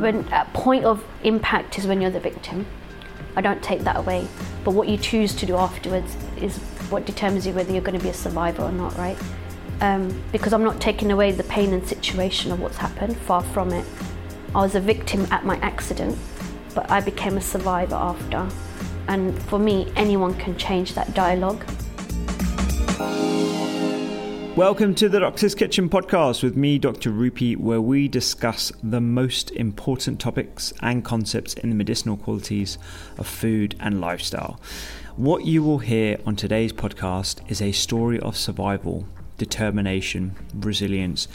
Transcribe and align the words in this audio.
when 0.00 0.26
a 0.32 0.44
point 0.52 0.84
of 0.84 1.04
impact 1.24 1.78
is 1.78 1.86
when 1.86 2.00
you're 2.00 2.10
the 2.10 2.20
victim. 2.20 2.66
I 3.36 3.40
don't 3.40 3.62
take 3.62 3.80
that 3.80 3.96
away. 3.96 4.26
But 4.64 4.72
what 4.72 4.88
you 4.88 4.96
choose 4.96 5.34
to 5.36 5.46
do 5.46 5.56
afterwards 5.56 6.16
is 6.36 6.58
what 6.90 7.06
determines 7.06 7.46
you 7.46 7.52
whether 7.52 7.72
you're 7.72 7.82
going 7.82 7.98
to 7.98 8.02
be 8.02 8.10
a 8.10 8.14
survivor 8.14 8.62
or 8.62 8.72
not, 8.72 8.96
right? 8.96 9.18
Um, 9.80 10.22
because 10.32 10.52
I'm 10.52 10.64
not 10.64 10.80
taking 10.80 11.12
away 11.12 11.30
the 11.32 11.44
pain 11.44 11.72
and 11.72 11.86
situation 11.86 12.50
of 12.50 12.60
what's 12.60 12.76
happened, 12.76 13.16
far 13.16 13.42
from 13.42 13.72
it. 13.72 13.86
I 14.54 14.62
was 14.62 14.74
a 14.74 14.80
victim 14.80 15.26
at 15.30 15.44
my 15.44 15.56
accident, 15.58 16.18
but 16.74 16.90
I 16.90 17.00
became 17.00 17.36
a 17.36 17.40
survivor 17.40 17.94
after. 17.94 18.48
And 19.06 19.40
for 19.44 19.58
me, 19.58 19.92
anyone 19.94 20.34
can 20.34 20.56
change 20.56 20.94
that 20.94 21.14
dialogue. 21.14 21.64
Welcome 24.58 24.96
to 24.96 25.08
the 25.08 25.20
Doctor's 25.20 25.54
Kitchen 25.54 25.88
podcast 25.88 26.42
with 26.42 26.56
me, 26.56 26.78
Dr. 26.78 27.12
Rupy, 27.12 27.56
where 27.56 27.80
we 27.80 28.08
discuss 28.08 28.72
the 28.82 29.00
most 29.00 29.52
important 29.52 30.18
topics 30.18 30.72
and 30.80 31.04
concepts 31.04 31.54
in 31.54 31.68
the 31.68 31.76
medicinal 31.76 32.16
qualities 32.16 32.76
of 33.18 33.28
food 33.28 33.76
and 33.78 34.00
lifestyle. 34.00 34.60
What 35.14 35.44
you 35.44 35.62
will 35.62 35.78
hear 35.78 36.18
on 36.26 36.34
today's 36.34 36.72
podcast 36.72 37.48
is 37.48 37.62
a 37.62 37.70
story 37.70 38.18
of 38.18 38.36
survival, 38.36 39.06
determination, 39.36 40.34
resilience, 40.52 41.28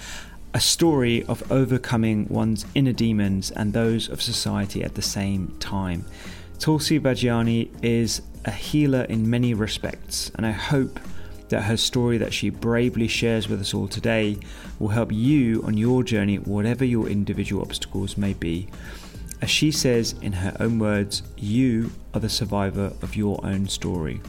a 0.53 0.59
story 0.59 1.23
of 1.23 1.49
overcoming 1.49 2.27
one's 2.27 2.65
inner 2.75 2.91
demons 2.91 3.51
and 3.51 3.71
those 3.71 4.09
of 4.09 4.21
society 4.21 4.83
at 4.83 4.95
the 4.95 5.01
same 5.01 5.55
time. 5.61 6.03
Tulsi 6.59 6.99
Vagjiani 6.99 7.69
is 7.81 8.21
a 8.43 8.51
healer 8.51 9.03
in 9.03 9.29
many 9.29 9.53
respects, 9.53 10.29
and 10.35 10.45
I 10.45 10.51
hope 10.51 10.99
that 11.53 11.65
her 11.65 11.77
story 11.77 12.17
that 12.17 12.33
she 12.33 12.49
bravely 12.49 13.07
shares 13.07 13.47
with 13.47 13.61
us 13.61 13.75
all 13.75 13.87
today 13.87 14.35
will 14.79 14.87
help 14.87 15.11
you 15.11 15.61
on 15.63 15.77
your 15.77 16.03
journey, 16.03 16.37
whatever 16.37 16.83
your 16.83 17.07
individual 17.07 17.61
obstacles 17.61 18.17
may 18.17 18.33
be. 18.33 18.67
As 19.39 19.51
she 19.51 19.69
says 19.69 20.15
in 20.19 20.33
her 20.33 20.57
own 20.59 20.79
words, 20.79 21.21
you 21.37 21.91
are 22.15 22.19
the 22.19 22.27
survivor 22.27 22.91
of 23.03 23.15
your 23.15 23.39
own 23.45 23.67
story. 23.67 24.19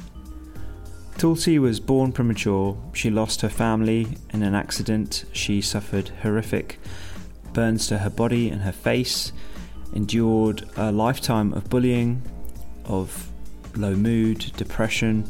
Tulsi 1.16 1.58
was 1.58 1.80
born 1.80 2.12
premature. 2.12 2.76
She 2.92 3.08
lost 3.08 3.40
her 3.40 3.48
family 3.48 4.18
in 4.34 4.42
an 4.42 4.54
accident. 4.54 5.24
She 5.32 5.62
suffered 5.62 6.10
horrific 6.20 6.78
burns 7.54 7.86
to 7.86 7.98
her 7.98 8.10
body 8.10 8.50
and 8.50 8.60
her 8.62 8.72
face, 8.72 9.32
endured 9.94 10.68
a 10.76 10.92
lifetime 10.92 11.54
of 11.54 11.70
bullying, 11.70 12.20
of 12.84 13.30
low 13.76 13.94
mood, 13.94 14.52
depression, 14.58 15.26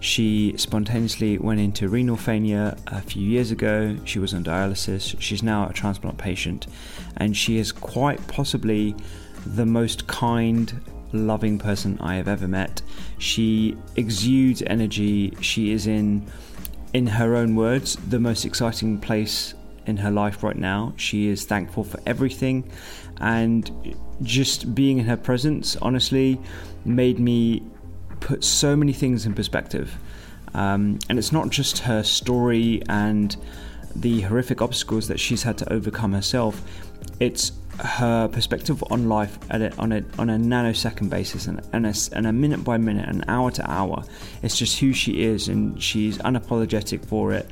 she 0.00 0.54
spontaneously 0.56 1.38
went 1.38 1.60
into 1.60 1.88
renal 1.88 2.16
failure 2.16 2.76
a 2.86 3.00
few 3.00 3.22
years 3.22 3.50
ago. 3.50 3.96
She 4.04 4.18
was 4.18 4.34
on 4.34 4.44
dialysis. 4.44 5.16
She's 5.20 5.42
now 5.42 5.68
a 5.68 5.72
transplant 5.72 6.18
patient, 6.18 6.66
and 7.16 7.36
she 7.36 7.58
is 7.58 7.72
quite 7.72 8.26
possibly 8.28 8.94
the 9.46 9.66
most 9.66 10.06
kind, 10.06 10.80
loving 11.12 11.58
person 11.58 11.98
I 12.00 12.16
have 12.16 12.28
ever 12.28 12.46
met. 12.46 12.82
She 13.18 13.76
exudes 13.96 14.62
energy. 14.62 15.34
She 15.40 15.72
is 15.72 15.86
in, 15.86 16.26
in 16.92 17.06
her 17.06 17.34
own 17.34 17.56
words, 17.56 17.96
the 17.96 18.20
most 18.20 18.44
exciting 18.44 18.98
place 18.98 19.54
in 19.86 19.96
her 19.98 20.10
life 20.10 20.42
right 20.42 20.56
now. 20.56 20.92
She 20.96 21.28
is 21.28 21.44
thankful 21.44 21.84
for 21.84 22.00
everything, 22.06 22.70
and 23.18 23.96
just 24.22 24.74
being 24.74 24.98
in 24.98 25.06
her 25.06 25.16
presence, 25.16 25.76
honestly, 25.76 26.40
made 26.84 27.18
me 27.18 27.62
put 28.20 28.44
so 28.44 28.76
many 28.76 28.92
things 28.92 29.26
in 29.26 29.34
perspective. 29.34 29.96
Um, 30.54 30.98
and 31.08 31.18
it's 31.18 31.32
not 31.32 31.50
just 31.50 31.80
her 31.80 32.02
story 32.02 32.82
and 32.88 33.36
the 33.94 34.22
horrific 34.22 34.62
obstacles 34.62 35.08
that 35.08 35.20
she's 35.20 35.42
had 35.42 35.58
to 35.58 35.72
overcome 35.72 36.12
herself, 36.12 36.62
it's 37.20 37.52
her 37.78 38.28
perspective 38.28 38.82
on 38.90 39.08
life 39.08 39.38
a, 39.50 39.74
on, 39.76 39.92
a, 39.92 40.02
on 40.18 40.30
a 40.30 40.38
nanosecond 40.38 41.10
basis 41.10 41.46
and, 41.46 41.60
and, 41.72 41.86
a, 41.86 41.94
and 42.12 42.26
a 42.26 42.32
minute 42.32 42.64
by 42.64 42.78
minute, 42.78 43.08
an 43.08 43.24
hour 43.28 43.50
to 43.50 43.70
hour. 43.70 44.02
It's 44.42 44.56
just 44.56 44.78
who 44.78 44.92
she 44.92 45.24
is, 45.24 45.48
and 45.48 45.82
she's 45.82 46.18
unapologetic 46.18 47.04
for 47.04 47.32
it. 47.32 47.48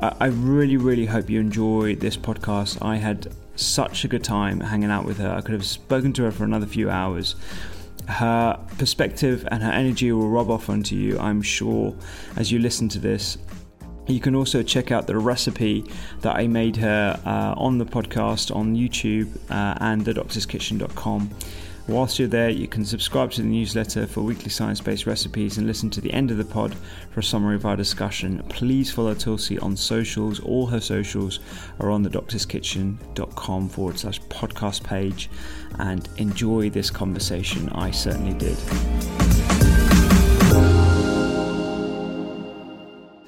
I, 0.00 0.16
I 0.20 0.26
really, 0.26 0.76
really 0.76 1.06
hope 1.06 1.30
you 1.30 1.40
enjoy 1.40 1.94
this 1.96 2.16
podcast. 2.16 2.82
I 2.82 2.96
had 2.96 3.32
such 3.56 4.04
a 4.04 4.08
good 4.08 4.24
time 4.24 4.60
hanging 4.60 4.90
out 4.90 5.04
with 5.04 5.18
her. 5.18 5.30
I 5.30 5.40
could 5.40 5.52
have 5.52 5.64
spoken 5.64 6.12
to 6.14 6.24
her 6.24 6.32
for 6.32 6.44
another 6.44 6.66
few 6.66 6.90
hours 6.90 7.36
her 8.08 8.58
perspective 8.78 9.46
and 9.50 9.62
her 9.62 9.72
energy 9.72 10.12
will 10.12 10.28
rub 10.28 10.50
off 10.50 10.68
onto 10.68 10.96
you, 10.96 11.18
I'm 11.18 11.42
sure, 11.42 11.94
as 12.36 12.50
you 12.52 12.58
listen 12.58 12.88
to 12.90 12.98
this. 12.98 13.38
You 14.06 14.20
can 14.20 14.34
also 14.34 14.62
check 14.62 14.90
out 14.90 15.06
the 15.06 15.16
recipe 15.16 15.84
that 16.20 16.36
I 16.36 16.46
made 16.46 16.76
her 16.76 17.18
uh, 17.24 17.54
on 17.56 17.78
the 17.78 17.86
podcast 17.86 18.54
on 18.54 18.76
YouTube 18.76 19.34
uh, 19.50 19.78
and 19.80 20.04
thedoctorskitchen.com. 20.04 21.30
Whilst 21.86 22.18
you're 22.18 22.28
there, 22.28 22.48
you 22.48 22.66
can 22.66 22.82
subscribe 22.82 23.30
to 23.32 23.42
the 23.42 23.48
newsletter 23.48 24.06
for 24.06 24.22
weekly 24.22 24.48
science 24.48 24.80
based 24.80 25.06
recipes 25.06 25.58
and 25.58 25.66
listen 25.66 25.90
to 25.90 26.00
the 26.00 26.12
end 26.14 26.30
of 26.30 26.38
the 26.38 26.44
pod 26.44 26.74
for 27.10 27.20
a 27.20 27.22
summary 27.22 27.56
of 27.56 27.66
our 27.66 27.76
discussion. 27.76 28.42
Please 28.48 28.90
follow 28.90 29.12
Tulsi 29.12 29.58
on 29.58 29.76
socials. 29.76 30.40
All 30.40 30.66
her 30.66 30.80
socials 30.80 31.40
are 31.80 31.90
on 31.90 32.02
the 32.02 32.08
doctorskitchen.com 32.08 33.68
forward 33.68 33.98
slash 33.98 34.18
podcast 34.22 34.82
page 34.82 35.28
and 35.78 36.08
enjoy 36.16 36.70
this 36.70 36.90
conversation. 36.90 37.68
I 37.70 37.90
certainly 37.90 38.34
did. 38.34 38.56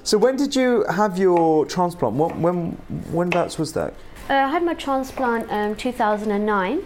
So, 0.03 0.17
when 0.17 0.37
did 0.37 0.55
you 0.55 0.85
have 0.89 1.17
your 1.17 1.65
transplant? 1.65 2.15
When, 2.15 2.41
when, 2.41 2.71
when 3.11 3.29
was 3.29 3.73
that? 3.73 3.93
Uh, 4.29 4.33
I 4.33 4.49
had 4.49 4.63
my 4.63 4.73
transplant 4.73 5.51
um, 5.51 5.75
2009 5.75 6.81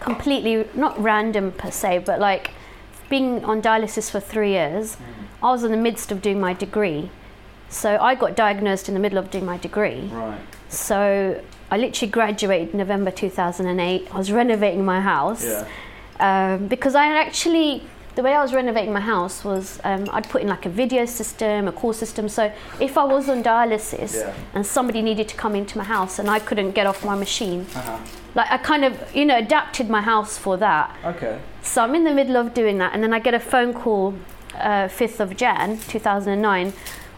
completely 0.00 0.66
not 0.74 1.00
random 1.00 1.52
per 1.52 1.70
se, 1.70 1.98
but 1.98 2.18
like 2.18 2.50
being 3.08 3.44
on 3.44 3.62
dialysis 3.62 4.10
for 4.10 4.18
three 4.18 4.50
years, 4.50 4.96
mm. 4.96 5.02
I 5.42 5.50
was 5.50 5.62
in 5.62 5.70
the 5.70 5.76
midst 5.76 6.10
of 6.10 6.22
doing 6.22 6.40
my 6.40 6.54
degree. 6.54 7.10
So 7.68 7.98
I 8.00 8.14
got 8.14 8.34
diagnosed 8.34 8.88
in 8.88 8.94
the 8.94 9.00
middle 9.00 9.18
of 9.18 9.30
doing 9.30 9.46
my 9.46 9.58
degree. 9.58 10.08
Right. 10.12 10.40
So 10.68 11.42
I 11.70 11.76
literally 11.76 12.10
graduated 12.10 12.74
November 12.74 13.10
2008. 13.10 14.08
I 14.12 14.18
was 14.18 14.32
renovating 14.32 14.84
my 14.84 15.00
house 15.00 15.44
yeah. 15.44 15.66
um, 16.54 16.66
because 16.66 16.94
I 16.94 17.06
had 17.06 17.16
actually 17.16 17.84
the 18.16 18.22
way 18.22 18.34
I 18.34 18.42
was 18.42 18.52
renovating 18.52 18.92
my 18.92 19.00
house 19.00 19.44
was 19.44 19.80
um, 19.84 20.08
I'd 20.12 20.28
put 20.28 20.42
in 20.42 20.48
like 20.48 20.66
a 20.66 20.68
video 20.68 21.04
system, 21.04 21.68
a 21.68 21.72
call 21.72 21.92
system. 21.92 22.28
So 22.28 22.52
if 22.80 22.98
I 22.98 23.04
was 23.04 23.28
on 23.28 23.42
dialysis 23.42 24.14
yeah. 24.14 24.34
and 24.52 24.66
somebody 24.66 25.00
needed 25.00 25.28
to 25.28 25.36
come 25.36 25.54
into 25.54 25.78
my 25.78 25.84
house 25.84 26.18
and 26.18 26.28
I 26.28 26.40
couldn't 26.40 26.72
get 26.72 26.86
off 26.86 27.04
my 27.04 27.14
machine, 27.14 27.66
uh-huh. 27.74 27.98
like 28.34 28.50
I 28.50 28.58
kind 28.58 28.84
of 28.84 29.14
you 29.14 29.24
know 29.24 29.38
adapted 29.38 29.88
my 29.88 30.02
house 30.02 30.36
for 30.36 30.56
that. 30.56 30.94
Okay. 31.04 31.40
So 31.62 31.82
I'm 31.82 31.94
in 31.94 32.04
the 32.04 32.12
middle 32.12 32.36
of 32.36 32.52
doing 32.52 32.78
that, 32.78 32.94
and 32.94 33.02
then 33.02 33.14
I 33.14 33.20
get 33.20 33.34
a 33.34 33.40
phone 33.40 33.72
call, 33.74 34.14
uh, 34.54 34.88
5th 34.88 35.20
of 35.20 35.36
Jan 35.36 35.78
2009, 35.78 36.72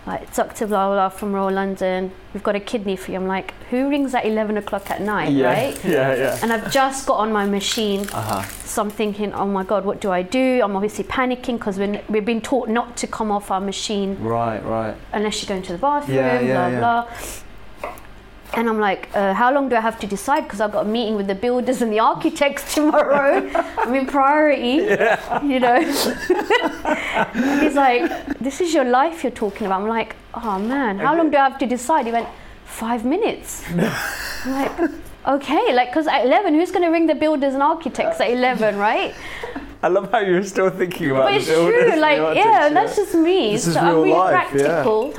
like 0.06 0.34
Dr. 0.34 0.66
Blah 0.66 0.88
blah 0.88 1.08
from 1.10 1.32
Royal 1.32 1.52
London, 1.54 2.10
we've 2.34 2.42
got 2.42 2.56
a 2.56 2.60
kidney 2.60 2.96
for 2.96 3.12
you. 3.12 3.18
I'm 3.18 3.26
like, 3.28 3.54
who 3.70 3.88
rings 3.88 4.14
at 4.14 4.24
11 4.26 4.56
o'clock 4.56 4.90
at 4.90 5.00
night, 5.00 5.32
yeah, 5.32 5.46
right? 5.52 5.84
yeah, 5.84 6.14
yeah. 6.14 6.38
And 6.42 6.52
I've 6.52 6.72
just 6.72 7.06
got 7.06 7.18
on 7.20 7.32
my 7.32 7.46
machine, 7.46 8.00
Uh-huh. 8.12 8.42
so 8.64 8.82
I'm 8.82 8.90
thinking, 8.90 9.32
oh 9.32 9.46
my 9.46 9.62
God, 9.64 9.84
what 9.84 10.00
do 10.00 10.10
I 10.10 10.22
do? 10.22 10.60
I'm 10.62 10.74
obviously 10.74 11.04
panicking 11.04 11.58
because 11.58 11.78
we've 12.08 12.24
been 12.24 12.40
taught 12.40 12.68
not 12.68 12.96
to 12.98 13.06
come 13.06 13.30
off 13.30 13.50
our 13.50 13.60
machine 13.60 14.16
Right, 14.20 14.58
right. 14.64 14.96
unless 15.12 15.40
you're 15.42 15.48
going 15.48 15.62
to 15.62 15.72
the 15.72 15.78
bathroom, 15.78 16.16
Yeah, 16.16 16.40
yeah, 16.40 16.52
blah 16.54 16.68
yeah. 16.68 16.78
blah. 16.80 17.06
And 18.54 18.68
I'm 18.68 18.78
like, 18.78 19.08
uh, 19.14 19.32
how 19.32 19.52
long 19.52 19.68
do 19.70 19.76
I 19.76 19.80
have 19.80 19.98
to 20.00 20.06
decide? 20.06 20.42
Because 20.42 20.60
I've 20.60 20.72
got 20.72 20.86
a 20.86 20.88
meeting 20.88 21.16
with 21.16 21.26
the 21.26 21.34
builders 21.34 21.80
and 21.80 21.90
the 21.92 22.00
architects 22.00 22.74
tomorrow. 22.78 23.50
I'm 23.78 23.94
in 23.94 24.06
priority, 24.06 24.84
you 25.46 25.58
know. 25.58 25.80
He's 27.60 27.74
like, 27.74 28.38
this 28.38 28.60
is 28.60 28.74
your 28.74 28.84
life 28.84 29.22
you're 29.22 29.32
talking 29.32 29.66
about. 29.66 29.80
I'm 29.80 29.88
like, 29.88 30.16
oh 30.34 30.58
man, 30.58 30.98
how 30.98 31.16
long 31.16 31.30
do 31.30 31.38
I 31.38 31.48
have 31.48 31.58
to 31.58 31.66
decide? 31.66 32.06
He 32.06 32.12
went, 32.12 32.28
five 32.72 33.04
minutes. 33.04 33.64
I'm 33.70 34.52
like, 34.52 34.90
okay, 35.26 35.72
like, 35.72 35.90
because 35.90 36.06
at 36.06 36.24
11, 36.24 36.54
who's 36.54 36.70
going 36.70 36.82
to 36.82 36.90
ring 36.90 37.06
the 37.06 37.14
builders 37.14 37.54
and 37.54 37.62
architects 37.62 38.20
at 38.20 38.30
11, 38.30 38.76
right? 38.76 39.14
I 39.82 39.88
love 39.88 40.10
how 40.10 40.20
you're 40.20 40.44
still 40.44 40.70
thinking 40.70 41.10
about 41.10 41.24
But 41.24 41.34
it's 41.34 41.46
true, 41.46 41.96
like, 42.00 42.36
yeah, 42.36 42.68
that's 42.68 42.96
just 42.96 43.14
me. 43.14 43.52
This 43.52 43.66
is 43.66 43.74
so 43.74 43.80
I'm 43.80 43.86
real 43.86 44.02
really 44.02 44.12
life, 44.12 44.50
yeah. 44.54 44.82
practical. 44.82 45.14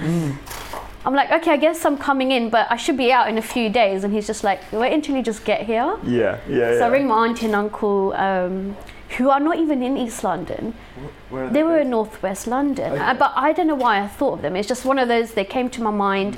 I'm 1.05 1.13
like, 1.13 1.31
okay, 1.31 1.51
I 1.51 1.57
guess 1.57 1.83
I'm 1.85 1.97
coming 1.97 2.31
in, 2.31 2.49
but 2.49 2.67
I 2.71 2.77
should 2.77 2.97
be 2.97 3.11
out 3.11 3.27
in 3.27 3.37
a 3.37 3.41
few 3.41 3.69
days. 3.69 4.03
And 4.03 4.13
he's 4.13 4.25
just 4.25 4.43
like, 4.43 4.59
wait 4.71 4.93
until 4.93 5.15
you 5.15 5.23
just 5.23 5.43
get 5.43 5.65
here. 5.65 5.97
Yeah, 6.03 6.39
yeah, 6.47 6.77
So 6.77 6.85
I 6.85 6.87
ring 6.87 7.07
my 7.07 7.27
auntie 7.27 7.45
and 7.45 7.55
uncle, 7.55 8.13
um, 8.13 8.77
who 9.17 9.29
are 9.29 9.39
not 9.39 9.57
even 9.57 9.83
in 9.83 9.97
East 9.97 10.23
London. 10.23 10.73
Where 11.29 11.45
are 11.45 11.49
They 11.49 11.63
were 11.63 11.79
in 11.79 11.89
Northwest 11.89 12.47
London, 12.47 12.93
Okay. 12.93 13.01
Uh, 13.01 13.13
but 13.13 13.33
I 13.35 13.51
don't 13.51 13.67
know 13.67 13.75
why 13.75 14.01
I 14.01 14.07
thought 14.07 14.35
of 14.35 14.41
them. 14.41 14.55
It's 14.55 14.67
just 14.67 14.85
one 14.85 14.97
of 14.97 15.07
those. 15.07 15.33
They 15.33 15.45
came 15.45 15.69
to 15.71 15.81
my 15.81 15.91
mind, 15.91 16.37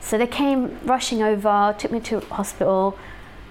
so 0.00 0.18
they 0.18 0.26
came 0.26 0.78
rushing 0.84 1.22
over, 1.22 1.74
took 1.78 1.92
me 1.92 2.00
to 2.00 2.20
hospital. 2.20 2.98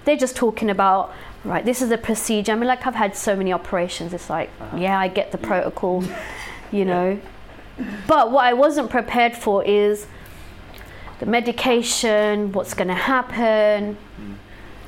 They're 0.04 0.16
just 0.16 0.36
talking 0.36 0.68
about 0.68 1.12
right. 1.44 1.64
This 1.64 1.80
is 1.80 1.88
the 1.88 1.98
procedure. 1.98 2.52
I 2.52 2.54
mean, 2.54 2.68
like 2.68 2.86
I've 2.86 2.94
had 2.94 3.16
so 3.16 3.34
many 3.34 3.52
operations. 3.52 4.12
It's 4.12 4.28
like, 4.28 4.50
yeah, 4.76 4.98
I 4.98 5.08
get 5.08 5.32
the 5.32 5.38
protocol, 5.38 6.04
you 6.70 6.84
know. 6.84 7.18
But 8.06 8.30
what 8.30 8.44
I 8.44 8.52
wasn't 8.52 8.90
prepared 8.90 9.36
for 9.36 9.64
is 9.64 10.06
the 11.20 11.26
medication. 11.26 12.52
What's 12.52 12.74
going 12.74 12.88
to 12.88 12.94
happen? 12.94 13.96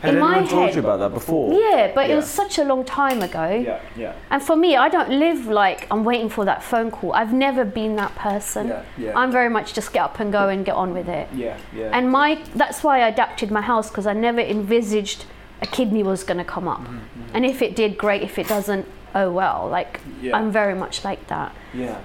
Had 0.02 0.14
in 0.14 0.22
anyone 0.22 0.48
told 0.48 0.66
head- 0.66 0.74
you 0.76 0.80
about 0.80 0.98
that 1.00 1.12
before? 1.12 1.52
Yeah, 1.52 1.92
but 1.94 2.08
it 2.08 2.14
was 2.14 2.26
such 2.26 2.56
a 2.58 2.64
long 2.64 2.84
time 2.86 3.20
ago. 3.20 3.62
Yeah, 3.62 3.80
yeah. 3.94 4.14
And 4.30 4.42
for 4.42 4.56
me, 4.56 4.74
I 4.74 4.88
don't 4.88 5.10
live 5.10 5.46
like 5.46 5.86
I'm 5.90 6.04
waiting 6.04 6.30
for 6.30 6.46
that 6.46 6.62
phone 6.62 6.90
call. 6.90 7.12
I've 7.12 7.34
never 7.34 7.66
been 7.66 7.96
that 7.96 8.14
person. 8.14 8.68
Yeah, 8.68 8.82
yeah. 8.96 9.18
I'm 9.18 9.30
very 9.30 9.50
much 9.50 9.74
just 9.74 9.92
get 9.92 10.02
up 10.02 10.18
and 10.18 10.32
go 10.32 10.48
and 10.48 10.64
get 10.64 10.74
on 10.74 10.94
with 10.94 11.06
it. 11.08 11.28
Yeah, 11.34 11.58
yeah. 11.76 11.90
And 11.92 12.10
my 12.10 12.40
that's 12.54 12.82
why 12.82 13.02
I 13.02 13.08
adapted 13.08 13.50
my 13.50 13.60
house 13.60 13.90
because 13.90 14.06
I 14.06 14.14
never 14.14 14.40
envisaged 14.40 15.26
a 15.60 15.66
kidney 15.66 16.02
was 16.02 16.24
going 16.24 16.38
to 16.38 16.44
come 16.44 16.66
up. 16.66 16.80
Mm-hmm, 16.80 17.34
And 17.34 17.44
if 17.44 17.60
it 17.60 17.76
did, 17.76 17.98
great. 17.98 18.22
If 18.22 18.38
it 18.38 18.48
doesn't, 18.48 18.86
oh 19.14 19.30
well. 19.30 19.68
Like 19.70 20.00
Yeah. 20.22 20.34
I'm 20.34 20.50
very 20.50 20.74
much 20.74 21.04
like 21.04 21.26
that. 21.26 21.54
yeah. 21.74 21.98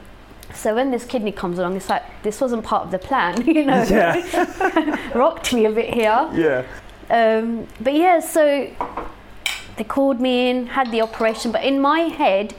So 0.56 0.74
when 0.76 0.92
this 0.92 1.06
kidney 1.06 1.32
comes 1.32 1.60
along, 1.60 1.76
it's 1.78 1.90
like 1.90 2.04
this 2.24 2.42
wasn't 2.42 2.64
part 2.64 2.84
of 2.86 2.92
the 2.92 3.00
plan, 3.00 3.46
you 3.56 3.66
know. 3.66 3.84
Yeah. 3.84 5.12
Rocked 5.16 5.54
me 5.54 5.66
a 5.66 5.72
bit 5.72 5.94
here. 5.94 6.30
yeah. 6.34 6.64
Um, 7.10 7.68
but 7.80 7.94
yeah, 7.94 8.20
so 8.20 8.68
they 9.78 9.84
called 9.84 10.20
me 10.20 10.50
in, 10.50 10.68
had 10.68 10.92
the 10.92 11.02
operation, 11.02 11.52
but 11.52 11.64
in 11.64 11.80
my 11.80 12.00
head, 12.02 12.56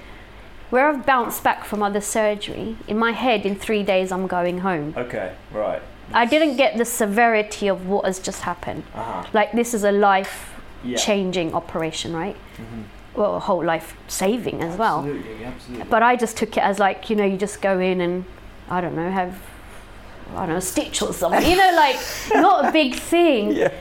where 0.71 0.89
I've 0.89 1.05
bounced 1.05 1.43
back 1.43 1.65
from 1.65 1.83
other 1.83 2.01
surgery, 2.01 2.77
in 2.87 2.97
my 2.99 3.13
head, 3.13 3.45
in 3.45 3.57
three 3.57 3.83
days, 3.83 4.13
I'm 4.13 4.27
going 4.29 4.59
home. 4.59 4.95
Okay, 4.97 5.35
right. 5.53 5.83
I 6.13 6.27
didn't 6.27 6.57
get 6.57 6.77
the 6.79 6.85
severity 6.85 7.67
of 7.67 7.89
what 7.89 8.05
has 8.05 8.21
just 8.21 8.43
happened. 8.43 8.85
Uh-huh. 8.95 9.25
Like, 9.33 9.51
this 9.53 9.75
is 9.75 9.83
a 9.83 9.91
life 9.93 10.53
Yeah. 10.85 10.97
Mm-hmm. 10.97 11.07
changing 11.07 11.55
operation, 11.55 12.15
right? 12.15 12.37
Well, 13.17 13.41
whole 13.41 13.65
life 13.65 13.97
saving 14.09 14.63
as 14.63 14.77
well. 14.77 14.99
Absolutely, 15.01 15.45
absolutely. 15.45 15.87
But 15.89 16.03
I 16.03 16.17
just 16.17 16.37
took 16.37 16.57
it 16.57 16.63
as 16.63 16.79
like, 16.79 17.09
you 17.11 17.17
know, 17.17 17.25
you 17.25 17.37
just 17.37 17.63
go 17.63 17.79
in 17.79 18.01
and, 18.01 18.25
I 18.69 18.81
don't 18.81 18.95
know, 18.95 19.11
have, 19.11 19.41
I 20.35 20.41
don't 20.41 20.51
know, 20.51 20.57
a 20.57 20.61
stitch 20.61 21.01
or 21.03 21.13
something. 21.13 21.49
You 21.49 21.57
know, 21.57 21.73
like, 21.77 21.97
not 22.35 22.67
a 22.67 22.73
big 22.73 22.95
thing. 22.95 23.53
Yeah. 23.53 23.73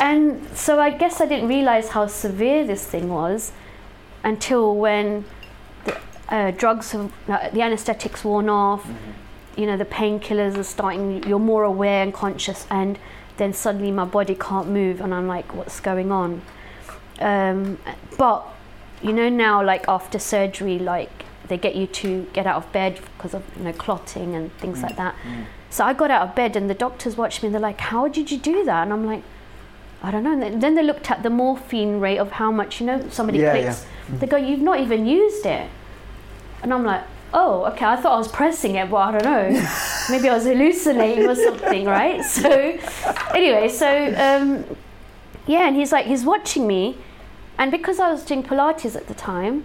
And 0.00 0.46
so 0.56 0.80
I 0.80 0.90
guess 0.90 1.20
I 1.20 1.26
didn't 1.26 1.48
realize 1.48 1.88
how 1.90 2.06
severe 2.06 2.66
this 2.66 2.86
thing 2.86 3.08
was 3.10 3.52
until 4.24 4.74
when 4.76 5.24
the 5.84 5.96
uh, 6.30 6.50
drugs, 6.52 6.92
have, 6.92 7.12
uh, 7.28 7.50
the 7.50 7.62
anesthetics 7.62 8.24
worn 8.24 8.48
off, 8.48 8.84
Mm-hmm. 8.84 9.60
you 9.60 9.66
know, 9.66 9.76
the 9.76 9.84
painkillers 9.84 10.56
are 10.56 10.62
starting, 10.64 11.22
you're 11.24 11.38
more 11.38 11.64
aware 11.64 12.02
and 12.02 12.14
conscious, 12.14 12.66
and 12.70 12.98
then 13.36 13.52
suddenly 13.52 13.90
my 13.90 14.04
body 14.04 14.34
can't 14.34 14.68
move, 14.68 15.00
and 15.00 15.12
I'm 15.14 15.26
like, 15.28 15.54
what's 15.54 15.78
going 15.80 16.10
on? 16.12 16.42
Um, 17.20 17.78
but, 18.16 18.46
you 19.02 19.12
know, 19.12 19.28
now, 19.28 19.62
like 19.62 19.84
after 19.88 20.18
surgery, 20.18 20.78
like 20.78 21.24
they 21.48 21.56
get 21.56 21.74
you 21.76 21.86
to 21.86 22.26
get 22.32 22.46
out 22.46 22.56
of 22.56 22.72
bed 22.72 23.00
because 23.16 23.32
of, 23.34 23.42
you 23.56 23.64
know, 23.64 23.72
clotting 23.72 24.34
and 24.34 24.52
things 24.58 24.78
Mm. 24.80 24.82
like 24.82 24.96
that. 24.96 25.14
So 25.70 25.84
I 25.84 25.92
got 25.92 26.10
out 26.10 26.22
of 26.28 26.34
bed 26.34 26.56
and 26.56 26.68
the 26.68 26.74
doctors 26.74 27.16
watched 27.16 27.42
me 27.42 27.46
and 27.46 27.54
they're 27.54 27.60
like, 27.62 27.80
How 27.80 28.08
did 28.08 28.30
you 28.30 28.38
do 28.38 28.64
that? 28.64 28.82
And 28.82 28.92
I'm 28.92 29.06
like, 29.06 29.22
I 30.02 30.10
don't 30.10 30.22
know. 30.22 30.32
And 30.40 30.60
then- 30.62 30.74
they 30.74 30.82
looked 30.82 31.10
at 31.10 31.22
the 31.22 31.30
morphine 31.30 32.00
rate 32.00 32.18
of 32.18 32.32
how 32.32 32.50
much, 32.50 32.80
you 32.80 32.86
know, 32.86 33.04
somebody 33.10 33.38
Yeah, 33.38 33.52
clicks. 33.52 33.86
They 34.20 34.26
go, 34.26 34.36
You've 34.36 34.60
not 34.62 34.80
even 34.80 35.06
used 35.06 35.44
it. 35.46 35.68
And 36.62 36.72
I'm 36.74 36.84
like, 36.84 37.02
Oh, 37.34 37.64
okay. 37.66 37.84
I 37.84 37.96
thought 37.96 38.14
I 38.14 38.18
was 38.18 38.28
pressing 38.28 38.76
it, 38.76 38.90
but 38.90 38.96
I 38.96 39.10
don't 39.18 39.24
know. 39.24 39.50
Maybe 40.10 40.28
I 40.30 40.34
was 40.34 40.44
hallucinating 40.44 41.28
or 41.28 41.34
something, 41.34 41.84
right? 41.84 42.24
So, 42.38 42.50
anyway, 43.34 43.68
so 43.68 43.88
um, 44.16 44.64
yeah, 45.46 45.66
and 45.68 45.76
he's 45.76 45.92
like, 45.92 46.06
he's 46.06 46.24
watching 46.24 46.66
me. 46.66 46.96
And 47.58 47.70
because 47.70 47.98
I 47.98 48.10
was 48.10 48.24
doing 48.24 48.42
Pilates 48.42 48.94
at 48.96 49.08
the 49.08 49.14
time, 49.14 49.64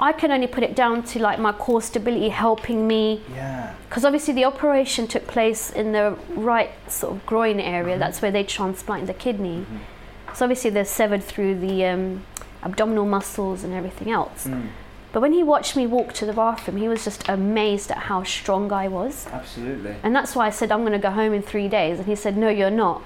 I 0.00 0.12
can 0.12 0.30
only 0.32 0.46
put 0.46 0.62
it 0.64 0.74
down 0.74 1.02
to 1.04 1.18
like 1.20 1.38
my 1.38 1.52
core 1.52 1.82
stability 1.82 2.28
helping 2.30 2.88
me 2.88 3.20
Yeah. 3.34 3.74
because 3.88 4.04
obviously 4.04 4.34
the 4.34 4.44
operation 4.44 5.06
took 5.06 5.26
place 5.26 5.70
in 5.70 5.92
the 5.92 6.16
right 6.34 6.70
sort 6.88 7.14
of 7.14 7.26
groin 7.26 7.60
area. 7.60 7.94
Mm-hmm. 7.94 8.00
That's 8.00 8.20
where 8.22 8.30
they 8.32 8.42
transplant 8.44 9.06
the 9.06 9.14
kidney. 9.14 9.64
So 10.34 10.44
obviously 10.46 10.70
they're 10.70 10.84
severed 10.84 11.22
through 11.22 11.60
the 11.60 11.84
um, 11.86 12.24
abdominal 12.62 13.04
muscles 13.04 13.64
and 13.64 13.74
everything 13.74 14.10
else. 14.10 14.46
Mm. 14.46 14.68
But 15.12 15.20
when 15.20 15.34
he 15.34 15.42
watched 15.42 15.76
me 15.76 15.86
walk 15.86 16.14
to 16.14 16.26
the 16.26 16.32
bathroom, 16.32 16.78
he 16.78 16.88
was 16.88 17.04
just 17.04 17.28
amazed 17.28 17.90
at 17.90 17.98
how 17.98 18.22
strong 18.22 18.72
I 18.72 18.88
was. 18.88 19.26
Absolutely. 19.30 19.94
And 20.02 20.16
that's 20.16 20.34
why 20.34 20.46
I 20.46 20.50
said, 20.50 20.72
I'm 20.72 20.80
going 20.80 20.92
to 20.92 20.98
go 20.98 21.10
home 21.10 21.34
in 21.34 21.42
three 21.42 21.68
days. 21.68 21.98
And 21.98 22.06
he 22.08 22.16
said, 22.16 22.36
No, 22.36 22.48
you're 22.48 22.70
not. 22.70 23.02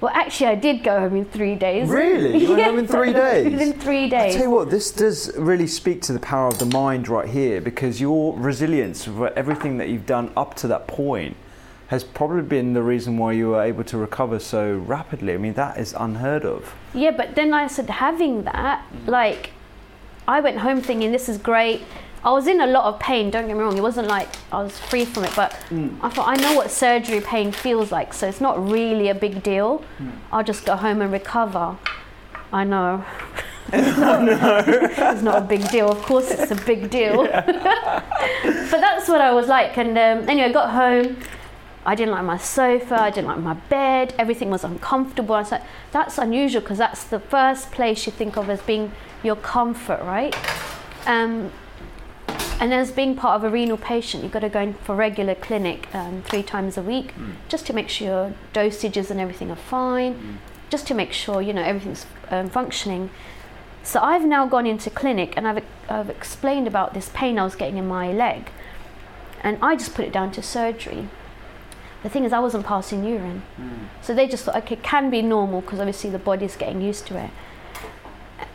Well, 0.00 0.12
actually, 0.14 0.48
I 0.48 0.54
did 0.56 0.82
go 0.84 1.00
home 1.00 1.16
in 1.16 1.24
three 1.24 1.54
days. 1.54 1.88
Really? 1.88 2.38
You 2.38 2.50
went 2.50 2.62
home 2.64 2.78
in 2.78 2.86
three 2.96 3.12
days? 3.24 3.52
Within 3.52 3.72
three 3.72 4.04
I 4.04 4.08
days. 4.08 4.34
tell 4.34 4.44
you 4.44 4.50
what, 4.50 4.70
this 4.70 4.90
does 4.90 5.34
really 5.36 5.66
speak 5.66 6.02
to 6.02 6.12
the 6.12 6.20
power 6.20 6.48
of 6.48 6.58
the 6.58 6.66
mind 6.66 7.08
right 7.08 7.28
here 7.28 7.60
because 7.60 8.00
your 8.00 8.36
resilience, 8.38 9.06
of 9.06 9.22
everything 9.22 9.78
that 9.78 9.88
you've 9.88 10.06
done 10.06 10.32
up 10.36 10.54
to 10.56 10.68
that 10.68 10.86
point, 10.86 11.36
has 11.88 12.02
probably 12.02 12.42
been 12.42 12.72
the 12.72 12.82
reason 12.82 13.16
why 13.16 13.32
you 13.32 13.50
were 13.50 13.62
able 13.62 13.84
to 13.84 13.96
recover 13.96 14.38
so 14.38 14.76
rapidly. 14.76 15.32
I 15.32 15.36
mean, 15.36 15.54
that 15.54 15.78
is 15.78 15.94
unheard 15.96 16.44
of. 16.44 16.74
Yeah, 16.92 17.12
but 17.12 17.34
then 17.34 17.54
I 17.54 17.68
said 17.68 17.88
having 17.88 18.42
that, 18.42 18.84
mm. 18.92 19.06
like, 19.06 19.50
I 20.28 20.40
went 20.40 20.58
home 20.58 20.80
thinking 20.80 21.12
this 21.12 21.28
is 21.28 21.38
great. 21.38 21.82
I 22.26 22.32
was 22.32 22.48
in 22.48 22.60
a 22.60 22.66
lot 22.66 22.86
of 22.92 22.98
pain. 22.98 23.30
Don't 23.30 23.46
get 23.46 23.56
me 23.56 23.62
wrong. 23.62 23.78
It 23.78 23.82
wasn't 23.82 24.08
like 24.08 24.28
I 24.50 24.60
was 24.60 24.76
free 24.76 25.04
from 25.04 25.22
it, 25.24 25.32
but 25.36 25.54
I 26.02 26.08
thought 26.08 26.26
I 26.26 26.34
know 26.34 26.56
what 26.56 26.72
surgery 26.72 27.20
pain 27.20 27.52
feels 27.52 27.92
like, 27.92 28.12
so 28.12 28.26
it's 28.26 28.40
not 28.40 28.68
really 28.68 29.08
a 29.08 29.14
big 29.14 29.44
deal. 29.44 29.84
I'll 30.32 30.42
just 30.42 30.66
go 30.66 30.74
home 30.74 31.00
and 31.02 31.12
recover. 31.12 31.76
I 32.52 32.64
know. 32.64 33.04
it's 33.72 35.22
not 35.22 35.42
a 35.42 35.46
big 35.46 35.68
deal. 35.70 35.88
Of 35.88 36.02
course, 36.02 36.32
it's 36.32 36.50
a 36.50 36.56
big 36.56 36.90
deal. 36.90 37.22
but 37.26 37.52
that's 38.70 39.08
what 39.08 39.20
I 39.20 39.32
was 39.32 39.46
like. 39.46 39.78
And 39.78 39.90
um, 39.90 40.28
anyway, 40.28 40.48
I 40.48 40.52
got 40.52 40.70
home. 40.70 41.18
I 41.84 41.94
didn't 41.94 42.10
like 42.10 42.24
my 42.24 42.38
sofa, 42.38 43.00
I 43.00 43.10
didn't 43.10 43.28
like 43.28 43.38
my 43.38 43.54
bed, 43.54 44.12
everything 44.18 44.50
was 44.50 44.64
uncomfortable. 44.64 45.36
I 45.36 45.44
said, 45.44 45.62
that's 45.92 46.18
unusual 46.18 46.60
because 46.60 46.78
that's 46.78 47.04
the 47.04 47.20
first 47.20 47.70
place 47.70 48.06
you 48.06 48.10
think 48.10 48.36
of 48.36 48.50
as 48.50 48.60
being 48.62 48.90
your 49.22 49.36
comfort, 49.36 50.02
right? 50.02 50.34
Um, 51.06 51.52
and 52.58 52.72
as 52.72 52.90
being 52.90 53.16
part 53.16 53.36
of 53.36 53.44
a 53.44 53.50
renal 53.50 53.76
patient, 53.76 54.22
you've 54.22 54.32
got 54.32 54.40
to 54.40 54.48
go 54.48 54.60
in 54.60 54.74
for 54.74 54.94
regular 54.94 55.34
clinic 55.34 55.94
um, 55.94 56.22
three 56.22 56.42
times 56.42 56.78
a 56.78 56.82
week 56.82 57.12
just 57.48 57.66
to 57.66 57.72
make 57.72 57.88
sure 57.88 58.32
dosages 58.54 59.10
and 59.10 59.20
everything 59.20 59.50
are 59.50 59.56
fine, 59.56 60.38
just 60.70 60.86
to 60.86 60.94
make 60.94 61.12
sure, 61.12 61.42
you 61.42 61.52
know, 61.52 61.62
everything's 61.62 62.06
um, 62.30 62.48
functioning. 62.48 63.10
So 63.82 64.00
I've 64.00 64.24
now 64.24 64.46
gone 64.46 64.66
into 64.66 64.90
clinic 64.90 65.34
and 65.36 65.46
I've, 65.46 65.64
I've 65.88 66.10
explained 66.10 66.66
about 66.66 66.94
this 66.94 67.10
pain 67.14 67.38
I 67.38 67.44
was 67.44 67.54
getting 67.54 67.76
in 67.76 67.86
my 67.86 68.10
leg. 68.10 68.50
And 69.42 69.58
I 69.62 69.76
just 69.76 69.94
put 69.94 70.04
it 70.04 70.12
down 70.12 70.32
to 70.32 70.42
surgery. 70.42 71.08
The 72.02 72.08
thing 72.08 72.24
is, 72.24 72.32
I 72.32 72.40
wasn't 72.40 72.66
passing 72.66 73.04
urine. 73.04 73.42
So 74.02 74.14
they 74.14 74.26
just 74.26 74.44
thought, 74.44 74.56
okay, 74.56 74.74
it 74.74 74.82
can 74.82 75.10
be 75.10 75.22
normal 75.22 75.60
because 75.60 75.78
obviously 75.78 76.10
the 76.10 76.18
body's 76.18 76.56
getting 76.56 76.80
used 76.80 77.06
to 77.08 77.18
it. 77.18 77.30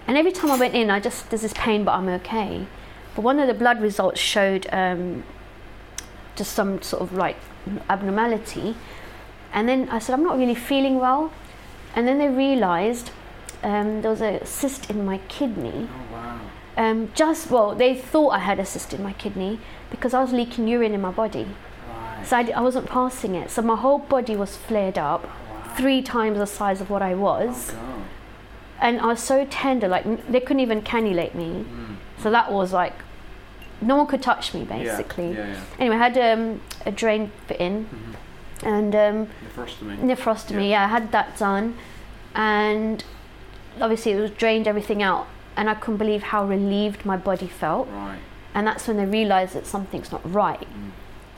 And 0.07 0.17
every 0.17 0.31
time 0.31 0.51
I 0.51 0.57
went 0.57 0.73
in, 0.73 0.89
I 0.89 0.99
just, 0.99 1.29
there's 1.29 1.43
this 1.43 1.53
pain, 1.53 1.85
but 1.85 1.93
I'm 1.93 2.09
okay. 2.09 2.67
But 3.15 3.23
one 3.23 3.39
of 3.39 3.47
the 3.47 3.53
blood 3.53 3.81
results 3.81 4.19
showed 4.19 4.67
um, 4.71 5.23
just 6.35 6.53
some 6.53 6.81
sort 6.81 7.01
of 7.01 7.13
like 7.13 7.37
abnormality. 7.89 8.75
And 9.53 9.67
then 9.67 9.89
I 9.89 9.99
said, 9.99 10.13
I'm 10.13 10.23
not 10.23 10.37
really 10.37 10.55
feeling 10.55 10.99
well. 10.99 11.31
And 11.95 12.07
then 12.07 12.19
they 12.19 12.29
realized 12.29 13.11
um, 13.63 14.01
there 14.01 14.11
was 14.11 14.21
a 14.21 14.45
cyst 14.45 14.89
in 14.89 15.05
my 15.05 15.17
kidney. 15.27 15.89
Oh 15.89 16.13
wow. 16.13 16.39
Um, 16.77 17.11
just, 17.13 17.51
well, 17.51 17.75
they 17.75 17.95
thought 17.95 18.29
I 18.29 18.39
had 18.39 18.59
a 18.59 18.65
cyst 18.65 18.93
in 18.93 19.03
my 19.03 19.13
kidney 19.13 19.59
because 19.89 20.13
I 20.13 20.21
was 20.21 20.31
leaking 20.31 20.67
urine 20.67 20.93
in 20.93 21.01
my 21.01 21.11
body. 21.11 21.47
Right. 21.89 22.25
So 22.25 22.37
I 22.37 22.61
wasn't 22.61 22.87
passing 22.87 23.35
it. 23.35 23.51
So 23.51 23.61
my 23.61 23.75
whole 23.75 23.99
body 23.99 24.37
was 24.37 24.55
flared 24.55 24.97
up, 24.97 25.29
three 25.75 26.01
times 26.01 26.37
the 26.37 26.47
size 26.47 26.79
of 26.79 26.89
what 26.89 27.01
I 27.01 27.13
was. 27.13 27.71
God. 27.71 28.03
And 28.79 28.99
I 29.01 29.07
was 29.07 29.19
so 29.21 29.45
tender, 29.45 29.87
like 29.87 30.05
they 30.31 30.39
couldn't 30.39 30.61
even 30.61 30.81
cannulate 30.81 31.35
me. 31.35 31.65
So 32.21 32.31
that 32.31 32.51
was 32.51 32.71
like, 32.73 32.93
no 33.81 33.95
one 33.95 34.07
could 34.07 34.21
touch 34.21 34.53
me 34.53 34.63
basically. 34.63 35.31
Yeah, 35.31 35.47
yeah. 35.47 35.61
Anyway, 35.79 35.95
I 35.95 36.09
had 36.09 36.17
um, 36.17 36.61
a 36.85 36.91
drain 36.91 37.31
fit 37.47 37.59
in 37.59 37.87
and 38.63 38.95
um, 38.95 39.27
Nephrostomy. 39.55 39.97
nephrostomy. 39.99 40.69
Yeah. 40.69 40.69
Yeah. 40.69 40.85
I 40.85 40.87
had 40.87 41.11
that 41.11 41.37
done, 41.37 41.77
and 42.35 43.03
obviously 43.79 44.11
it 44.11 44.19
was 44.19 44.31
drained 44.31 44.67
everything 44.67 45.01
out, 45.01 45.27
and 45.57 45.69
I 45.69 45.73
couldn't 45.73 45.97
believe 45.97 46.23
how 46.23 46.45
relieved 46.45 47.05
my 47.05 47.17
body 47.17 47.47
felt. 47.47 47.87
Right. 47.87 48.19
And 48.53 48.67
that's 48.67 48.87
when 48.87 48.97
they 48.97 49.05
realised 49.05 49.53
that 49.55 49.65
something's 49.65 50.11
not 50.11 50.21
right. 50.31 50.67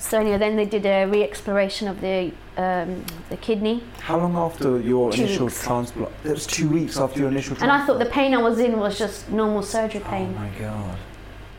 So 0.04 0.20
anyway, 0.20 0.38
then 0.38 0.58
they 0.58 0.66
did 0.66 0.86
a 0.86 1.06
re-exploration 1.06 1.88
of 1.88 2.02
the 2.02 2.34
um, 2.58 3.06
the 3.30 3.38
kidney, 3.38 3.84
How 4.02 4.18
long 4.18 4.36
after 4.36 4.78
your 4.80 5.12
Two 5.14 5.24
initial 5.24 5.46
weeks. 5.46 5.64
transplant? 5.64 6.12
It 6.26 6.32
was 6.32 6.46
two 6.46 6.70
weeks 6.70 6.98
after 6.98 7.20
your 7.22 7.30
initial 7.30 7.56
Transplant. 7.56 7.72
and. 7.72 7.82
I 7.82 7.86
thought 7.86 8.00
the 8.00 8.12
pain 8.12 8.34
I 8.36 8.42
was 8.42 8.60
in 8.60 8.78
was 8.78 8.98
just 9.00 9.30
normal 9.30 9.64
surgery 9.64 10.02
pain. 10.02 10.36
Oh 10.36 10.40
my 10.40 10.50
god. 10.60 10.98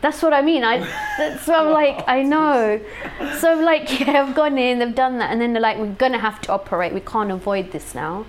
That's 0.01 0.21
what 0.21 0.31
I 0.31 0.43
mean. 0.43 0.63
I 0.63 0.77
that's 1.17 1.47
what 1.47 1.59
I'm 1.59 1.71
like. 1.73 2.03
I 2.07 2.21
know. 2.21 2.79
So 3.39 3.51
I'm 3.51 3.65
like, 3.65 3.99
yeah, 3.99 4.21
I've 4.23 4.35
gone 4.35 4.59
in, 4.59 4.77
they've 4.77 4.93
done 4.93 5.17
that, 5.17 5.31
and 5.31 5.41
then 5.41 5.53
they're 5.53 5.61
like, 5.61 5.77
we're 5.79 5.87
gonna 5.93 6.19
have 6.19 6.39
to 6.41 6.51
operate. 6.51 6.93
We 6.93 7.01
can't 7.01 7.31
avoid 7.31 7.71
this 7.71 7.95
now. 7.95 8.25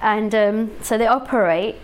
And 0.00 0.34
um, 0.34 0.70
so 0.80 0.96
they 0.96 1.06
operate. 1.06 1.76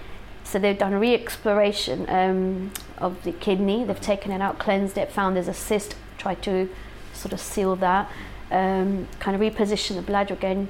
So 0.44 0.58
they've 0.58 0.78
done 0.78 0.94
a 0.94 0.98
re-exploration 0.98 2.08
um, 2.08 2.72
of 2.96 3.22
the 3.24 3.32
kidney. 3.32 3.84
They've 3.84 4.00
taken 4.00 4.32
it 4.32 4.40
out, 4.40 4.58
cleansed 4.58 4.96
it, 4.96 5.12
found 5.12 5.36
there's 5.36 5.48
a 5.48 5.54
cyst. 5.54 5.94
Tried 6.16 6.40
to 6.44 6.70
sort 7.16 7.32
of 7.32 7.40
seal 7.40 7.76
that. 7.76 8.10
Um, 8.50 9.08
kind 9.18 9.34
of 9.34 9.40
reposition 9.40 9.96
the 9.96 10.02
bladder 10.02 10.34
again. 10.34 10.68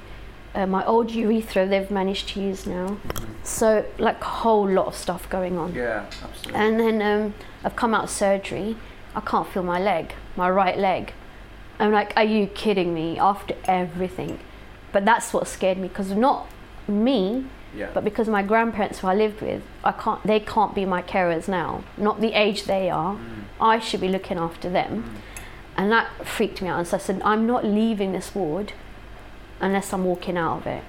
Uh, 0.55 0.65
my 0.65 0.83
old 0.85 1.11
urethra 1.11 1.67
they've 1.67 1.91
managed 1.91 2.29
to 2.29 2.41
use 2.41 2.65
now. 2.65 2.97
So 3.43 3.85
like 3.99 4.19
a 4.21 4.25
whole 4.25 4.67
lot 4.67 4.87
of 4.87 4.95
stuff 4.95 5.29
going 5.29 5.57
on. 5.57 5.73
Yeah, 5.75 6.05
absolutely. 6.23 6.55
And 6.55 6.79
then 6.79 7.01
um, 7.01 7.33
I've 7.63 7.75
come 7.75 7.93
out 7.93 8.05
of 8.05 8.09
surgery. 8.09 8.75
I 9.15 9.21
can't 9.21 9.47
feel 9.47 9.63
my 9.63 9.79
leg, 9.79 10.13
my 10.35 10.49
right 10.49 10.77
leg. 10.77 11.13
I'm 11.79 11.91
like, 11.91 12.13
are 12.15 12.23
you 12.23 12.47
kidding 12.47 12.93
me? 12.93 13.19
After 13.19 13.55
everything, 13.65 14.39
but 14.91 15.05
that's 15.05 15.31
what 15.31 15.47
scared 15.47 15.77
me 15.77 15.87
because 15.87 16.11
not 16.11 16.47
me, 16.87 17.45
yeah. 17.75 17.89
but 17.93 18.03
because 18.03 18.27
my 18.27 18.41
grandparents 18.41 18.99
who 18.99 19.07
I 19.07 19.13
lived 19.13 19.41
with, 19.41 19.61
I 19.83 19.91
can't. 19.91 20.25
They 20.25 20.39
can't 20.39 20.73
be 20.73 20.85
my 20.85 21.01
carers 21.01 21.47
now. 21.47 21.83
Not 21.97 22.19
the 22.19 22.33
age 22.33 22.63
they 22.63 22.89
are. 22.89 23.19
I 23.59 23.79
should 23.79 24.01
be 24.01 24.07
looking 24.07 24.37
after 24.37 24.69
them, 24.69 25.21
and 25.77 25.91
that 25.91 26.25
freaked 26.25 26.61
me 26.61 26.67
out. 26.67 26.79
And 26.79 26.87
so 26.87 26.97
I 26.97 26.99
said, 26.99 27.21
I'm 27.23 27.45
not 27.45 27.63
leaving 27.63 28.11
this 28.11 28.33
ward 28.33 28.73
unless 29.61 29.93
I'm 29.93 30.03
walking 30.03 30.37
out 30.37 30.57
of 30.57 30.67
it. 30.67 30.83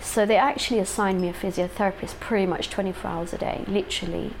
So 0.00 0.26
they 0.26 0.36
actually 0.36 0.80
assigned 0.80 1.20
me 1.20 1.28
a 1.28 1.32
physiotherapist 1.32 2.18
pretty 2.20 2.46
much 2.46 2.70
24 2.70 3.10
hours 3.10 3.32
a 3.32 3.38
day, 3.38 3.64
literally. 3.68 4.32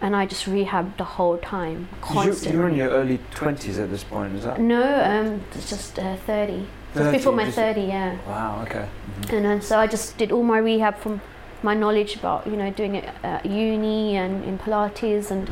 And 0.00 0.14
I 0.14 0.26
just 0.26 0.44
rehabbed 0.44 0.98
the 0.98 1.04
whole 1.04 1.38
time, 1.38 1.88
constantly. 2.02 2.52
you're 2.52 2.68
in 2.68 2.76
your 2.76 2.90
early 2.90 3.18
twenties 3.30 3.78
at 3.78 3.88
this 3.88 4.04
point, 4.04 4.36
is 4.36 4.44
that? 4.44 4.60
no, 4.60 4.82
um, 4.82 5.40
it's 5.54 5.70
just 5.70 5.98
uh, 5.98 6.16
30. 6.16 6.66
Just 6.92 7.04
30, 7.04 7.16
before 7.16 7.32
my 7.32 7.50
30, 7.50 7.80
yeah. 7.80 8.18
Wow. 8.26 8.62
Okay. 8.66 8.86
And 9.30 9.44
then 9.44 9.62
so 9.62 9.78
I 9.78 9.86
just 9.86 10.18
did 10.18 10.32
all 10.32 10.42
my 10.42 10.58
rehab 10.58 10.98
from 10.98 11.22
my 11.62 11.72
knowledge 11.72 12.16
about 12.16 12.46
you 12.46 12.56
know 12.56 12.70
doing 12.70 12.94
it 12.94 13.08
at 13.22 13.46
uni 13.46 14.16
and 14.16 14.44
in 14.44 14.58
Pilates 14.58 15.30
and 15.30 15.50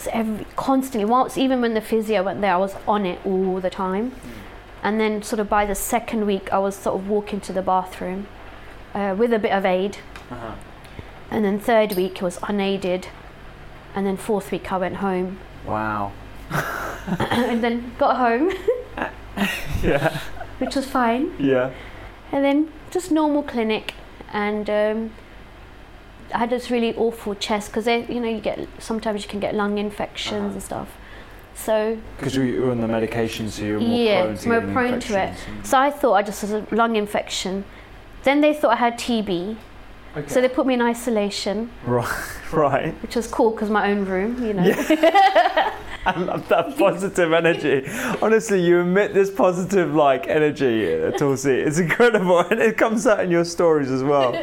so 0.00 0.10
every, 0.12 0.46
constantly. 0.56 1.04
Once 1.04 1.36
even 1.36 1.60
when 1.60 1.74
the 1.74 1.80
physio 1.80 2.22
went 2.22 2.40
there, 2.40 2.54
I 2.54 2.56
was 2.56 2.74
on 2.88 3.04
it 3.06 3.18
all 3.24 3.60
the 3.60 3.70
time. 3.70 4.12
And 4.82 4.98
then 4.98 5.22
sort 5.22 5.40
of 5.40 5.48
by 5.48 5.66
the 5.66 5.74
second 5.74 6.26
week, 6.26 6.50
I 6.52 6.58
was 6.58 6.74
sort 6.74 6.98
of 6.98 7.08
walking 7.08 7.40
to 7.42 7.52
the 7.52 7.60
bathroom 7.62 8.26
uh, 8.94 9.14
with 9.18 9.32
a 9.32 9.38
bit 9.38 9.52
of 9.52 9.66
aid. 9.66 9.98
Uh-huh. 10.30 10.54
And 11.30 11.44
then 11.44 11.60
third 11.60 11.92
week 11.92 12.16
it 12.16 12.22
was 12.22 12.38
unaided. 12.42 13.08
And 13.94 14.06
then 14.06 14.16
fourth 14.16 14.50
week 14.50 14.72
I 14.72 14.78
went 14.78 14.96
home. 14.96 15.38
Wow. 15.66 16.12
and 16.50 17.62
then 17.62 17.92
got 17.98 18.16
home, 18.16 18.52
Yeah. 19.82 20.20
which 20.58 20.74
was 20.76 20.86
fine. 20.86 21.34
Yeah. 21.38 21.72
And 22.32 22.44
then 22.44 22.72
just 22.90 23.10
normal 23.10 23.42
clinic, 23.42 23.94
and 24.32 24.68
um, 24.70 25.10
I 26.34 26.38
had 26.38 26.50
this 26.50 26.70
really 26.70 26.94
awful 26.96 27.34
chest 27.34 27.68
because 27.70 27.86
you 27.86 28.20
know 28.20 28.28
you 28.28 28.40
get 28.40 28.58
sometimes 28.78 29.22
you 29.22 29.28
can 29.28 29.40
get 29.40 29.54
lung 29.54 29.78
infections 29.78 30.40
Uh-huh. 30.40 30.52
and 30.52 30.62
stuff. 30.62 30.88
So 31.54 31.98
Because 32.16 32.36
you 32.36 32.62
were 32.62 32.70
on 32.70 32.80
the 32.80 32.88
medication, 32.88 33.50
so 33.50 33.62
you're 33.64 33.80
more 33.80 33.98
yeah, 33.98 34.22
prone 34.22 34.36
to 34.38 34.48
more 34.48 34.60
prone 34.72 35.00
to 35.00 35.22
it. 35.24 35.34
So 35.62 35.78
I 35.78 35.90
thought 35.90 36.14
I 36.14 36.22
just 36.22 36.40
had 36.42 36.66
a 36.72 36.74
lung 36.74 36.96
infection. 36.96 37.64
Then 38.22 38.40
they 38.40 38.54
thought 38.54 38.72
I 38.72 38.76
had 38.76 38.98
TB, 38.98 39.56
and- 40.14 40.30
so 40.30 40.40
they 40.40 40.48
put 40.48 40.66
me 40.66 40.74
in 40.74 40.82
isolation, 40.82 41.70
Right. 41.84 42.08
Right. 42.52 42.94
which 43.02 43.16
was 43.16 43.26
cool 43.26 43.50
because 43.52 43.70
my 43.70 43.90
own 43.90 44.04
room, 44.04 44.44
you 44.44 44.54
know. 44.54 44.62
I 46.06 46.18
love 46.18 46.48
that 46.48 46.78
positive 46.78 47.32
energy. 47.32 47.86
Honestly, 48.22 48.60
you 48.60 48.78
emit 48.80 49.12
this 49.12 49.30
positive 49.30 49.94
like 49.94 50.28
energy, 50.28 51.12
Tulsi. 51.18 51.52
It's 51.52 51.78
incredible, 51.78 52.38
and 52.50 52.58
it 52.58 52.78
comes 52.78 53.06
out 53.06 53.20
in 53.20 53.30
your 53.30 53.44
stories 53.44 53.90
as 53.90 54.02
well. 54.02 54.34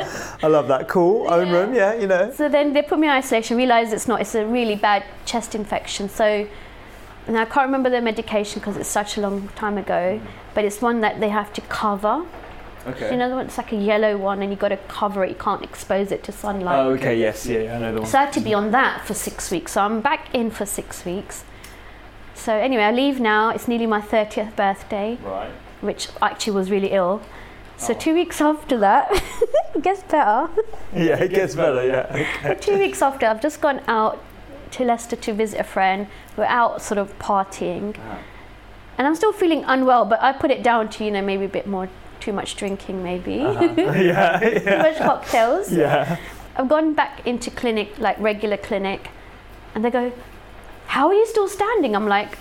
I 0.43 0.47
love 0.47 0.67
that. 0.67 0.88
Cool. 0.88 1.31
Own 1.31 1.50
room. 1.51 1.74
Yeah. 1.74 1.95
You 1.95 2.07
know. 2.07 2.31
So 2.31 2.47
then 2.47 2.74
they 2.74 2.83
put 2.83 3.00
me 3.00 3.07
in 3.07 3.13
isolation, 3.13 3.57
realised 3.57 3.91
it's 3.91 4.07
not, 4.07 4.21
it's 4.21 4.36
a 4.36 4.45
really 4.45 4.75
bad 4.75 5.03
chest 5.25 5.55
infection. 5.55 6.09
So, 6.09 6.47
and 7.25 7.38
I 7.38 7.45
can't 7.45 7.65
remember 7.65 7.89
the 7.89 8.01
medication 8.01 8.59
because 8.59 8.77
it's 8.77 8.89
such 8.89 9.17
a 9.17 9.21
long 9.21 9.50
time 9.50 9.77
ago, 9.79 10.19
mm. 10.21 10.27
but 10.53 10.63
it's 10.63 10.79
one 10.81 11.01
that 11.01 11.19
they 11.19 11.29
have 11.29 11.51
to 11.53 11.62
cover. 11.62 12.24
Okay. 12.88 13.12
You 13.12 13.17
know, 13.17 13.29
the 13.29 13.36
one 13.36 13.46
it's 13.48 13.58
like 13.58 13.72
a 13.74 13.75
yellow 13.75 14.17
one 14.17 14.41
and 14.41 14.51
you've 14.51 14.60
got 14.60 14.70
to 14.70 14.77
cover 14.88 15.24
it, 15.24 15.29
you 15.29 15.36
can't 15.36 15.63
expose 15.63 16.12
it 16.12 16.24
to 16.25 16.32
sunlight. 16.32 16.77
Oh, 16.79 16.89
okay. 16.91 17.20
Yes. 17.20 17.46
Yeah. 17.46 17.60
yeah, 17.60 17.75
I 17.75 17.79
know 17.79 17.94
the 17.94 18.01
one. 18.01 18.10
So 18.10 18.17
I 18.17 18.25
had 18.25 18.34
to 18.34 18.39
be 18.39 18.53
on 18.53 18.72
that 18.72 19.06
for 19.06 19.13
six 19.13 19.51
weeks. 19.51 19.74
So 19.74 19.82
I'm 19.82 20.01
back 20.01 20.34
in 20.34 20.51
for 20.51 20.65
six 20.65 21.03
weeks. 21.06 21.44
So 22.34 22.53
anyway, 22.53 22.84
I 22.84 22.91
leave 22.91 23.20
now. 23.20 23.50
It's 23.50 23.67
nearly 23.67 23.88
my 23.88 24.00
30th 24.01 24.56
birthday, 24.56 25.17
Right. 25.24 25.50
which 25.82 26.10
actually 26.22 26.53
was 26.53 26.72
really 26.72 26.91
ill. 26.91 27.22
So 27.77 27.94
Oh. 27.94 27.98
two 27.98 28.13
weeks 28.13 28.39
after 28.41 28.77
that, 28.77 29.12
it 29.75 29.82
gets 29.84 30.03
better. 30.03 30.50
Yeah. 30.96 31.17
It 31.22 31.32
gets 31.32 31.56
better. 31.56 31.86
Yeah. 31.86 32.08
Okay. 32.10 32.56
two 32.62 32.77
weeks 32.77 33.01
after, 33.01 33.25
I've 33.25 33.41
just 33.41 33.60
gone 33.62 33.82
out 33.88 34.24
to 34.72 34.84
Leicester 34.84 35.15
to 35.15 35.34
visit 35.34 35.60
a 35.60 35.63
friend. 35.63 36.08
We're 36.38 36.46
out 36.46 36.82
sort 36.82 36.98
of 36.98 37.17
partying. 37.20 37.96
Ah. 38.10 38.17
And 38.98 39.06
I'm 39.08 39.15
still 39.15 39.32
feeling 39.34 39.63
unwell, 39.65 40.06
but 40.06 40.22
I 40.24 40.32
put 40.34 40.50
it 40.51 40.63
down 40.63 40.89
to, 40.89 41.06
you 41.06 41.12
know, 41.12 41.22
maybe 41.22 41.46
a 41.46 41.50
bit 41.50 41.67
more, 41.67 41.88
too 42.19 42.33
much 42.33 42.55
drinking, 42.55 43.03
maybe. 43.03 43.41
Uh-huh. 43.41 43.63
yeah. 43.77 44.39
too 44.39 44.77
much 44.77 44.97
cocktails. 44.97 45.71
Yeah. 45.71 46.17
I've 46.55 46.69
gone 46.69 46.93
back 46.93 47.25
into 47.25 47.51
clinic, 47.51 47.97
like 48.00 48.19
regular 48.19 48.57
clinic, 48.57 49.09
and 49.75 49.86
they 49.86 49.91
go, 49.91 50.12
How 50.88 51.07
are 51.07 51.13
you 51.13 51.25
still 51.27 51.47
standing? 51.47 51.95
I'm 51.95 52.07
like, 52.07 52.38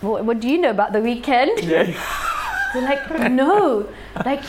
What, 0.00 0.24
what 0.24 0.40
do 0.40 0.48
you 0.48 0.58
know 0.58 0.70
about 0.70 0.92
the 0.92 1.00
weekend? 1.00 1.60
Yeah. 1.62 1.92
They're 2.72 2.82
like, 2.82 3.30
No, 3.30 3.88
like, 4.24 4.42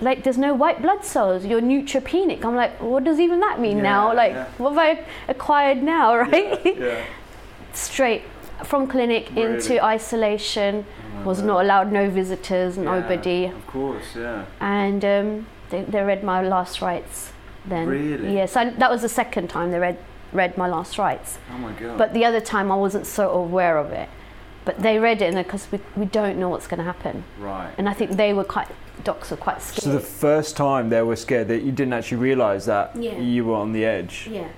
like 0.00 0.24
there's 0.24 0.38
no 0.38 0.54
white 0.54 0.82
blood 0.82 1.04
cells. 1.04 1.44
You're 1.44 1.62
neutropenic. 1.62 2.44
I'm 2.44 2.54
like, 2.54 2.80
what 2.80 3.04
does 3.04 3.18
even 3.18 3.40
that 3.40 3.60
mean 3.60 3.78
Yeah, 3.78 3.82
now? 3.82 4.14
Like, 4.14 4.32
yeah. 4.32 4.46
what 4.58 4.70
have 4.74 4.78
I 4.78 5.04
acquired 5.28 5.82
now, 5.82 6.16
right? 6.16 6.60
Yeah. 6.64 7.04
Straight 7.72 8.22
from 8.64 8.86
clinic 8.86 9.30
Really? 9.34 9.54
into 9.54 9.82
isolation. 9.84 10.84
Was 11.24 11.42
not 11.42 11.64
allowed, 11.64 11.90
no 11.90 12.08
visitors, 12.10 12.76
nobody. 12.78 13.46
Of 13.46 13.66
course. 13.66 14.04
Yeah. 14.14 14.44
And 14.60 15.04
um, 15.04 15.46
they, 15.70 15.82
they 15.82 16.02
read 16.02 16.22
my 16.22 16.40
last 16.40 16.80
rites 16.80 17.32
then. 17.64 17.88
Really? 17.88 18.34
Yes, 18.34 18.54
I, 18.54 18.70
that 18.70 18.90
was 18.90 19.02
the 19.02 19.08
second 19.08 19.48
time 19.48 19.72
they 19.72 19.78
read 19.78 19.98
read 20.32 20.56
my 20.58 20.68
last 20.68 20.98
rites. 20.98 21.38
Oh 21.52 21.58
my 21.58 21.72
god. 21.72 21.96
But 21.98 22.12
the 22.14 22.24
other 22.24 22.40
time 22.40 22.70
I 22.70 22.76
wasn't 22.76 23.06
so 23.06 23.30
aware 23.30 23.78
of 23.78 23.90
it. 23.92 24.08
But 24.64 24.78
they 24.80 24.98
read 24.98 25.22
it 25.22 25.34
because 25.34 25.66
we, 25.72 25.80
we 25.96 26.04
don't 26.06 26.38
know 26.38 26.48
what's 26.48 26.66
going 26.66 26.78
to 26.78 26.84
happen. 26.84 27.24
right. 27.40 27.72
And 27.78 27.88
I 27.88 27.92
think 27.92 28.12
they 28.12 28.32
were 28.32 28.44
quite, 28.44 28.68
docs 29.04 29.30
were 29.30 29.36
quite 29.36 29.62
scared. 29.62 29.82
So 29.84 29.92
the 29.92 30.00
first 30.00 30.56
time 30.56 30.90
they 30.90 31.02
were 31.02 31.16
scared 31.16 31.48
that 31.48 31.62
you 31.62 31.72
didn't 31.72 31.92
actually 31.94 32.18
realise 32.18 32.66
that 32.66 32.94
Yeah. 32.96 33.16
you 33.18 33.46
were 33.46 33.54
on 33.54 33.72
the 33.72 33.84
edge. 33.84 34.28
yeah. 34.30 34.48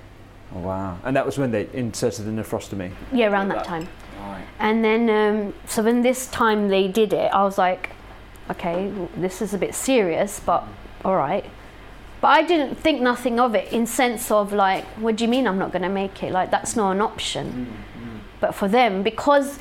Oh, 0.55 0.59
wow. 0.59 0.97
And 1.03 1.15
that 1.15 1.25
was 1.25 1.37
when 1.37 1.51
they 1.51 1.67
inserted 1.73 2.25
the 2.25 2.31
nephrostomy. 2.31 2.91
Yeah, 3.11 3.27
around 3.31 3.49
that 3.49 3.59
That- 3.59 3.65
time. 3.65 3.87
Right. 4.19 4.43
And 4.59 4.83
then, 4.83 5.09
um, 5.09 5.53
so 5.65 5.83
when 5.83 6.01
this 6.01 6.27
time 6.27 6.69
they 6.69 6.87
did 6.87 7.13
it, 7.13 7.31
I 7.33 7.43
was 7.43 7.57
like, 7.57 7.91
okay, 8.49 8.91
this 9.15 9.41
is 9.41 9.53
a 9.53 9.57
bit 9.57 9.73
serious, 9.75 10.39
but 10.39 10.63
all 11.05 11.15
right. 11.15 11.45
But 12.21 12.29
I 12.29 12.43
didn't 12.43 12.75
think 12.75 12.99
nothing 12.99 13.39
of 13.39 13.55
it 13.55 13.71
in 13.71 13.85
sense 13.85 14.29
of 14.29 14.51
like, 14.51 14.83
what 14.97 15.15
do 15.15 15.23
you 15.23 15.29
mean 15.29 15.47
I'm 15.47 15.57
not 15.57 15.71
going 15.71 15.83
to 15.83 15.89
make 15.89 16.21
it? 16.21 16.33
Like 16.33 16.51
that's 16.51 16.75
not 16.75 16.91
an 16.91 17.01
option. 17.01 17.67
Mm, 17.95 18.01
mm. 18.01 18.19
But 18.41 18.53
for 18.53 18.67
them, 18.67 19.03
because 19.03 19.59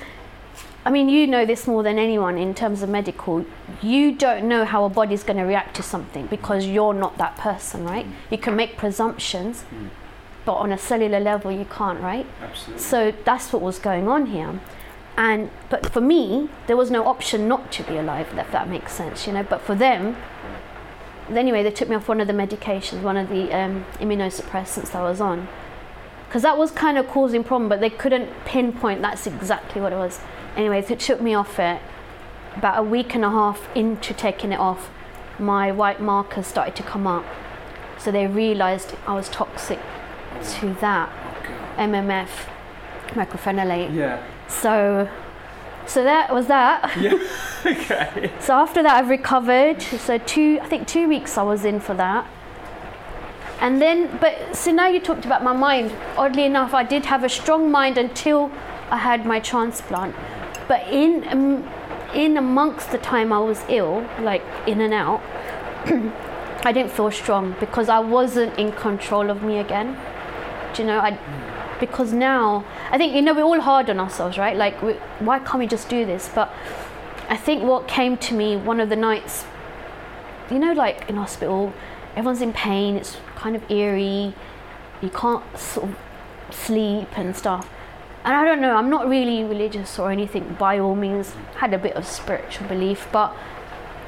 I 0.84 0.90
mean, 0.90 1.08
you 1.08 1.26
know 1.26 1.44
this 1.44 1.66
more 1.66 1.82
than 1.82 1.98
anyone 1.98 2.38
in 2.38 2.54
terms 2.54 2.82
of 2.82 2.88
medical. 2.88 3.44
You 3.82 4.12
don't 4.12 4.48
know 4.48 4.64
how 4.64 4.84
a 4.84 4.88
body's 4.88 5.22
going 5.22 5.36
to 5.36 5.42
react 5.42 5.76
to 5.76 5.82
something 5.82 6.26
because 6.26 6.66
you're 6.66 6.94
not 6.94 7.18
that 7.18 7.36
person, 7.36 7.84
right? 7.84 8.06
Mm. 8.06 8.12
You 8.30 8.38
can 8.38 8.56
make 8.56 8.76
presumptions, 8.76 9.64
but 10.48 10.54
on 10.54 10.72
a 10.72 10.78
cellular 10.78 11.20
level, 11.20 11.52
you 11.52 11.66
can't, 11.66 12.00
right? 12.00 12.26
Absolutely. 12.40 12.82
So 12.82 13.12
that's 13.26 13.52
what 13.52 13.60
was 13.60 13.78
going 13.78 14.08
on 14.08 14.24
here. 14.24 14.58
And 15.18 15.50
but 15.68 15.92
for 15.92 16.00
me, 16.00 16.48
there 16.66 16.76
was 16.78 16.90
no 16.90 17.04
option 17.04 17.46
not 17.46 17.70
to 17.72 17.82
be 17.82 17.98
alive. 17.98 18.28
If 18.34 18.50
that 18.52 18.66
makes 18.66 18.94
sense, 18.94 19.26
you 19.26 19.34
know. 19.34 19.42
But 19.42 19.60
for 19.60 19.74
them, 19.74 20.16
anyway, 21.28 21.62
they 21.62 21.70
took 21.70 21.90
me 21.90 21.96
off 21.96 22.08
one 22.08 22.18
of 22.22 22.28
the 22.28 22.32
medications, 22.32 23.02
one 23.02 23.18
of 23.18 23.28
the 23.28 23.54
um, 23.54 23.84
immunosuppressants 24.00 24.92
that 24.92 24.96
I 24.96 25.02
was 25.02 25.20
on, 25.20 25.48
because 26.26 26.40
that 26.44 26.56
was 26.56 26.70
kind 26.70 26.96
of 26.96 27.06
causing 27.08 27.44
problem. 27.44 27.68
But 27.68 27.80
they 27.80 27.90
couldn't 27.90 28.30
pinpoint 28.46 29.02
that's 29.02 29.26
exactly 29.26 29.82
what 29.82 29.92
it 29.92 29.96
was. 29.96 30.18
Anyway, 30.56 30.80
they 30.80 30.96
took 30.96 31.20
me 31.20 31.34
off 31.34 31.58
it. 31.58 31.82
About 32.56 32.78
a 32.78 32.82
week 32.82 33.14
and 33.14 33.22
a 33.22 33.30
half 33.30 33.68
into 33.76 34.14
taking 34.14 34.52
it 34.52 34.58
off, 34.58 34.88
my 35.38 35.70
white 35.70 36.00
markers 36.00 36.46
started 36.46 36.74
to 36.76 36.82
come 36.82 37.06
up. 37.06 37.26
So 37.98 38.10
they 38.10 38.26
realised 38.26 38.94
I 39.06 39.14
was 39.14 39.28
toxic 39.28 39.80
to 40.42 40.74
that 40.80 41.10
MMF, 41.76 42.28
mycophenolate. 43.08 43.94
Yeah. 43.94 44.22
So, 44.48 45.08
so 45.86 46.04
that 46.04 46.32
was 46.32 46.46
that. 46.46 46.96
Yeah. 47.00 47.18
okay. 47.66 48.30
So 48.40 48.54
after 48.54 48.82
that, 48.82 48.96
I've 48.96 49.08
recovered. 49.08 49.80
So 49.82 50.18
two, 50.18 50.58
I 50.62 50.68
think 50.68 50.86
two 50.88 51.08
weeks 51.08 51.38
I 51.38 51.42
was 51.42 51.64
in 51.64 51.80
for 51.80 51.94
that. 51.94 52.26
And 53.60 53.82
then, 53.82 54.16
but 54.20 54.56
so 54.56 54.70
now 54.70 54.86
you 54.86 55.00
talked 55.00 55.24
about 55.24 55.42
my 55.42 55.52
mind. 55.52 55.92
Oddly 56.16 56.44
enough, 56.44 56.74
I 56.74 56.84
did 56.84 57.06
have 57.06 57.24
a 57.24 57.28
strong 57.28 57.70
mind 57.70 57.98
until 57.98 58.52
I 58.90 58.98
had 58.98 59.26
my 59.26 59.40
transplant. 59.40 60.14
But 60.68 60.86
in 60.88 61.26
um, 61.28 61.68
in 62.14 62.36
amongst 62.36 62.90
the 62.90 62.98
time 62.98 63.32
I 63.32 63.38
was 63.38 63.64
ill, 63.68 64.06
like 64.20 64.42
in 64.66 64.80
and 64.80 64.94
out, 64.94 65.22
I 66.64 66.72
didn't 66.72 66.90
feel 66.90 67.10
strong 67.10 67.54
because 67.60 67.88
I 67.88 67.98
wasn't 67.98 68.58
in 68.58 68.72
control 68.72 69.30
of 69.30 69.42
me 69.42 69.58
again. 69.58 69.96
You 70.78 70.84
know? 70.84 70.98
I 70.98 71.18
because 71.80 72.12
now 72.12 72.64
I 72.90 72.98
think 72.98 73.14
you 73.14 73.22
know 73.22 73.34
we're 73.34 73.42
all 73.42 73.60
hard 73.60 73.88
on 73.90 74.00
ourselves, 74.00 74.36
right? 74.38 74.56
Like, 74.56 74.82
we, 74.82 74.94
why 75.20 75.38
can't 75.38 75.58
we 75.58 75.66
just 75.66 75.88
do 75.88 76.04
this? 76.04 76.30
But 76.34 76.52
I 77.28 77.36
think 77.36 77.62
what 77.62 77.86
came 77.86 78.16
to 78.18 78.34
me 78.34 78.56
one 78.56 78.80
of 78.80 78.88
the 78.88 78.96
nights, 78.96 79.44
you 80.50 80.58
know, 80.58 80.72
like 80.72 81.08
in 81.08 81.16
hospital, 81.16 81.72
everyone's 82.16 82.42
in 82.42 82.52
pain. 82.52 82.96
It's 82.96 83.16
kind 83.36 83.54
of 83.54 83.70
eerie. 83.70 84.34
You 85.00 85.10
can't 85.10 85.44
sort 85.56 85.90
of 85.90 85.96
sleep 86.50 87.16
and 87.16 87.36
stuff. 87.36 87.68
And 88.24 88.34
I 88.34 88.44
don't 88.44 88.60
know. 88.60 88.76
I'm 88.76 88.90
not 88.90 89.08
really 89.08 89.44
religious 89.44 89.98
or 89.98 90.10
anything. 90.10 90.56
By 90.58 90.78
all 90.78 90.96
means, 90.96 91.34
had 91.56 91.72
a 91.72 91.78
bit 91.78 91.94
of 91.94 92.06
spiritual 92.06 92.66
belief, 92.66 93.06
but 93.12 93.34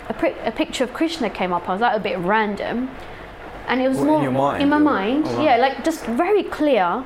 a, 0.08 0.14
pri- 0.14 0.36
a 0.44 0.50
picture 0.50 0.84
of 0.84 0.92
Krishna 0.92 1.30
came 1.30 1.52
up. 1.52 1.68
I 1.68 1.72
was 1.72 1.80
like 1.80 1.96
a 1.96 2.00
bit 2.00 2.18
random, 2.18 2.90
and 3.70 3.80
it 3.80 3.88
was 3.88 3.98
in 3.98 4.06
more 4.06 4.22
your 4.22 4.32
mind, 4.32 4.62
in 4.62 4.68
my 4.68 4.78
mind. 4.78 5.24
wow. 5.24 5.42
Yeah, 5.42 5.56
like 5.56 5.84
just 5.84 6.04
very 6.04 6.42
clear. 6.42 7.04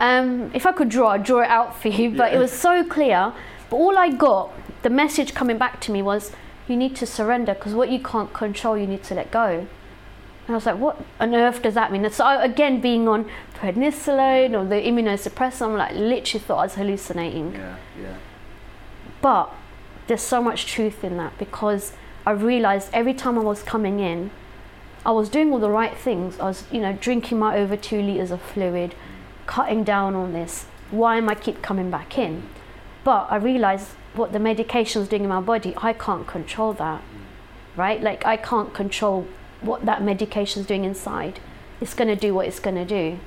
Um, 0.00 0.50
if 0.52 0.66
I 0.66 0.72
could 0.72 0.88
draw, 0.88 1.10
I'd 1.10 1.22
draw 1.22 1.42
it 1.42 1.48
out 1.48 1.80
for 1.80 1.88
you, 1.88 2.10
but 2.10 2.34
it 2.34 2.38
was 2.38 2.52
so 2.52 2.84
clear. 2.84 3.32
But 3.70 3.76
all 3.76 3.96
I 3.96 4.10
got, 4.10 4.52
the 4.82 4.90
message 4.90 5.34
coming 5.34 5.56
back 5.56 5.80
to 5.82 5.92
me 5.92 6.02
was, 6.02 6.32
you 6.66 6.76
need 6.76 6.96
to 6.96 7.06
surrender 7.06 7.54
because 7.54 7.74
what 7.74 7.90
you 7.90 8.00
can't 8.00 8.32
control, 8.32 8.76
you 8.76 8.88
need 8.88 9.04
to 9.04 9.14
let 9.14 9.30
go. 9.30 9.66
And 10.46 10.50
I 10.50 10.54
was 10.54 10.66
like, 10.66 10.78
what 10.78 11.00
on 11.20 11.34
earth 11.34 11.62
does 11.62 11.74
that 11.74 11.92
mean? 11.92 12.04
And 12.04 12.12
so 12.12 12.24
I, 12.24 12.44
again, 12.44 12.80
being 12.80 13.06
on 13.06 13.30
prednisolone 13.54 14.52
or 14.52 14.68
the 14.68 14.76
immunosuppressant, 14.76 15.62
I'm 15.62 15.76
like 15.76 15.94
literally 15.94 16.44
thought 16.44 16.58
I 16.58 16.64
was 16.64 16.74
hallucinating. 16.74 17.54
Yeah. 17.54 17.76
Yeah. 18.02 18.16
But 19.22 19.54
there's 20.08 20.22
so 20.22 20.42
much 20.42 20.66
truth 20.66 21.04
in 21.04 21.16
that 21.18 21.38
because 21.38 21.92
I 22.26 22.32
realized 22.32 22.90
every 22.92 23.14
time 23.14 23.38
I 23.38 23.42
was 23.42 23.62
coming 23.62 24.00
in, 24.00 24.32
I 25.06 25.10
was 25.10 25.28
doing 25.28 25.52
all 25.52 25.58
the 25.58 25.70
right 25.70 25.96
things. 25.96 26.40
I 26.40 26.44
was, 26.44 26.64
you 26.72 26.80
know, 26.80 26.94
drinking 26.94 27.38
my 27.38 27.56
over 27.56 27.76
two 27.76 28.00
liters 28.00 28.30
of 28.30 28.40
fluid, 28.40 28.94
cutting 29.46 29.84
down 29.84 30.14
on 30.14 30.32
this. 30.32 30.66
Why 30.90 31.16
am 31.16 31.28
I 31.28 31.34
keep 31.34 31.60
coming 31.60 31.90
back 31.90 32.16
in? 32.16 32.48
But 33.04 33.26
I 33.30 33.36
realized 33.36 33.88
what 34.14 34.32
the 34.32 34.38
medication's 34.38 35.08
doing 35.08 35.24
in 35.24 35.28
my 35.28 35.40
body, 35.40 35.74
I 35.76 35.92
can't 35.92 36.26
control 36.26 36.72
that, 36.74 37.02
right? 37.76 38.00
Like 38.00 38.24
I 38.24 38.36
can't 38.36 38.72
control 38.72 39.26
what 39.60 39.84
that 39.84 40.02
medication's 40.02 40.66
doing 40.66 40.84
inside. 40.84 41.40
It's 41.80 41.94
going 41.94 42.08
to 42.08 42.16
do 42.16 42.32
what 42.32 42.46
it's 42.46 42.60
going 42.60 42.76
to 42.76 42.84
do. 42.84 43.18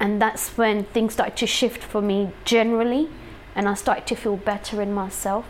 And 0.00 0.20
that's 0.20 0.56
when 0.56 0.84
things 0.84 1.14
started 1.14 1.36
to 1.38 1.46
shift 1.46 1.82
for 1.82 2.02
me 2.02 2.32
generally, 2.44 3.08
and 3.54 3.68
I 3.68 3.74
started 3.74 4.06
to 4.08 4.16
feel 4.16 4.36
better 4.36 4.82
in 4.82 4.92
myself. 4.92 5.46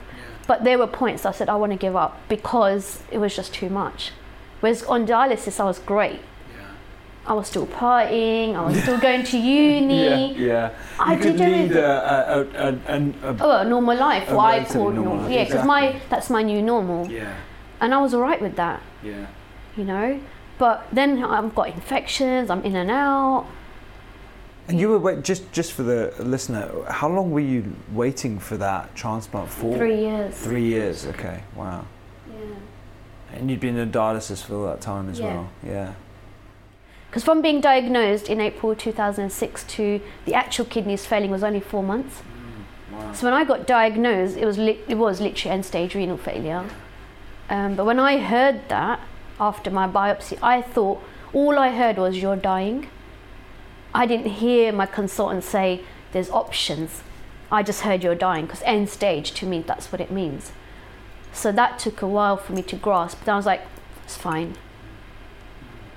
But 0.47 0.65
there 0.65 0.79
were 0.79 0.87
points 0.87 1.27
I 1.27 1.33
said 1.33 1.49
I 1.49 1.57
want 1.57 1.73
to 1.73 1.79
give 1.79 1.97
up 1.97 2.21
because 2.29 3.03
it 3.11 3.19
was 3.19 3.35
just 3.35 3.53
too 3.53 3.69
much. 3.69 4.13
Whereas 4.61 4.83
on 4.85 5.07
dialysis, 5.07 5.61
I 5.61 5.65
was 5.65 5.79
great. 5.79 6.21
I 7.27 7.35
was 7.35 7.47
still 7.47 7.67
partying. 7.67 8.55
I 8.57 8.65
was 8.65 8.83
still 8.83 8.99
going 8.99 9.23
to 9.23 9.39
uni. 9.61 10.35
Yeah. 10.35 10.47
Yeah. 10.47 10.75
I 10.99 11.13
you 11.15 11.21
could 11.21 11.37
did 11.37 11.71
lead 11.71 11.77
a, 11.77 12.39
a, 12.39 12.69
a, 12.69 12.97
a, 12.97 13.37
Oh, 13.41 13.51
a 13.61 13.65
normal 13.69 13.99
life. 13.99 14.31
What 14.31 14.55
I 14.55 14.65
called 14.65 14.95
normal 14.95 15.05
normal. 15.05 15.23
life, 15.25 15.33
Yeah, 15.33 15.45
because 15.45 15.67
my 15.67 16.01
that's 16.09 16.31
my 16.31 16.43
new 16.43 16.63
normal, 16.63 17.07
yeah. 17.11 17.35
and 17.83 17.93
I 17.93 17.99
was 18.01 18.15
alright 18.15 18.41
with 18.41 18.57
that. 18.57 18.81
Yeah. 19.03 19.27
You 19.77 19.85
know. 19.85 20.21
But 20.57 20.87
then 20.91 21.23
I've 21.23 21.55
got 21.55 21.69
infections. 21.69 22.49
I'm 22.49 22.63
in 22.65 22.75
and 22.77 22.91
out. 22.91 23.45
And 24.67 24.81
you 24.81 24.89
were 24.89 24.99
wait, 24.99 25.23
just 25.23 25.53
just 25.53 25.73
for 25.75 25.83
the 25.83 26.15
listener. 26.19 26.71
How 26.89 27.09
long 27.11 27.31
were 27.31 27.41
you 27.55 27.77
waiting 27.93 28.39
for 28.39 28.57
that 28.57 28.95
transplant 28.95 29.51
for? 29.51 29.77
Three 29.77 30.01
years. 30.01 30.35
Three 30.35 30.65
years. 30.65 31.07
Okay. 31.07 31.43
Wow. 31.55 31.85
And 33.35 33.51
you'd 33.51 33.61
been 33.61 33.77
in 33.77 33.91
dialysis 33.93 34.43
for 34.43 34.55
all 34.57 34.65
that 34.67 34.81
time 34.81 35.09
as 35.09 35.19
Yeah. 35.21 35.27
well. 35.27 35.49
Yeah. 35.65 35.93
Because 37.09 37.25
from 37.25 37.41
being 37.41 37.61
diagnosed 37.61 38.29
in 38.29 38.41
April 38.41 38.75
2006 38.75 39.65
to 39.65 40.01
the 40.25 40.35
actual 40.35 40.65
kidneys 40.67 41.07
failing 41.07 41.31
was 41.31 41.43
only 41.43 41.61
four 41.61 41.83
months. 41.83 42.23
So 43.15 43.27
when 43.27 43.35
I 43.35 43.45
got 43.45 43.67
diagnosed, 43.67 44.37
it 44.37 44.45
was 44.45 44.59
li- 44.59 44.81
it 44.89 44.97
was 44.97 45.21
literally 45.21 45.55
end 45.55 45.65
stage 45.65 45.95
renal 45.95 46.17
failure. 46.17 46.65
Um, 47.49 47.77
but 47.77 47.85
when 47.87 47.99
I 48.01 48.19
heard 48.19 48.69
that 48.69 49.01
after 49.41 49.71
my 49.71 49.87
biopsy, 49.87 50.37
I 50.43 50.61
thought 50.61 51.01
all 51.33 51.59
I 51.59 51.71
heard 51.71 51.97
was 51.97 52.19
you're 52.19 52.37
dying. 52.37 52.89
I 53.95 54.05
didn't 54.05 54.27
hear 54.33 54.73
my 54.73 54.85
consultant 54.87 55.45
say 55.45 55.83
there's 56.13 56.29
options. 56.31 57.03
I 57.53 57.63
just 57.63 57.83
heard 57.83 58.03
you're 58.03 58.15
dying 58.17 58.47
because 58.47 58.63
end 58.67 58.91
stage 58.91 59.33
to 59.35 59.47
me 59.47 59.63
that's 59.67 59.91
what 59.93 60.01
it 60.01 60.11
means. 60.11 60.53
So 61.39 61.53
that 61.53 61.79
took 61.79 62.03
a 62.03 62.07
while 62.09 62.37
for 62.37 62.53
me 62.53 62.63
to 62.63 62.77
grasp. 62.77 63.19
But 63.25 63.33
I 63.33 63.37
was 63.37 63.47
like, 63.47 63.63
it's 64.05 64.17
fine. 64.17 64.57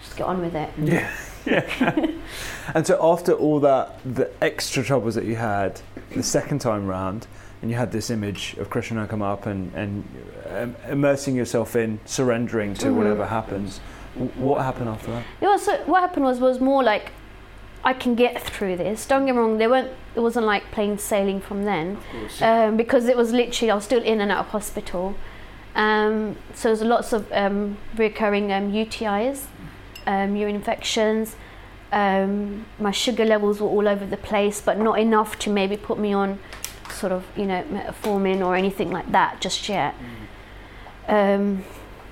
Just 0.03 0.15
get 0.15 0.27
on 0.27 0.39
with 0.39 0.55
it. 0.55 0.69
Yeah. 0.77 1.11
yeah. 1.45 2.07
and 2.75 2.85
so 2.85 2.99
after 3.01 3.33
all 3.33 3.59
that, 3.61 3.99
the 4.05 4.29
extra 4.41 4.83
troubles 4.83 5.15
that 5.15 5.25
you 5.25 5.35
had 5.35 5.81
the 6.11 6.23
second 6.23 6.59
time 6.59 6.85
round, 6.87 7.25
and 7.61 7.71
you 7.71 7.77
had 7.77 7.91
this 7.91 8.09
image 8.09 8.55
of 8.59 8.69
Krishna 8.69 9.07
come 9.07 9.21
up 9.21 9.45
and, 9.47 9.73
and 9.73 10.03
um, 10.49 10.75
immersing 10.87 11.35
yourself 11.35 11.75
in, 11.75 11.99
surrendering 12.05 12.73
to 12.75 12.87
Mhm. 12.87 12.95
whatever 12.95 13.25
happens. 13.25 13.79
What 14.35 14.61
happened 14.61 14.89
after 14.89 15.11
that? 15.11 15.23
It 15.39 15.47
was 15.47 15.67
what 15.85 16.01
happened 16.01 16.25
was 16.25 16.39
was 16.39 16.59
more 16.59 16.83
like 16.83 17.11
I 17.83 17.93
can 17.93 18.13
get 18.13 18.41
through 18.41 18.75
this. 18.77 19.05
Don't 19.05 19.25
get 19.25 19.33
me 19.33 19.39
wrong. 19.39 19.57
There 19.57 19.69
weren't. 19.69 19.89
It 20.15 20.19
wasn't 20.19 20.45
like 20.45 20.69
plain 20.71 20.97
sailing 20.97 21.39
from 21.39 21.63
then, 21.63 21.97
um, 22.41 22.77
because 22.77 23.05
it 23.05 23.15
was 23.15 23.31
literally 23.31 23.71
I 23.71 23.75
was 23.75 23.85
still 23.85 24.03
in 24.03 24.19
and 24.21 24.31
out 24.31 24.39
of 24.39 24.47
hospital. 24.47 25.15
Um, 25.75 26.35
so 26.53 26.69
there's 26.69 26.81
lots 26.81 27.13
of 27.13 27.31
um, 27.31 27.77
recurring 27.95 28.51
um, 28.51 28.71
UTIs, 28.71 29.45
um, 30.05 30.35
urine 30.35 30.55
infections. 30.55 31.35
Um, 31.91 32.65
my 32.79 32.91
sugar 32.91 33.25
levels 33.25 33.59
were 33.59 33.67
all 33.67 33.87
over 33.87 34.05
the 34.05 34.17
place, 34.17 34.61
but 34.61 34.79
not 34.79 34.99
enough 34.99 35.37
to 35.39 35.49
maybe 35.49 35.77
put 35.77 35.99
me 35.99 36.13
on 36.13 36.39
sort 36.89 37.11
of 37.11 37.25
you 37.35 37.45
know 37.45 37.63
metformin 37.63 38.45
or 38.45 38.55
anything 38.55 38.91
like 38.91 39.11
that 39.11 39.41
just 39.41 39.67
yet. 39.69 39.95
Um, 41.07 41.63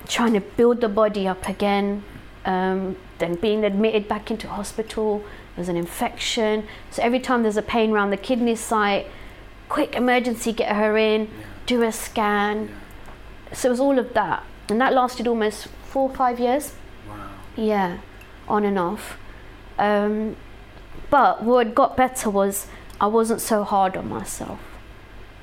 trying 0.08 0.34
to 0.34 0.42
build 0.42 0.82
the 0.82 0.90
body 0.90 1.28
up 1.28 1.48
again, 1.48 2.04
um, 2.46 2.98
then 3.20 3.36
being 3.36 3.64
admitted 3.64 4.08
back 4.08 4.32
into 4.32 4.48
hospital. 4.48 5.24
There's 5.56 5.70
an 5.70 5.78
infection, 5.78 6.68
so 6.90 7.04
every 7.04 7.20
time 7.20 7.44
there's 7.44 7.58
a 7.58 7.62
pain 7.62 7.92
around 7.92 8.12
the 8.12 8.18
kidney 8.18 8.56
site, 8.56 9.08
quick 9.68 9.96
emergency, 9.96 10.54
get 10.54 10.76
her 10.76 10.98
in, 10.98 11.30
do 11.66 11.84
a 11.84 11.92
scan. 11.92 12.70
So 13.54 13.70
it 13.70 13.72
was 13.72 13.80
all 13.80 13.98
of 13.98 14.14
that, 14.14 14.44
and 14.70 14.80
that 14.82 14.94
lasted 14.94 15.28
almost 15.28 15.68
four 15.88 16.10
or 16.10 16.16
five 16.16 16.40
years. 16.40 16.74
Wow. 17.08 17.30
Yeah, 17.56 17.98
on 18.48 18.64
and 18.64 18.78
off. 18.78 19.18
Um, 19.78 20.36
but 21.10 21.44
what 21.44 21.74
got 21.74 21.98
better 21.98 22.30
was 22.30 22.68
I 23.02 23.08
wasn't 23.08 23.42
so 23.42 23.64
hard 23.64 23.98
on 23.98 24.10
myself. 24.10 24.60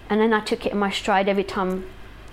And 0.08 0.20
then 0.20 0.32
I 0.32 0.40
took 0.40 0.66
it 0.66 0.72
in 0.72 0.78
my 0.78 0.90
stride 0.90 1.28
every 1.28 1.44
time 1.44 1.86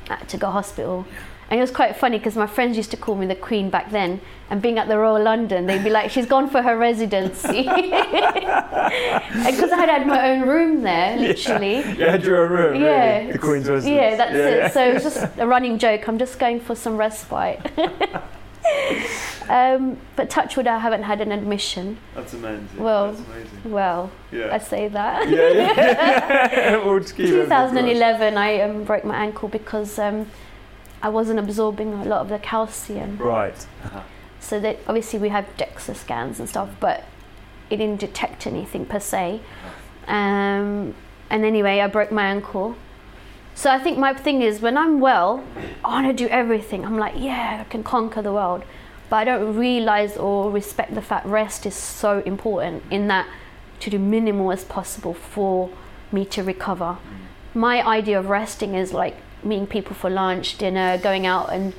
I 0.09 0.15
had 0.17 0.29
to 0.29 0.37
go 0.37 0.51
hospital. 0.51 1.07
And 1.53 1.59
it 1.59 1.61
was 1.61 1.69
quite 1.69 1.95
funny 1.95 2.17
because 2.17 2.35
my 2.35 2.47
friends 2.47 2.77
used 2.77 2.89
to 2.89 2.97
call 2.97 3.13
me 3.13 3.27
the 3.27 3.35
Queen 3.35 3.69
back 3.69 3.91
then. 3.91 4.21
And 4.49 4.59
being 4.59 4.79
at 4.79 4.87
the 4.87 4.97
Royal 4.97 5.21
London, 5.23 5.67
they'd 5.67 5.83
be 5.83 5.91
like, 5.91 6.09
she's 6.09 6.25
gone 6.25 6.49
for 6.49 6.63
her 6.63 6.75
residency. 6.75 7.69
Because 9.53 9.71
I 9.71 9.77
had 9.77 9.87
had 9.89 10.07
my 10.07 10.31
own 10.31 10.47
room 10.49 10.81
there, 10.81 11.15
literally. 11.15 11.75
You 11.77 12.05
had 12.07 12.23
your 12.23 12.43
own 12.45 12.51
room. 12.51 12.81
Yeah. 12.81 13.19
Really? 13.19 13.31
The 13.33 13.37
Queen's 13.37 13.69
residence. 13.69 13.85
Yeah, 14.01 14.15
that's 14.15 14.33
Yeah, 14.33 14.47
it. 14.47 14.57
yeah. 14.57 14.67
So 14.69 14.83
it 14.89 14.93
was 14.95 15.03
just 15.03 15.37
a 15.37 15.45
running 15.45 15.77
joke. 15.77 16.07
I'm 16.07 16.17
just 16.17 16.39
going 16.39 16.59
for 16.59 16.73
some 16.75 16.97
respite. 16.97 17.59
um, 19.47 19.97
but 20.15 20.31
touchwood, 20.31 20.65
I 20.65 20.79
haven't 20.79 21.03
had 21.03 21.21
an 21.21 21.31
admission. 21.31 21.97
That's 22.15 22.33
amazing. 22.33 22.67
Well, 22.77 23.13
That's 23.13 23.27
amazing. 23.29 23.71
Well, 23.71 24.11
Yeah. 24.31 24.49
I 24.51 24.57
say 24.57 24.87
that. 24.87 25.29
yeah, 25.29 25.49
yeah. 25.51 26.77
we'll 26.83 26.99
just 26.99 27.15
keep 27.15 27.27
it 27.27 27.29
as 27.29 27.45
it 27.45 27.49
goes. 27.49 27.69
2011, 27.71 28.37
I 28.37 28.61
um, 28.61 28.83
broke 28.85 29.05
my 29.05 29.17
ankle 29.17 29.49
because 29.49 29.99
um, 29.99 30.25
I 31.03 31.09
wasn't 31.09 31.37
absorbing 31.37 31.93
a 31.93 32.05
lot 32.05 32.21
of 32.21 32.29
the 32.29 32.39
calcium. 32.39 33.17
Right. 33.17 33.67
Uh-huh. 33.83 34.01
So 34.39 34.59
that 34.61 34.79
obviously 34.87 35.19
we 35.19 35.29
had 35.29 35.45
DEXA 35.57 35.95
scans 35.97 36.39
and 36.39 36.47
stuff, 36.47 36.69
but 36.79 37.03
it 37.69 37.77
didn't 37.77 37.99
detect 37.99 38.47
anything 38.47 38.85
per 38.85 38.99
se. 38.99 39.41
Uh-huh. 39.41 40.13
Um, 40.15 40.95
and 41.29 41.43
anyway, 41.45 41.81
I 41.81 41.87
broke 41.87 42.11
my 42.11 42.25
ankle. 42.25 42.75
So 43.53 43.69
I 43.69 43.79
think 43.79 43.97
my 43.97 44.13
thing 44.13 44.41
is 44.41 44.61
when 44.61 44.77
I'm 44.77 44.99
well, 44.99 45.43
I 45.83 45.89
want 45.89 46.07
to 46.07 46.13
do 46.13 46.29
everything. 46.29 46.85
I'm 46.85 46.97
like, 46.97 47.15
yeah, 47.17 47.59
I 47.61 47.69
can 47.69 47.83
conquer 47.83 48.21
the 48.21 48.33
world. 48.33 48.63
But 49.09 49.17
I 49.17 49.23
don't 49.25 49.55
realize 49.55 50.17
or 50.17 50.49
respect 50.49 50.95
the 50.95 51.01
fact 51.01 51.25
rest 51.25 51.65
is 51.65 51.75
so 51.75 52.23
important 52.25 52.83
in 52.89 53.09
that 53.09 53.27
to 53.81 53.89
do 53.89 53.99
minimal 53.99 54.51
as 54.53 54.63
possible 54.63 55.13
for 55.13 55.69
me 56.11 56.25
to 56.25 56.41
recover. 56.43 56.97
Mm. 56.97 56.99
My 57.53 57.85
idea 57.85 58.17
of 58.17 58.29
resting 58.29 58.73
is 58.73 58.93
like 58.93 59.17
meeting 59.45 59.67
people 59.67 59.95
for 59.95 60.09
lunch, 60.09 60.57
dinner, 60.57 60.97
going 60.97 61.25
out 61.25 61.51
and, 61.51 61.73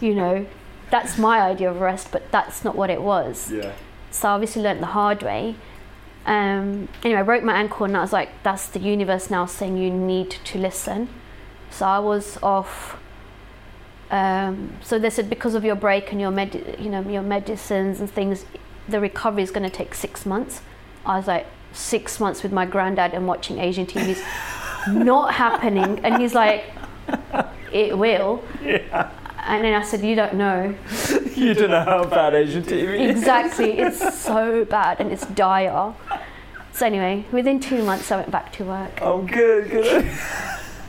you 0.00 0.14
know, 0.14 0.46
that's 0.90 1.18
my 1.18 1.40
idea 1.40 1.70
of 1.70 1.80
rest, 1.80 2.10
but 2.10 2.30
that's 2.30 2.64
not 2.64 2.76
what 2.76 2.90
it 2.90 3.02
was. 3.02 3.52
Yeah. 3.52 3.72
So 4.10 4.28
I 4.28 4.32
obviously 4.32 4.62
learnt 4.62 4.80
the 4.80 4.86
hard 4.86 5.22
way. 5.22 5.56
Um, 6.26 6.88
anyway, 7.04 7.20
I 7.20 7.22
broke 7.22 7.44
my 7.44 7.54
ankle 7.54 7.86
and 7.86 7.96
I 7.96 8.00
was 8.00 8.12
like, 8.12 8.30
that's 8.42 8.68
the 8.68 8.80
universe 8.80 9.30
now 9.30 9.46
saying 9.46 9.76
you 9.76 9.90
need 9.90 10.30
to 10.30 10.58
listen. 10.58 11.08
So 11.70 11.86
I 11.86 11.98
was 11.98 12.38
off. 12.42 12.98
Um, 14.10 14.74
so 14.82 14.98
they 14.98 15.10
said 15.10 15.28
because 15.28 15.54
of 15.54 15.64
your 15.64 15.74
break 15.74 16.12
and 16.12 16.20
your 16.20 16.30
med- 16.30 16.76
you 16.78 16.88
know 16.88 17.02
your 17.02 17.22
medicines 17.22 18.00
and 18.00 18.10
things, 18.10 18.46
the 18.88 19.00
recovery 19.00 19.42
is 19.42 19.50
going 19.50 19.68
to 19.68 19.74
take 19.74 19.94
six 19.94 20.24
months. 20.24 20.62
I 21.04 21.16
was 21.16 21.26
like 21.26 21.46
six 21.72 22.18
months 22.18 22.42
with 22.42 22.52
my 22.52 22.64
granddad 22.64 23.12
and 23.12 23.26
watching 23.26 23.58
Asian 23.58 23.86
TVs, 23.86 24.22
not 24.92 25.34
happening. 25.34 26.00
And 26.04 26.20
he's 26.20 26.34
like, 26.34 26.64
it 27.72 27.96
will. 27.96 28.42
Yeah. 28.62 29.10
And 29.46 29.64
then 29.64 29.74
I 29.74 29.82
said, 29.82 30.02
you 30.02 30.14
don't 30.14 30.34
know. 30.34 30.74
You 31.38 31.54
don't 31.54 31.70
know 31.70 31.84
how 31.84 32.02
bad 32.04 32.34
Asian 32.34 32.64
TV 32.64 32.98
is. 32.98 33.16
Exactly. 33.16 33.78
It's 33.78 34.18
so 34.20 34.64
bad 34.64 34.98
and 34.98 35.12
it's 35.12 35.24
dire. 35.26 35.94
So 36.72 36.84
anyway, 36.84 37.24
within 37.30 37.60
two 37.60 37.84
months 37.84 38.10
I 38.10 38.16
went 38.16 38.32
back 38.32 38.52
to 38.54 38.64
work. 38.64 38.98
Oh, 39.00 39.22
good, 39.22 39.70
good. 39.70 40.10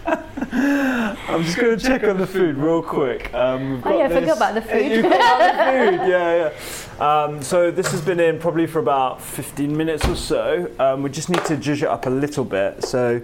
I'm 0.52 1.44
just 1.44 1.58
going 1.58 1.78
to 1.78 1.86
check 1.86 2.04
on 2.04 2.18
the 2.18 2.26
food 2.26 2.58
real 2.58 2.82
quick. 2.82 3.32
Um, 3.34 3.74
we've 3.76 3.86
Oh, 3.86 3.98
yeah, 4.00 4.06
I 4.06 4.10
forgot 4.10 4.38
about 4.38 4.56
the 4.56 4.62
food. 4.64 4.92
You 4.92 5.04
forgot 5.04 5.36
about 5.36 5.92
the 5.92 5.98
food, 6.00 6.10
yeah, 6.10 6.52
yeah. 7.00 7.24
Um, 7.24 7.42
so 7.44 7.70
this 7.70 7.92
has 7.92 8.02
been 8.02 8.20
in 8.20 8.40
probably 8.40 8.66
for 8.66 8.80
about 8.80 9.22
15 9.22 9.76
minutes 9.78 10.08
or 10.08 10.16
so. 10.16 10.72
Um, 10.80 11.04
we 11.04 11.12
just 11.12 11.30
need 11.30 11.46
to 11.46 11.58
judge 11.58 11.84
it 11.84 11.90
up 11.90 12.08
a 12.08 12.10
little 12.10 12.44
bit. 12.44 12.84
So 12.84 13.22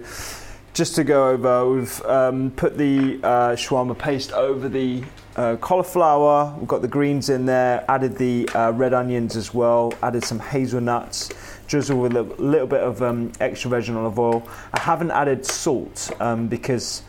just 0.76 0.94
to 0.94 1.04
go 1.04 1.30
over, 1.30 1.70
we've 1.70 2.02
um, 2.04 2.50
put 2.50 2.76
the 2.76 3.18
uh, 3.22 3.56
shawarma 3.56 3.96
paste 3.96 4.30
over 4.32 4.68
the 4.68 5.02
uh, 5.34 5.56
cauliflower. 5.56 6.54
We've 6.58 6.68
got 6.68 6.82
the 6.82 6.88
greens 6.88 7.30
in 7.30 7.46
there. 7.46 7.82
Added 7.88 8.18
the 8.18 8.46
uh, 8.50 8.72
red 8.72 8.92
onions 8.92 9.36
as 9.36 9.54
well. 9.54 9.94
Added 10.02 10.22
some 10.22 10.38
hazelnuts. 10.38 11.30
Drizzle 11.66 11.98
with 11.98 12.14
a 12.14 12.22
little, 12.24 12.66
bit 12.66 12.82
of 12.82 13.00
um, 13.00 13.32
extra 13.40 13.70
virgin 13.70 13.96
olive 13.96 14.18
oil. 14.18 14.46
I 14.74 14.80
haven't 14.80 15.12
added 15.12 15.46
salt 15.46 16.10
um, 16.20 16.46
because 16.46 17.02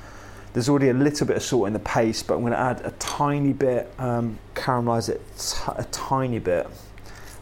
there's 0.54 0.70
already 0.70 0.88
a 0.88 0.94
little 0.94 1.28
bit 1.28 1.36
of 1.36 1.44
salt 1.44 1.68
in 1.68 1.74
the 1.74 1.80
paste, 1.80 2.26
but 2.26 2.36
I'm 2.36 2.42
going 2.42 2.54
to 2.54 2.60
add 2.60 2.80
a 2.86 2.92
tiny 2.92 3.52
bit, 3.52 3.94
um, 4.00 4.40
caramelise 4.56 5.10
it 5.10 5.22
t- 5.38 5.74
a 5.76 5.84
tiny 5.92 6.40
bit. 6.40 6.68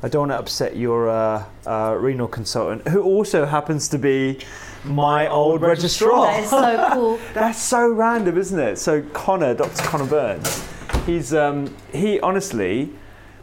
I 0.01 0.09
don't 0.09 0.27
want 0.27 0.31
to 0.31 0.39
upset 0.39 0.75
your 0.75 1.07
uh, 1.07 1.45
uh, 1.67 1.95
renal 1.99 2.27
consultant, 2.27 2.87
who 2.87 3.03
also 3.03 3.45
happens 3.45 3.87
to 3.89 3.99
be 3.99 4.39
my 4.85 5.27
old 5.27 5.61
registrar. 5.61 6.27
That 6.27 6.43
is 6.43 6.49
so 6.49 6.89
cool. 6.93 7.19
That's 7.33 7.61
so 7.61 7.87
random, 7.89 8.37
isn't 8.37 8.59
it? 8.59 8.77
So 8.77 9.01
Connor, 9.13 9.53
Dr. 9.53 9.83
Connor 9.83 10.05
Burns, 10.05 10.67
he's 11.05 11.33
um, 11.33 11.73
he 11.91 12.19
honestly, 12.19 12.91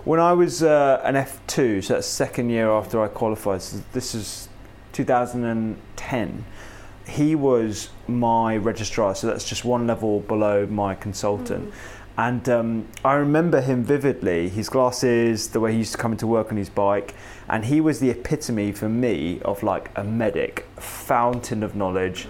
when 0.05 0.19
I 0.19 0.33
was 0.33 0.63
uh, 0.63 1.01
an 1.05 1.15
F2, 1.15 1.85
so 1.85 1.95
that's 1.95 2.07
second 2.07 2.51
year 2.51 2.71
after 2.71 3.01
I 3.03 3.09
qualified. 3.09 3.63
So 3.63 3.83
this 3.93 4.15
is 4.15 4.49
2010. 4.93 6.45
He 7.07 7.35
was 7.35 7.89
my 8.09 8.57
registrar, 8.57 9.15
so 9.15 9.27
that's 9.27 9.49
just 9.49 9.65
one 9.65 9.87
level 9.87 10.21
below 10.21 10.67
my 10.67 10.95
consultant. 10.95 11.73
And 12.19 12.47
um, 12.49 12.89
I 13.05 13.15
remember 13.15 13.61
him 13.61 13.85
vividly, 13.85 14.49
his 14.49 14.69
glasses, 14.69 15.49
the 15.49 15.61
way 15.61 15.73
he 15.73 15.79
used 15.79 15.93
to 15.93 15.99
come 15.99 16.13
into 16.13 16.27
work 16.27 16.51
on 16.51 16.59
his 16.59 16.69
bike. 16.69 17.15
And 17.53 17.67
he 17.67 17.83
was 17.83 18.01
the 18.01 18.09
epitome 18.09 18.73
for 18.73 18.89
me 18.89 19.39
of 19.43 19.63
like 19.63 19.91
a 19.95 20.03
medic, 20.03 20.67
fountain 20.79 21.63
of 21.63 21.77
knowledge, 21.77 22.27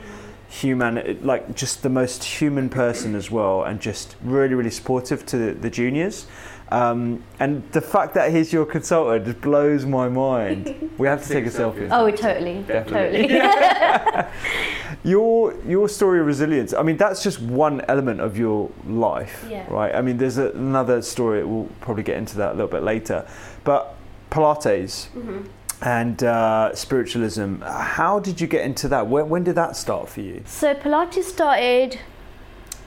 human, 0.49 1.21
like 1.23 1.55
just 1.55 1.85
the 1.85 1.89
most 1.89 2.25
human 2.25 2.69
person 2.69 3.15
as 3.15 3.31
well, 3.31 3.63
and 3.63 3.81
just 3.81 4.17
really, 4.25 4.55
really 4.55 4.71
supportive 4.71 5.25
to 5.27 5.37
the, 5.39 5.53
the 5.55 5.71
juniors. 5.71 6.27
Um, 6.73 7.23
and 7.39 7.63
the 7.71 7.81
fact 7.81 8.15
that 8.15 8.33
he's 8.33 8.53
your 8.53 8.67
consultant 8.67 9.27
just 9.27 9.41
blows 9.41 9.87
my 9.87 10.09
mind. 10.09 10.91
We 10.99 11.07
have 11.09 11.23
to 11.23 11.29
take 11.29 11.47
a 11.47 11.51
selfie. 11.51 11.89
Oh, 11.91 12.11
totally. 12.11 12.63
Definitely. 12.63 13.29
Totally. 13.29 14.27
your 15.05 15.55
your 15.67 15.89
story 15.89 16.21
of 16.21 16.27
resilience 16.27 16.73
i 16.75 16.83
mean 16.83 16.97
that's 16.97 17.23
just 17.23 17.41
one 17.41 17.81
element 17.89 18.21
of 18.21 18.37
your 18.39 18.71
life 18.87 19.45
Yeah. 19.51 19.67
right 19.69 19.93
i 19.95 20.01
mean 20.01 20.17
there's 20.19 20.39
a, 20.39 20.51
another 20.51 21.03
story 21.03 21.43
we'll 21.43 21.69
probably 21.81 22.05
get 22.05 22.19
into 22.19 22.37
that 22.37 22.51
a 22.51 22.55
little 22.55 22.69
bit 22.69 22.83
later 22.85 23.27
but 23.65 23.97
pilates 24.35 25.09
Mm-hmm. 25.09 25.41
and 25.83 26.23
uh, 26.23 26.75
spiritualism 26.75 27.51
how 27.61 28.19
did 28.27 28.41
you 28.41 28.47
get 28.47 28.63
into 28.65 28.87
that 28.89 29.07
when, 29.13 29.29
when 29.29 29.43
did 29.45 29.57
that 29.57 29.77
start 29.77 30.09
for 30.09 30.21
you 30.29 30.43
so 30.47 30.75
Pilates 30.75 31.25
started 31.25 31.99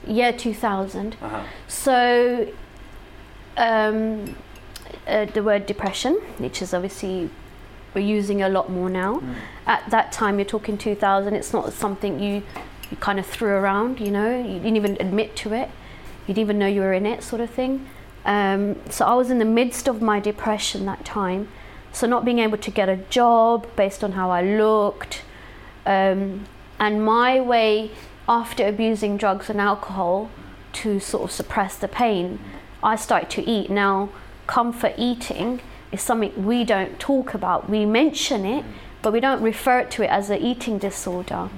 year 0.06 0.32
2000. 0.32 1.16
Uh-huh. 1.20 1.42
So 1.68 2.48
um, 3.56 4.36
uh, 5.06 5.24
the 5.26 5.42
word 5.42 5.66
depression, 5.66 6.14
which 6.38 6.62
is 6.62 6.72
obviously 6.72 7.30
we're 7.94 8.04
using 8.18 8.42
a 8.42 8.48
lot 8.48 8.70
more 8.70 8.90
now. 8.90 9.22
At 9.66 9.88
that 9.90 10.12
time, 10.12 10.38
you're 10.38 10.44
talking 10.44 10.76
2000. 10.78 11.34
It's 11.34 11.52
not 11.52 11.72
something 11.72 12.20
you 12.20 12.42
you 12.90 12.96
kind 12.98 13.18
of 13.18 13.26
threw 13.26 13.48
around. 13.48 13.98
You 14.00 14.12
know, 14.12 14.38
you 14.40 14.60
didn't 14.60 14.76
even 14.76 14.96
admit 15.00 15.34
to 15.36 15.52
it. 15.52 15.70
You 16.26 16.34
didn't 16.34 16.46
even 16.46 16.58
know 16.58 16.66
you 16.68 16.82
were 16.82 16.92
in 16.92 17.06
it, 17.06 17.22
sort 17.22 17.40
of 17.40 17.50
thing. 17.50 17.86
Um, 18.26 18.76
so 18.90 19.06
I 19.06 19.14
was 19.14 19.30
in 19.30 19.38
the 19.38 19.44
midst 19.44 19.88
of 19.88 20.02
my 20.02 20.20
depression 20.20 20.84
that 20.86 21.04
time. 21.04 21.48
So 21.92 22.06
not 22.06 22.24
being 22.24 22.40
able 22.40 22.58
to 22.58 22.70
get 22.70 22.88
a 22.90 22.96
job 23.08 23.66
based 23.76 24.04
on 24.04 24.12
how 24.12 24.30
I 24.30 24.42
looked, 24.42 25.22
um, 25.86 26.44
and 26.78 27.02
my 27.02 27.40
way 27.40 27.92
after 28.28 28.66
abusing 28.66 29.16
drugs 29.16 29.48
and 29.48 29.60
alcohol 29.60 30.28
to 30.74 31.00
sort 31.00 31.24
of 31.24 31.30
suppress 31.30 31.76
the 31.76 31.88
pain, 31.88 32.38
I 32.82 32.96
started 32.96 33.30
to 33.30 33.48
eat. 33.48 33.70
Now, 33.70 34.10
comfort 34.46 34.94
eating 34.98 35.62
is 35.90 36.02
something 36.02 36.44
we 36.44 36.64
don't 36.64 36.98
talk 36.98 37.32
about. 37.32 37.70
We 37.70 37.86
mention 37.86 38.44
it, 38.44 38.64
but 39.00 39.12
we 39.12 39.20
don't 39.20 39.40
refer 39.40 39.84
to 39.84 40.02
it 40.02 40.10
as 40.10 40.28
an 40.28 40.42
eating 40.42 40.76
disorder. 40.78 41.48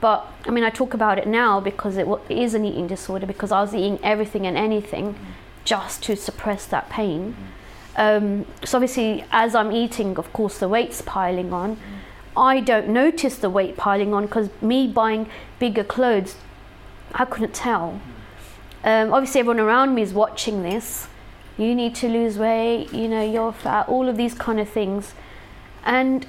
But 0.00 0.32
I 0.46 0.50
mean, 0.50 0.64
I 0.64 0.70
talk 0.70 0.94
about 0.94 1.18
it 1.18 1.26
now 1.26 1.60
because 1.60 1.96
it 1.96 2.06
wa- 2.06 2.20
it 2.28 2.38
is 2.38 2.54
an 2.54 2.64
eating 2.64 2.86
disorder 2.86 3.26
because 3.26 3.50
I 3.50 3.60
was 3.60 3.74
eating 3.74 3.98
everything 4.02 4.46
and 4.46 4.56
anything 4.56 5.16
just 5.68 6.02
to 6.04 6.16
suppress 6.16 6.64
that 6.64 6.88
pain. 6.88 7.36
Um, 7.94 8.46
so 8.64 8.78
obviously, 8.78 9.24
as 9.30 9.54
I'm 9.54 9.70
eating, 9.70 10.16
of 10.16 10.32
course, 10.32 10.58
the 10.58 10.68
weight's 10.68 11.02
piling 11.02 11.52
on. 11.52 11.76
I 12.34 12.60
don't 12.60 12.88
notice 12.88 13.36
the 13.36 13.50
weight 13.50 13.76
piling 13.76 14.14
on 14.14 14.24
because 14.24 14.48
me 14.62 14.86
buying 14.86 15.28
bigger 15.58 15.84
clothes, 15.84 16.36
I 17.12 17.26
couldn't 17.26 17.52
tell. 17.52 18.00
Um, 18.82 19.12
obviously, 19.12 19.40
everyone 19.40 19.60
around 19.60 19.94
me 19.94 20.00
is 20.00 20.14
watching 20.14 20.62
this. 20.62 21.08
You 21.58 21.74
need 21.74 21.94
to 21.96 22.08
lose 22.08 22.38
weight. 22.38 22.90
You 22.94 23.08
know, 23.08 23.22
you're 23.22 23.52
fat. 23.52 23.88
All 23.88 24.08
of 24.08 24.16
these 24.16 24.32
kind 24.32 24.60
of 24.60 24.68
things, 24.70 25.12
and 25.84 26.24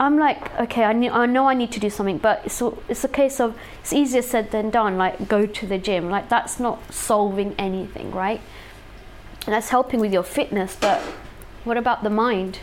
I'm 0.00 0.16
like, 0.16 0.54
okay, 0.60 0.84
I, 0.84 0.90
I 0.90 1.26
know 1.26 1.48
I 1.48 1.54
need 1.54 1.72
to 1.72 1.80
do 1.80 1.90
something, 1.90 2.18
but 2.18 2.42
it's 2.44 2.62
a, 2.62 2.72
it's 2.88 3.02
a 3.02 3.08
case 3.08 3.40
of 3.40 3.58
it's 3.80 3.92
easier 3.92 4.22
said 4.22 4.52
than 4.52 4.70
done. 4.70 4.96
Like, 4.96 5.28
go 5.28 5.44
to 5.46 5.66
the 5.66 5.78
gym. 5.78 6.08
Like, 6.08 6.28
that's 6.28 6.60
not 6.60 6.92
solving 6.92 7.54
anything, 7.58 8.12
right? 8.12 8.40
And 9.46 9.54
that's 9.54 9.70
helping 9.70 9.98
with 9.98 10.12
your 10.12 10.22
fitness, 10.22 10.76
but 10.80 11.00
what 11.64 11.76
about 11.76 12.04
the 12.04 12.10
mind? 12.10 12.60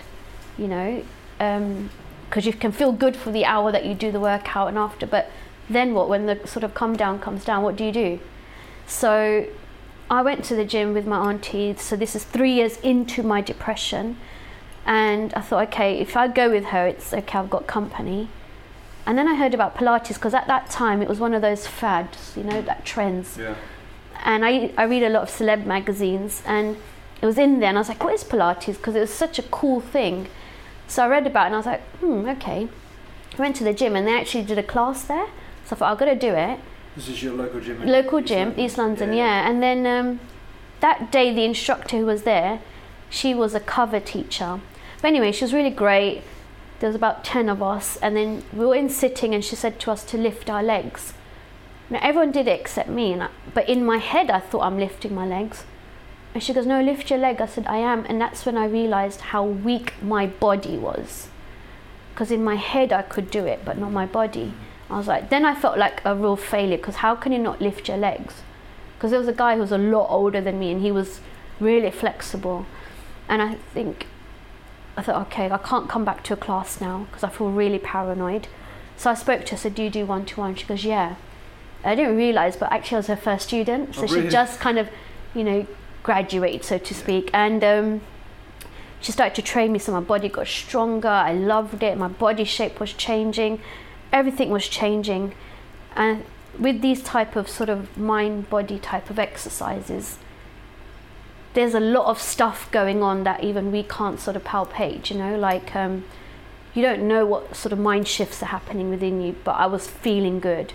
You 0.58 0.68
know, 0.68 1.04
um, 1.40 1.90
because 2.30 2.46
you 2.46 2.54
can 2.54 2.72
feel 2.72 2.92
good 2.92 3.16
for 3.16 3.32
the 3.32 3.44
hour 3.44 3.72
that 3.72 3.86
you 3.86 3.94
do 3.94 4.12
the 4.12 4.20
workout 4.20 4.70
and 4.70 4.78
after, 4.78 5.06
but 5.06 5.30
then 5.70 5.94
what? 5.94 6.08
When 6.10 6.26
the 6.28 6.40
sort 6.46 6.64
of 6.64 6.74
come 6.74 6.96
down 6.96 7.20
comes 7.20 7.44
down, 7.44 7.64
what 7.64 7.76
do 7.76 7.84
you 7.84 7.92
do? 7.92 8.20
So 8.88 9.48
I 10.10 10.22
went 10.22 10.44
to 10.46 10.56
the 10.56 10.66
gym 10.66 10.94
with 10.94 11.08
my 11.08 11.30
auntie. 11.30 11.76
So 11.78 11.96
this 11.96 12.16
is 12.16 12.24
three 12.24 12.54
years 12.54 12.78
into 12.78 13.24
my 13.24 13.42
depression. 13.42 14.18
And 14.86 15.34
I 15.34 15.42
thought, 15.42 15.68
okay, 15.70 16.00
if 16.00 16.16
I 16.16 16.28
go 16.28 16.50
with 16.50 16.66
her, 16.66 16.86
it's 16.86 17.14
okay, 17.14 17.40
I've 17.40 17.50
got 17.50 17.66
company. 17.66 18.30
And 19.06 19.18
then 19.18 19.28
I 19.28 19.36
heard 19.36 19.54
about 19.54 19.76
Pilates 19.76 20.16
because 20.16 20.34
at 20.34 20.48
that 20.48 20.70
time 20.70 21.02
it 21.02 21.08
was 21.08 21.20
one 21.20 21.34
of 21.34 21.42
those 21.42 21.68
fads, 21.68 22.36
you 22.36 22.44
know, 22.44 22.62
that 22.62 22.86
trends. 22.86 23.38
Yeah. 23.38 23.56
And 24.24 24.46
I, 24.46 24.72
I 24.78 24.84
read 24.84 25.04
a 25.04 25.10
lot 25.10 25.24
of 25.24 25.30
celeb 25.30 25.66
magazines 25.66 26.42
and 26.46 26.78
it 27.22 27.26
was 27.26 27.38
in 27.38 27.60
there 27.60 27.70
and 27.70 27.78
I 27.78 27.82
was 27.82 27.90
like, 27.90 28.04
what 28.04 28.14
is 28.14 28.24
Pilates? 28.24 28.78
Because 28.78 28.96
it 28.96 29.00
was 29.00 29.14
such 29.14 29.38
a 29.38 29.44
cool 29.44 29.80
thing. 29.80 30.28
So 30.88 31.04
I 31.04 31.08
read 31.08 31.28
about 31.28 31.44
it 31.44 31.46
and 31.48 31.56
I 31.56 31.58
was 31.58 31.66
like, 31.66 31.82
hmm, 31.98 32.28
okay. 32.30 32.68
I 33.34 33.42
went 33.42 33.56
to 33.58 33.64
the 33.64 33.74
gym 33.74 33.96
and 33.96 34.08
they 34.08 34.18
actually 34.18 34.44
did 34.44 34.58
a 34.58 34.64
class 34.64 35.04
there. 35.04 35.28
So 35.66 35.76
I 35.76 35.80
thought, 35.80 35.92
I've 35.92 35.98
got 35.98 36.06
to 36.06 36.16
do 36.16 36.34
it. 36.34 36.60
This 36.96 37.10
is 37.10 37.22
your 37.22 37.34
local 37.34 37.60
gym. 37.60 37.86
Local 37.86 38.20
East 38.20 38.28
gym, 38.28 38.48
London? 38.48 38.66
East 38.66 38.78
London, 38.78 39.14
yeah. 39.14 39.50
And 39.50 39.62
then 39.62 39.86
um, 39.86 40.20
that 40.80 41.12
day, 41.12 41.34
the 41.34 41.44
instructor 41.44 41.98
who 41.98 42.06
was 42.06 42.24
there, 42.24 42.62
she 43.10 43.34
was 43.34 43.54
a 43.54 43.60
cover 43.60 44.00
teacher. 44.00 44.62
But 45.02 45.10
anyway, 45.10 45.32
she 45.32 45.44
was 45.44 45.54
really 45.54 45.70
great. 45.70 46.24
There 46.80 46.90
was 46.90 46.96
about 46.96 47.24
10 47.24 47.50
of 47.50 47.64
us, 47.64 47.98
and 47.98 48.16
then 48.16 48.44
we 48.54 48.66
were 48.66 48.76
in 48.76 48.90
sitting, 48.90 49.34
and 49.34 49.44
she 49.44 49.56
said 49.56 49.80
to 49.82 49.92
us 49.92 50.04
to 50.06 50.18
lift 50.18 50.50
our 50.50 50.64
legs. 50.64 51.14
Now, 51.90 52.00
everyone 52.02 52.32
did 52.32 52.48
it 52.48 52.60
except 52.60 52.90
me, 52.90 53.14
and 53.14 53.24
I, 53.24 53.30
but 53.54 53.70
in 53.70 53.86
my 53.86 53.98
head, 53.98 54.30
I 54.30 54.40
thought 54.40 54.64
I'm 54.64 54.80
lifting 54.80 55.14
my 55.14 55.26
legs. 55.26 55.66
And 56.34 56.44
she 56.44 56.54
goes, 56.54 56.66
No, 56.66 56.82
lift 56.82 57.10
your 57.10 57.20
leg. 57.20 57.40
I 57.40 57.46
said, 57.46 57.66
I 57.68 57.78
am. 57.78 58.06
And 58.10 58.20
that's 58.20 58.46
when 58.46 58.58
I 58.58 58.66
realized 58.66 59.22
how 59.22 59.46
weak 59.46 59.94
my 60.02 60.28
body 60.28 60.78
was. 60.78 61.30
Because 62.14 62.32
in 62.32 62.44
my 62.44 62.56
head, 62.56 62.92
I 62.92 63.04
could 63.04 63.32
do 63.32 63.46
it, 63.46 63.64
but 63.64 63.78
not 63.78 63.92
my 63.92 64.06
body. 64.06 64.54
I 64.90 64.98
was 64.98 65.08
like, 65.08 65.30
then 65.30 65.46
I 65.46 65.56
felt 65.56 65.78
like 65.78 66.02
a 66.06 66.16
real 66.16 66.36
failure 66.36 66.78
because 66.78 66.98
how 66.98 67.16
can 67.16 67.32
you 67.32 67.40
not 67.40 67.62
lift 67.62 67.88
your 67.88 67.98
legs? 67.98 68.44
Because 68.96 69.12
there 69.12 69.20
was 69.20 69.28
a 69.28 69.34
guy 69.34 69.56
who 69.56 69.62
was 69.62 69.72
a 69.72 69.78
lot 69.78 70.08
older 70.10 70.42
than 70.42 70.60
me 70.60 70.72
and 70.72 70.82
he 70.82 70.92
was 70.92 71.22
really 71.60 71.92
flexible. 71.92 72.66
And 73.28 73.42
I 73.42 73.56
think, 73.74 74.08
I 74.98 75.02
thought, 75.02 75.28
okay, 75.28 75.50
I 75.50 75.58
can't 75.58 75.90
come 75.90 76.06
back 76.06 76.24
to 76.26 76.34
a 76.34 76.38
class 76.38 76.80
now 76.80 77.08
because 77.10 77.24
I 77.24 77.30
feel 77.30 77.52
really 77.52 77.80
paranoid. 77.80 78.48
So 78.98 79.12
I 79.12 79.14
spoke 79.14 79.46
to 79.46 79.52
her, 79.52 79.56
I 79.56 79.60
said, 79.60 79.76
do 79.76 79.84
you 79.84 79.90
do 79.90 80.06
one 80.06 80.26
to 80.28 80.40
one? 80.40 80.56
She 80.56 80.66
goes, 80.66 80.86
yeah. 80.86 81.16
I 81.84 81.96
didn't 81.96 82.16
realize, 82.16 82.56
but 82.56 82.72
actually 82.72 82.96
I 82.96 83.00
was 83.00 83.08
her 83.08 83.16
first 83.16 83.48
student. 83.48 83.94
So 83.96 84.04
Oh, 84.04 84.08
she 84.08 84.28
just 84.28 84.60
kind 84.60 84.80
of, 84.80 84.90
you 85.34 85.44
know, 85.44 85.68
graduated, 86.02 86.64
so 86.64 86.78
to 86.78 86.94
speak. 86.94 87.30
And 87.34 87.64
um, 87.64 88.02
she 89.02 89.12
started 89.12 89.36
to 89.36 89.42
train 89.42 89.72
me, 89.72 89.80
so 89.80 89.92
my 89.92 90.00
body 90.00 90.30
got 90.30 90.48
stronger. 90.48 91.10
I 91.10 91.34
loved 91.34 91.84
it. 91.84 91.98
My 91.98 92.08
body 92.08 92.46
shape 92.46 92.80
was 92.80 92.94
changing. 92.94 93.60
Everything 94.12 94.50
was 94.50 94.68
changing. 94.68 95.34
And 95.96 96.24
with 96.58 96.82
these 96.82 97.04
type 97.04 97.36
of 97.36 97.50
sort 97.50 97.70
of 97.70 97.98
mind 97.98 98.50
body 98.50 98.80
type 98.80 99.10
of 99.10 99.20
exercises, 99.20 100.18
there's 101.56 101.74
a 101.74 101.80
lot 101.80 102.06
of 102.06 102.22
stuff 102.22 102.70
going 102.72 103.02
on 103.02 103.24
that 103.24 103.44
even 103.44 103.72
we 103.72 103.82
can't 103.82 104.20
sort 104.20 104.36
of 104.36 104.44
palpate, 104.44 105.10
you 105.10 105.18
know, 105.18 105.38
like 105.38 105.76
um, 105.76 106.04
you 106.74 106.82
don't 106.82 107.08
know 107.08 107.26
what 107.26 107.56
sort 107.56 107.72
of 107.72 107.80
mind 107.80 108.08
shifts 108.08 108.44
are 108.44 108.48
happening 108.48 108.90
within 108.90 109.22
you, 109.22 109.36
but 109.44 109.54
I 109.54 109.66
was 109.66 109.88
feeling 109.88 110.40
good. 110.40 110.74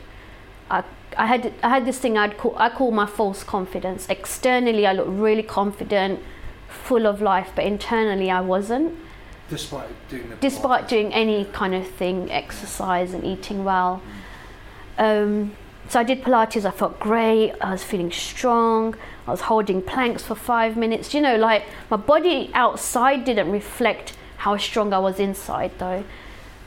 I, 0.70 0.82
I 1.16 1.26
had 1.26 1.52
I 1.62 1.68
had 1.68 1.84
this 1.84 1.98
thing 1.98 2.16
I'd 2.16 2.38
call 2.38 2.56
I 2.56 2.70
call 2.70 2.90
my 2.90 3.06
false 3.06 3.44
confidence. 3.44 4.08
Externally, 4.08 4.86
I 4.86 4.92
looked 4.92 5.10
really 5.10 5.42
confident, 5.42 6.20
full 6.68 7.06
of 7.06 7.20
life, 7.20 7.52
but 7.54 7.64
internally, 7.64 8.30
I 8.30 8.40
wasn't. 8.40 8.96
Despite 9.50 9.88
doing 10.08 10.30
the. 10.30 10.36
Despite 10.36 10.88
doing 10.88 11.12
any 11.12 11.44
kind 11.44 11.74
of 11.74 11.86
thing, 11.86 12.32
exercise 12.32 13.12
and 13.12 13.24
eating 13.24 13.64
well. 13.64 14.02
Um, 14.96 15.52
so 15.90 15.98
I 15.98 16.04
did 16.04 16.22
Pilates. 16.22 16.64
I 16.64 16.70
felt 16.70 17.00
great. 17.00 17.52
I 17.60 17.72
was 17.72 17.82
feeling 17.82 18.12
strong. 18.12 18.94
I 19.26 19.32
was 19.32 19.40
holding 19.42 19.82
planks 19.82 20.22
for 20.22 20.36
five 20.36 20.76
minutes. 20.76 21.12
You 21.12 21.20
know, 21.20 21.36
like 21.36 21.64
my 21.90 21.96
body 21.96 22.52
outside 22.54 23.24
didn't 23.24 23.50
reflect 23.50 24.16
how 24.36 24.56
strong 24.56 24.92
I 24.92 25.00
was 25.00 25.18
inside, 25.18 25.72
though. 25.78 26.04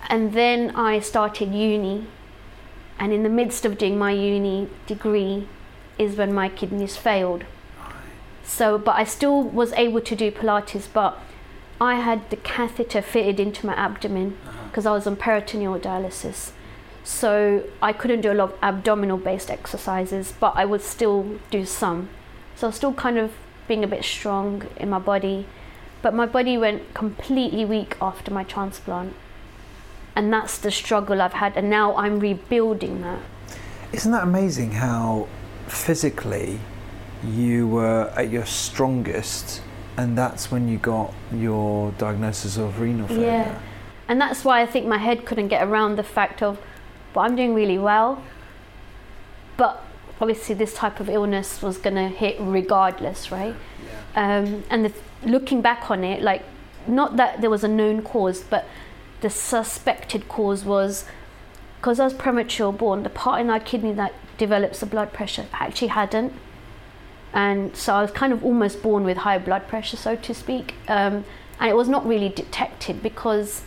And 0.09 0.33
then 0.33 0.75
I 0.75 0.99
started 0.99 1.53
uni, 1.53 2.05
and 2.99 3.13
in 3.13 3.23
the 3.23 3.29
midst 3.29 3.63
of 3.63 3.77
doing 3.77 3.97
my 3.97 4.11
uni 4.11 4.67
degree, 4.87 5.47
is 5.97 6.17
when 6.17 6.33
my 6.33 6.49
kidneys 6.49 6.97
failed. 6.97 7.45
So, 8.43 8.77
but 8.77 8.97
I 8.97 9.05
still 9.05 9.41
was 9.41 9.71
able 9.71 10.01
to 10.01 10.15
do 10.17 10.31
Pilates, 10.31 10.89
but 10.91 11.17
I 11.79 11.95
had 11.95 12.29
the 12.29 12.35
catheter 12.35 13.01
fitted 13.01 13.39
into 13.39 13.65
my 13.65 13.73
abdomen 13.73 14.37
uh-huh. 14.45 14.67
because 14.67 14.85
I 14.85 14.91
was 14.91 15.07
on 15.07 15.15
peritoneal 15.15 15.79
dialysis. 15.79 16.51
So 17.03 17.63
I 17.81 17.91
couldn't 17.93 18.21
do 18.21 18.31
a 18.31 18.33
lot 18.33 18.53
of 18.53 18.59
abdominal 18.61 19.17
based 19.17 19.51
exercises, 19.51 20.33
but 20.39 20.53
I 20.55 20.65
would 20.65 20.81
still 20.81 21.39
do 21.51 21.65
some. 21.65 22.09
So 22.55 22.67
I 22.67 22.69
was 22.69 22.75
still 22.75 22.93
kind 22.93 23.17
of 23.17 23.33
being 23.67 23.83
a 23.83 23.87
bit 23.87 24.03
strong 24.03 24.67
in 24.77 24.89
my 24.89 24.99
body, 24.99 25.45
but 26.01 26.13
my 26.13 26.25
body 26.25 26.57
went 26.57 26.93
completely 26.93 27.65
weak 27.65 27.97
after 28.01 28.31
my 28.31 28.43
transplant. 28.43 29.13
And 30.15 30.31
that's 30.31 30.57
the 30.57 30.69
struggle 30.69 31.21
I've 31.21 31.33
had, 31.33 31.57
and 31.57 31.69
now 31.69 31.95
I'm 31.95 32.19
rebuilding 32.19 33.01
that. 33.01 33.19
Isn't 33.91 34.11
that 34.11 34.23
amazing 34.23 34.71
how 34.71 35.27
physically 35.67 36.59
you 37.25 37.67
were 37.67 38.13
at 38.15 38.29
your 38.29 38.45
strongest, 38.45 39.61
and 39.97 40.17
that's 40.17 40.51
when 40.51 40.67
you 40.67 40.77
got 40.77 41.13
your 41.33 41.91
diagnosis 41.97 42.57
of 42.57 42.79
renal 42.79 43.07
failure? 43.07 43.25
Yeah. 43.25 43.59
And 44.07 44.21
that's 44.21 44.45
why 44.45 44.61
I 44.61 44.65
think 44.65 44.85
my 44.85 44.97
head 44.99 45.25
couldn't 45.25 45.47
get 45.47 45.67
around 45.67 45.95
the 45.95 46.03
fact 46.03 46.43
of, 46.43 46.59
well, 47.13 47.25
I'm 47.25 47.35
doing 47.35 47.53
really 47.53 47.77
well, 47.77 48.21
but 49.57 49.83
obviously 50.19 50.55
this 50.55 50.73
type 50.73 50.99
of 50.99 51.09
illness 51.09 51.61
was 51.61 51.77
going 51.77 51.95
to 51.95 52.07
hit 52.07 52.37
regardless, 52.39 53.31
right? 53.31 53.55
Um, 54.15 54.63
and 54.69 54.85
the, 54.85 54.93
looking 55.25 55.61
back 55.61 55.89
on 55.89 56.03
it, 56.03 56.21
like, 56.21 56.43
not 56.87 57.17
that 57.17 57.41
there 57.41 57.49
was 57.49 57.63
a 57.63 57.67
known 57.67 58.01
cause, 58.01 58.41
but 58.41 58.65
the 59.21 59.29
suspected 59.29 60.27
cause 60.27 60.65
was 60.65 61.05
because 61.77 61.99
I 61.99 62.05
was 62.05 62.13
premature 62.13 62.71
born, 62.71 63.03
the 63.03 63.09
part 63.09 63.41
in 63.41 63.49
our 63.49 63.59
kidney 63.59 63.91
that 63.93 64.13
develops 64.37 64.79
the 64.79 64.85
blood 64.85 65.11
pressure 65.11 65.45
actually 65.51 65.89
hadn't. 65.89 66.33
And 67.33 67.75
so 67.75 67.95
I 67.95 68.01
was 68.01 68.11
kind 68.11 68.31
of 68.31 68.43
almost 68.45 68.81
born 68.81 69.03
with 69.03 69.17
high 69.17 69.37
blood 69.37 69.67
pressure, 69.67 69.97
so 69.97 70.15
to 70.15 70.33
speak. 70.33 70.75
Um, 70.87 71.25
and 71.59 71.69
it 71.69 71.75
was 71.75 71.89
not 71.89 72.05
really 72.05 72.29
detected 72.29 73.03
because 73.03 73.63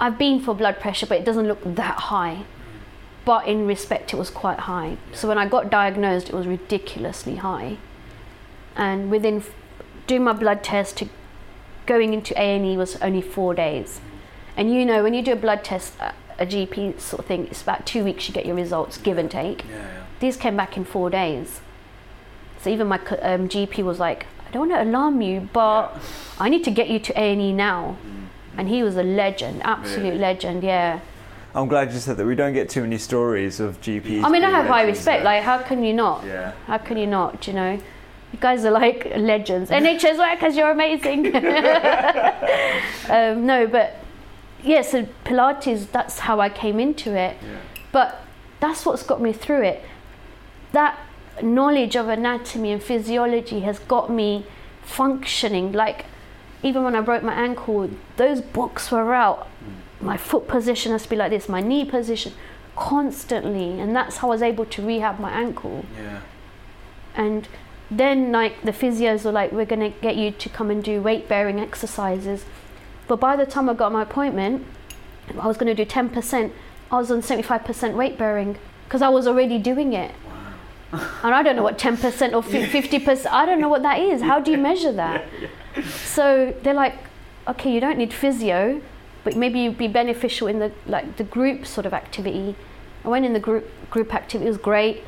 I've 0.00 0.18
been 0.18 0.40
for 0.40 0.54
blood 0.54 0.80
pressure, 0.80 1.06
but 1.06 1.18
it 1.18 1.24
doesn't 1.24 1.46
look 1.46 1.60
that 1.64 1.98
high. 2.00 2.44
But 3.24 3.46
in 3.46 3.66
respect, 3.66 4.14
it 4.14 4.16
was 4.16 4.30
quite 4.30 4.60
high. 4.60 4.96
So 5.12 5.28
when 5.28 5.38
I 5.38 5.46
got 5.46 5.70
diagnosed, 5.70 6.28
it 6.28 6.34
was 6.34 6.46
ridiculously 6.46 7.36
high. 7.36 7.76
And 8.74 9.10
within 9.10 9.38
f- 9.38 9.54
doing 10.06 10.24
my 10.24 10.32
blood 10.32 10.64
test 10.64 10.96
to 10.98 11.08
going 11.86 12.14
into 12.14 12.32
A&E 12.40 12.76
was 12.76 12.96
only 13.02 13.20
four 13.20 13.52
days. 13.54 14.00
And 14.56 14.72
you 14.72 14.86
know, 14.86 15.02
when 15.02 15.12
you 15.12 15.22
do 15.22 15.32
a 15.32 15.36
blood 15.36 15.62
test, 15.62 15.94
a 16.00 16.14
a 16.40 16.46
GP 16.46 16.98
sort 16.98 17.20
of 17.20 17.26
thing, 17.26 17.46
it's 17.48 17.62
about 17.62 17.84
two 17.86 18.02
weeks 18.02 18.26
you 18.26 18.34
get 18.34 18.46
your 18.46 18.56
results, 18.56 18.96
give 18.96 19.18
and 19.18 19.30
take. 19.30 19.64
Yeah, 19.68 19.76
yeah. 19.76 20.04
These 20.20 20.38
came 20.38 20.56
back 20.56 20.76
in 20.76 20.84
four 20.84 21.10
days. 21.10 21.60
So 22.62 22.70
even 22.70 22.88
my 22.88 22.96
um, 22.96 23.48
GP 23.48 23.84
was 23.84 23.98
like, 23.98 24.26
I 24.46 24.50
don't 24.50 24.68
want 24.68 24.72
to 24.72 24.82
alarm 24.90 25.20
you, 25.20 25.48
but 25.52 25.94
I 26.38 26.48
need 26.48 26.64
to 26.64 26.70
get 26.70 26.88
you 26.88 26.98
to 26.98 27.12
A&E 27.20 27.52
now. 27.52 27.98
And 28.56 28.68
he 28.68 28.82
was 28.82 28.96
a 28.96 29.02
legend, 29.02 29.62
absolute 29.64 30.02
Really? 30.04 30.18
legend, 30.18 30.62
yeah. 30.62 31.00
I'm 31.54 31.66
glad 31.68 31.92
you 31.92 31.98
said 31.98 32.16
that. 32.16 32.26
We 32.26 32.34
don't 32.34 32.52
get 32.52 32.68
too 32.68 32.82
many 32.82 32.98
stories 32.98 33.58
of 33.60 33.80
GPs. 33.80 34.22
I 34.24 34.28
mean, 34.28 34.44
I 34.44 34.50
have 34.50 34.66
high 34.66 34.82
respect. 34.84 35.22
though. 35.22 35.30
Like, 35.30 35.42
how 35.42 35.58
can 35.58 35.82
you 35.82 35.92
not? 35.92 36.24
Yeah. 36.24 36.52
How 36.66 36.78
can 36.78 36.96
you 36.96 37.06
not? 37.06 37.46
You 37.46 37.54
know, 37.54 37.72
you 37.72 38.38
guys 38.38 38.64
are 38.64 38.70
like 38.70 39.10
legends. 39.16 39.70
NHS 39.82 40.18
workers, 40.18 40.56
you're 40.56 40.70
amazing. 40.70 41.34
um, 43.10 43.46
no, 43.46 43.66
but 43.66 43.96
yeah. 44.62 44.82
So 44.82 45.06
Pilates, 45.24 45.90
that's 45.90 46.20
how 46.20 46.40
I 46.40 46.48
came 46.48 46.78
into 46.78 47.16
it. 47.16 47.36
But 47.92 48.24
that's 48.60 48.86
what's 48.86 49.02
got 49.02 49.20
me 49.20 49.32
through 49.32 49.62
it. 49.62 49.82
That 50.72 50.98
knowledge 51.42 51.96
of 51.96 52.08
anatomy 52.08 52.70
and 52.70 52.82
physiology 52.82 53.60
has 53.60 53.78
got 53.80 54.10
me 54.10 54.46
functioning. 54.82 55.72
Like, 55.72 56.04
even 56.62 56.84
when 56.84 56.94
I 56.94 57.00
broke 57.00 57.22
my 57.22 57.34
ankle, 57.34 57.90
those 58.16 58.40
books 58.40 58.90
were 58.90 59.14
out. 59.14 59.46
Mm. 59.46 60.04
My 60.04 60.16
foot 60.16 60.48
position 60.48 60.92
has 60.92 61.04
to 61.04 61.10
be 61.10 61.16
like 61.16 61.30
this, 61.30 61.48
my 61.48 61.60
knee 61.60 61.84
position, 61.84 62.32
constantly. 62.76 63.80
And 63.80 63.94
that's 63.94 64.18
how 64.18 64.28
I 64.28 64.30
was 64.30 64.42
able 64.42 64.66
to 64.66 64.86
rehab 64.86 65.18
my 65.18 65.30
ankle. 65.30 65.84
Yeah. 65.96 66.20
And 67.14 67.48
then, 67.90 68.32
like, 68.32 68.62
the 68.62 68.72
physios 68.72 69.24
were 69.24 69.32
like, 69.32 69.52
we're 69.52 69.66
going 69.66 69.92
to 69.92 69.98
get 70.00 70.16
you 70.16 70.30
to 70.30 70.48
come 70.48 70.70
and 70.70 70.82
do 70.82 71.02
weight 71.02 71.28
bearing 71.28 71.58
exercises. 71.58 72.44
But 73.08 73.16
by 73.16 73.36
the 73.36 73.46
time 73.46 73.68
I 73.68 73.74
got 73.74 73.92
my 73.92 74.02
appointment, 74.02 74.66
I 75.38 75.46
was 75.46 75.56
going 75.56 75.74
to 75.74 75.84
do 75.84 75.90
10%. 75.90 76.52
I 76.90 76.96
was 76.96 77.10
on 77.10 77.22
75% 77.22 77.94
weight 77.94 78.16
bearing 78.16 78.58
because 78.84 79.02
I 79.02 79.08
was 79.08 79.26
already 79.26 79.58
doing 79.58 79.92
it. 79.92 80.12
Wow. 80.92 81.10
And 81.22 81.34
I 81.34 81.42
don't 81.42 81.56
know 81.56 81.62
what 81.62 81.78
10% 81.78 82.32
or 82.32 82.42
50%, 82.42 83.26
I 83.30 83.46
don't 83.46 83.60
know 83.60 83.68
what 83.68 83.82
that 83.82 83.98
is. 83.98 84.22
How 84.22 84.40
do 84.40 84.50
you 84.50 84.58
measure 84.58 84.92
that? 84.92 85.24
So 85.84 86.54
they're 86.62 86.74
like, 86.74 86.96
okay, 87.48 87.72
you 87.72 87.80
don't 87.80 87.98
need 87.98 88.12
physio, 88.12 88.80
but 89.24 89.36
maybe 89.36 89.60
you'd 89.60 89.78
be 89.78 89.88
beneficial 89.88 90.48
in 90.48 90.58
the 90.58 90.72
like 90.86 91.16
the 91.16 91.24
group 91.24 91.66
sort 91.66 91.86
of 91.86 91.92
activity. 91.92 92.56
I 93.04 93.08
went 93.08 93.24
in 93.24 93.32
the 93.32 93.40
group 93.40 93.68
group 93.90 94.14
activity, 94.14 94.46
it 94.46 94.50
was 94.50 94.58
great. 94.58 95.04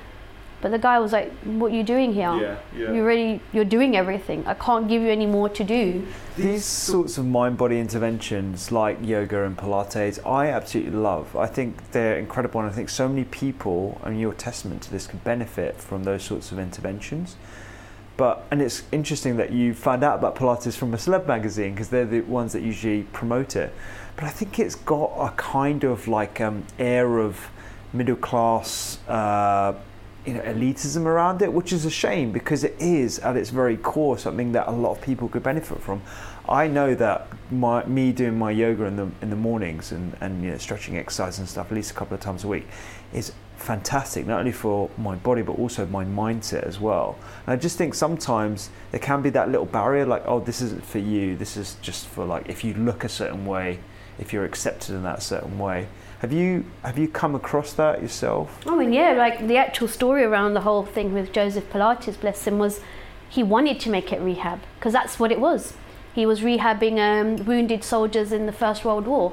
But 0.61 0.71
the 0.71 0.79
guy 0.79 1.01
was 1.01 1.13
like, 1.13 1.33
"What 1.43 1.73
are 1.73 1.75
you 1.75 1.83
doing 1.83 2.15
here? 2.15 2.33
Yeah, 2.35 2.57
yeah. 2.73 2.93
You're 2.93 3.05
already 3.05 3.41
you're 3.53 3.65
doing 3.65 3.97
everything. 3.97 4.47
I 4.47 4.55
can't 4.55 4.87
give 4.87 5.03
you 5.03 5.09
any 5.09 5.27
more 5.27 5.49
to 5.49 5.65
do." 5.65 6.07
These 6.37 6.65
sorts 6.65 7.19
of 7.19 7.27
mind 7.27 7.59
body 7.59 7.81
interventions 7.81 8.71
like 8.71 8.99
yoga 9.03 9.43
and 9.43 9.57
Pilates, 9.57 10.25
I 10.25 10.51
absolutely 10.51 10.93
love. 10.93 11.35
I 11.35 11.47
think 11.47 11.91
they're 11.91 12.17
incredible, 12.17 12.61
and 12.61 12.71
I 12.71 12.73
think 12.73 12.91
so 12.91 13.09
many 13.09 13.25
people, 13.25 14.01
and 14.05 14.21
you're 14.21 14.33
testament 14.35 14.83
to 14.83 14.93
this, 14.93 15.09
can 15.09 15.19
benefit 15.25 15.79
from 15.81 16.05
those 16.05 16.23
sorts 16.23 16.53
of 16.53 16.61
interventions. 16.61 17.35
But 18.17 18.45
and 18.51 18.61
it's 18.61 18.83
interesting 18.93 19.37
that 19.39 19.53
you 19.53 19.75
found 19.75 20.05
out 20.05 20.19
about 20.19 20.37
Pilates 20.37 20.77
from 20.77 20.93
a 20.95 20.97
celeb 20.97 21.27
magazine 21.27 21.73
because 21.73 21.89
they're 21.89 22.05
the 22.05 22.21
ones 22.23 22.53
that 22.53 22.63
usually 22.63 23.05
promote 23.05 23.57
it. 23.57 23.73
But 24.17 24.25
I 24.25 24.31
think 24.31 24.59
it's 24.59 24.75
got 24.75 25.13
a 25.19 25.31
kind 25.37 25.85
of 25.85 26.07
like 26.09 26.41
um, 26.41 26.65
air 26.79 27.19
of 27.19 27.51
middle 27.93 28.17
class. 28.17 28.99
Uh, 29.09 29.75
you 30.27 30.35
know, 30.35 30.41
elitism 30.43 31.05
around 31.05 31.43
it, 31.43 31.53
which 31.53 31.73
is 31.73 31.85
a 31.85 31.91
shame 31.91 32.31
because 32.31 32.63
it 32.63 32.77
is 32.79 33.19
at 33.21 33.37
its 33.37 33.51
very 33.51 33.77
core 33.77 34.17
something 34.17 34.53
that 34.53 34.69
a 34.69 34.71
lot 34.71 34.93
of 34.93 35.01
people 35.01 35.29
could 35.29 35.43
benefit 35.43 35.81
from. 35.81 36.01
I 36.49 36.69
know 36.69 36.95
that 36.95 37.27
my 37.51 37.85
me 37.87 38.13
doing 38.13 38.39
my 38.39 38.51
yoga 38.51 38.85
in 38.85 38.97
the 38.97 39.09
in 39.21 39.31
the 39.31 39.37
mornings 39.37 39.91
and, 39.91 40.17
and 40.21 40.43
you 40.45 40.51
know, 40.51 40.59
stretching 40.59 40.97
exercise 40.97 41.39
and 41.39 41.49
stuff 41.49 41.67
at 41.71 41.75
least 41.75 41.91
a 41.91 41.95
couple 41.95 42.15
of 42.15 42.21
times 42.21 42.45
a 42.45 42.49
week 42.49 42.67
is 43.13 43.33
fantastic 43.63 44.27
not 44.27 44.41
only 44.41 44.53
for 44.53 44.91
my 44.99 45.15
body 45.15 45.43
but 45.43 45.53
also 45.53 45.87
my 45.87 46.05
mindset 46.05 46.63
as 46.65 46.81
well. 46.81 47.19
And 47.47 47.55
I 47.55 47.57
just 47.57 47.79
think 47.79 47.95
sometimes 47.95 48.71
there 48.91 49.01
can 49.01 49.23
be 49.23 49.31
that 49.31 49.51
little 49.51 49.67
barrier 49.67 50.05
like 50.07 50.23
oh 50.27 50.41
this 50.41 50.61
isn't 50.61 50.85
for 50.85 50.99
you 50.99 51.37
this 51.37 51.57
is 51.57 51.77
just 51.83 52.07
for 52.07 52.25
like 52.25 52.49
if 52.49 52.65
you 52.65 52.75
look 52.75 53.05
a 53.05 53.09
certain 53.09 53.47
way 53.47 53.79
if 54.19 54.33
you're 54.33 54.45
accepted 54.45 54.95
in 54.95 55.03
that 55.03 55.23
certain 55.23 55.59
way. 55.59 55.89
Have 56.21 56.33
you 56.33 56.65
have 56.83 56.99
you 56.99 57.09
come 57.09 57.35
across 57.35 57.73
that 57.75 58.01
yourself? 58.01 58.65
I 58.67 58.77
mean, 58.77 58.93
yeah, 58.93 59.13
like 59.13 59.47
the 59.47 59.57
actual 59.57 59.89
story 59.89 60.23
around 60.23 60.55
the 60.55 60.61
whole 60.61 60.85
thing 60.85 61.13
with 61.13 61.33
Joseph 61.33 61.69
Pilates, 61.73 62.21
bless 62.21 62.47
him, 62.47 62.59
was 62.59 62.81
he 63.29 63.43
wanted 63.43 63.81
to 63.81 63.91
make 63.91 64.13
it 64.13 64.21
rehab 64.21 64.61
because 64.79 64.93
that's 64.93 65.19
what 65.19 65.33
it 65.33 65.41
was. 65.41 65.75
He 66.15 66.27
was 66.27 66.41
rehabbing 66.41 66.99
um, 66.99 67.45
wounded 67.47 67.83
soldiers 67.83 68.31
in 68.31 68.47
the 68.47 68.53
First 68.53 68.85
World 68.85 69.07
War 69.07 69.33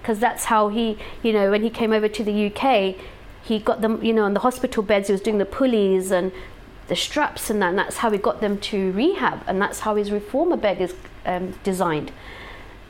because 0.00 0.18
that's 0.20 0.44
how 0.44 0.68
he, 0.68 0.96
you 1.22 1.32
know, 1.32 1.50
when 1.50 1.62
he 1.62 1.70
came 1.70 1.92
over 1.92 2.08
to 2.08 2.24
the 2.24 2.46
UK, 2.46 2.96
he 3.42 3.58
got 3.58 3.80
them, 3.80 4.02
you 4.04 4.12
know, 4.12 4.24
on 4.24 4.34
the 4.34 4.40
hospital 4.40 4.82
beds. 4.82 5.08
He 5.08 5.12
was 5.12 5.20
doing 5.20 5.38
the 5.38 5.44
pulleys 5.44 6.10
and 6.10 6.32
the 6.88 6.96
straps 6.96 7.50
and 7.50 7.60
that, 7.62 7.70
and 7.70 7.78
that's 7.78 7.98
how 7.98 8.10
he 8.10 8.18
got 8.18 8.40
them 8.40 8.58
to 8.58 8.92
rehab, 8.92 9.42
and 9.46 9.60
that's 9.60 9.80
how 9.80 9.96
his 9.96 10.10
reformer 10.10 10.56
bed 10.56 10.80
is 10.80 10.94
um, 11.24 11.54
designed. 11.62 12.12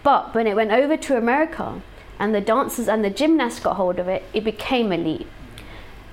But 0.02 0.34
when 0.34 0.46
it 0.46 0.56
went 0.56 0.72
over 0.72 0.96
to 0.96 1.16
America, 1.16 1.82
and 2.18 2.34
the 2.34 2.40
dancers 2.40 2.88
and 2.88 3.04
the 3.04 3.10
gymnasts 3.10 3.60
got 3.60 3.76
hold 3.76 3.98
of 3.98 4.08
it, 4.08 4.22
it 4.32 4.44
became 4.44 4.92
elite. 4.92 5.26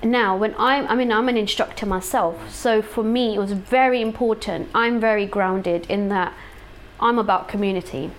Now, 0.02 0.36
when 0.36 0.54
I'm, 0.58 0.88
I 0.88 0.94
mean, 0.94 1.12
I'm 1.12 1.28
an 1.28 1.36
instructor 1.36 1.86
myself, 1.86 2.52
so 2.52 2.80
for 2.80 3.04
me, 3.04 3.34
it 3.34 3.38
was 3.38 3.52
very 3.52 4.00
important. 4.00 4.70
I'm 4.74 4.98
very 4.98 5.26
grounded 5.26 5.86
in 5.88 6.08
that 6.08 6.32
I'm 6.98 7.18
about 7.18 7.48
community. 7.48 8.10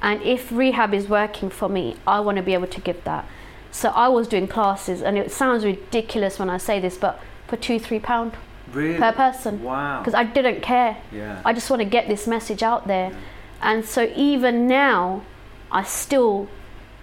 And 0.00 0.20
if 0.22 0.50
rehab 0.50 0.94
is 0.94 1.08
working 1.08 1.48
for 1.48 1.68
me, 1.68 1.96
I 2.06 2.20
want 2.20 2.36
to 2.36 2.42
be 2.42 2.54
able 2.54 2.66
to 2.66 2.80
give 2.80 3.04
that. 3.04 3.26
So 3.72 3.88
I 3.88 4.08
was 4.08 4.28
doing 4.28 4.46
classes, 4.46 5.02
and 5.02 5.18
it 5.18 5.32
sounds 5.32 5.64
ridiculous 5.64 6.38
when 6.38 6.48
I 6.50 6.58
say 6.58 6.78
this, 6.78 6.96
but 6.96 7.18
for 7.48 7.56
two, 7.56 7.80
three 7.80 7.98
pound 7.98 8.32
Really? 8.72 8.98
per 8.98 9.12
person. 9.12 9.62
Wow. 9.62 9.98
Because 9.98 10.14
I 10.14 10.24
didn't 10.24 10.60
care. 10.60 10.98
Yeah. 11.10 11.40
I 11.44 11.52
just 11.52 11.68
want 11.70 11.80
to 11.80 11.88
get 11.88 12.06
this 12.06 12.26
message 12.26 12.62
out 12.62 12.86
there. 12.86 13.12
And 13.60 13.84
so 13.84 14.12
even 14.14 14.66
now, 14.68 15.22
I 15.70 15.82
still 15.84 16.48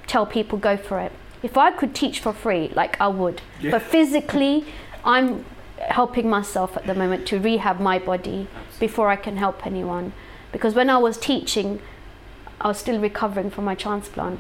tell 0.08 0.26
people 0.26 0.58
go 0.58 0.78
for 0.78 1.00
it. 1.00 1.12
If 1.42 1.58
I 1.58 1.72
could 1.72 1.96
teach 1.96 2.20
for 2.20 2.34
free, 2.34 2.72
like 2.76 3.00
I 3.02 3.08
would. 3.08 3.42
Yeah. 3.60 3.72
But 3.72 3.82
physically, 3.82 4.66
I'm 5.04 5.46
helping 5.80 6.30
myself 6.30 6.78
at 6.78 6.86
the 6.86 6.94
moment 6.94 7.26
to 7.28 7.40
rehab 7.40 7.80
my 7.80 7.98
body 7.98 8.48
before 8.80 9.10
I 9.10 9.16
can 9.16 9.38
help 9.38 9.66
anyone. 9.66 10.14
Because 10.52 10.76
when 10.76 10.90
I 10.90 10.98
was 10.98 11.18
teaching, 11.18 11.80
I 12.62 12.68
was 12.68 12.78
still 12.78 13.00
recovering 13.00 13.50
from 13.50 13.66
my 13.66 13.76
transplant. 13.76 14.40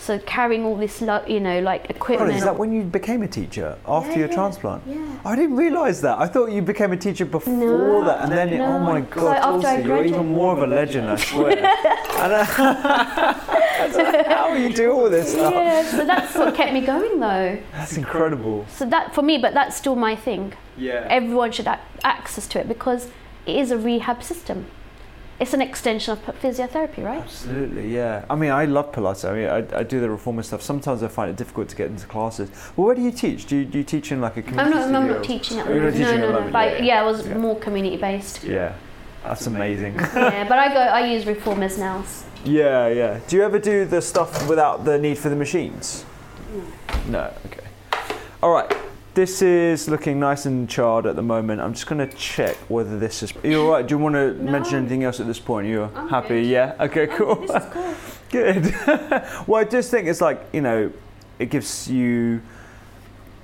So 0.00 0.18
carrying 0.20 0.64
all 0.64 0.76
this, 0.76 1.00
lo- 1.02 1.24
you 1.26 1.40
know, 1.40 1.60
like 1.60 1.82
Oh, 1.90 1.90
equipment. 1.96 2.30
is 2.36 2.44
that 2.44 2.56
when 2.56 2.70
you 2.72 2.82
became 2.82 3.22
a 3.22 3.28
teacher 3.28 3.76
after 3.86 4.12
Yeah, 4.12 4.18
your 4.18 4.28
yeah, 4.28 4.34
transplant? 4.34 4.82
yeah. 4.86 5.18
I 5.24 5.34
didn't 5.34 5.56
realise 5.56 6.00
that. 6.02 6.18
I 6.18 6.26
thought 6.26 6.52
you 6.52 6.62
became 6.62 6.92
a 6.92 6.96
teacher 6.96 7.24
before 7.24 7.52
No, 7.52 8.04
that, 8.04 8.22
and 8.22 8.32
then 8.32 8.48
it, 8.50 8.60
oh 8.60 8.78
no. 8.78 8.84
my 8.84 9.00
So 9.00 9.06
god, 9.10 9.36
after 9.36 9.66
I 9.66 9.74
Tulsi, 9.76 9.88
you're 9.88 10.04
even 10.04 10.26
more 10.32 10.52
of 10.52 10.62
a 10.62 10.66
legend, 10.66 11.10
I 11.10 11.16
swear. 11.16 11.50
and, 12.22 12.32
uh, 12.32 12.44
how 14.28 14.54
do 14.54 14.62
you 14.62 14.72
do 14.72 14.92
all 14.92 15.10
this 15.10 15.32
stuff? 15.32 15.52
yeah, 15.52 15.82
so 15.90 16.04
that's 16.04 16.34
what 16.34 16.54
kept 16.54 16.72
me 16.72 16.80
going 16.80 17.18
though. 17.20 17.58
That's 17.72 17.96
incredible. 17.96 18.66
So 18.70 18.84
that 18.86 19.14
for 19.14 19.22
me, 19.22 19.38
but 19.38 19.52
that's 19.54 19.76
still 19.76 19.96
my 19.96 20.14
thing. 20.14 20.52
Yeah. 20.76 21.06
Everyone 21.10 21.50
should 21.52 21.66
have 21.66 21.80
access 22.04 22.46
to 22.48 22.60
it 22.60 22.68
because 22.68 23.08
it 23.46 23.56
is 23.56 23.70
a 23.72 23.78
rehab 23.78 24.22
system. 24.22 24.66
It's 25.40 25.54
an 25.54 25.62
extension 25.62 26.12
of 26.12 26.20
physiotherapy, 26.40 27.04
right? 27.04 27.22
Absolutely, 27.22 27.94
yeah. 27.94 28.24
I 28.28 28.34
mean, 28.34 28.50
I 28.50 28.64
love 28.64 28.90
Pilates. 28.90 29.28
I 29.28 29.34
mean, 29.34 29.48
I, 29.48 29.78
I 29.78 29.82
do 29.84 30.00
the 30.00 30.10
reformer 30.10 30.42
stuff. 30.42 30.62
Sometimes 30.62 31.02
I 31.04 31.08
find 31.08 31.30
it 31.30 31.36
difficult 31.36 31.68
to 31.68 31.76
get 31.76 31.88
into 31.90 32.06
classes. 32.08 32.50
Well, 32.76 32.86
where 32.86 32.94
do 32.96 33.02
you 33.02 33.12
teach? 33.12 33.46
Do 33.46 33.56
you, 33.56 33.64
do 33.64 33.78
you 33.78 33.84
teach 33.84 34.10
in 34.10 34.20
like 34.20 34.36
a 34.36 34.42
community 34.42 34.76
I'm 34.76 34.92
not, 34.92 35.02
I'm 35.02 35.08
not 35.08 35.22
teaching 35.22 35.58
at 35.60 35.66
the 35.66 35.72
Oh, 35.72 35.76
moment. 35.80 35.98
No, 36.00 36.16
no, 36.16 36.40
no. 36.40 36.48
Like, 36.50 36.78
yeah, 36.78 36.84
yeah, 36.84 37.00
I 37.00 37.04
was 37.04 37.24
yeah. 37.24 37.38
more 37.38 37.56
community 37.60 37.96
based. 37.96 38.42
Yeah, 38.42 38.74
that's 39.22 39.46
amazing. 39.46 39.94
yeah, 40.14 40.46
but 40.48 40.58
I 40.58 40.74
go. 40.74 40.80
I 40.80 41.06
use 41.06 41.24
reformers 41.24 41.78
now. 41.78 42.04
yeah, 42.44 42.88
yeah. 42.88 43.20
Do 43.28 43.36
you 43.36 43.42
ever 43.44 43.60
do 43.60 43.84
the 43.84 44.02
stuff 44.02 44.48
without 44.48 44.84
the 44.84 44.98
need 44.98 45.18
for 45.18 45.28
the 45.28 45.36
machines? 45.36 46.04
No. 47.08 47.32
Okay. 47.46 47.64
All 48.42 48.50
right. 48.52 48.76
This 49.18 49.42
is 49.42 49.88
looking 49.88 50.20
nice 50.20 50.46
and 50.46 50.70
charred 50.70 51.04
at 51.04 51.16
the 51.16 51.24
moment. 51.24 51.60
I'm 51.60 51.74
just 51.74 51.88
going 51.88 52.08
to 52.08 52.16
check 52.16 52.54
whether 52.68 52.96
this 53.00 53.24
is. 53.24 53.34
You're 53.42 53.50
you 53.50 53.62
all 53.62 53.72
right? 53.72 53.84
Do 53.84 53.96
you 53.96 53.98
want 53.98 54.14
to 54.14 54.32
mention 54.34 54.76
anything 54.76 55.02
else 55.02 55.18
at 55.18 55.26
this 55.26 55.40
point? 55.40 55.66
You're 55.66 55.90
I'm 55.96 56.08
happy? 56.08 56.42
good. 56.42 56.46
Yeah. 56.46 56.76
Okay. 56.78 57.08
Oh, 57.10 57.16
cool. 57.16 57.34
This 57.34 57.50
is 57.50 57.72
cool. 57.72 57.94
Good. 58.30 58.74
well, 59.48 59.56
I 59.60 59.64
just 59.64 59.90
think 59.90 60.06
it's 60.06 60.20
like 60.20 60.40
you 60.52 60.60
know, 60.60 60.92
it 61.40 61.50
gives 61.50 61.90
you 61.90 62.40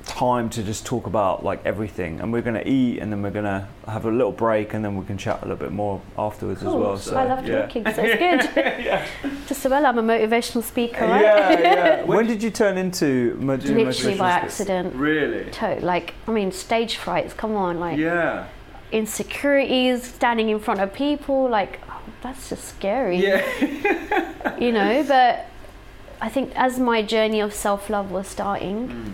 time 0.06 0.48
to 0.50 0.62
just 0.62 0.84
talk 0.86 1.06
about 1.06 1.44
like 1.44 1.64
everything, 1.64 2.20
and 2.20 2.32
we're 2.32 2.42
going 2.42 2.54
to 2.56 2.68
eat, 2.68 2.98
and 3.00 3.10
then 3.12 3.22
we're 3.22 3.30
going 3.30 3.44
to 3.44 3.66
have 3.86 4.04
a 4.04 4.10
little 4.10 4.32
break, 4.32 4.74
and 4.74 4.84
then 4.84 4.96
we 4.96 5.04
can 5.04 5.16
chat 5.18 5.38
a 5.40 5.42
little 5.42 5.56
bit 5.56 5.72
more 5.72 6.00
afterwards 6.18 6.62
as 6.62 6.72
well. 6.72 6.96
So 6.98 7.16
I 7.16 7.24
love 7.24 7.46
yeah. 7.46 7.62
talking, 7.62 7.84
so 7.84 8.02
it's 8.04 8.46
good. 8.54 9.38
Just 9.48 9.64
well, 9.66 9.84
I'm 9.86 9.98
a 9.98 10.02
motivational 10.02 10.62
speaker, 10.62 11.06
right? 11.06 11.22
Yeah, 11.22 11.60
yeah. 11.60 12.02
when 12.12 12.26
did 12.26 12.42
you 12.42 12.50
turn 12.50 12.76
into 12.78 13.36
mo- 13.40 13.54
Literally 13.56 14.16
by 14.18 14.30
accident. 14.30 14.94
Really? 14.94 15.50
To- 15.52 15.80
like, 15.80 16.14
I 16.28 16.32
mean, 16.32 16.52
stage 16.52 16.96
frights. 16.96 17.32
Come 17.34 17.54
on, 17.56 17.80
like 17.80 17.98
Yeah. 17.98 18.46
insecurities, 18.92 20.04
standing 20.04 20.48
in 20.50 20.58
front 20.60 20.80
of 20.80 20.92
people. 20.92 21.48
Like, 21.48 21.80
oh, 21.88 22.00
that's 22.22 22.48
just 22.50 22.64
scary. 22.64 23.16
Yeah. 23.18 23.44
you 24.58 24.70
know 24.70 25.02
but 25.08 25.46
i 26.20 26.28
think 26.28 26.52
as 26.54 26.78
my 26.78 27.02
journey 27.02 27.40
of 27.40 27.52
self-love 27.52 28.10
was 28.10 28.28
starting 28.28 28.88
Mm. 28.88 29.12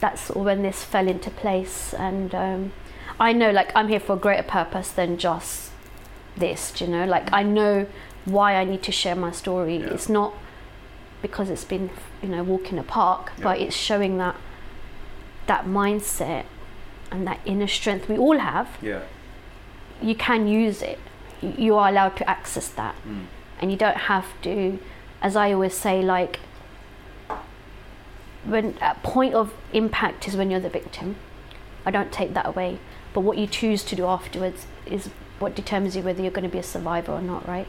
That's 0.00 0.20
sort 0.22 0.38
of 0.38 0.44
when 0.44 0.62
this 0.62 0.84
fell 0.84 1.08
into 1.08 1.30
place 1.30 1.94
and 1.94 2.34
um, 2.34 2.72
i 3.18 3.32
know 3.32 3.50
like 3.50 3.72
i'm 3.74 3.88
here 3.88 4.00
for 4.00 4.12
a 4.14 4.18
greater 4.18 4.42
purpose 4.42 4.90
than 4.90 5.16
just 5.18 5.70
this 6.36 6.70
do 6.72 6.84
you 6.84 6.90
know 6.90 7.04
like 7.06 7.32
i 7.32 7.42
know 7.42 7.86
why 8.26 8.54
i 8.56 8.64
need 8.64 8.82
to 8.82 8.92
share 8.92 9.16
my 9.16 9.30
story 9.30 9.78
Yeah. 9.78 9.86
it's 9.94 10.08
not 10.08 10.34
because 11.22 11.48
it's 11.48 11.64
been 11.64 11.90
you 12.22 12.28
know 12.28 12.42
walking 12.42 12.78
a 12.78 12.82
park 12.82 13.32
but 13.42 13.58
it's 13.60 13.74
showing 13.76 14.18
that 14.18 14.36
that 15.46 15.64
mindset 15.64 16.44
and 17.10 17.26
that 17.26 17.40
inner 17.44 17.66
strength 17.68 18.08
we 18.08 18.18
all 18.18 18.38
have 18.38 18.68
Yeah. 18.82 19.00
you 20.02 20.14
can 20.14 20.46
use 20.46 20.82
it. 20.82 20.98
You- 21.40 21.54
You 21.56 21.76
are 21.76 21.88
allowed 21.88 22.16
to 22.16 22.28
access 22.28 22.68
that, 22.68 22.94
Mm. 23.08 23.26
and 23.60 23.70
you 23.70 23.76
don't 23.76 23.96
have 24.12 24.26
to, 24.42 24.78
as 25.22 25.36
I 25.36 25.52
always 25.52 25.74
say, 25.74 26.02
like 26.02 26.40
when 28.46 28.76
at 28.78 29.02
point 29.02 29.34
of 29.34 29.52
impact 29.72 30.28
is 30.28 30.36
when 30.36 30.50
you're 30.50 30.60
the 30.60 30.68
victim. 30.68 31.16
I 31.84 31.90
don't 31.90 32.12
take 32.12 32.34
that 32.34 32.46
away, 32.46 32.78
but 33.12 33.20
what 33.20 33.38
you 33.38 33.46
choose 33.46 33.84
to 33.84 33.96
do 33.96 34.06
afterwards 34.06 34.66
is 34.86 35.10
what 35.38 35.54
determines 35.54 35.96
you 35.96 36.02
whether 36.02 36.22
you're 36.22 36.30
going 36.30 36.48
to 36.48 36.50
be 36.50 36.58
a 36.58 36.62
survivor 36.62 37.12
or 37.12 37.20
not, 37.20 37.46
right? 37.46 37.68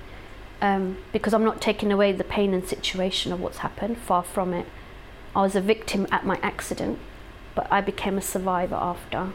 Um, 0.61 0.97
because 1.11 1.33
I'm 1.33 1.43
not 1.43 1.61
taking 1.61 1.91
away 1.91 2.11
the 2.11 2.23
pain 2.23 2.53
and 2.53 2.67
situation 2.67 3.31
of 3.31 3.39
what's 3.39 3.59
happened. 3.59 3.97
Far 3.97 4.23
from 4.23 4.53
it. 4.53 4.65
I 5.35 5.41
was 5.41 5.55
a 5.55 5.61
victim 5.61 6.07
at 6.11 6.25
my 6.25 6.39
accident, 6.41 6.97
but 7.53 7.71
I 7.71 7.81
became 7.81 8.17
a 8.17 8.21
survivor 8.21 8.75
after. 8.75 9.31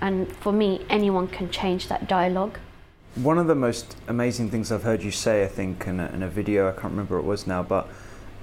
And 0.00 0.30
for 0.36 0.52
me, 0.52 0.84
anyone 0.88 1.26
can 1.26 1.50
change 1.50 1.88
that 1.88 2.06
dialogue. 2.06 2.58
One 3.16 3.38
of 3.38 3.48
the 3.48 3.56
most 3.56 3.96
amazing 4.06 4.50
things 4.50 4.70
I've 4.70 4.84
heard 4.84 5.02
you 5.02 5.10
say, 5.10 5.42
I 5.42 5.48
think, 5.48 5.86
in 5.88 5.98
a, 5.98 6.06
in 6.10 6.22
a 6.22 6.28
video, 6.28 6.68
I 6.68 6.72
can't 6.72 6.92
remember 6.92 7.16
what 7.16 7.24
it 7.24 7.28
was 7.28 7.46
now, 7.46 7.64
but 7.64 7.88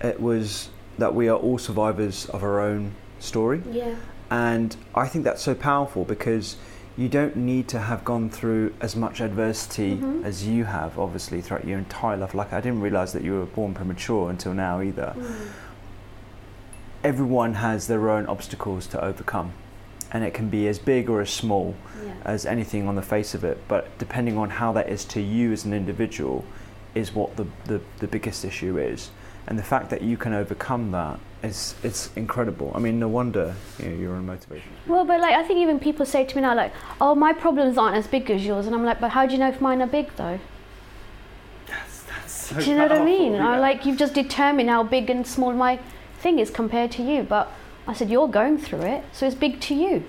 it 0.01 0.19
was 0.19 0.69
that 0.97 1.13
we 1.15 1.27
are 1.29 1.37
all 1.37 1.57
survivors 1.57 2.25
of 2.29 2.43
our 2.43 2.59
own 2.59 2.93
story. 3.19 3.61
Yeah. 3.71 3.95
And 4.29 4.75
I 4.95 5.07
think 5.07 5.23
that's 5.23 5.41
so 5.41 5.55
powerful 5.55 6.03
because 6.05 6.57
you 6.97 7.07
don't 7.07 7.35
need 7.35 7.67
to 7.69 7.79
have 7.79 8.03
gone 8.03 8.29
through 8.29 8.73
as 8.81 8.95
much 8.95 9.21
adversity 9.21 9.97
Mhm. 9.97 10.23
as 10.25 10.47
you 10.47 10.65
have, 10.65 10.97
obviously, 10.97 11.41
throughout 11.41 11.65
your 11.67 11.77
entire 11.77 12.17
life. 12.17 12.33
Like, 12.33 12.51
I 12.51 12.59
didn't 12.59 12.81
realize 12.81 13.13
that 13.13 13.23
you 13.23 13.33
were 13.33 13.45
born 13.45 13.73
premature 13.75 14.29
until 14.31 14.53
now 14.53 14.81
either. 14.81 15.15
Everyone 17.03 17.53
has 17.55 17.87
their 17.87 18.09
own 18.09 18.25
obstacles 18.27 18.87
to 18.87 19.03
overcome. 19.03 19.53
and 20.09 20.23
it 20.23 20.33
can 20.33 20.47
be 20.47 20.69
as 20.69 20.79
big 20.79 21.09
or 21.09 21.19
as 21.19 21.29
small 21.29 21.75
Yeah. 22.01 22.13
as 22.23 22.45
anything 22.45 22.87
on 22.87 22.95
the 22.95 23.01
face 23.01 23.33
of 23.33 23.43
it. 23.43 23.57
But 23.67 23.89
depending 23.97 24.37
on 24.37 24.51
how 24.51 24.71
that 24.71 24.87
is 24.87 25.03
to 25.03 25.19
you 25.19 25.51
as 25.51 25.65
an 25.65 25.73
individual, 25.73 26.45
is 26.95 27.13
what 27.13 27.35
the, 27.35 27.45
the, 27.65 27.81
the 27.99 28.07
biggest 28.07 28.45
issue 28.45 28.77
is. 28.77 29.11
And 29.47 29.57
the 29.57 29.63
fact 29.63 29.89
that 29.91 30.01
you 30.01 30.17
can 30.17 30.33
overcome 30.33 30.91
that 30.91 31.19
is 31.41 31.75
it's 31.83 32.09
incredible. 32.15 32.71
I 32.75 32.79
mean, 32.79 32.99
no 32.99 33.07
wonder 33.07 33.55
you 33.79 33.89
know, 33.89 33.95
you're. 33.95 34.17
Well, 34.87 35.05
but 35.05 35.21
like 35.21 35.35
I 35.35 35.43
think 35.43 35.59
even 35.59 35.79
people 35.79 36.05
say 36.05 36.25
to 36.25 36.35
me 36.35 36.41
now, 36.41 36.55
like, 36.55 36.73
"Oh, 36.99 37.15
my 37.15 37.31
problems 37.31 37.77
aren't 37.77 37.95
as 37.95 38.07
big 38.07 38.29
as 38.29 38.45
yours," 38.45 38.65
and 38.65 38.75
I'm 38.75 38.83
like, 38.83 38.99
"But 38.99 39.11
how 39.11 39.25
do 39.25 39.33
you 39.33 39.39
know 39.39 39.47
if 39.47 39.61
mine 39.61 39.81
are 39.81 39.87
big 39.87 40.13
though?" 40.17 40.39
That's, 41.67 42.03
that's 42.03 42.33
So 42.33 42.59
Do 42.59 42.69
you 42.69 42.75
know 42.75 42.83
what 42.83 42.91
I 42.91 43.05
mean? 43.05 43.33
powerful, 43.33 43.47
I 43.47 43.55
yeah. 43.55 43.59
like 43.61 43.85
you've 43.85 43.97
just 43.97 44.13
determined 44.13 44.69
how 44.69 44.83
big 44.83 45.09
and 45.09 45.25
small 45.25 45.53
my 45.53 45.79
thing 46.19 46.39
is 46.39 46.49
compared 46.49 46.91
to 46.93 47.03
you. 47.03 47.23
But 47.23 47.49
I 47.87 47.93
said 47.93 48.09
you're 48.09 48.27
going 48.27 48.57
through 48.57 48.81
it, 48.81 49.05
so 49.13 49.25
it's 49.27 49.35
big 49.35 49.61
to 49.61 49.75
you. 49.75 50.03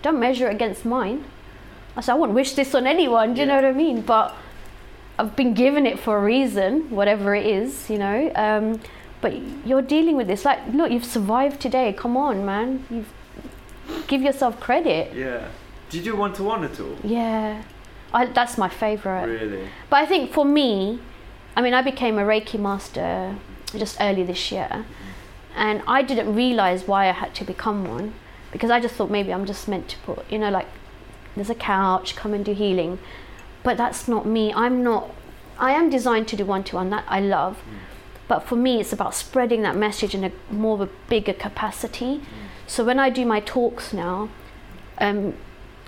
Don't 0.00 0.18
measure 0.18 0.48
it 0.48 0.54
against 0.54 0.84
mine. 0.84 1.24
I 1.96 2.00
said 2.00 2.12
I 2.12 2.14
wouldn't 2.14 2.36
wish 2.36 2.52
this 2.52 2.74
on 2.74 2.86
anyone. 2.86 3.34
Do 3.34 3.40
you 3.40 3.46
know 3.46 3.56
what 3.56 3.64
I 3.64 3.72
mean? 3.72 4.00
But 4.00 4.34
I've 5.18 5.34
been 5.34 5.54
given 5.54 5.86
it 5.86 5.98
for 5.98 6.18
a 6.18 6.22
reason, 6.22 6.90
whatever 6.90 7.34
it 7.34 7.46
is, 7.46 7.90
you 7.90 7.98
know. 7.98 8.30
Um, 8.34 8.80
but 9.20 9.34
you're 9.66 9.82
dealing 9.82 10.16
with 10.16 10.28
this. 10.28 10.44
Like, 10.44 10.60
look, 10.72 10.90
you've 10.92 11.04
survived 11.04 11.60
today. 11.60 11.92
Come 11.92 12.16
on, 12.16 12.46
man. 12.46 12.84
You've 12.88 13.12
give 14.06 14.22
yourself 14.22 14.60
credit. 14.60 15.14
Yeah. 15.14 15.48
Did 15.90 15.98
you 16.04 16.12
do 16.12 16.16
one 16.16 16.32
to 16.34 16.42
one 16.42 16.64
at 16.64 16.78
all? 16.80 16.96
Yeah, 17.02 17.62
I, 18.12 18.26
that's 18.26 18.58
my 18.58 18.68
favorite. 18.68 19.26
Really? 19.26 19.68
But 19.88 19.96
I 19.96 20.06
think 20.06 20.32
for 20.32 20.44
me, 20.44 21.00
I 21.56 21.62
mean, 21.62 21.74
I 21.74 21.82
became 21.82 22.18
a 22.18 22.22
Reiki 22.22 22.58
master 22.58 23.36
just 23.76 23.96
early 24.00 24.22
this 24.22 24.52
year, 24.52 24.84
and 25.56 25.82
I 25.86 26.02
didn't 26.02 26.34
realize 26.34 26.86
why 26.86 27.08
I 27.08 27.12
had 27.12 27.34
to 27.36 27.44
become 27.44 27.86
one 27.86 28.14
because 28.52 28.70
I 28.70 28.80
just 28.80 28.94
thought 28.94 29.10
maybe 29.10 29.32
I'm 29.32 29.46
just 29.46 29.68
meant 29.68 29.88
to 29.88 29.98
put, 29.98 30.30
you 30.30 30.38
know, 30.38 30.50
like 30.50 30.66
there's 31.34 31.50
a 31.50 31.54
couch, 31.54 32.16
come 32.16 32.34
and 32.34 32.44
do 32.44 32.52
healing. 32.52 32.98
But 33.68 33.76
that's 33.76 34.08
not 34.08 34.24
me. 34.24 34.50
I'm 34.54 34.82
not, 34.82 35.10
I 35.58 35.72
am 35.72 35.90
designed 35.90 36.26
to 36.28 36.36
do 36.36 36.46
one 36.46 36.64
to 36.64 36.76
one, 36.76 36.88
that 36.88 37.04
I 37.06 37.20
love. 37.20 37.58
But 38.26 38.38
for 38.48 38.56
me, 38.56 38.80
it's 38.80 38.94
about 38.94 39.14
spreading 39.14 39.60
that 39.60 39.76
message 39.76 40.14
in 40.14 40.24
a 40.24 40.32
more 40.50 40.76
of 40.76 40.80
a 40.80 40.90
bigger 41.10 41.34
capacity. 41.34 42.22
So 42.66 42.82
when 42.82 42.98
I 42.98 43.10
do 43.10 43.26
my 43.26 43.40
talks 43.40 43.92
now, 43.92 44.30
um, 44.96 45.34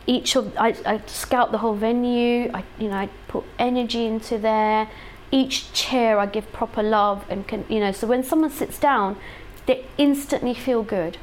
each 0.06 0.36
of 0.36 0.54
I, 0.58 0.76
I 0.84 1.00
scout 1.06 1.52
the 1.52 1.58
whole 1.64 1.74
venue. 1.74 2.50
I 2.52 2.64
you 2.78 2.88
know 2.90 2.96
I 2.96 3.08
put 3.28 3.44
energy 3.58 4.04
into 4.04 4.36
there. 4.36 4.90
Each 5.30 5.72
chair 5.72 6.18
I 6.18 6.26
give 6.26 6.52
proper 6.52 6.82
love 6.82 7.24
and 7.30 7.48
can 7.48 7.64
you 7.70 7.80
know 7.80 7.92
so 7.92 8.06
when 8.06 8.22
someone 8.22 8.50
sits 8.50 8.78
down, 8.78 9.16
they 9.64 9.86
instantly 9.96 10.52
feel 10.52 10.82
good. 10.82 11.16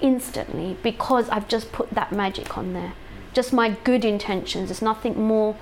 Instantly 0.00 0.76
because 0.84 1.28
I've 1.28 1.48
just 1.48 1.72
put 1.72 1.90
that 1.90 2.12
magic 2.12 2.56
on 2.56 2.72
there. 2.72 2.92
Just 3.36 3.52
my 3.52 3.68
good 3.84 4.02
intentions. 4.02 4.70
There's 4.70 4.80
nothing 4.80 5.22
more 5.22 5.56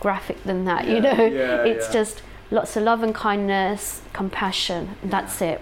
graphic 0.00 0.42
than 0.42 0.64
that. 0.64 0.88
you 0.88 1.00
know, 1.00 1.12
yeah, 1.12 1.62
it's 1.62 1.86
yeah. 1.86 1.92
just 1.92 2.22
lots 2.50 2.76
of 2.76 2.82
love 2.82 3.04
and 3.04 3.14
kindness, 3.14 4.02
compassion. 4.12 4.96
And 5.00 5.12
that's 5.12 5.40
it. 5.40 5.60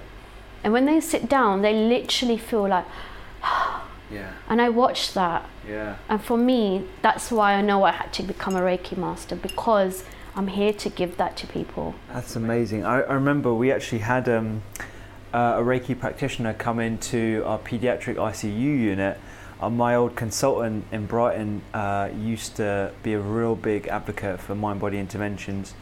And 0.64 0.72
when 0.72 0.86
they 0.86 0.98
sit 0.98 1.28
down, 1.28 1.61
they 1.61 1.74
literally 1.74 2.38
feel 2.38 2.66
like, 2.68 2.86
Yeah. 4.11 4.30
and 4.48 4.62
I 4.62 4.70
watch 4.70 5.12
that. 5.12 5.46
Yeah. 5.68 5.96
And 6.09 6.24
for 6.24 6.38
me, 6.38 6.86
that's 7.03 7.30
why 7.30 7.53
I 7.53 7.61
know 7.61 7.84
I 7.84 7.90
had 7.90 8.14
to 8.14 8.22
become 8.22 8.57
a 8.57 8.62
Reiki 8.62 8.96
master 8.96 9.36
because 9.36 10.05
I'm 10.34 10.46
here 10.48 10.72
to 10.72 10.88
give 10.88 11.18
that 11.18 11.36
to 11.36 11.46
people. 11.46 11.94
That's 12.11 12.34
amazing. 12.34 12.86
I, 12.86 13.03
I 13.03 13.12
remember 13.12 13.53
we 13.53 13.70
actually 13.70 13.98
had 13.98 14.26
um, 14.26 14.62
uh, 15.34 15.57
a 15.59 15.62
Reiki 15.62 16.00
practitioner 16.00 16.55
come 16.55 16.80
into 16.80 17.42
our 17.44 17.59
pediatric 17.59 18.16
ICU 18.16 18.55
unit. 18.92 19.20
Uh, 19.62 19.70
my 19.70 19.94
old 19.94 20.16
consultant 20.16 20.84
in 20.90 21.06
Brighton 21.06 21.62
uh, 21.72 22.08
used 22.18 22.56
to 22.56 22.90
be 23.04 23.12
a 23.12 23.20
real 23.20 23.54
big 23.54 23.86
advocate 23.86 24.40
for 24.40 24.56
mind 24.56 24.80
body 24.80 24.98
interventions. 24.98 25.74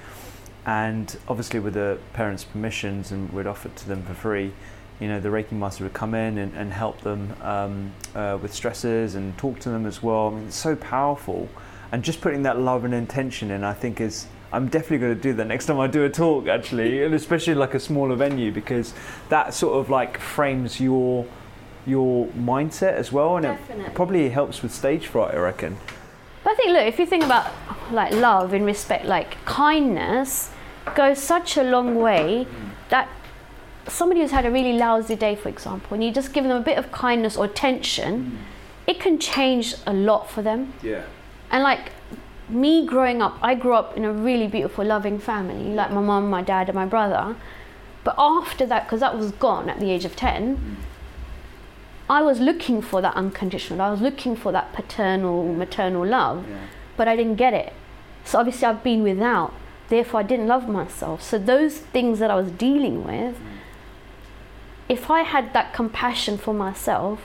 And 0.66 1.16
obviously, 1.26 1.60
with 1.60 1.72
the 1.72 1.98
parents' 2.12 2.44
permissions, 2.44 3.10
and 3.10 3.32
we'd 3.32 3.46
offer 3.46 3.68
it 3.68 3.76
to 3.76 3.88
them 3.88 4.02
for 4.02 4.12
free, 4.12 4.52
you 5.00 5.08
know, 5.08 5.18
the 5.18 5.30
Reiki 5.30 5.52
master 5.52 5.84
would 5.84 5.94
come 5.94 6.14
in 6.14 6.36
and, 6.36 6.54
and 6.54 6.70
help 6.70 7.00
them 7.00 7.34
um, 7.40 7.92
uh, 8.14 8.36
with 8.42 8.52
stresses 8.52 9.14
and 9.14 9.36
talk 9.38 9.58
to 9.60 9.70
them 9.70 9.86
as 9.86 10.02
well. 10.02 10.28
I 10.28 10.30
mean, 10.32 10.48
it's 10.48 10.56
so 10.56 10.76
powerful. 10.76 11.48
And 11.90 12.04
just 12.04 12.20
putting 12.20 12.42
that 12.42 12.60
love 12.60 12.84
and 12.84 12.92
intention 12.92 13.50
in, 13.50 13.64
I 13.64 13.72
think, 13.72 13.98
is 14.02 14.26
I'm 14.52 14.68
definitely 14.68 14.98
going 14.98 15.14
to 15.14 15.22
do 15.22 15.32
that 15.32 15.46
next 15.46 15.64
time 15.64 15.80
I 15.80 15.86
do 15.86 16.04
a 16.04 16.10
talk, 16.10 16.48
actually, 16.48 17.02
and 17.02 17.14
especially 17.14 17.54
like 17.54 17.72
a 17.72 17.80
smaller 17.80 18.14
venue, 18.14 18.52
because 18.52 18.92
that 19.30 19.54
sort 19.54 19.78
of 19.78 19.88
like 19.88 20.18
frames 20.18 20.78
your 20.78 21.24
your 21.90 22.26
mindset 22.28 22.94
as 22.94 23.12
well, 23.12 23.36
and 23.36 23.44
Definitely. 23.44 23.84
it 23.84 23.94
probably 23.94 24.28
helps 24.30 24.62
with 24.62 24.72
stage 24.72 25.06
fright, 25.06 25.34
I 25.34 25.38
reckon. 25.38 25.76
But 26.42 26.52
I 26.52 26.54
think, 26.54 26.70
look, 26.70 26.86
if 26.86 26.98
you 26.98 27.06
think 27.06 27.24
about 27.24 27.52
like 27.90 28.12
love 28.12 28.54
in 28.54 28.64
respect, 28.64 29.04
like 29.04 29.44
kindness 29.44 30.50
goes 30.94 31.22
such 31.22 31.56
a 31.56 31.62
long 31.62 31.96
way 31.96 32.46
that 32.88 33.08
somebody 33.86 34.20
who's 34.20 34.30
had 34.30 34.46
a 34.46 34.50
really 34.50 34.72
lousy 34.72 35.16
day, 35.16 35.34
for 35.34 35.48
example, 35.48 35.94
and 35.94 36.04
you 36.04 36.10
just 36.10 36.32
give 36.32 36.44
them 36.44 36.56
a 36.56 36.64
bit 36.64 36.78
of 36.78 36.90
kindness 36.92 37.36
or 37.36 37.44
attention, 37.44 38.38
it 38.86 39.00
can 39.00 39.18
change 39.18 39.74
a 39.86 39.92
lot 39.92 40.30
for 40.30 40.42
them. 40.42 40.72
Yeah. 40.82 41.04
And 41.50 41.62
like 41.62 41.92
me 42.48 42.86
growing 42.86 43.22
up, 43.22 43.38
I 43.42 43.54
grew 43.54 43.74
up 43.74 43.96
in 43.96 44.04
a 44.04 44.12
really 44.12 44.46
beautiful, 44.46 44.84
loving 44.84 45.18
family, 45.18 45.74
like 45.74 45.90
my 45.92 46.00
mum, 46.00 46.30
my 46.30 46.42
dad, 46.42 46.68
and 46.68 46.74
my 46.74 46.86
brother. 46.86 47.36
But 48.02 48.14
after 48.18 48.64
that, 48.66 48.84
because 48.84 49.00
that 49.00 49.16
was 49.16 49.32
gone 49.32 49.68
at 49.68 49.78
the 49.78 49.90
age 49.90 50.04
of 50.04 50.16
10, 50.16 50.78
I 52.10 52.22
was 52.22 52.40
looking 52.40 52.82
for 52.82 53.00
that 53.00 53.14
unconditional, 53.14 53.80
I 53.80 53.90
was 53.90 54.00
looking 54.00 54.34
for 54.34 54.50
that 54.50 54.72
paternal, 54.72 55.54
maternal 55.54 56.04
love, 56.04 56.44
but 56.96 57.06
I 57.06 57.14
didn't 57.14 57.36
get 57.36 57.54
it. 57.54 57.72
So 58.24 58.40
obviously, 58.40 58.66
I've 58.66 58.82
been 58.82 59.04
without. 59.04 59.54
Therefore, 59.88 60.20
I 60.20 60.22
didn't 60.24 60.48
love 60.48 60.68
myself. 60.68 61.22
So, 61.22 61.38
those 61.38 61.78
things 61.78 62.18
that 62.18 62.30
I 62.30 62.34
was 62.34 62.50
dealing 62.50 63.04
with, 63.04 63.36
mm. 63.36 63.58
if 64.88 65.10
I 65.10 65.22
had 65.22 65.52
that 65.52 65.72
compassion 65.72 66.36
for 66.36 66.52
myself, 66.52 67.20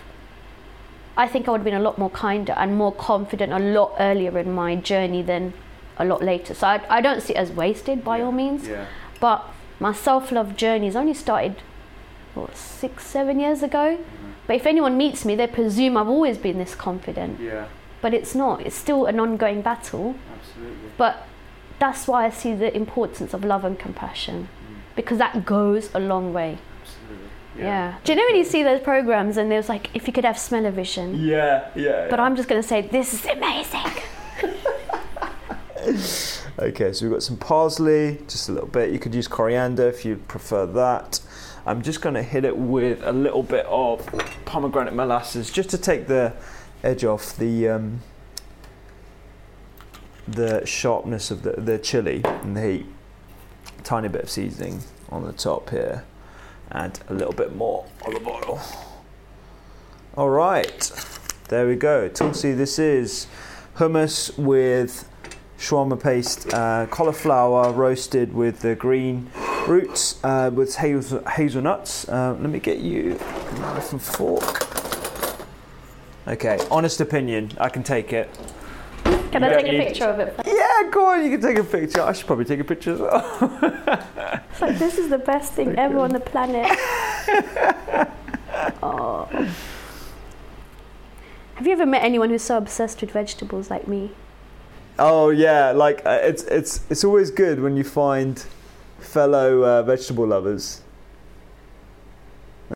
I 1.17 1.27
think 1.27 1.47
I 1.47 1.51
would 1.51 1.59
have 1.59 1.65
been 1.65 1.73
a 1.73 1.79
lot 1.79 1.97
more 1.97 2.09
kinder 2.09 2.53
and 2.53 2.75
more 2.75 2.91
confident 2.91 3.53
a 3.53 3.59
lot 3.59 3.95
earlier 3.99 4.37
in 4.37 4.53
my 4.53 4.75
journey 4.75 5.21
than 5.21 5.53
a 5.97 6.05
lot 6.05 6.23
later. 6.23 6.53
So 6.53 6.67
I, 6.67 6.81
I 6.89 7.01
don't 7.01 7.21
see 7.21 7.33
it 7.33 7.37
as 7.37 7.51
wasted 7.51 8.03
by 8.03 8.21
all 8.21 8.31
means. 8.31 8.67
Yeah. 8.67 8.85
But 9.19 9.45
my 9.79 9.93
self 9.93 10.31
love 10.31 10.55
journey 10.55 10.85
has 10.87 10.95
only 10.95 11.13
started, 11.13 11.61
what, 12.33 12.55
six, 12.55 13.05
seven 13.05 13.39
years 13.39 13.63
ago? 13.63 13.97
Mm. 13.97 14.24
But 14.47 14.55
if 14.55 14.65
anyone 14.65 14.97
meets 14.97 15.25
me, 15.25 15.35
they 15.35 15.47
presume 15.47 15.97
I've 15.97 16.07
always 16.07 16.37
been 16.37 16.57
this 16.57 16.75
confident. 16.75 17.39
Yeah. 17.39 17.67
But 18.01 18.13
it's 18.13 18.35
not, 18.35 18.61
it's 18.61 18.75
still 18.75 19.05
an 19.05 19.19
ongoing 19.19 19.61
battle. 19.61 20.15
Absolutely. 20.37 20.89
But 20.97 21.27
that's 21.79 22.07
why 22.07 22.25
I 22.25 22.29
see 22.29 22.53
the 22.53 22.75
importance 22.75 23.33
of 23.33 23.43
love 23.43 23.65
and 23.65 23.77
compassion 23.77 24.47
mm. 24.47 24.75
because 24.95 25.17
that 25.17 25.45
goes 25.45 25.89
a 25.93 25.99
long 25.99 26.33
way. 26.33 26.59
Absolutely. 26.81 27.29
Yeah. 27.57 27.97
Do 28.03 28.11
you 28.11 28.17
know 28.19 28.25
when 28.25 28.35
you 28.35 28.43
see 28.43 28.63
those 28.63 28.81
programs 28.81 29.37
and 29.37 29.51
there's 29.51 29.69
like, 29.69 29.89
if 29.93 30.07
you 30.07 30.13
could 30.13 30.25
have 30.25 30.37
smell-o-vision? 30.37 31.15
Yeah. 31.15 31.69
Yeah. 31.75 32.07
But 32.09 32.19
I'm 32.19 32.35
just 32.35 32.47
going 32.47 32.61
to 32.61 32.67
say, 32.67 32.81
this 32.81 33.13
is 33.13 33.25
amazing. 33.25 33.91
Okay, 36.57 36.93
so 36.93 37.05
we've 37.05 37.13
got 37.13 37.21
some 37.21 37.35
parsley, 37.35 38.19
just 38.29 38.47
a 38.47 38.53
little 38.53 38.69
bit. 38.69 38.91
You 38.91 38.97
could 38.97 39.13
use 39.13 39.27
coriander 39.27 39.89
if 39.89 40.05
you 40.05 40.15
prefer 40.15 40.65
that. 40.67 41.19
I'm 41.67 41.81
just 41.81 42.01
going 42.01 42.13
to 42.13 42.21
hit 42.21 42.45
it 42.45 42.55
with 42.55 43.01
a 43.03 43.11
little 43.11 43.41
bit 43.41 43.65
of 43.65 44.05
pomegranate 44.45 44.93
molasses 44.93 45.49
just 45.49 45.69
to 45.71 45.79
take 45.79 46.05
the 46.05 46.33
edge 46.83 47.03
off 47.03 47.35
the 47.37 47.69
um, 47.69 48.01
the 50.27 50.63
sharpness 50.65 51.31
of 51.31 51.41
the, 51.41 51.53
the 51.53 51.79
chili 51.79 52.21
and 52.23 52.55
the 52.55 52.61
heat. 52.61 52.85
Tiny 53.83 54.09
bit 54.09 54.23
of 54.23 54.29
seasoning 54.29 54.81
on 55.09 55.23
the 55.23 55.33
top 55.33 55.71
here. 55.71 56.03
Add 56.71 56.99
a 57.09 57.13
little 57.13 57.33
bit 57.33 57.55
more 57.55 57.85
olive 58.05 58.27
oil. 58.27 58.61
All 60.15 60.29
right, 60.29 60.91
there 61.49 61.67
we 61.67 61.75
go. 61.75 62.07
Tulsi, 62.07 62.53
this 62.53 62.77
is 62.77 63.27
hummus 63.77 64.37
with 64.37 65.09
shawarma 65.57 66.01
paste, 66.01 66.53
uh, 66.53 66.85
cauliflower 66.91 67.71
roasted 67.71 68.33
with 68.33 68.59
the 68.59 68.75
green 68.75 69.31
roots 69.67 70.23
uh, 70.23 70.51
with 70.53 70.75
hazel, 70.75 71.23
hazelnuts. 71.27 72.07
Uh, 72.07 72.35
let 72.39 72.49
me 72.49 72.59
get 72.59 72.79
you 72.79 73.17
a 73.19 73.59
knife 73.59 73.91
and 73.91 74.01
fork. 74.01 74.67
Okay, 76.27 76.59
honest 76.71 77.01
opinion, 77.01 77.51
I 77.59 77.69
can 77.69 77.83
take 77.83 78.11
it. 78.11 78.29
Can 79.03 79.43
You 79.43 79.49
I 79.49 79.61
take 79.61 79.67
a 79.67 79.85
picture 79.85 80.05
of 80.05 80.19
it? 80.19 80.33
Yeah, 80.45 80.89
go 80.91 81.07
on, 81.07 81.23
you 81.23 81.29
can 81.29 81.41
take 81.41 81.57
a 81.57 81.63
picture. 81.63 82.01
I 82.01 82.13
should 82.13 82.25
probably 82.25 82.45
take 82.45 82.59
a 82.59 82.63
picture 82.63 82.93
as 82.93 82.99
well. 82.99 84.41
It's 84.51 84.61
like, 84.61 84.77
this 84.77 84.97
is 84.97 85.09
the 85.09 85.17
best 85.17 85.53
thing 85.53 85.77
ever 85.77 85.99
on 85.99 86.11
the 86.11 86.19
planet. 86.21 86.65
oh. 88.81 89.27
Have 91.55 91.67
you 91.67 91.73
ever 91.73 91.85
met 91.85 92.03
anyone 92.03 92.29
who's 92.29 92.41
so 92.41 92.57
obsessed 92.57 93.01
with 93.01 93.11
vegetables 93.11 93.69
like 93.69 93.87
me? 93.87 94.11
Oh 94.97 95.29
yeah, 95.29 95.71
like 95.71 96.05
uh, 96.05 96.19
it's 96.21 96.43
it's 96.43 96.81
it's 96.89 97.03
always 97.03 97.31
good 97.31 97.59
when 97.61 97.75
you 97.75 97.83
find 97.83 98.45
fellow 99.15 99.63
uh, 99.63 99.81
vegetable 99.83 100.27
lovers. 100.27 100.81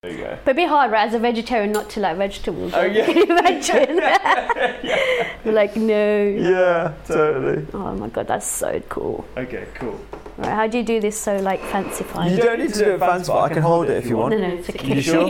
There 0.01 0.11
you 0.13 0.17
go. 0.19 0.37
But 0.45 0.55
be 0.55 0.65
hard, 0.65 0.89
right, 0.89 1.05
as 1.05 1.13
a 1.13 1.19
vegetarian, 1.19 1.73
not 1.73 1.89
to 1.91 1.99
like 1.99 2.15
vegetables. 2.15 2.71
Oh, 2.73 2.83
yeah. 2.83 3.05
Can 3.07 3.17
you 3.17 3.25
imagine? 3.25 3.97
You're 5.43 5.53
like, 5.61 5.75
no. 5.75 6.23
Yeah, 6.23 6.93
totally. 7.05 7.67
Oh 7.73 7.93
my 7.95 8.07
god, 8.07 8.27
that's 8.27 8.45
so 8.47 8.79
cool. 8.87 9.25
Okay, 9.35 9.67
cool. 9.73 9.99
Right, 10.37 10.55
how 10.59 10.67
do 10.67 10.77
you 10.77 10.85
do 10.85 11.01
this 11.01 11.19
so 11.19 11.35
like 11.37 11.61
fancified? 11.65 12.31
You 12.31 12.37
don't 12.37 12.59
need 12.59 12.73
to 12.73 12.85
do 12.85 12.91
it 12.93 12.99
fancy, 12.99 13.31
I 13.33 13.49
can 13.49 13.61
hold 13.61 13.89
it 13.89 13.97
if 13.97 14.05
you 14.07 14.15
want. 14.15 14.31
No, 14.31 14.47
no, 14.47 14.53
it's 14.55 14.69
okay. 14.69 14.95
You 14.95 15.01
sure? 15.01 15.23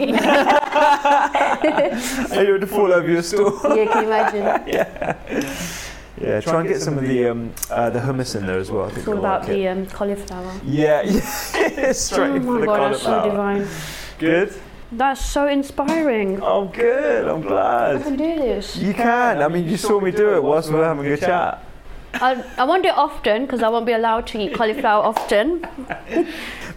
Are 2.38 2.44
you 2.44 2.50
going 2.54 2.62
to 2.62 2.68
fall 2.68 2.94
over 2.94 3.10
your 3.10 3.24
stool? 3.24 3.60
yeah, 3.76 3.86
can 3.92 4.04
you 4.04 4.10
imagine? 4.12 4.68
Yeah, 4.68 5.16
try 6.42 6.60
and 6.60 6.70
get 6.70 6.82
some 6.82 6.98
of 6.98 7.04
the 7.04 7.28
um, 7.28 7.54
uh, 7.70 7.90
the 7.90 8.00
hummus 8.00 8.36
in 8.36 8.46
there 8.46 8.60
as 8.60 8.70
well. 8.72 8.86
I 8.86 8.88
think 8.88 9.00
It's 9.00 9.08
all 9.08 9.18
about 9.18 9.42
like 9.42 9.50
the 9.50 9.68
um, 9.68 9.86
cauliflower. 9.88 10.54
Yeah, 10.66 11.02
yeah. 11.04 11.92
straight 11.92 12.32
oh 12.32 12.40
for 12.40 12.54
my 12.54 12.60
the 12.60 12.66
god, 12.66 12.94
that's 12.94 13.04
so 13.04 13.30
divine. 13.30 13.68
Good. 14.18 14.54
That's 14.92 15.24
so 15.24 15.48
inspiring. 15.48 16.42
Oh, 16.42 16.66
good. 16.66 17.28
I'm 17.28 17.42
glad. 17.42 17.98
I 17.98 18.02
can 18.02 18.16
do 18.16 18.36
this. 18.36 18.76
You 18.76 18.94
can. 18.94 19.42
I 19.42 19.48
mean, 19.48 19.70
you 19.70 19.78
saw 19.78 20.00
me 20.00 20.12
do 20.12 20.36
it 20.36 20.44
whilst 20.44 20.70
we 20.70 20.76
were 20.76 20.86
having 20.86 21.06
a 21.06 21.18
chat. 21.18 21.64
I, 22.16 22.44
I 22.58 22.64
won't 22.64 22.84
do 22.84 22.90
it 22.90 22.98
often 22.98 23.46
because 23.46 23.62
I 23.64 23.70
won't 23.70 23.86
be 23.86 23.94
allowed 23.94 24.28
to 24.28 24.40
eat 24.40 24.54
cauliflower 24.54 25.04
often. 25.04 25.66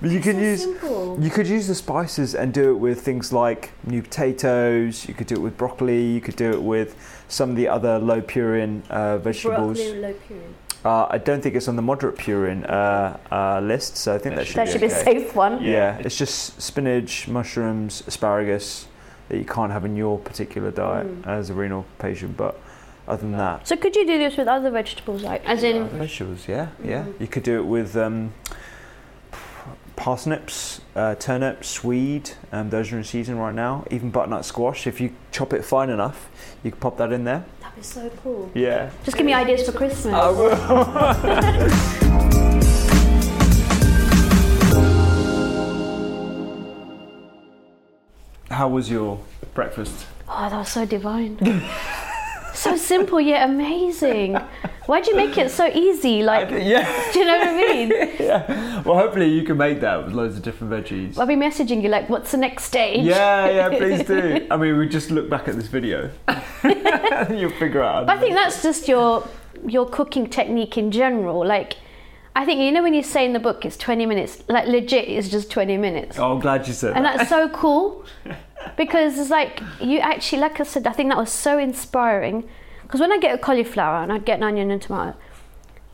But 0.02 0.10
you 0.10 0.18
can 0.20 0.34
So 0.34 0.40
use. 0.42 0.62
simple. 0.64 1.18
You 1.22 1.30
could 1.30 1.46
use 1.46 1.68
the 1.68 1.76
spices 1.76 2.34
and 2.34 2.52
do 2.52 2.70
it 2.70 2.78
with 2.78 3.02
things 3.02 3.32
like 3.32 3.70
new 3.86 4.02
potatoes. 4.02 5.06
You 5.06 5.14
could 5.14 5.28
do 5.28 5.36
it 5.36 5.40
with 5.40 5.56
broccoli. 5.56 6.02
You 6.04 6.20
could 6.20 6.34
do 6.34 6.50
it 6.50 6.60
with 6.60 6.96
some 7.28 7.50
of 7.50 7.56
the 7.56 7.68
other 7.68 8.00
low 8.00 8.20
purine 8.20 8.82
uh, 8.90 9.18
vegetables. 9.18 9.78
Broccoli 9.78 10.00
low 10.00 10.14
purine. 10.28 10.52
Uh, 10.84 11.06
I 11.08 11.18
don't 11.18 11.40
think 11.40 11.54
it's 11.54 11.68
on 11.68 11.76
the 11.76 11.82
moderate 11.82 12.16
purine 12.16 12.68
uh, 12.68 13.16
uh, 13.30 13.60
list, 13.60 13.96
so 13.96 14.12
I 14.12 14.18
think 14.18 14.34
that 14.34 14.44
should 14.48 14.56
That 14.56 14.66
be 14.66 14.72
should 14.72 14.80
be 14.80 14.88
a 14.88 14.90
okay. 15.00 15.04
safe 15.24 15.36
one. 15.36 15.62
Yeah, 15.62 15.98
it's 15.98 16.16
just 16.18 16.60
spinach, 16.60 17.28
mushrooms, 17.28 18.02
asparagus 18.08 18.88
that 19.28 19.38
you 19.38 19.44
can't 19.44 19.70
have 19.70 19.84
in 19.84 19.94
your 19.94 20.18
particular 20.18 20.72
diet 20.72 21.06
Mm. 21.06 21.26
as 21.28 21.48
a 21.50 21.54
renal 21.54 21.84
patient. 22.00 22.36
But 22.36 22.58
other 23.08 23.22
than 23.22 23.32
that, 23.32 23.66
So 23.66 23.76
could 23.76 23.96
you 23.96 24.06
do 24.06 24.18
this 24.18 24.36
with 24.36 24.46
other 24.48 24.70
vegetables, 24.70 25.22
like 25.22 25.44
as 25.44 25.62
in? 25.64 25.88
vegetables, 25.88 26.46
yeah, 26.48 26.68
yeah. 26.84 27.04
Mm. 27.04 27.20
You 27.20 27.26
could 27.26 27.42
do 27.42 27.58
it 27.58 27.64
with 27.64 27.96
um, 27.96 28.32
parsnips, 29.96 30.80
uh, 30.94 31.14
turnips, 31.16 31.68
swede. 31.68 32.30
Um, 32.52 32.70
those 32.70 32.92
are 32.92 32.98
in 32.98 33.04
season 33.04 33.38
right 33.38 33.54
now. 33.54 33.84
Even 33.90 34.10
butternut 34.10 34.44
squash. 34.44 34.86
If 34.86 35.00
you 35.00 35.14
chop 35.32 35.52
it 35.52 35.64
fine 35.64 35.90
enough, 35.90 36.30
you 36.62 36.70
can 36.70 36.80
pop 36.80 36.96
that 36.98 37.12
in 37.12 37.24
there. 37.24 37.44
That'd 37.60 37.76
be 37.76 37.82
so 37.82 38.08
cool. 38.22 38.50
Yeah. 38.54 38.90
Just 39.04 39.16
give 39.16 39.26
me 39.26 39.34
ideas 39.34 39.66
for 39.66 39.72
Christmas. 39.72 40.14
I 40.14 40.30
will. 40.30 40.56
How 48.50 48.68
was 48.68 48.90
your 48.90 49.20
breakfast? 49.54 50.06
Oh, 50.28 50.48
that 50.48 50.58
was 50.58 50.68
so 50.68 50.84
divine. 50.84 51.38
so 52.54 52.76
simple 52.76 53.20
yet 53.20 53.48
amazing. 53.48 54.38
Why'd 54.86 55.06
you 55.06 55.16
make 55.16 55.38
it 55.38 55.50
so 55.50 55.66
easy? 55.66 56.22
Like, 56.22 56.50
yeah. 56.50 57.12
do 57.12 57.20
you 57.20 57.24
know 57.24 57.38
what 57.38 57.48
I 57.48 57.54
mean? 57.54 57.88
yeah. 58.18 58.82
Well, 58.82 58.98
hopefully 58.98 59.28
you 59.28 59.44
can 59.44 59.56
make 59.56 59.80
that 59.80 60.04
with 60.04 60.12
loads 60.12 60.36
of 60.36 60.42
different 60.42 60.72
veggies. 60.72 61.18
I'll 61.18 61.26
be 61.26 61.36
messaging 61.36 61.82
you 61.82 61.88
like, 61.88 62.08
what's 62.08 62.32
the 62.32 62.38
next 62.38 62.64
stage? 62.64 63.04
Yeah, 63.04 63.48
yeah, 63.48 63.68
please 63.68 64.04
do. 64.06 64.46
I 64.50 64.56
mean, 64.56 64.76
we 64.76 64.88
just 64.88 65.10
look 65.10 65.30
back 65.30 65.48
at 65.48 65.54
this 65.54 65.68
video. 65.68 66.10
You'll 67.30 67.50
figure 67.50 67.82
out. 67.82 68.08
I 68.08 68.18
think 68.18 68.34
that's 68.34 68.62
just 68.62 68.88
your 68.88 69.26
your 69.64 69.88
cooking 69.88 70.28
technique 70.28 70.76
in 70.76 70.90
general. 70.90 71.46
Like, 71.46 71.76
I 72.34 72.44
think 72.44 72.60
you 72.60 72.72
know 72.72 72.82
when 72.82 72.94
you 72.94 73.02
say 73.02 73.24
in 73.24 73.32
the 73.32 73.38
book 73.38 73.64
it's 73.64 73.76
20 73.76 74.06
minutes, 74.06 74.42
like 74.48 74.66
legit, 74.66 75.08
it's 75.08 75.28
just 75.28 75.50
20 75.50 75.76
minutes. 75.76 76.18
Oh, 76.18 76.32
I'm 76.32 76.40
glad 76.40 76.66
you 76.66 76.72
said 76.72 76.96
And 76.96 77.04
that. 77.04 77.12
And 77.12 77.20
that's 77.20 77.30
so 77.30 77.48
cool 77.50 78.04
because 78.76 79.18
it's 79.18 79.30
like 79.30 79.60
you 79.80 79.98
actually, 79.98 80.40
like 80.40 80.60
I 80.60 80.64
said, 80.64 80.86
I 80.86 80.92
think 80.92 81.10
that 81.10 81.18
was 81.18 81.32
so 81.32 81.58
inspiring. 81.58 82.48
Because 82.82 83.00
when 83.00 83.12
I 83.12 83.18
get 83.18 83.34
a 83.34 83.38
cauliflower 83.38 84.02
and 84.02 84.12
I'd 84.12 84.24
get 84.24 84.38
an 84.38 84.44
onion 84.44 84.70
and 84.70 84.82
tomato, 84.82 85.16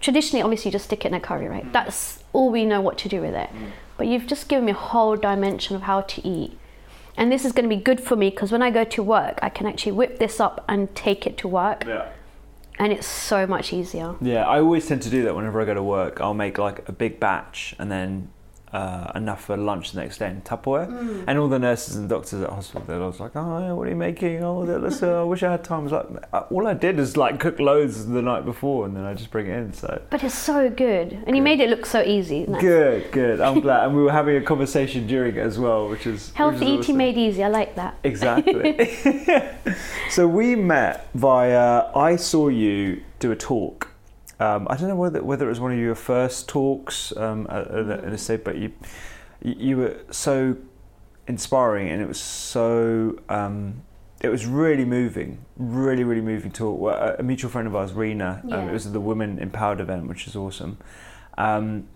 traditionally, 0.01 0.43
obviously, 0.43 0.71
you 0.71 0.73
just 0.73 0.87
stick 0.87 1.05
it 1.05 1.09
in 1.09 1.15
a 1.15 1.21
curry, 1.21 1.49
right? 1.49 1.73
That's 1.73 2.23
all 2.33 2.51
we 2.51 2.65
know 2.65 2.81
what 2.81 2.99
to 2.99 3.09
do 3.09 3.21
with 3.21 3.35
it. 3.35 3.51
Mm. 3.51 3.71
But 3.97 4.07
you've 4.07 4.27
just 4.27 4.49
given 4.49 4.65
me 4.65 4.73
a 4.73 4.75
whole 4.75 5.17
dimension 5.17 5.77
of 5.77 5.83
how 5.83 6.03
to 6.03 6.27
eat. 6.27 6.59
And 7.17 7.33
this 7.33 7.45
is 7.45 7.53
going 7.53 7.69
to 7.69 7.75
be 7.75 7.83
good 7.83 8.01
for 8.01 8.15
me 8.15 8.31
because 8.31 8.53
when 8.53 8.63
I 8.63 8.71
go 8.71 8.85
to 8.85 9.03
work, 9.03 9.41
I 9.43 9.49
can 9.49 9.67
actually 9.67 9.93
whip 9.93 10.19
this 10.21 10.39
up 10.39 10.65
and 10.69 10.95
take 10.95 11.27
it 11.27 11.37
to 11.39 11.49
work. 11.49 11.85
Yeah. 11.85 12.09
And 12.79 12.93
it's 12.93 13.09
so 13.09 13.45
much 13.45 13.73
easier. 13.73 14.15
Yeah, 14.21 14.47
I 14.47 14.61
always 14.61 14.87
tend 14.87 15.03
to 15.03 15.11
do 15.11 15.25
that 15.25 15.35
whenever 15.35 15.61
I 15.61 15.65
go 15.65 15.75
to 15.75 15.83
work. 15.83 16.21
I'll 16.21 16.33
make 16.33 16.59
like 16.59 16.89
a 16.89 16.93
big 16.93 17.19
batch 17.19 17.75
and 17.77 17.91
then 17.91 18.31
uh, 18.73 19.11
enough 19.15 19.45
for 19.45 19.57
lunch 19.57 19.93
the 19.93 20.01
next 20.01 20.19
day 20.19 20.29
in 20.31 20.41
Tupperware. 20.43 20.89
Mm. 20.89 21.25
And 21.27 21.39
all 21.39 21.49
the 21.49 21.59
nurses 21.59 21.97
and 21.97 22.09
doctors 22.09 22.43
at 22.43 22.51
hospital, 22.51 22.83
they're 22.87 23.01
always 23.01 23.19
like, 23.21 23.33
"Oh, 23.35 23.59
yeah, 23.61 23.73
what 23.73 23.87
are 23.87 23.91
you 23.91 23.97
making? 23.97 24.43
Oh, 24.45 24.67
that- 24.67 24.83
let's, 24.83 25.03
uh, 25.03 25.21
I 25.21 25.25
wish 25.25 25.43
I 25.43 25.51
had 25.53 25.65
time." 25.65 25.81
I 25.81 25.83
was 25.85 25.93
like, 25.93 26.07
uh, 26.33 26.43
all 26.51 26.67
I 26.67 26.75
did 26.75 26.99
is 26.99 27.17
like 27.17 27.41
cook 27.41 27.59
loads 27.61 28.07
the 28.07 28.21
night 28.23 28.45
before, 28.45 28.85
and 28.87 28.95
then 28.97 29.05
I 29.05 29.15
just 29.15 29.31
bring 29.31 29.47
it 29.47 29.57
in. 29.57 29.73
So 29.73 30.01
But 30.11 30.23
it's 30.25 30.35
so 30.35 30.69
good. 30.71 31.19
And 31.27 31.37
you 31.37 31.43
made 31.43 31.61
it 31.61 31.71
look 31.71 31.87
so 31.87 32.03
easy. 32.03 32.47
good, 32.61 33.11
good. 33.13 33.41
I'm 33.41 33.61
glad, 33.67 33.87
and 33.87 33.97
we 33.97 34.03
were 34.03 34.13
having 34.13 34.37
a 34.37 34.43
conversation 34.43 35.07
during 35.07 35.37
it 35.37 35.41
as 35.41 35.59
well, 35.59 35.89
which 35.89 36.07
is 36.07 36.31
Healthy 36.35 36.67
eating 36.67 36.79
awesome. 36.81 36.97
made 36.99 37.17
easy. 37.17 37.43
I 37.45 37.49
like 37.49 37.75
that. 37.77 37.97
Exactly. 38.05 38.77
so 40.11 40.27
we 40.29 40.55
met 40.55 41.09
via. 41.15 41.87
I 41.97 42.17
saw 42.17 42.49
you 42.49 43.03
do 43.19 43.33
a 43.33 43.37
talk. 43.37 43.88
Um, 44.41 44.67
I 44.71 44.77
don't 44.77 44.89
know 44.89 44.97
whether 44.97 45.23
whether 45.23 45.47
it 45.47 45.49
was 45.49 45.61
one 45.61 45.73
of 45.73 45.79
your 45.79 45.95
first 45.95 46.49
talks 46.49 47.17
um, 47.17 47.47
at, 47.51 47.67
at, 47.69 47.91
at 47.91 48.13
a 48.13 48.19
state, 48.19 48.45
but 48.45 48.57
you 48.57 48.73
you 49.43 49.77
were 49.77 49.97
so 50.11 50.57
inspiring, 51.27 51.89
and 51.89 52.01
it 52.03 52.09
was 52.09 52.21
so. 52.21 53.19
Um, 53.29 53.83
it 54.21 54.31
was 54.31 54.47
really 54.47 54.85
moving, 54.85 55.45
really, 55.57 56.03
really 56.03 56.21
moving 56.21 56.51
talk. 56.51 57.17
A- 57.19 57.23
mutual 57.23 57.51
friend 57.51 57.69
of 57.69 57.77
ours, 57.77 57.93
Rena, 57.93 58.41
um, 58.45 58.51
Yeah. 58.51 58.67
it 58.69 58.73
was 58.73 58.91
the 58.91 58.99
Women 58.99 59.39
Empowered 59.39 59.79
event, 59.81 60.09
which 60.09 60.27
is 60.27 60.35
awesome. 60.35 60.77
Um, 61.37 61.87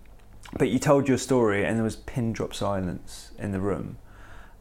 but 0.57 0.69
you 0.69 0.79
told 0.79 1.09
your 1.09 1.19
story, 1.19 1.65
and 1.65 1.77
there 1.77 1.83
was 1.83 1.97
pin 1.97 2.33
drop 2.33 2.55
silence 2.55 3.33
in 3.41 3.51
the 3.51 3.59
room. 3.61 3.99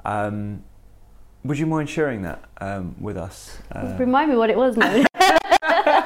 Um, 0.06 0.64
would 1.44 1.60
you 1.60 1.68
mind 1.68 1.88
sharing 1.90 2.24
that 2.24 2.44
um, 2.60 2.96
with 3.00 3.16
us? 3.18 3.60
Uh, 3.72 3.96
Remind 4.00 4.32
me 4.32 4.38
what 4.38 4.50
it 4.50 4.58
was 4.58 4.76
now. 4.78 5.04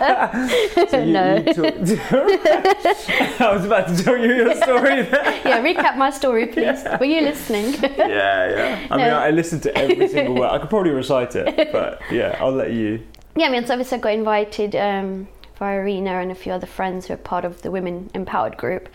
so 0.90 1.00
you- 1.00 1.14
no. 1.14 1.36
you 1.36 2.00
I 3.40 3.52
was 3.54 3.66
about 3.66 3.88
to 3.90 4.04
tell 4.04 4.18
you 4.18 4.34
your 4.36 4.56
story. 4.56 5.04
There. 5.16 5.42
yeah, 5.46 5.62
recap 5.64 5.98
my 5.98 6.10
story, 6.10 6.48
please. 6.48 6.84
Were 7.00 7.06
you 7.06 7.22
listening? 7.22 7.74
Yeah, 7.98 8.50
yeah. 8.50 8.88
I 8.92 8.98
mean, 8.98 9.14
I 9.14 9.30
listened 9.32 9.64
to 9.64 9.78
every 9.78 10.08
single 10.08 10.36
word. 10.36 10.50
I 10.50 10.60
could 10.60 10.70
probably 10.70 10.92
recite 10.92 11.36
it, 11.36 11.72
but 11.72 12.02
yeah, 12.12 12.38
I'll 12.40 12.52
let 12.52 12.72
you. 12.72 13.02
yeah, 13.36 13.48
I 13.48 13.50
mean, 13.50 13.66
so 13.66 13.74
obviously 13.74 13.98
I 13.98 14.02
got 14.02 14.14
invited 14.14 14.76
um, 14.76 15.28
by 15.60 15.76
Arena 15.76 16.20
and 16.22 16.32
a 16.32 16.36
few 16.36 16.52
other 16.54 16.68
friends 16.68 17.08
who 17.08 17.14
are 17.14 17.18
part 17.18 17.46
of 17.46 17.62
the 17.62 17.72
Women 17.72 18.10
Empowered 18.14 18.58
group. 18.58 18.90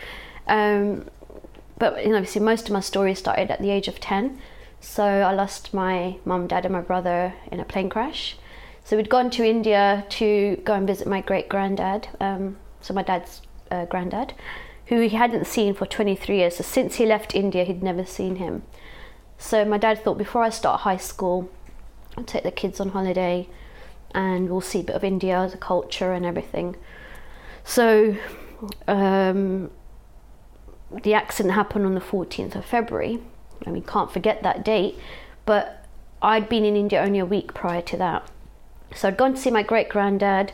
Um, 0.47 1.07
but 1.79 2.03
you 2.05 2.11
know, 2.11 2.17
obviously, 2.17 2.43
most 2.43 2.67
of 2.69 2.73
my 2.73 2.81
story 2.81 3.15
started 3.15 3.51
at 3.51 3.61
the 3.61 3.71
age 3.71 3.89
of 3.89 4.01
10. 4.01 4.39
So 4.81 5.05
I 5.05 5.33
lost 5.33 5.73
my 5.75 6.17
mum, 6.25 6.47
dad, 6.47 6.65
and 6.65 6.73
my 6.73 6.81
brother 6.81 7.35
in 7.53 7.61
a 7.61 7.65
plane 7.65 7.89
crash. 7.91 8.37
So 8.91 8.97
we'd 8.97 9.09
gone 9.09 9.31
to 9.31 9.45
India 9.45 10.05
to 10.09 10.57
go 10.65 10.75
and 10.75 10.85
visit 10.85 11.07
my 11.07 11.21
great 11.21 11.49
granddad, 11.49 12.09
um, 12.21 12.57
so 12.81 12.93
my 12.93 13.05
dad's 13.05 13.41
uh, 13.71 13.85
granddad, 13.85 14.35
who 14.87 15.03
he 15.03 15.11
hadn't 15.11 15.47
seen 15.47 15.75
for 15.75 15.87
23 15.87 16.39
years. 16.39 16.57
So 16.57 16.65
since 16.65 16.97
he 16.97 17.07
left 17.07 17.37
India, 17.37 17.63
he'd 17.63 17.85
never 17.85 18.05
seen 18.05 18.35
him. 18.35 18.65
So 19.39 19.65
my 19.65 19.79
dad 19.79 20.03
thought 20.03 20.19
before 20.19 20.43
I 20.43 20.49
start 20.49 20.81
high 20.81 20.97
school, 20.97 21.49
I'll 22.17 22.25
take 22.25 22.43
the 22.43 22.51
kids 22.51 22.81
on 22.81 22.89
holiday 22.89 23.49
and 24.13 24.51
we'll 24.51 24.61
see 24.61 24.81
a 24.81 24.83
bit 24.83 24.97
of 24.97 25.05
India, 25.05 25.49
the 25.49 25.57
culture 25.57 26.13
and 26.13 26.27
everything. 26.27 26.75
So 27.63 28.17
um, 28.89 29.71
the 31.05 31.15
accident 31.15 31.55
happened 31.55 31.87
on 31.87 31.95
the 31.95 32.01
14th 32.01 32.57
of 32.57 32.65
February. 32.65 33.21
I 33.65 33.71
mean, 33.71 33.85
can't 33.85 34.11
forget 34.11 34.43
that 34.43 34.65
date. 34.65 34.99
But 35.47 35.87
I'd 36.21 36.49
been 36.49 36.65
in 36.65 36.75
India 36.75 37.01
only 37.01 37.21
a 37.21 37.25
week 37.25 37.55
prior 37.55 37.83
to 37.83 37.97
that. 37.99 38.29
So 38.95 39.09
I'd 39.09 39.17
gone 39.17 39.35
to 39.35 39.41
see 39.41 39.51
my 39.51 39.63
great 39.63 39.89
granddad. 39.89 40.53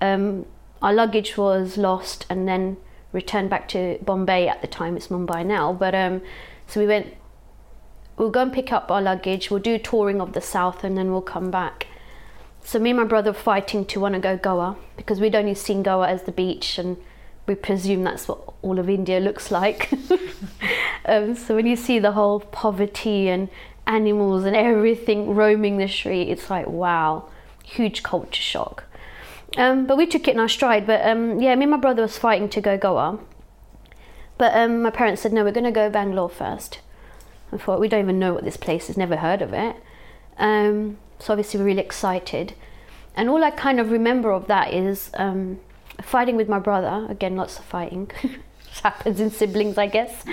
Um, 0.00 0.46
our 0.80 0.92
luggage 0.92 1.36
was 1.36 1.76
lost 1.76 2.26
and 2.28 2.48
then 2.48 2.76
returned 3.12 3.50
back 3.50 3.68
to 3.68 3.98
Bombay 4.02 4.48
at 4.48 4.60
the 4.62 4.66
time. 4.66 4.96
It's 4.96 5.08
Mumbai 5.08 5.44
now. 5.44 5.72
But 5.72 5.94
um, 5.94 6.22
so 6.66 6.80
we 6.80 6.86
went, 6.86 7.14
we'll 8.16 8.30
go 8.30 8.42
and 8.42 8.52
pick 8.52 8.72
up 8.72 8.90
our 8.90 9.02
luggage. 9.02 9.50
We'll 9.50 9.60
do 9.60 9.78
touring 9.78 10.20
of 10.20 10.32
the 10.32 10.40
south 10.40 10.84
and 10.84 10.96
then 10.96 11.12
we'll 11.12 11.22
come 11.22 11.50
back. 11.50 11.86
So 12.64 12.78
me 12.78 12.90
and 12.90 12.98
my 12.98 13.04
brother 13.04 13.30
were 13.30 13.38
fighting 13.38 13.84
to 13.86 14.00
want 14.00 14.14
to 14.14 14.20
go 14.20 14.36
Goa 14.36 14.76
because 14.96 15.20
we'd 15.20 15.34
only 15.34 15.54
seen 15.54 15.82
Goa 15.82 16.08
as 16.08 16.22
the 16.22 16.32
beach 16.32 16.78
and 16.78 16.96
we 17.46 17.54
presume 17.56 18.04
that's 18.04 18.28
what 18.28 18.54
all 18.62 18.78
of 18.78 18.88
India 18.88 19.20
looks 19.20 19.50
like. 19.50 19.92
um, 21.04 21.34
so 21.34 21.56
when 21.56 21.66
you 21.66 21.76
see 21.76 21.98
the 21.98 22.12
whole 22.12 22.40
poverty 22.40 23.28
and 23.28 23.48
animals 23.86 24.44
and 24.44 24.54
everything 24.54 25.34
roaming 25.34 25.78
the 25.78 25.88
street, 25.88 26.28
it's 26.28 26.48
like 26.48 26.68
wow, 26.68 27.28
huge 27.72 28.02
culture 28.02 28.42
shock. 28.42 28.84
Um, 29.56 29.86
but 29.86 29.96
we 29.96 30.06
took 30.06 30.28
it 30.28 30.34
in 30.34 30.40
our 30.40 30.48
stride. 30.48 30.86
But 30.86 31.06
um, 31.06 31.40
yeah, 31.40 31.54
me 31.54 31.64
and 31.64 31.70
my 31.70 31.76
brother 31.76 32.02
was 32.02 32.18
fighting 32.18 32.48
to 32.50 32.60
go 32.60 32.78
Goa. 32.78 33.18
But 34.38 34.56
um, 34.56 34.82
my 34.82 34.90
parents 34.90 35.22
said 35.22 35.32
no, 35.32 35.44
we're 35.44 35.52
going 35.52 35.64
to 35.64 35.70
go 35.70 35.90
Bangalore 35.90 36.30
first. 36.30 36.80
I 37.52 37.58
thought, 37.58 37.80
we 37.80 37.88
don't 37.88 38.00
even 38.00 38.18
know 38.18 38.32
what 38.32 38.44
this 38.44 38.56
place 38.56 38.88
is, 38.88 38.96
never 38.96 39.16
heard 39.16 39.42
of 39.42 39.52
it. 39.52 39.76
Um, 40.38 40.96
so 41.18 41.34
obviously, 41.34 41.60
we're 41.60 41.66
really 41.66 41.82
excited. 41.82 42.54
And 43.14 43.28
all 43.28 43.44
I 43.44 43.50
kind 43.50 43.78
of 43.78 43.90
remember 43.90 44.32
of 44.32 44.46
that 44.46 44.72
is 44.72 45.10
um, 45.14 45.60
fighting 46.00 46.36
with 46.36 46.48
my 46.48 46.58
brother. 46.58 47.06
Again, 47.10 47.36
lots 47.36 47.58
of 47.58 47.64
fighting. 47.66 48.10
happens 48.80 49.20
in 49.20 49.30
siblings, 49.30 49.78
I 49.78 49.86
guess. 49.86 50.24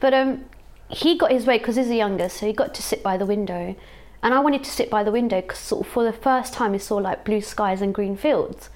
But 0.00 0.14
um, 0.14 0.44
he 0.88 1.16
got 1.16 1.32
his 1.32 1.46
way 1.46 1.58
because 1.58 1.76
he's 1.76 1.88
the 1.88 1.96
youngest, 1.96 2.38
so 2.38 2.46
he 2.46 2.52
got 2.52 2.74
to 2.74 2.82
sit 2.82 3.02
by 3.02 3.16
the 3.16 3.26
window. 3.26 3.74
And 4.26 4.34
I 4.34 4.40
wanted 4.40 4.64
to 4.64 4.70
sit 4.72 4.90
by 4.90 5.04
the 5.04 5.12
window 5.12 5.40
because 5.40 5.60
sort 5.60 5.86
of 5.86 5.92
for 5.92 6.02
the 6.02 6.12
first 6.12 6.52
time 6.52 6.72
we 6.72 6.78
saw 6.78 6.96
like 6.96 7.24
blue 7.24 7.40
skies 7.40 7.80
and 7.80 7.94
green 7.94 8.16
fields. 8.16 8.70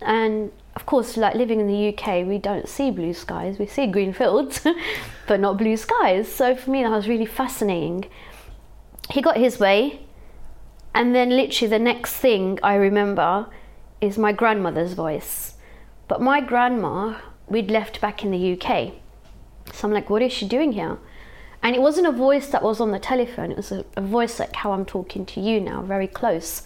And 0.00 0.50
of 0.76 0.86
course, 0.86 1.18
like 1.18 1.34
living 1.34 1.60
in 1.60 1.66
the 1.66 1.88
UK, 1.90 2.26
we 2.26 2.38
don't 2.38 2.66
see 2.66 2.90
blue 2.90 3.12
skies. 3.12 3.58
We 3.58 3.66
see 3.66 3.86
green 3.86 4.14
fields, 4.14 4.66
but 5.26 5.40
not 5.40 5.58
blue 5.58 5.76
skies. 5.76 6.32
So 6.32 6.56
for 6.56 6.70
me, 6.70 6.84
that 6.84 6.90
was 6.90 7.06
really 7.06 7.26
fascinating. 7.26 8.06
He 9.10 9.20
got 9.20 9.36
his 9.36 9.60
way, 9.60 10.06
and 10.94 11.14
then 11.14 11.36
literally 11.36 11.68
the 11.68 11.78
next 11.78 12.14
thing 12.14 12.58
I 12.62 12.76
remember 12.76 13.46
is 14.00 14.16
my 14.16 14.32
grandmother's 14.32 14.94
voice. 14.94 15.56
But 16.08 16.22
my 16.22 16.40
grandma, 16.40 17.18
we'd 17.46 17.70
left 17.70 18.00
back 18.00 18.24
in 18.24 18.30
the 18.30 18.52
UK. 18.54 18.94
So 19.70 19.86
I'm 19.86 19.92
like, 19.92 20.08
what 20.08 20.22
is 20.22 20.32
she 20.32 20.48
doing 20.48 20.72
here? 20.72 20.96
And 21.62 21.74
it 21.74 21.82
wasn't 21.82 22.06
a 22.06 22.12
voice 22.12 22.48
that 22.48 22.62
was 22.62 22.80
on 22.80 22.92
the 22.92 22.98
telephone, 22.98 23.50
it 23.50 23.56
was 23.56 23.72
a, 23.72 23.84
a, 23.96 24.00
voice 24.00 24.38
like 24.38 24.54
how 24.56 24.72
I'm 24.72 24.84
talking 24.84 25.26
to 25.26 25.40
you 25.40 25.60
now, 25.60 25.82
very 25.82 26.06
close. 26.06 26.62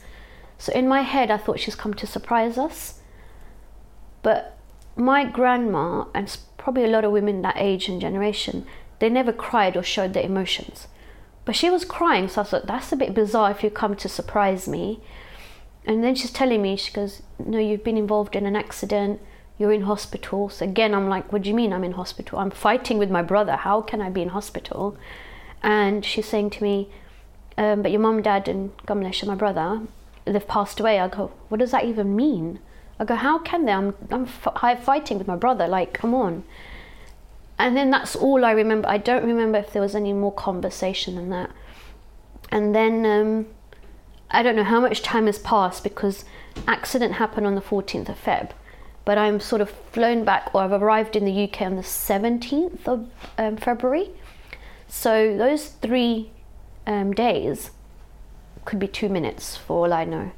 So 0.58 0.72
in 0.72 0.86
my 0.86 1.00
head, 1.00 1.30
I 1.30 1.38
thought 1.38 1.60
she's 1.60 1.74
come 1.74 1.94
to 1.94 2.06
surprise 2.06 2.58
us. 2.58 3.00
But 4.22 4.56
my 4.94 5.24
grandma, 5.24 6.04
and 6.14 6.36
probably 6.58 6.84
a 6.84 6.88
lot 6.88 7.04
of 7.04 7.12
women 7.12 7.42
that 7.42 7.56
age 7.56 7.88
and 7.88 8.00
generation, 8.00 8.66
they 8.98 9.08
never 9.08 9.32
cried 9.32 9.76
or 9.76 9.82
showed 9.82 10.12
their 10.12 10.24
emotions. 10.24 10.86
But 11.44 11.56
she 11.56 11.70
was 11.70 11.84
crying, 11.84 12.28
so 12.28 12.42
I 12.42 12.44
thought, 12.44 12.66
that's 12.66 12.92
a 12.92 12.96
bit 12.96 13.14
bizarre 13.14 13.50
if 13.50 13.64
you 13.64 13.70
come 13.70 13.96
to 13.96 14.08
surprise 14.08 14.68
me. 14.68 15.00
And 15.84 16.04
then 16.04 16.14
she's 16.14 16.30
telling 16.30 16.62
me, 16.62 16.76
she 16.76 16.92
goes, 16.92 17.22
No, 17.44 17.58
you've 17.58 17.82
been 17.82 17.96
involved 17.96 18.36
in 18.36 18.46
an 18.46 18.54
accident, 18.54 19.20
you're 19.62 19.72
in 19.72 19.82
hospital. 19.82 20.48
So 20.48 20.64
again, 20.64 20.94
I'm 20.94 21.08
like, 21.08 21.32
What 21.32 21.42
do 21.42 21.48
you 21.48 21.54
mean 21.54 21.72
I'm 21.72 21.84
in 21.84 21.92
hospital? 21.92 22.38
I'm 22.38 22.50
fighting 22.50 22.98
with 22.98 23.10
my 23.10 23.22
brother. 23.22 23.56
How 23.56 23.80
can 23.80 24.02
I 24.02 24.10
be 24.10 24.20
in 24.20 24.30
hospital? 24.30 24.96
And 25.62 26.04
she's 26.04 26.26
saying 26.26 26.50
to 26.50 26.62
me, 26.62 26.90
um, 27.56 27.82
But 27.82 27.92
your 27.92 28.00
mum, 28.00 28.20
dad, 28.22 28.48
and 28.48 28.76
Kamlesh, 28.86 29.24
my 29.26 29.36
brother, 29.36 29.82
they've 30.24 30.48
passed 30.48 30.80
away. 30.80 30.98
I 30.98 31.08
go, 31.08 31.30
What 31.48 31.60
does 31.60 31.70
that 31.70 31.84
even 31.84 32.16
mean? 32.16 32.58
I 32.98 33.04
go, 33.04 33.16
how 33.16 33.38
can 33.38 33.64
they? 33.64 33.72
I'm, 33.72 33.94
I'm 34.10 34.26
fighting 34.26 35.18
with 35.18 35.26
my 35.26 35.36
brother. 35.36 35.66
Like, 35.66 35.92
come 35.92 36.14
on. 36.14 36.44
And 37.58 37.76
then 37.76 37.90
that's 37.90 38.14
all 38.14 38.44
I 38.44 38.52
remember. 38.52 38.88
I 38.88 38.98
don't 38.98 39.24
remember 39.24 39.58
if 39.58 39.72
there 39.72 39.82
was 39.82 39.94
any 39.94 40.12
more 40.12 40.32
conversation 40.32 41.16
than 41.16 41.30
that. 41.30 41.50
And 42.50 42.74
then 42.74 43.06
um, 43.06 43.46
I 44.30 44.42
don't 44.42 44.56
know 44.56 44.64
how 44.64 44.80
much 44.80 45.02
time 45.02 45.26
has 45.26 45.38
passed 45.38 45.82
because 45.82 46.24
accident 46.66 47.14
happened 47.14 47.46
on 47.46 47.54
the 47.54 47.60
14th 47.60 48.08
of 48.08 48.22
Feb. 48.22 48.50
But 49.04 49.18
I'm 49.18 49.40
sort 49.40 49.60
of 49.60 49.70
flown 49.70 50.24
back, 50.24 50.54
or 50.54 50.62
I've 50.62 50.72
arrived 50.72 51.16
in 51.16 51.24
the 51.24 51.44
UK 51.44 51.62
on 51.62 51.76
the 51.76 51.82
17th 51.82 52.86
of 52.86 53.08
um, 53.36 53.56
February. 53.56 54.10
So 54.86 55.36
those 55.36 55.68
three 55.68 56.30
um, 56.86 57.12
days 57.12 57.70
could 58.64 58.78
be 58.78 58.86
two 58.86 59.08
minutes 59.08 59.56
for 59.56 59.86
all 59.86 59.92
I 59.92 60.04
know. 60.04 60.32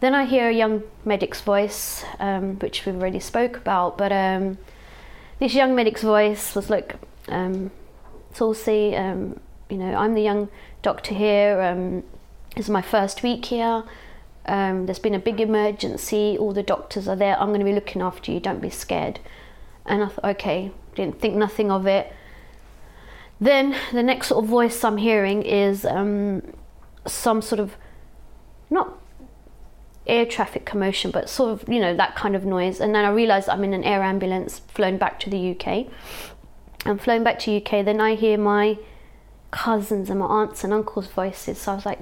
Then 0.00 0.14
I 0.14 0.24
hear 0.24 0.48
a 0.48 0.52
young 0.52 0.82
medic's 1.04 1.40
voice, 1.40 2.04
um, 2.18 2.56
which 2.56 2.84
we've 2.84 2.96
already 2.96 3.20
spoke 3.20 3.56
about, 3.56 3.96
but 3.96 4.10
um, 4.10 4.58
this 5.38 5.54
young 5.54 5.74
medic's 5.74 6.02
voice 6.02 6.54
was 6.54 6.70
like, 6.70 6.96
um, 7.28 7.70
um, 8.40 9.40
you 9.68 9.76
know, 9.76 9.94
I'm 9.94 10.14
the 10.14 10.22
young 10.22 10.48
doctor 10.82 11.14
here. 11.14 11.60
Um, 11.62 12.02
this 12.56 12.66
is 12.66 12.70
my 12.70 12.82
first 12.82 13.22
week 13.22 13.44
here. 13.44 13.84
Um, 14.46 14.86
there's 14.86 14.98
been 14.98 15.14
a 15.14 15.20
big 15.20 15.40
emergency. 15.40 16.36
All 16.38 16.52
the 16.52 16.62
doctors 16.62 17.08
are 17.08 17.16
there. 17.16 17.38
I'm 17.38 17.48
going 17.48 17.60
to 17.60 17.64
be 17.64 17.72
looking 17.72 18.02
after 18.02 18.32
you. 18.32 18.40
Don't 18.40 18.60
be 18.60 18.70
scared. 18.70 19.20
And 19.86 20.02
I 20.02 20.08
thought, 20.08 20.24
okay, 20.36 20.72
didn't 20.94 21.20
think 21.20 21.34
nothing 21.34 21.70
of 21.70 21.86
it. 21.86 22.12
Then 23.40 23.74
the 23.92 24.02
next 24.02 24.28
sort 24.28 24.44
of 24.44 24.50
voice 24.50 24.84
I'm 24.84 24.98
hearing 24.98 25.42
is 25.42 25.84
um, 25.84 26.42
some 27.06 27.42
sort 27.42 27.60
of 27.60 27.76
not 28.70 28.98
air 30.06 30.26
traffic 30.26 30.64
commotion, 30.64 31.10
but 31.10 31.28
sort 31.28 31.52
of, 31.52 31.68
you 31.68 31.80
know, 31.80 31.96
that 31.96 32.16
kind 32.16 32.34
of 32.36 32.44
noise. 32.44 32.80
And 32.80 32.94
then 32.94 33.04
I 33.04 33.10
realised 33.10 33.48
I'm 33.48 33.64
in 33.64 33.74
an 33.74 33.84
air 33.84 34.02
ambulance 34.02 34.60
flown 34.60 34.96
back 34.98 35.18
to 35.20 35.30
the 35.30 35.50
UK. 35.56 35.86
I'm 36.84 36.98
flown 36.98 37.22
back 37.22 37.38
to 37.40 37.56
UK, 37.56 37.84
then 37.84 38.00
I 38.00 38.16
hear 38.16 38.36
my 38.36 38.78
cousins 39.52 40.10
and 40.10 40.18
my 40.18 40.26
aunts 40.26 40.64
and 40.64 40.72
uncles' 40.72 41.06
voices. 41.06 41.58
So 41.58 41.72
I 41.72 41.74
was 41.76 41.86
like, 41.86 42.00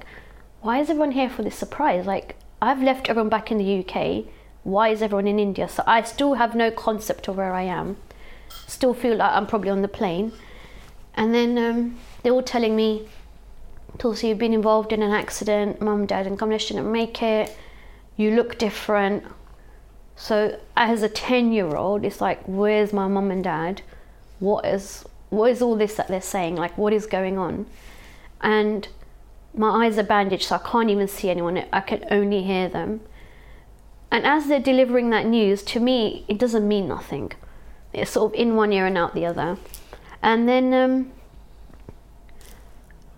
why 0.61 0.79
is 0.79 0.89
everyone 0.89 1.11
here 1.11 1.29
for 1.29 1.43
this 1.43 1.55
surprise? 1.55 2.05
Like, 2.05 2.35
I've 2.61 2.81
left 2.81 3.09
everyone 3.09 3.29
back 3.29 3.51
in 3.51 3.57
the 3.57 3.79
UK. 3.79 4.25
Why 4.63 4.89
is 4.89 5.01
everyone 5.01 5.27
in 5.27 5.39
India? 5.39 5.67
So 5.67 5.83
I 5.87 6.03
still 6.03 6.35
have 6.35 6.55
no 6.55 6.71
concept 6.71 7.27
of 7.27 7.37
where 7.37 7.53
I 7.53 7.63
am. 7.63 7.97
Still 8.67 8.93
feel 8.93 9.15
like 9.15 9.31
I'm 9.33 9.47
probably 9.47 9.71
on 9.71 9.81
the 9.81 9.87
plane. 9.87 10.31
And 11.15 11.33
then 11.33 11.57
um, 11.57 11.97
they're 12.21 12.31
all 12.31 12.43
telling 12.43 12.75
me, 12.75 13.07
Tulsi, 13.97 14.27
you've 14.27 14.37
been 14.37 14.53
involved 14.53 14.93
in 14.93 15.01
an 15.01 15.11
accident. 15.11 15.81
Mum, 15.81 16.05
dad, 16.05 16.27
and 16.27 16.37
Kamlesh 16.37 16.67
didn't 16.67 16.91
make 16.91 17.21
it 17.21 17.55
you 18.21 18.31
look 18.31 18.57
different. 18.57 19.23
So 20.15 20.59
as 20.77 21.03
a 21.03 21.09
10 21.09 21.51
year 21.51 21.75
old, 21.75 22.05
it's 22.05 22.21
like, 22.21 22.41
where's 22.45 22.93
my 22.93 23.07
mum 23.07 23.31
and 23.31 23.43
dad? 23.43 23.81
What 24.39 24.65
is 24.65 25.05
what 25.29 25.49
is 25.49 25.61
all 25.61 25.75
this 25.75 25.95
that 25.95 26.07
they're 26.07 26.21
saying? 26.21 26.55
Like 26.55 26.77
what 26.77 26.93
is 26.93 27.05
going 27.07 27.37
on? 27.37 27.65
And 28.41 28.87
my 29.55 29.85
eyes 29.85 29.97
are 29.97 30.03
bandaged 30.03 30.43
so 30.43 30.55
I 30.55 30.59
can't 30.59 30.89
even 30.89 31.07
see 31.07 31.29
anyone. 31.29 31.63
I 31.71 31.81
can 31.81 32.05
only 32.09 32.43
hear 32.43 32.69
them. 32.69 33.01
And 34.11 34.25
as 34.25 34.47
they're 34.47 34.59
delivering 34.59 35.09
that 35.11 35.25
news, 35.25 35.63
to 35.63 35.79
me, 35.79 36.25
it 36.27 36.37
doesn't 36.37 36.67
mean 36.67 36.87
nothing. 36.87 37.31
It's 37.93 38.11
sort 38.11 38.33
of 38.33 38.39
in 38.39 38.55
one 38.55 38.73
ear 38.73 38.85
and 38.85 38.97
out 38.97 39.13
the 39.13 39.25
other. 39.25 39.57
And 40.21 40.47
then 40.47 40.73
um, 40.73 41.11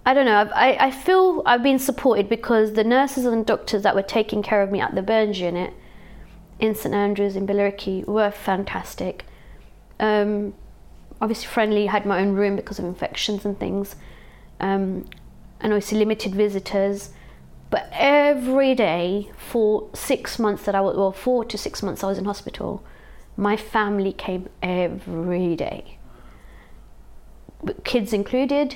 I 0.05 0.13
don't 0.13 0.25
know. 0.25 0.49
I, 0.53 0.87
I 0.87 0.91
feel 0.91 1.41
I've 1.45 1.63
been 1.63 1.79
supported 1.79 2.27
because 2.27 2.73
the 2.73 2.83
nurses 2.83 3.25
and 3.25 3.45
doctors 3.45 3.83
that 3.83 3.95
were 3.95 4.03
taking 4.03 4.43
care 4.43 4.61
of 4.61 4.71
me 4.71 4.81
at 4.81 4.95
the 4.95 5.01
burns 5.01 5.39
unit 5.39 5.73
in 6.59 6.75
St 6.75 6.93
Andrews 6.93 7.35
in 7.35 7.47
Billericay 7.47 8.05
were 8.05 8.31
fantastic. 8.31 9.25
Um, 9.99 10.53
obviously 11.21 11.47
friendly. 11.47 11.85
Had 11.85 12.05
my 12.05 12.19
own 12.19 12.33
room 12.33 12.55
because 12.55 12.79
of 12.79 12.85
infections 12.85 13.45
and 13.45 13.57
things, 13.57 13.95
um, 14.59 15.09
and 15.63 15.73
obviously 15.73 15.97
limited 15.97 16.35
visitors. 16.35 17.09
But 17.71 17.89
every 17.91 18.75
day 18.75 19.31
for 19.35 19.89
six 19.95 20.37
months 20.37 20.63
that 20.65 20.75
I 20.75 20.81
was, 20.81 20.95
well, 20.95 21.11
four 21.11 21.43
to 21.45 21.57
six 21.57 21.81
months 21.81 22.03
I 22.03 22.07
was 22.07 22.19
in 22.19 22.25
hospital, 22.25 22.83
my 23.35 23.57
family 23.57 24.13
came 24.13 24.47
every 24.61 25.55
day, 25.55 25.97
kids 27.83 28.13
included 28.13 28.75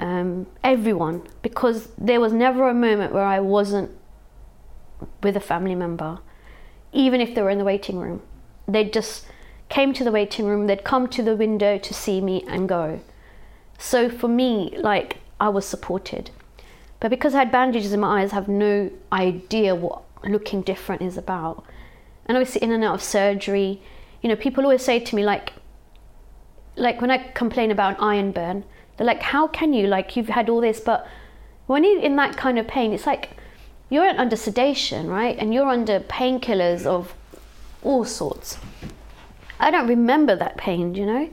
um, 0.00 0.48
everyone, 0.64 1.22
because 1.42 1.90
there 1.96 2.20
was 2.20 2.32
never 2.32 2.68
a 2.68 2.74
moment 2.74 3.12
where 3.12 3.22
I 3.22 3.38
wasn't 3.38 3.92
with 5.22 5.36
a 5.36 5.40
family 5.40 5.76
member, 5.76 6.18
even 6.92 7.20
if 7.20 7.34
they 7.34 7.42
were 7.42 7.50
in 7.50 7.58
the 7.58 7.64
waiting 7.64 7.98
room. 7.98 8.22
They 8.66 8.84
just 8.84 9.26
came 9.68 9.92
to 9.92 10.02
the 10.02 10.10
waiting 10.10 10.46
room, 10.46 10.66
they'd 10.66 10.82
come 10.82 11.06
to 11.08 11.22
the 11.22 11.36
window 11.36 11.78
to 11.78 11.94
see 11.94 12.20
me 12.20 12.44
and 12.48 12.68
go. 12.68 13.00
So 13.78 14.08
for 14.08 14.26
me, 14.26 14.76
like, 14.78 15.18
I 15.40 15.48
was 15.48 15.66
supported. 15.66 16.30
But 17.00 17.10
because 17.10 17.34
I 17.34 17.40
had 17.40 17.52
bandages 17.52 17.92
in 17.92 18.00
my 18.00 18.22
eyes, 18.22 18.32
I 18.32 18.36
have 18.36 18.48
no 18.48 18.90
idea 19.12 19.74
what 19.74 20.02
looking 20.24 20.62
different 20.62 21.02
is 21.02 21.16
about. 21.16 21.64
And 22.26 22.36
obviously, 22.36 22.62
in 22.62 22.72
and 22.72 22.82
out 22.82 22.94
of 22.94 23.02
surgery, 23.02 23.80
you 24.22 24.28
know, 24.28 24.36
people 24.36 24.64
always 24.64 24.82
say 24.82 24.98
to 24.98 25.16
me, 25.16 25.24
like, 25.24 25.52
like 26.74 27.00
when 27.00 27.10
I 27.10 27.18
complain 27.18 27.70
about 27.70 27.96
an 27.98 28.00
iron 28.00 28.32
burn, 28.32 28.64
they're 28.96 29.06
like, 29.06 29.22
how 29.22 29.46
can 29.46 29.72
you? 29.72 29.86
Like, 29.86 30.16
you've 30.16 30.28
had 30.28 30.48
all 30.48 30.60
this, 30.60 30.80
but 30.80 31.06
when 31.66 31.84
you're 31.84 32.00
in 32.00 32.16
that 32.16 32.36
kind 32.36 32.58
of 32.58 32.66
pain, 32.66 32.92
it's 32.92 33.06
like 33.06 33.30
you're 33.90 34.06
under 34.06 34.36
sedation, 34.36 35.08
right? 35.08 35.36
And 35.38 35.52
you're 35.52 35.68
under 35.68 36.00
painkillers 36.00 36.86
of 36.86 37.14
all 37.82 38.04
sorts. 38.04 38.58
I 39.60 39.70
don't 39.70 39.88
remember 39.88 40.34
that 40.36 40.56
pain, 40.56 40.94
you 40.94 41.06
know? 41.06 41.30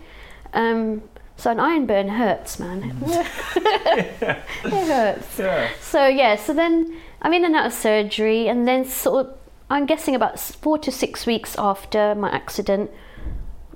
Um, 0.53 1.03
so 1.35 1.51
an 1.51 1.59
iron 1.59 1.85
burn 1.85 2.09
hurts, 2.09 2.59
man. 2.59 2.95
it 3.05 4.43
hurts. 4.63 5.39
Yeah. 5.39 5.69
So 5.81 6.07
yeah, 6.07 6.35
so 6.35 6.53
then 6.53 6.99
I'm 7.21 7.33
in 7.33 7.45
and 7.45 7.55
out 7.55 7.65
of 7.65 7.73
surgery, 7.73 8.47
and 8.47 8.67
then 8.67 8.85
sort 8.85 9.25
of, 9.25 9.37
I'm 9.69 9.85
guessing 9.85 10.15
about 10.15 10.39
four 10.39 10.77
to 10.79 10.91
six 10.91 11.25
weeks 11.25 11.55
after 11.57 12.15
my 12.15 12.29
accident, 12.29 12.91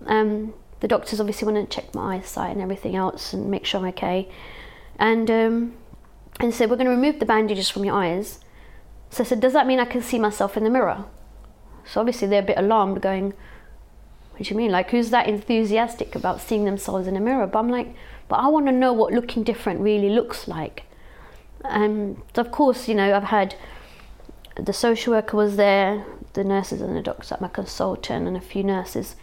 um, 0.06 0.54
the 0.80 0.88
doctors 0.88 1.20
obviously 1.20 1.52
want 1.52 1.70
to 1.70 1.76
check 1.76 1.94
my 1.96 2.16
eyesight 2.18 2.52
and 2.52 2.62
everything 2.62 2.96
else 2.96 3.34
and 3.34 3.50
make 3.50 3.66
sure 3.66 3.80
I'm 3.80 3.88
okay. 3.88 4.30
And 5.00 5.30
um, 5.30 5.74
and 6.40 6.54
said, 6.54 6.70
We're 6.70 6.76
going 6.76 6.86
to 6.86 6.92
remove 6.92 7.20
the 7.20 7.26
bandages 7.26 7.70
from 7.70 7.86
your 7.86 7.96
eyes. 7.96 8.40
So 9.10 9.24
I 9.24 9.28
said, 9.28 9.40
Does 9.40 9.54
that 9.54 9.68
mean 9.68 9.80
I 9.80 9.86
can 9.86 10.02
see 10.02 10.20
myself 10.20 10.58
in 10.58 10.64
the 10.64 10.70
mirror? 10.70 11.06
So 11.86 12.02
obviously 12.02 12.28
they're 12.28 12.44
a 12.44 12.46
bit 12.46 12.58
alarmed, 12.58 13.02
going, 13.02 13.34
what 14.38 14.46
do 14.46 14.54
you 14.54 14.58
mean? 14.58 14.70
Like, 14.70 14.92
who's 14.92 15.10
that 15.10 15.28
enthusiastic 15.28 16.14
about 16.14 16.42
seeing 16.42 16.66
themselves 16.66 17.08
in 17.08 17.16
a 17.16 17.20
mirror? 17.20 17.48
But 17.48 17.58
I'm 17.58 17.70
like, 17.70 17.96
but 18.28 18.36
I 18.36 18.48
want 18.50 18.68
to 18.68 18.72
know 18.72 18.94
what 18.94 19.12
looking 19.12 19.42
different 19.42 19.80
really 19.80 20.12
looks 20.12 20.48
like. 20.48 20.84
And 21.66 22.22
of 22.36 22.52
course, 22.52 22.88
you 22.88 22.94
know, 22.94 23.16
I've 23.16 23.24
had 23.24 23.56
the 24.56 24.74
social 24.74 25.14
worker 25.14 25.36
was 25.36 25.56
there, 25.56 26.06
the 26.34 26.44
nurses 26.44 26.82
and 26.82 26.96
the 26.96 27.02
doctors, 27.02 27.32
like 27.32 27.42
my 27.42 27.48
consultant, 27.48 28.28
and 28.28 28.38
a 28.38 28.42
few 28.42 28.64
nurses, 28.64 29.16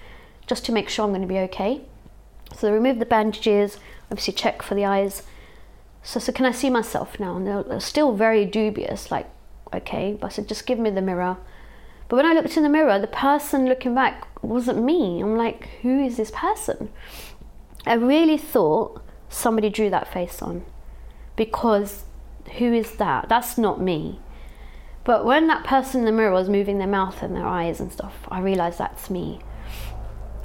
just 0.49 0.65
to 0.67 0.73
make 0.73 0.89
sure 0.89 1.05
I'm 1.05 1.13
going 1.13 1.23
to 1.23 1.29
be 1.29 1.39
okay. 1.39 1.83
So 2.57 2.67
they 2.67 2.73
removed 2.73 2.99
the 2.99 3.07
bandages, 3.07 3.79
obviously 4.11 4.35
check 4.35 4.63
for 4.63 4.75
the 4.75 4.85
eyes. 4.85 5.23
So, 6.03 6.19
so 6.19 6.33
can 6.33 6.45
I 6.45 6.51
see 6.51 6.71
myself 6.71 7.21
now? 7.21 7.37
And 7.37 7.47
they're 7.47 7.79
still 7.79 8.17
very 8.17 8.45
dubious, 8.45 9.13
like, 9.13 9.31
okay. 9.73 10.19
But 10.21 10.27
I 10.27 10.31
said, 10.31 10.49
just 10.49 10.67
give 10.67 10.81
me 10.81 10.91
the 10.91 11.01
mirror. 11.01 11.37
But 12.09 12.17
when 12.17 12.27
I 12.27 12.33
looked 12.33 12.57
in 12.57 12.63
the 12.63 12.69
mirror, 12.69 12.99
the 12.99 13.07
person 13.07 13.67
looking 13.67 13.95
back 13.95 14.29
wasn't 14.43 14.83
me. 14.83 15.21
I'm 15.21 15.37
like, 15.37 15.69
who 15.83 16.05
is 16.05 16.17
this 16.17 16.31
person? 16.31 16.91
I 17.87 17.95
really 17.95 18.39
thought 18.39 19.03
somebody 19.29 19.71
drew 19.71 19.91
that 19.91 20.13
face 20.13 20.41
on 20.41 20.65
because 21.37 22.05
who 22.59 22.73
is 22.73 22.93
that? 22.93 23.29
That's 23.29 23.59
not 23.59 23.81
me. 23.81 24.21
But 25.05 25.25
when 25.25 25.49
that 25.49 25.65
person 25.65 26.01
in 26.01 26.07
the 26.07 26.13
mirror 26.13 26.33
was 26.33 26.49
moving 26.49 26.79
their 26.79 26.87
mouth 26.89 27.23
and 27.23 27.37
their 27.37 27.47
eyes 27.47 27.81
and 27.81 27.93
stuff, 27.93 28.15
I 28.31 28.41
realized 28.41 28.79
that's 28.79 29.11
me. 29.11 29.41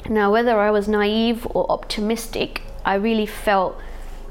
Now, 0.10 0.32
whether 0.32 0.60
I 0.60 0.72
was 0.72 0.88
naive 0.88 1.48
or 1.52 1.70
optimistic, 1.72 2.62
I 2.84 2.96
really 2.96 3.26
felt 3.26 3.80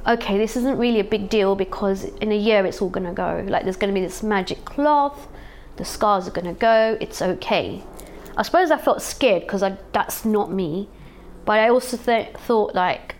okay, 0.07 0.39
this 0.39 0.57
isn't 0.57 0.79
really 0.79 1.01
a 1.01 1.05
big 1.05 1.29
deal 1.29 1.55
because 1.55 2.05
in 2.05 2.33
a 2.33 2.37
year 2.37 2.65
it's 2.65 2.81
all 2.81 2.89
gonna 2.89 3.13
go. 3.13 3.45
Like, 3.47 3.65
there's 3.65 3.77
gonna 3.77 3.93
be 3.93 4.01
this 4.01 4.23
magic 4.23 4.65
cloth, 4.65 5.29
the 5.79 5.85
scars 5.85 6.29
are 6.29 6.33
gonna 6.33 6.53
go, 6.53 6.99
it's 7.01 7.23
okay. 7.23 7.83
I 8.37 8.43
suppose 8.43 8.71
I 8.71 8.77
felt 8.77 9.01
scared 9.01 9.43
because 9.43 9.65
that's 9.93 10.25
not 10.25 10.53
me, 10.53 10.89
but 11.45 11.59
I 11.59 11.71
also 11.71 11.97
th- 11.97 12.35
thought, 12.37 12.75
like, 12.75 13.17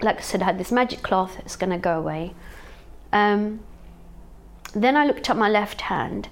like 0.00 0.18
I 0.18 0.22
said, 0.22 0.42
I 0.42 0.46
had 0.46 0.58
this 0.58 0.72
magic 0.72 1.02
cloth, 1.02 1.38
it's 1.40 1.56
gonna 1.56 1.78
go 1.78 1.98
away. 1.98 2.34
Um, 3.12 3.60
then 4.74 4.96
I 4.96 5.04
looked 5.04 5.28
at 5.28 5.36
my 5.36 5.48
left 5.48 5.82
hand, 5.82 6.28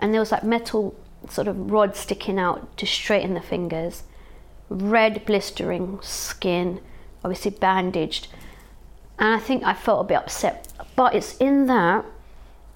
and 0.00 0.12
there 0.12 0.20
was 0.20 0.32
like 0.32 0.44
metal 0.44 0.94
sort 1.28 1.46
of 1.46 1.70
rod 1.70 1.94
sticking 1.94 2.38
out 2.38 2.76
to 2.78 2.86
straighten 2.86 3.34
the 3.34 3.40
fingers, 3.40 4.04
red 4.68 5.24
blistering 5.26 5.98
skin, 6.02 6.80
obviously 7.22 7.50
bandaged, 7.50 8.28
and 9.18 9.34
I 9.34 9.38
think 9.38 9.62
I 9.62 9.74
felt 9.74 10.00
a 10.00 10.08
bit 10.08 10.16
upset. 10.16 10.68
But 10.96 11.14
it's 11.14 11.36
in 11.36 11.66
that 11.66 12.04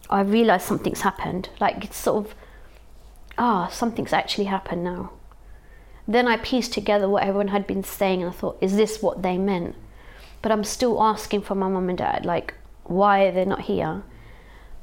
I 0.09 0.20
realised 0.20 0.66
something's 0.66 1.00
happened. 1.02 1.48
Like 1.61 1.84
it's 1.84 1.96
sort 1.96 2.26
of 2.26 2.34
ah, 3.38 3.68
something's 3.68 4.12
actually 4.12 4.44
happened 4.44 4.84
now. 4.84 5.12
Then 6.09 6.28
I 6.28 6.36
pieced 6.36 6.72
together 6.72 7.09
what 7.09 7.24
everyone 7.24 7.48
had 7.48 7.66
been 7.66 7.82
saying, 7.82 8.22
and 8.22 8.30
I 8.30 8.34
thought, 8.34 8.59
is 8.61 8.76
this 8.76 9.02
what 9.02 9.22
they 9.22 9.36
meant? 9.36 9.74
But 10.40 10.52
I'm 10.52 10.64
still 10.64 11.02
asking 11.02 11.42
for 11.42 11.54
my 11.54 11.68
mum 11.68 11.88
and 11.88 11.98
dad, 11.98 12.24
like, 12.24 12.54
why 12.84 13.24
are 13.24 13.32
they 13.32 13.44
not 13.44 13.62
here? 13.62 14.02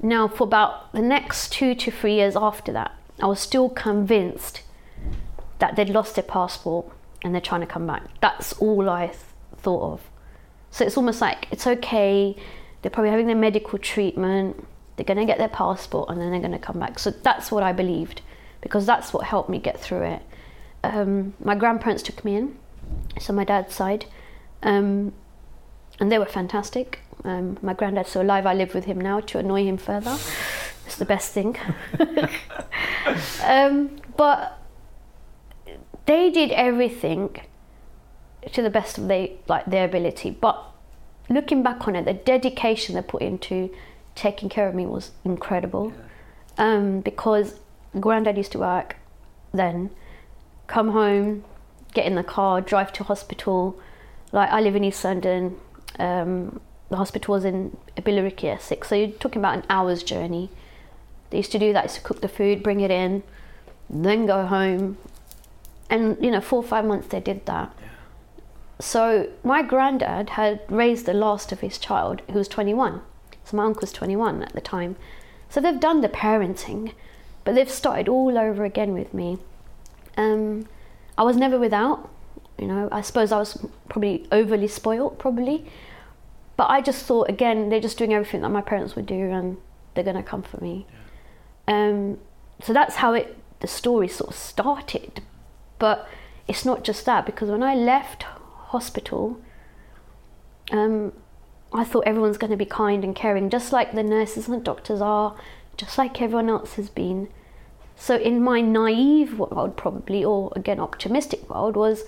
Now, 0.01 0.27
for 0.27 0.43
about 0.43 0.91
the 0.91 1.01
next 1.01 1.53
two 1.53 1.75
to 1.75 1.91
three 1.91 2.15
years 2.15 2.35
after 2.35 2.73
that, 2.73 2.91
I 3.21 3.27
was 3.27 3.39
still 3.39 3.69
convinced 3.69 4.63
that 5.59 5.77
they'd 5.77 5.89
lost 5.89 6.15
their 6.15 6.23
passport 6.23 6.87
and 7.23 7.33
they're 7.33 7.39
trying 7.41 7.61
to 7.61 7.67
come 7.67 7.87
back. 7.87 8.03
That's 8.19 8.51
all 8.53 8.89
I 8.89 9.07
th- 9.07 9.17
thought 9.55 9.93
of. 9.93 10.01
So 10.71 10.83
it's 10.83 10.97
almost 10.97 11.21
like 11.21 11.47
it's 11.51 11.65
okay, 11.65 12.35
they're 12.81 12.91
probably 12.91 13.11
having 13.11 13.27
their 13.27 13.35
medical 13.35 13.79
treatment, 13.79 14.67
they're 14.95 15.05
going 15.05 15.17
to 15.17 15.25
get 15.25 15.37
their 15.37 15.49
passport 15.49 16.09
and 16.09 16.21
then 16.21 16.31
they're 16.31 16.39
going 16.39 16.51
to 16.51 16.59
come 16.59 16.79
back. 16.79 16.99
So 16.99 17.11
that's 17.11 17.51
what 17.51 17.63
I 17.63 17.71
believed 17.71 18.21
because 18.61 18.85
that's 18.85 19.13
what 19.13 19.25
helped 19.25 19.49
me 19.49 19.59
get 19.59 19.79
through 19.79 20.03
it. 20.03 20.21
Um, 20.83 21.33
my 21.43 21.55
grandparents 21.55 22.03
took 22.03 22.23
me 22.23 22.35
in, 22.35 22.57
so 23.19 23.33
my 23.33 23.43
dad's 23.43 23.73
side, 23.73 24.05
um, 24.61 25.13
and 25.99 26.11
they 26.11 26.19
were 26.19 26.25
fantastic. 26.25 26.99
Um, 27.23 27.57
my 27.61 27.73
granddad's 27.73 28.09
still 28.09 28.21
alive. 28.21 28.45
I 28.45 28.53
live 28.53 28.73
with 28.73 28.85
him 28.85 28.99
now 28.99 29.19
to 29.21 29.39
annoy 29.39 29.63
him 29.63 29.77
further. 29.77 30.17
It's 30.85 30.97
the 30.97 31.05
best 31.05 31.31
thing. 31.31 31.55
um, 33.43 33.97
but 34.17 34.59
they 36.05 36.29
did 36.29 36.51
everything 36.51 37.41
to 38.51 38.61
the 38.61 38.69
best 38.69 38.97
of 38.97 39.05
like 39.47 39.65
their 39.65 39.85
ability. 39.85 40.31
But 40.31 40.61
looking 41.29 41.63
back 41.63 41.87
on 41.87 41.95
it, 41.95 42.05
the 42.05 42.13
dedication 42.13 42.95
they 42.95 43.01
put 43.01 43.21
into 43.21 43.69
taking 44.15 44.49
care 44.49 44.67
of 44.67 44.75
me 44.75 44.85
was 44.85 45.11
incredible. 45.23 45.93
Um, 46.57 47.01
because 47.01 47.59
granddad 47.99 48.37
used 48.37 48.51
to 48.53 48.59
work 48.59 48.97
then, 49.53 49.89
come 50.67 50.89
home, 50.89 51.43
get 51.93 52.05
in 52.05 52.15
the 52.15 52.23
car, 52.23 52.61
drive 52.61 52.91
to 52.93 53.03
hospital. 53.03 53.79
Like 54.31 54.49
I 54.49 54.61
live 54.61 54.75
in 54.75 54.83
East 54.83 55.03
London. 55.03 55.57
Um, 55.99 56.59
the 56.89 56.97
hospital 56.97 57.33
was 57.33 57.45
in 57.45 57.77
Billericay, 57.97 58.55
Essex. 58.55 58.89
So 58.89 58.95
you're 58.95 59.09
talking 59.09 59.39
about 59.39 59.57
an 59.57 59.63
hour's 59.69 60.03
journey. 60.03 60.49
They 61.29 61.37
used 61.37 61.51
to 61.53 61.59
do 61.59 61.73
that, 61.73 61.85
used 61.85 61.95
to 61.95 62.01
cook 62.01 62.21
the 62.21 62.27
food, 62.27 62.61
bring 62.61 62.81
it 62.81 62.91
in, 62.91 63.23
then 63.89 64.25
go 64.25 64.45
home. 64.45 64.97
And, 65.89 66.23
you 66.23 66.31
know, 66.31 66.41
four 66.41 66.59
or 66.59 66.67
five 66.67 66.85
months 66.85 67.07
they 67.07 67.19
did 67.19 67.45
that. 67.45 67.73
Yeah. 67.79 67.87
So 68.79 69.29
my 69.43 69.61
granddad 69.61 70.31
had 70.31 70.61
raised 70.69 71.05
the 71.05 71.13
last 71.13 71.51
of 71.51 71.59
his 71.61 71.77
child, 71.77 72.21
who 72.31 72.37
was 72.39 72.47
21. 72.47 73.01
So 73.43 73.57
my 73.57 73.65
uncle 73.65 73.81
was 73.81 73.91
21 73.91 74.43
at 74.43 74.53
the 74.53 74.61
time. 74.61 74.95
So 75.49 75.59
they've 75.59 75.79
done 75.79 76.01
the 76.01 76.09
parenting, 76.09 76.93
but 77.43 77.55
they've 77.55 77.69
started 77.69 78.07
all 78.07 78.37
over 78.37 78.65
again 78.65 78.93
with 78.93 79.13
me. 79.13 79.37
Um, 80.17 80.67
I 81.17 81.23
was 81.23 81.37
never 81.37 81.59
without, 81.59 82.09
you 82.57 82.67
know, 82.67 82.89
I 82.91 83.01
suppose 83.01 83.31
I 83.31 83.39
was 83.39 83.63
probably 83.89 84.27
overly 84.31 84.67
spoilt, 84.67 85.19
probably. 85.19 85.65
But 86.55 86.69
I 86.69 86.81
just 86.81 87.05
thought, 87.05 87.29
again, 87.29 87.69
they're 87.69 87.79
just 87.79 87.97
doing 87.97 88.13
everything 88.13 88.41
that 88.41 88.49
my 88.49 88.61
parents 88.61 88.95
would 88.95 89.05
do, 89.05 89.29
and 89.31 89.57
they're 89.93 90.03
going 90.03 90.15
to 90.15 90.23
come 90.23 90.43
for 90.43 90.61
me. 90.63 90.85
Yeah. 91.67 91.87
Um, 91.87 92.19
so 92.61 92.73
that's 92.73 92.95
how 92.95 93.13
it 93.13 93.35
the 93.63 93.67
story 93.67 94.07
sort 94.07 94.29
of 94.29 94.35
started. 94.35 95.21
But 95.79 96.07
it's 96.47 96.65
not 96.65 96.83
just 96.83 97.05
that 97.05 97.25
because 97.25 97.49
when 97.49 97.63
I 97.63 97.73
left 97.73 98.23
hospital, 98.23 99.39
um, 100.71 101.13
I 101.73 101.83
thought 101.83 102.05
everyone's 102.05 102.37
going 102.37 102.51
to 102.51 102.57
be 102.57 102.65
kind 102.65 103.03
and 103.03 103.15
caring, 103.15 103.49
just 103.49 103.71
like 103.71 103.93
the 103.93 104.03
nurses 104.03 104.47
and 104.47 104.59
the 104.59 104.63
doctors 104.63 105.01
are, 105.01 105.35
just 105.75 105.97
like 105.97 106.21
everyone 106.21 106.49
else 106.49 106.75
has 106.75 106.89
been. 106.89 107.29
So 107.95 108.15
in 108.17 108.43
my 108.43 108.61
naive 108.61 109.39
world, 109.39 109.77
probably, 109.77 110.23
or 110.23 110.51
again 110.55 110.79
optimistic 110.79 111.49
world, 111.49 111.75
was 111.75 112.03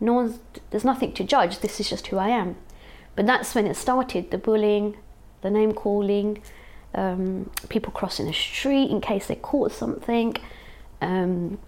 no 0.00 0.14
one's 0.14 0.38
there's 0.70 0.84
nothing 0.84 1.12
to 1.14 1.24
judge. 1.24 1.58
This 1.58 1.80
is 1.80 1.90
just 1.90 2.06
who 2.08 2.18
I 2.18 2.28
am. 2.28 2.56
But 3.16 3.26
that's 3.26 3.54
when 3.54 3.66
it 3.66 3.76
started 3.76 4.30
the 4.30 4.38
bullying, 4.38 4.96
the 5.42 5.50
name 5.50 5.72
calling, 5.72 6.42
um, 6.94 7.50
people 7.68 7.92
crossing 7.92 8.26
the 8.26 8.32
street 8.32 8.90
in 8.90 9.00
case 9.00 9.26
they 9.26 9.34
caught 9.34 9.72
something, 9.72 10.36
um, 11.02 11.58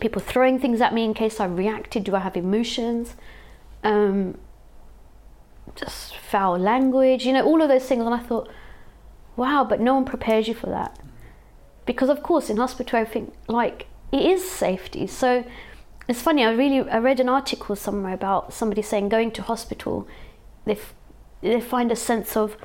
people 0.00 0.20
throwing 0.20 0.58
things 0.58 0.80
at 0.80 0.92
me 0.92 1.04
in 1.04 1.14
case 1.14 1.40
I 1.40 1.46
reacted. 1.46 2.04
Do 2.04 2.14
I 2.16 2.20
have 2.20 2.36
emotions? 2.36 3.14
Um, 3.82 4.36
just 5.74 6.16
foul 6.16 6.58
language, 6.58 7.24
you 7.26 7.32
know, 7.32 7.44
all 7.44 7.62
of 7.62 7.68
those 7.68 7.84
things. 7.84 8.04
And 8.04 8.14
I 8.14 8.18
thought, 8.20 8.48
wow, 9.36 9.64
but 9.64 9.80
no 9.80 9.94
one 9.94 10.04
prepares 10.04 10.48
you 10.48 10.54
for 10.54 10.66
that. 10.66 10.98
Because, 11.86 12.08
of 12.08 12.22
course, 12.22 12.50
in 12.50 12.56
hospital, 12.56 12.98
everything, 12.98 13.32
like, 13.48 13.86
it 14.12 14.22
is 14.22 14.48
safety. 14.48 15.06
So 15.06 15.44
it's 16.08 16.20
funny, 16.20 16.44
I 16.44 16.50
really 16.52 16.88
I 16.90 16.98
read 16.98 17.20
an 17.20 17.28
article 17.28 17.76
somewhere 17.76 18.14
about 18.14 18.52
somebody 18.52 18.82
saying 18.82 19.08
going 19.08 19.30
to 19.32 19.42
hospital 19.42 20.08
they, 20.64 20.72
f- 20.72 20.94
they 21.40 21.60
find 21.60 21.90
a 21.90 21.96
sense 21.96 22.36
of 22.36 22.56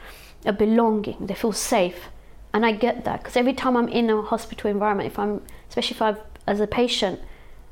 a 0.45 0.53
belonging, 0.53 1.17
they 1.27 1.33
feel 1.33 1.53
safe. 1.53 2.09
And 2.53 2.65
I 2.65 2.71
get 2.71 3.03
that 3.05 3.21
because 3.21 3.35
every 3.35 3.53
time 3.53 3.75
I'm 3.75 3.89
in 3.89 4.09
a 4.09 4.21
hospital 4.21 4.69
environment, 4.71 5.07
if 5.07 5.19
I'm, 5.19 5.41
especially 5.69 5.95
if 5.95 6.01
I've, 6.01 6.19
as 6.47 6.59
a 6.59 6.67
patient, 6.67 7.19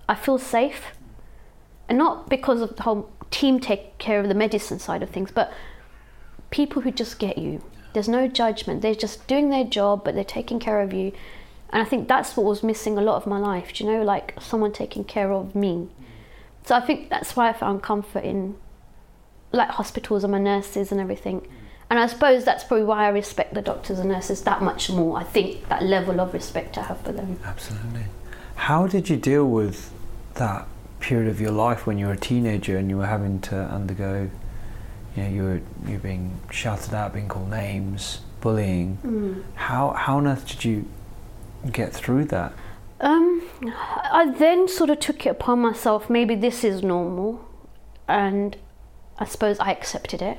I 0.10 0.16
feel 0.16 0.38
safe. 0.38 0.88
And 1.88 1.98
not 1.98 2.30
because 2.30 2.62
of 2.62 2.76
the 2.76 2.84
whole 2.84 3.10
team 3.34 3.60
take 3.60 3.98
care 3.98 4.20
of 4.20 4.28
the 4.28 4.36
medicine 4.36 4.78
side 4.80 5.02
of 5.02 5.10
things, 5.10 5.32
but 5.32 5.52
people 6.52 6.84
who 6.84 6.92
just 6.92 7.18
get 7.18 7.38
you. 7.38 7.64
There's 7.94 8.08
no 8.08 8.28
judgment. 8.28 8.82
They're 8.82 8.96
just 8.96 9.28
doing 9.28 9.50
their 9.50 9.64
job, 9.64 10.04
but 10.04 10.14
they're 10.14 10.24
taking 10.24 10.60
care 10.60 10.82
of 10.82 10.94
you. 10.94 11.12
And 11.72 11.82
I 11.82 11.86
think 11.86 12.08
that's 12.08 12.38
what 12.38 12.46
was 12.46 12.62
missing 12.62 12.98
a 12.98 13.02
lot 13.02 13.16
of 13.16 13.26
my 13.26 13.40
life. 13.40 13.74
Do 13.74 13.84
you 13.84 13.92
know, 13.92 14.04
like 14.04 14.36
someone 14.40 14.72
taking 14.72 15.04
care 15.04 15.32
of 15.32 15.56
me. 15.56 15.74
Mm. 15.74 15.90
So 16.66 16.76
I 16.76 16.82
think 16.82 17.10
that's 17.10 17.36
why 17.36 17.50
I 17.50 17.54
found 17.54 17.82
comfort 17.82 18.24
in 18.24 18.56
like 19.52 19.70
hospitals 19.70 20.24
and 20.24 20.32
my 20.32 20.40
nurses 20.40 20.92
and 20.92 21.02
everything. 21.02 21.42
Mm. 21.42 21.50
And 21.90 22.00
I 22.00 22.06
suppose 22.08 22.46
that's 22.46 22.64
probably 22.64 22.86
why 22.86 23.06
I 23.06 23.10
respect 23.10 23.56
the 23.56 23.62
doctors 23.62 24.00
and 24.00 24.10
nurses 24.10 24.42
that 24.44 24.62
much 24.62 24.90
more. 24.90 25.18
I 25.18 25.24
think 25.24 25.68
that 25.70 25.82
level 25.82 26.22
of 26.22 26.34
respect 26.34 26.78
I 26.78 26.84
have 26.84 27.02
for 27.02 27.12
them. 27.12 27.40
Absolutely. 27.44 28.06
How 28.56 28.86
did 28.86 29.10
you 29.10 29.18
deal 29.18 29.50
with 29.50 29.92
that 30.36 30.68
period 31.04 31.30
of 31.30 31.42
your 31.42 31.52
life 31.52 31.86
when 31.86 31.98
you 31.98 32.08
were 32.08 32.14
a 32.14 32.18
teenager 32.18 32.78
and 32.78 32.90
you 32.90 32.98
were 32.98 33.06
having 33.06 33.42
to 33.42 33.56
undergo, 33.56 34.30
you 35.16 35.24
know, 35.24 35.30
you 35.30 35.44
were 35.44 35.62
you 35.86 35.94
were 35.98 36.00
being 36.00 36.40
shouted 36.50 36.94
at, 36.94 37.14
being 37.14 37.28
called 37.28 37.50
names, 37.50 38.22
bullying. 38.40 38.98
Mm. 39.04 39.44
How 39.56 39.92
how 39.92 40.18
on 40.18 40.28
earth 40.28 40.48
did 40.48 40.64
you 40.64 40.86
get 41.72 41.92
through 41.94 42.26
that? 42.26 42.54
Um, 43.02 43.42
I 44.12 44.34
then 44.38 44.70
sort 44.70 44.90
of 44.90 45.00
took 45.02 45.26
it 45.26 45.30
upon 45.30 45.60
myself. 45.60 46.10
Maybe 46.10 46.36
this 46.36 46.64
is 46.64 46.82
normal, 46.82 47.46
and 48.08 48.56
I 49.20 49.26
suppose 49.26 49.60
I 49.60 49.72
accepted 49.72 50.22
it. 50.22 50.38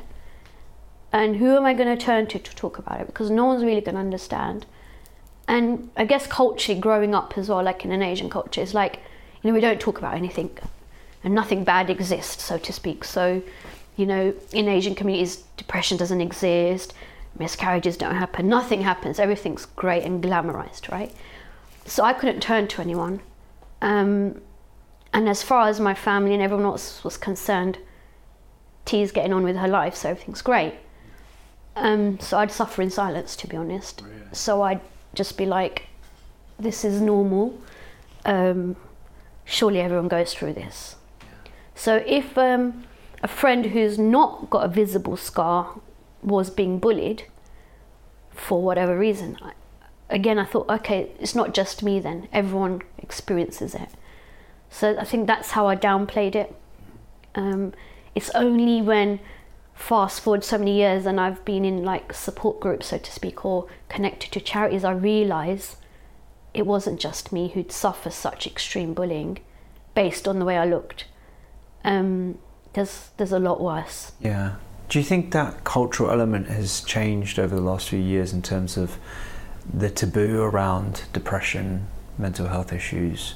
And 1.13 1.37
who 1.37 1.55
am 1.57 1.67
I 1.67 1.75
going 1.75 1.97
to 1.97 2.03
turn 2.03 2.27
to 2.29 2.39
to 2.39 2.57
talk 2.57 2.79
about 2.79 3.03
it? 3.03 3.07
Because 3.07 3.31
no 3.31 3.45
one's 3.45 3.63
really 3.63 3.83
going 3.83 3.97
to 3.97 4.01
understand. 4.01 4.65
And 5.47 5.91
I 5.95 6.07
guess 6.07 6.27
culturally, 6.27 6.81
growing 6.81 7.15
up 7.15 7.37
as 7.37 7.51
well, 7.51 7.63
like 7.63 7.85
in 7.85 7.93
an 7.93 8.03
Asian 8.03 8.31
culture, 8.31 8.63
it's 8.63 8.73
like 8.73 9.01
you 9.45 9.51
know 9.51 9.55
we 9.55 9.61
don't 9.61 9.79
talk 9.79 9.99
about 9.99 10.15
anything, 10.15 10.51
and 11.23 11.35
nothing 11.35 11.65
bad 11.65 11.91
exists, 11.91 12.43
so 12.43 12.57
to 12.57 12.73
speak. 12.73 13.05
So, 13.05 13.43
you 13.97 14.07
know, 14.07 14.35
in 14.53 14.69
Asian 14.69 14.95
communities, 14.95 15.45
depression 15.59 15.99
doesn't 15.99 16.23
exist, 16.23 16.95
miscarriages 17.39 17.99
don't 17.99 18.15
happen, 18.15 18.49
nothing 18.49 18.81
happens, 18.81 19.19
everything's 19.19 19.67
great 19.67 20.03
and 20.03 20.25
glamorized, 20.25 20.91
right? 20.91 21.13
So 21.85 22.03
I 22.03 22.15
couldn't 22.15 22.41
turn 22.41 22.69
to 22.69 22.81
anyone. 22.81 23.21
Um, 23.83 24.41
and 25.13 25.29
as 25.29 25.43
far 25.43 25.69
as 25.69 25.79
my 25.79 25.95
family 25.95 26.33
and 26.33 26.43
everyone 26.43 26.65
else 26.65 27.05
was 27.05 27.19
concerned, 27.19 27.77
T's 28.87 29.13
getting 29.13 29.35
on 29.35 29.45
with 29.45 29.57
her 29.57 29.69
life, 29.69 29.95
so 29.95 30.09
everything's 30.09 30.43
great. 30.43 30.75
Um, 31.77 32.19
so 32.19 32.39
I'd 32.39 32.51
suffer 32.51 32.81
in 32.81 32.89
silence, 32.89 33.37
to 33.37 33.47
be 33.47 33.59
honest. 33.59 34.03
So 34.33 34.63
I'd 34.63 34.81
just 35.13 35.37
be 35.37 35.45
like, 35.45 35.89
this 36.59 36.83
is 36.83 37.01
normal. 37.03 37.61
Um, 38.25 38.77
surely 39.45 39.81
everyone 39.81 40.09
goes 40.09 40.35
through 40.35 40.55
this. 40.55 40.97
So 41.75 42.03
if 42.07 42.37
um, 42.39 42.85
a 43.23 43.29
friend 43.29 43.67
who's 43.67 43.99
not 43.99 44.51
got 44.51 44.65
a 44.65 44.69
visible 44.69 45.17
scar 45.17 45.81
was 46.23 46.51
being 46.51 46.79
bullied 46.79 47.25
for 48.31 48.63
whatever 48.63 48.97
reason, 48.99 49.39
I, 49.43 49.53
again, 50.09 50.39
I 50.39 50.45
thought, 50.45 50.69
okay, 50.69 51.11
it's 51.19 51.35
not 51.35 51.55
just 51.55 51.83
me 51.83 52.01
then. 52.01 52.29
Everyone 52.33 52.83
experiences 52.99 53.75
it. 53.75 53.89
So 54.71 54.97
I 54.99 55.05
think 55.05 55.27
that's 55.27 55.53
how 55.53 55.67
I 55.67 55.77
downplayed 55.77 56.35
it. 56.35 56.55
Um, 57.35 57.73
it's 58.15 58.31
only 58.31 58.81
when 58.81 59.21
fast 59.75 60.21
forward 60.21 60.45
so 60.45 60.57
many 60.57 60.77
years 60.77 61.05
and 61.05 61.21
I've 61.21 61.45
been 61.45 61.65
in 61.65 61.85
like 61.85 62.13
support 62.13 62.61
groups, 62.61 62.89
so 62.89 62.99
to 62.99 63.11
speak, 63.11 63.45
or 63.45 63.69
connected 63.89 64.33
to 64.33 64.41
charities, 64.41 64.85
I 64.85 64.93
realise 64.93 65.77
it 66.55 66.67
wasn't 66.67 67.01
just 67.01 67.33
me 67.33 67.49
who'd 67.49 67.73
suffer 67.73 68.11
such 68.11 68.47
extreme 68.47 68.95
bullying 68.95 69.39
based 69.95 70.27
on 70.27 70.39
the 70.39 70.45
way 70.45 70.57
I 70.57 70.65
looked. 70.65 71.05
Um, 71.85 72.39
there's 72.73 73.11
there's 73.17 73.33
a 73.33 73.39
lot 73.39 73.61
worse. 73.61 74.13
Yeah. 74.21 74.55
Do 74.89 74.99
you 74.99 75.05
think 75.05 75.33
that 75.33 75.65
cultural 75.65 76.11
element 76.11 76.49
has 76.49 76.83
changed 76.83 77.39
over 77.39 77.55
the 77.55 77.61
last 77.61 77.89
few 77.89 77.99
years 77.99 78.33
in 78.33 78.43
terms 78.43 78.77
of 78.77 78.99
the 79.73 79.91
taboo 79.91 80.43
around 80.43 81.03
depression, 81.13 81.89
mental 82.19 82.49
health 82.49 82.73
issues? 82.73 83.35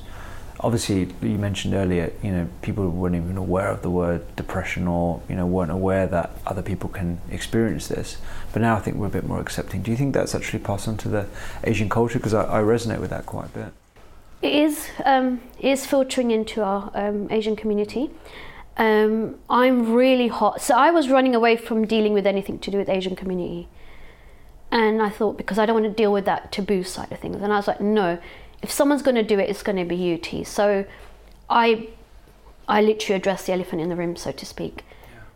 Obviously, 0.60 1.08
you 1.22 1.38
mentioned 1.38 1.74
earlier, 1.74 2.12
you 2.22 2.32
know, 2.32 2.48
people 2.62 2.88
weren't 2.90 3.14
even 3.14 3.36
aware 3.36 3.68
of 3.68 3.82
the 3.82 3.90
word 3.90 4.24
depression 4.34 4.88
or, 4.88 5.22
you 5.28 5.36
know, 5.36 5.46
weren't 5.46 5.70
aware 5.70 6.06
that 6.08 6.32
other 6.46 6.62
people 6.62 6.88
can 6.88 7.20
experience 7.30 7.88
this. 7.88 8.18
But 8.52 8.62
now 8.62 8.76
I 8.76 8.80
think 8.80 8.96
we're 8.96 9.06
a 9.06 9.10
bit 9.10 9.26
more 9.26 9.40
accepting. 9.40 9.82
Do 9.82 9.90
you 9.90 9.96
think 9.96 10.14
that's 10.14 10.34
actually 10.34 10.60
passed 10.60 10.88
on 10.88 10.96
to 10.98 11.08
the 11.08 11.26
Asian 11.64 11.88
culture? 11.88 12.18
Because 12.18 12.34
I, 12.34 12.60
I 12.60 12.62
resonate 12.62 13.00
with 13.00 13.10
that 13.10 13.26
quite 13.26 13.46
a 13.46 13.58
bit. 13.58 13.72
It 14.40 14.54
is 14.54 14.88
um, 15.04 15.40
it 15.58 15.68
is 15.68 15.84
filtering 15.84 16.30
into 16.30 16.62
our 16.62 16.90
um, 16.94 17.28
Asian 17.30 17.56
community. 17.56 18.10
Um, 18.76 19.34
I'm 19.50 19.92
really 19.92 20.28
hot. 20.28 20.62
So 20.62 20.76
I 20.76 20.90
was 20.92 21.08
running 21.08 21.34
away 21.34 21.56
from 21.56 21.84
dealing 21.84 22.12
with 22.12 22.26
anything 22.26 22.60
to 22.60 22.70
do 22.70 22.78
with 22.78 22.88
Asian 22.88 23.16
community. 23.16 23.68
And 24.70 25.02
I 25.02 25.08
thought, 25.08 25.36
because 25.36 25.58
I 25.58 25.66
don't 25.66 25.80
want 25.80 25.86
to 25.86 26.02
deal 26.02 26.12
with 26.12 26.26
that 26.26 26.52
taboo 26.52 26.84
side 26.84 27.10
of 27.10 27.18
things. 27.18 27.42
And 27.42 27.52
I 27.52 27.56
was 27.56 27.66
like, 27.66 27.80
no, 27.80 28.18
if 28.62 28.70
someone's 28.70 29.02
going 29.02 29.16
to 29.16 29.22
do 29.22 29.38
it, 29.38 29.48
it's 29.50 29.62
going 29.62 29.78
to 29.78 29.84
be 29.84 29.96
you, 29.96 30.18
T. 30.18 30.44
So 30.44 30.84
I, 31.50 31.88
I 32.68 32.82
literally 32.82 33.16
address 33.16 33.46
the 33.46 33.52
elephant 33.52 33.80
in 33.80 33.88
the 33.88 33.96
room, 33.96 34.14
so 34.14 34.30
to 34.30 34.46
speak. 34.46 34.84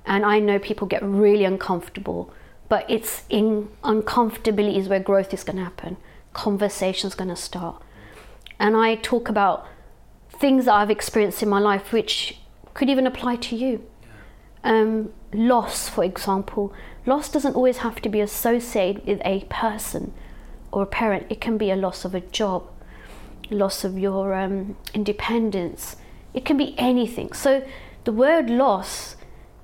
And 0.05 0.25
I 0.25 0.39
know 0.39 0.59
people 0.59 0.87
get 0.87 1.03
really 1.03 1.45
uncomfortable, 1.45 2.33
but 2.73 2.87
it's 2.89 3.25
in 3.29 3.69
uncomfortability 3.85 4.79
is 4.79 4.89
where 4.89 4.99
growth 4.99 5.35
is 5.35 5.45
going 5.45 5.59
to 5.59 5.65
happen. 5.65 5.99
Conversation's 6.33 7.15
going 7.15 7.29
to 7.29 7.37
start. 7.37 7.83
And 8.59 8.75
I 8.75 8.95
talk 8.95 9.29
about 9.29 9.67
things 10.31 10.65
that 10.65 10.73
I've 10.73 10.91
experienced 10.91 11.43
in 11.43 11.51
my 11.51 11.59
life, 11.59 11.93
which 11.93 12.39
could 12.73 12.89
even 12.89 13.07
apply 13.07 13.37
to 13.37 13.57
you. 13.57 13.87
Um, 14.65 15.13
loss, 15.35 15.91
for 15.91 16.03
example. 16.03 16.73
Loss 17.05 17.29
doesn't 17.33 17.57
always 17.57 17.77
have 17.79 18.01
to 18.01 18.09
be 18.09 18.21
associated 18.21 19.05
with 19.05 19.21
a 19.23 19.45
person 19.51 20.15
or 20.71 20.85
a 20.85 20.87
parent. 20.87 21.27
It 21.29 21.43
can 21.43 21.59
be 21.59 21.71
a 21.71 21.77
loss 21.77 22.07
of 22.07 22.15
a 22.15 22.21
job, 22.21 22.71
loss 23.51 23.85
of 23.85 23.99
your 23.99 24.33
um, 24.33 24.79
independence. 24.95 25.97
It 26.33 26.47
can 26.47 26.57
be 26.57 26.75
anything. 26.79 27.35
So 27.35 27.69
the 28.05 28.13
word 28.13 28.49
loss 28.49 29.17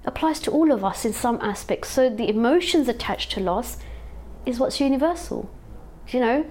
applies 0.08 0.40
to 0.40 0.50
all 0.50 0.72
of 0.72 0.84
us 0.84 1.04
in 1.04 1.12
some 1.12 1.38
aspects. 1.40 1.90
So 1.90 2.10
the 2.10 2.28
emotions 2.28 2.88
attached 2.88 3.30
to 3.32 3.40
loss 3.40 3.76
is 4.44 4.58
what's 4.58 4.80
universal. 4.80 5.50
You 6.08 6.20
know, 6.20 6.46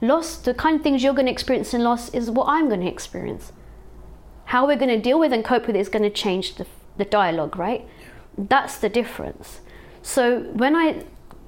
loss, 0.00 0.36
the 0.36 0.54
kind 0.54 0.76
of 0.76 0.82
things 0.82 1.02
you're 1.02 1.14
going 1.14 1.26
to 1.26 1.32
experience 1.32 1.74
in 1.74 1.82
loss 1.82 2.08
is 2.14 2.30
what 2.30 2.48
I'm 2.48 2.68
going 2.68 2.80
to 2.80 2.86
experience. 2.86 3.52
How 4.46 4.66
we're 4.66 4.76
going 4.76 4.96
to 4.96 5.00
deal 5.00 5.18
with 5.18 5.32
and 5.32 5.44
cope 5.44 5.66
with 5.66 5.76
it 5.76 5.80
is 5.80 5.88
going 5.88 6.02
to 6.02 6.10
change 6.10 6.54
the, 6.54 6.66
the 6.96 7.04
dialogue, 7.04 7.56
right? 7.56 7.86
That's 8.38 8.78
the 8.78 8.88
difference. 8.88 9.60
So 10.02 10.40
when 10.52 10.74
I 10.74 11.04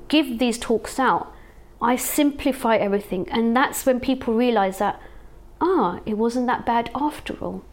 give 0.09 0.39
these 0.39 0.59
talks 0.59 0.99
out, 0.99 1.33
I 1.81 1.97
simplify 1.97 2.77
everything, 2.77 3.29
and 3.29 3.57
that's 3.57 3.85
when 3.85 3.99
people 3.99 4.35
realize 4.35 4.79
that, 4.79 5.01
ah, 5.61 6.01
it 6.07 6.17
wasn't 6.17 6.47
that 6.47 6.65
bad 6.65 6.91
after 6.95 7.35
all. 7.35 7.65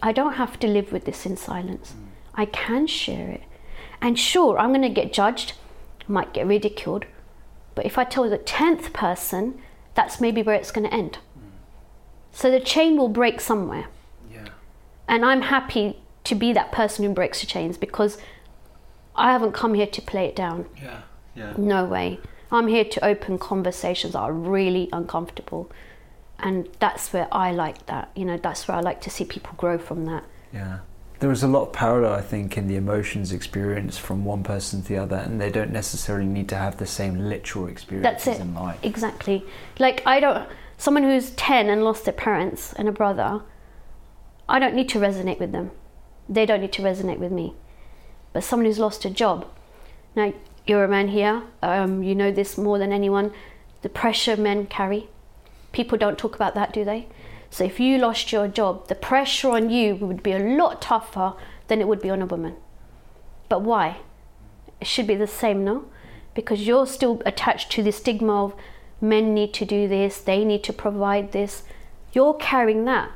I 0.00 0.12
don't 0.12 0.34
have 0.34 0.60
to 0.60 0.68
live 0.68 0.92
with 0.92 1.04
this 1.04 1.26
in 1.26 1.36
silence. 1.36 1.94
I 2.38 2.46
can 2.46 2.86
share 2.86 3.28
it. 3.28 3.42
And 4.00 4.18
sure, 4.18 4.58
I'm 4.58 4.70
going 4.70 4.82
to 4.82 4.88
get 4.88 5.12
judged, 5.12 5.52
might 6.06 6.32
get 6.32 6.46
ridiculed, 6.46 7.04
but 7.74 7.84
if 7.84 7.98
I 7.98 8.04
tell 8.04 8.30
the 8.30 8.38
10th 8.38 8.92
person, 8.92 9.60
that's 9.94 10.20
maybe 10.20 10.42
where 10.42 10.54
it's 10.54 10.70
going 10.70 10.88
to 10.88 10.94
end. 10.94 11.18
So 12.32 12.50
the 12.50 12.60
chain 12.60 12.96
will 12.96 13.08
break 13.08 13.40
somewhere. 13.40 13.88
Yeah. 14.32 14.48
And 15.08 15.24
I'm 15.24 15.42
happy 15.42 15.98
to 16.24 16.34
be 16.36 16.52
that 16.52 16.70
person 16.70 17.04
who 17.04 17.12
breaks 17.12 17.40
the 17.40 17.46
chains 17.46 17.76
because 17.76 18.18
I 19.16 19.32
haven't 19.32 19.52
come 19.52 19.74
here 19.74 19.88
to 19.88 20.02
play 20.02 20.26
it 20.26 20.36
down. 20.36 20.66
Yeah. 20.80 21.00
Yeah. 21.34 21.54
No 21.56 21.84
way. 21.84 22.20
I'm 22.52 22.68
here 22.68 22.84
to 22.84 23.04
open 23.04 23.38
conversations 23.38 24.12
that 24.12 24.20
are 24.20 24.32
really 24.32 24.88
uncomfortable. 24.92 25.70
And 26.38 26.68
that's 26.78 27.12
where 27.12 27.26
I 27.32 27.50
like 27.50 27.86
that. 27.86 28.10
You 28.14 28.24
know, 28.24 28.36
that's 28.36 28.68
where 28.68 28.76
I 28.76 28.80
like 28.80 29.00
to 29.02 29.10
see 29.10 29.24
people 29.24 29.54
grow 29.56 29.76
from 29.78 30.06
that. 30.06 30.24
Yeah. 30.52 30.78
There 31.20 31.32
is 31.32 31.42
a 31.42 31.48
lot 31.48 31.62
of 31.62 31.72
parallel, 31.72 32.12
I 32.12 32.20
think, 32.20 32.56
in 32.56 32.68
the 32.68 32.76
emotions 32.76 33.32
experienced 33.32 34.00
from 34.00 34.24
one 34.24 34.44
person 34.44 34.82
to 34.82 34.88
the 34.88 34.98
other, 34.98 35.16
and 35.16 35.40
they 35.40 35.50
don't 35.50 35.72
necessarily 35.72 36.26
need 36.26 36.48
to 36.50 36.56
have 36.56 36.76
the 36.76 36.86
same 36.86 37.28
literal 37.28 37.66
experiences 37.66 38.24
That's 38.24 38.38
it. 38.38 38.40
in 38.40 38.54
life. 38.54 38.78
Exactly. 38.84 39.44
Like, 39.80 40.06
I 40.06 40.20
don't, 40.20 40.48
someone 40.76 41.02
who's 41.02 41.30
10 41.30 41.68
and 41.68 41.82
lost 41.82 42.04
their 42.04 42.14
parents 42.14 42.72
and 42.74 42.88
a 42.88 42.92
brother, 42.92 43.42
I 44.48 44.60
don't 44.60 44.74
need 44.74 44.88
to 44.90 45.00
resonate 45.00 45.40
with 45.40 45.50
them. 45.50 45.72
They 46.28 46.46
don't 46.46 46.60
need 46.60 46.72
to 46.74 46.82
resonate 46.82 47.18
with 47.18 47.32
me. 47.32 47.54
But 48.32 48.44
someone 48.44 48.66
who's 48.66 48.78
lost 48.78 49.04
a 49.04 49.10
job, 49.10 49.46
now 50.14 50.32
you're 50.68 50.84
a 50.84 50.88
man 50.88 51.08
here, 51.08 51.42
um, 51.62 52.04
you 52.04 52.14
know 52.14 52.30
this 52.30 52.56
more 52.56 52.78
than 52.78 52.92
anyone, 52.92 53.32
the 53.82 53.88
pressure 53.88 54.36
men 54.36 54.66
carry. 54.66 55.08
People 55.72 55.98
don't 55.98 56.18
talk 56.18 56.36
about 56.36 56.54
that, 56.54 56.72
do 56.72 56.84
they? 56.84 57.08
So 57.50 57.64
if 57.64 57.80
you 57.80 57.98
lost 57.98 58.32
your 58.32 58.48
job, 58.48 58.88
the 58.88 58.94
pressure 58.94 59.50
on 59.50 59.70
you 59.70 59.96
would 59.96 60.22
be 60.22 60.32
a 60.32 60.38
lot 60.38 60.82
tougher 60.82 61.34
than 61.68 61.80
it 61.80 61.88
would 61.88 62.02
be 62.02 62.10
on 62.10 62.22
a 62.22 62.26
woman. 62.26 62.56
But 63.48 63.62
why? 63.62 63.98
It 64.80 64.86
should 64.86 65.06
be 65.06 65.14
the 65.14 65.26
same, 65.26 65.64
no? 65.64 65.86
Because 66.34 66.66
you're 66.66 66.86
still 66.86 67.22
attached 67.26 67.72
to 67.72 67.82
the 67.82 67.92
stigma 67.92 68.44
of 68.44 68.54
men 69.00 69.34
need 69.34 69.54
to 69.54 69.64
do 69.64 69.88
this, 69.88 70.18
they 70.18 70.44
need 70.44 70.62
to 70.64 70.72
provide 70.72 71.32
this. 71.32 71.62
You're 72.12 72.34
carrying 72.34 72.84
that. 72.84 73.10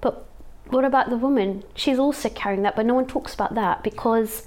But 0.00 0.26
what 0.68 0.84
about 0.84 1.10
the 1.10 1.16
woman? 1.16 1.64
She's 1.74 1.98
also 1.98 2.28
carrying 2.28 2.62
that, 2.62 2.76
but 2.76 2.86
no 2.86 2.94
one 2.94 3.06
talks 3.06 3.34
about 3.34 3.54
that 3.54 3.82
because 3.82 4.46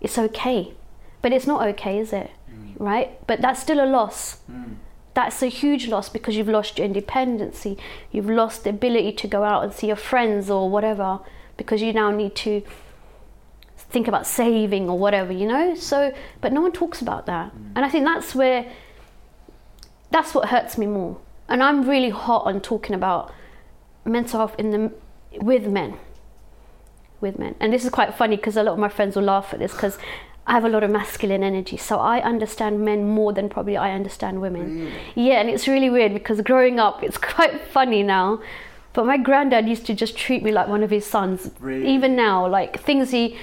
it's 0.00 0.18
okay. 0.18 0.74
But 1.22 1.32
it's 1.32 1.46
not 1.46 1.66
okay, 1.68 1.98
is 1.98 2.12
it? 2.12 2.30
Mm. 2.50 2.74
Right? 2.78 3.26
But 3.26 3.40
that's 3.40 3.60
still 3.60 3.82
a 3.82 3.86
loss. 3.86 4.40
Mm. 4.50 4.76
That's 5.14 5.42
a 5.42 5.48
huge 5.48 5.88
loss 5.88 6.08
because 6.08 6.36
you've 6.36 6.48
lost 6.48 6.78
your 6.78 6.86
independency. 6.86 7.76
You've 8.12 8.30
lost 8.30 8.64
the 8.64 8.70
ability 8.70 9.12
to 9.12 9.26
go 9.26 9.42
out 9.42 9.64
and 9.64 9.72
see 9.72 9.88
your 9.88 9.96
friends 9.96 10.50
or 10.50 10.70
whatever 10.70 11.20
because 11.56 11.82
you 11.82 11.92
now 11.92 12.10
need 12.10 12.34
to 12.36 12.62
think 13.76 14.06
about 14.06 14.26
saving 14.26 14.88
or 14.88 14.98
whatever, 14.98 15.32
you 15.32 15.46
know? 15.46 15.74
So, 15.74 16.14
but 16.40 16.52
no 16.52 16.60
one 16.60 16.72
talks 16.72 17.02
about 17.02 17.26
that. 17.26 17.54
Mm. 17.54 17.72
And 17.76 17.84
I 17.84 17.88
think 17.88 18.04
that's 18.04 18.34
where, 18.34 18.70
that's 20.10 20.32
what 20.32 20.48
hurts 20.48 20.78
me 20.78 20.86
more. 20.86 21.18
And 21.48 21.62
I'm 21.62 21.88
really 21.88 22.10
hot 22.10 22.46
on 22.46 22.60
talking 22.60 22.94
about 22.94 23.32
mental 24.04 24.38
health 24.38 24.54
in 24.58 24.70
the, 24.70 24.92
with 25.42 25.66
men. 25.66 25.98
With 27.20 27.38
men. 27.38 27.56
And 27.58 27.72
this 27.72 27.84
is 27.84 27.90
quite 27.90 28.14
funny 28.14 28.36
because 28.36 28.56
a 28.56 28.62
lot 28.62 28.72
of 28.72 28.78
my 28.78 28.88
friends 28.88 29.16
will 29.16 29.24
laugh 29.24 29.52
at 29.52 29.58
this 29.58 29.72
because 29.72 29.98
I 30.46 30.52
have 30.52 30.64
a 30.64 30.68
lot 30.68 30.82
of 30.82 30.90
masculine 30.90 31.44
energy, 31.44 31.76
so 31.76 31.98
I 31.98 32.20
understand 32.20 32.80
men 32.84 33.06
more 33.06 33.32
than 33.32 33.48
probably 33.48 33.76
I 33.76 33.92
understand 33.92 34.40
women. 34.40 34.90
Yeah, 35.14 35.40
and 35.40 35.48
it's 35.48 35.68
really 35.68 35.90
weird 35.90 36.12
because 36.12 36.40
growing 36.40 36.80
up, 36.80 37.02
it's 37.02 37.18
quite 37.32 37.60
funny 37.60 38.02
now. 38.02 38.40
But 38.92 39.06
my 39.06 39.16
granddad 39.16 39.68
used 39.68 39.86
to 39.86 39.94
just 39.94 40.16
treat 40.16 40.42
me 40.42 40.50
like 40.50 40.66
one 40.66 40.82
of 40.82 40.90
his 40.90 41.06
sons. 41.06 41.50
Really? 41.60 41.88
Even 41.88 42.16
now, 42.16 42.46
like 42.46 42.80
things 42.80 43.10
he 43.10 43.38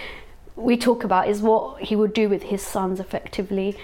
we 0.58 0.76
talk 0.76 1.04
about 1.04 1.30
is 1.30 1.42
what 1.42 1.82
he 1.84 1.96
would 1.96 2.14
do 2.14 2.28
with 2.28 2.44
his 2.44 2.62
sons 2.62 3.00
effectively. 3.00 3.78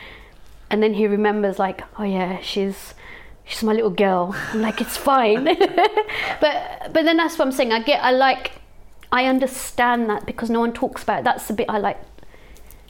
And 0.70 0.82
then 0.82 0.95
he 0.95 1.07
remembers 1.07 1.59
like, 1.59 1.84
oh 1.99 2.03
yeah, 2.03 2.41
she's 2.41 2.93
she's 3.45 3.64
my 3.64 3.74
little 3.74 3.91
girl. 3.91 4.36
I'm 4.51 4.61
like, 4.61 4.82
it's 4.82 4.97
fine. 4.97 5.43
but 6.41 6.89
but 6.91 7.05
then 7.05 7.18
that's 7.18 7.38
what 7.38 7.45
I'm 7.45 7.51
saying. 7.51 7.72
I 7.72 7.82
get 7.82 8.03
I 8.03 8.11
like 8.11 8.53
I 9.11 9.26
understand 9.26 10.09
that 10.09 10.26
because 10.26 10.49
no 10.49 10.59
one 10.59 10.74
talks 10.74 11.03
about 11.03 11.20
it. 11.20 11.24
That's 11.24 11.47
the 11.47 11.53
bit 11.53 11.70
I 11.70 11.78
like 11.78 11.99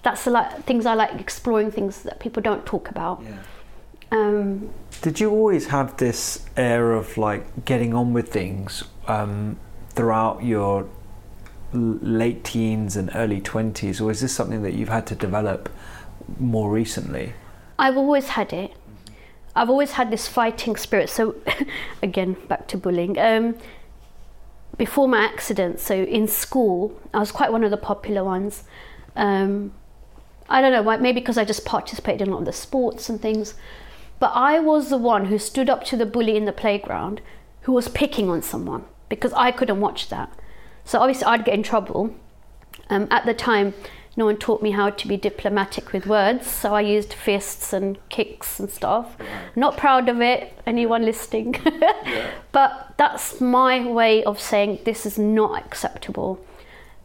that's 0.04 0.26
the 0.26 0.32
like 0.32 0.64
things 0.66 0.86
I 0.86 0.93
like 0.93 1.20
exploring 1.20 1.72
things 1.72 2.04
that 2.04 2.20
people 2.20 2.43
don't 2.43 2.66
talk 2.66 2.89
about. 2.89 3.24
Um, 4.12 4.70
Did 5.01 5.20
you 5.20 5.32
always 5.32 5.68
have 5.68 5.97
this 5.97 6.45
air 6.56 6.91
of 6.91 7.18
like 7.18 7.66
getting 7.66 7.95
on 7.95 8.14
with 8.14 8.32
things 8.32 8.84
um, 9.08 9.58
throughout 9.89 10.43
your 10.43 10.88
l- 11.74 11.97
late 12.01 12.43
teens 12.43 12.95
and 12.95 13.10
early 13.16 13.41
20s, 13.41 13.99
or 13.99 14.12
is 14.12 14.22
this 14.22 14.34
something 14.34 14.62
that 14.62 14.74
you've 14.74 14.89
had 14.89 15.08
to 15.08 15.16
develop 15.16 15.68
more 16.38 16.70
recently? 16.70 17.34
I've 17.80 17.97
always 17.97 18.30
had 18.30 18.54
it. 18.54 18.74
I've 19.56 19.70
always 19.70 19.93
had 19.93 20.12
this 20.12 20.28
fighting 20.28 20.76
spirit. 20.76 21.10
So, 21.10 21.36
again, 22.04 22.38
back 22.47 22.68
to 22.68 22.78
bullying. 22.78 23.18
Um, 23.18 23.56
before 24.78 25.08
my 25.08 25.24
accident, 25.24 25.80
so 25.80 25.95
in 25.95 26.28
school, 26.28 26.99
I 27.14 27.20
was 27.20 27.32
quite 27.32 27.51
one 27.51 27.64
of 27.64 27.72
the 27.72 27.78
popular 27.78 28.24
ones. 28.24 28.64
Um, 29.16 29.74
I 30.49 30.61
don't 30.61 30.71
know, 30.71 30.97
maybe 30.97 31.19
because 31.19 31.37
I 31.37 31.45
just 31.45 31.65
participated 31.65 32.21
in 32.21 32.29
a 32.29 32.31
lot 32.31 32.39
of 32.39 32.45
the 32.45 32.53
sports 32.53 33.09
and 33.09 33.21
things. 33.21 33.55
But 34.19 34.31
I 34.35 34.59
was 34.59 34.89
the 34.89 34.97
one 34.97 35.25
who 35.25 35.37
stood 35.37 35.69
up 35.69 35.83
to 35.85 35.97
the 35.97 36.05
bully 36.05 36.35
in 36.35 36.45
the 36.45 36.51
playground 36.51 37.21
who 37.61 37.71
was 37.71 37.87
picking 37.87 38.29
on 38.29 38.41
someone 38.41 38.85
because 39.09 39.33
I 39.33 39.51
couldn't 39.51 39.81
watch 39.81 40.09
that. 40.09 40.31
So 40.85 40.99
obviously 40.99 41.25
I'd 41.25 41.45
get 41.45 41.55
in 41.55 41.63
trouble. 41.63 42.15
Um, 42.89 43.07
at 43.09 43.25
the 43.25 43.33
time, 43.33 43.73
no 44.15 44.25
one 44.25 44.37
taught 44.37 44.61
me 44.61 44.71
how 44.71 44.91
to 44.91 45.07
be 45.07 45.17
diplomatic 45.17 45.91
with 45.91 46.05
words, 46.05 46.45
so 46.45 46.75
I 46.75 46.81
used 46.81 47.13
fists 47.13 47.73
and 47.73 47.97
kicks 48.09 48.59
and 48.59 48.69
stuff. 48.69 49.17
Not 49.55 49.75
proud 49.75 50.07
of 50.07 50.21
it, 50.21 50.53
anyone 50.67 51.03
listening. 51.03 51.55
but 52.51 52.93
that's 52.97 53.41
my 53.41 53.85
way 53.85 54.23
of 54.23 54.39
saying 54.39 54.79
this 54.85 55.05
is 55.05 55.17
not 55.17 55.65
acceptable. 55.65 56.45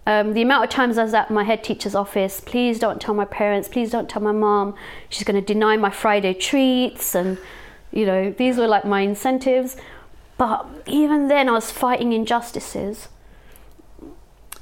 Um, 0.08 0.32
the 0.32 0.40
amount 0.40 0.64
of 0.64 0.70
times 0.70 0.96
I 0.96 1.02
was 1.02 1.12
at 1.12 1.30
my 1.30 1.44
head 1.44 1.62
teacher's 1.62 1.94
office, 1.94 2.40
please 2.40 2.78
don't 2.78 2.98
tell 2.98 3.12
my 3.12 3.26
parents, 3.26 3.68
please 3.68 3.90
don't 3.90 4.08
tell 4.08 4.22
my 4.22 4.32
mom. 4.32 4.74
She's 5.10 5.22
going 5.22 5.38
to 5.38 5.46
deny 5.46 5.76
my 5.76 5.90
Friday 5.90 6.32
treats, 6.32 7.14
and 7.14 7.36
you 7.92 8.06
know 8.06 8.30
these 8.30 8.56
were 8.56 8.66
like 8.66 8.86
my 8.86 9.02
incentives. 9.02 9.76
But 10.38 10.66
even 10.86 11.28
then, 11.28 11.46
I 11.50 11.52
was 11.52 11.70
fighting 11.70 12.14
injustices. 12.14 13.08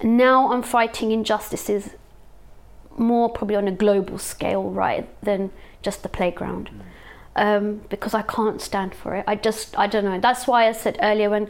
Now 0.03 0.53
I'm 0.53 0.65
fighting 0.65 1.13
injustices 1.13 1.91
more 2.99 3.31
probably 3.31 3.55
on 3.55 3.69
a 3.69 3.73
global 3.73 4.19
scale, 4.19 4.69
right, 4.71 5.09
than 5.23 5.53
just 5.81 6.03
the 6.03 6.09
playground. 6.09 6.71
Um, 7.37 7.83
because 7.89 8.15
I 8.15 8.23
can't 8.23 8.61
stand 8.61 8.97
for 8.97 9.15
it. 9.15 9.25
I 9.29 9.37
just, 9.37 9.79
I 9.79 9.87
don't 9.87 10.07
know. 10.07 10.19
That's 10.19 10.49
why 10.49 10.67
I 10.67 10.73
said 10.73 10.99
earlier 11.01 11.31
when 11.31 11.49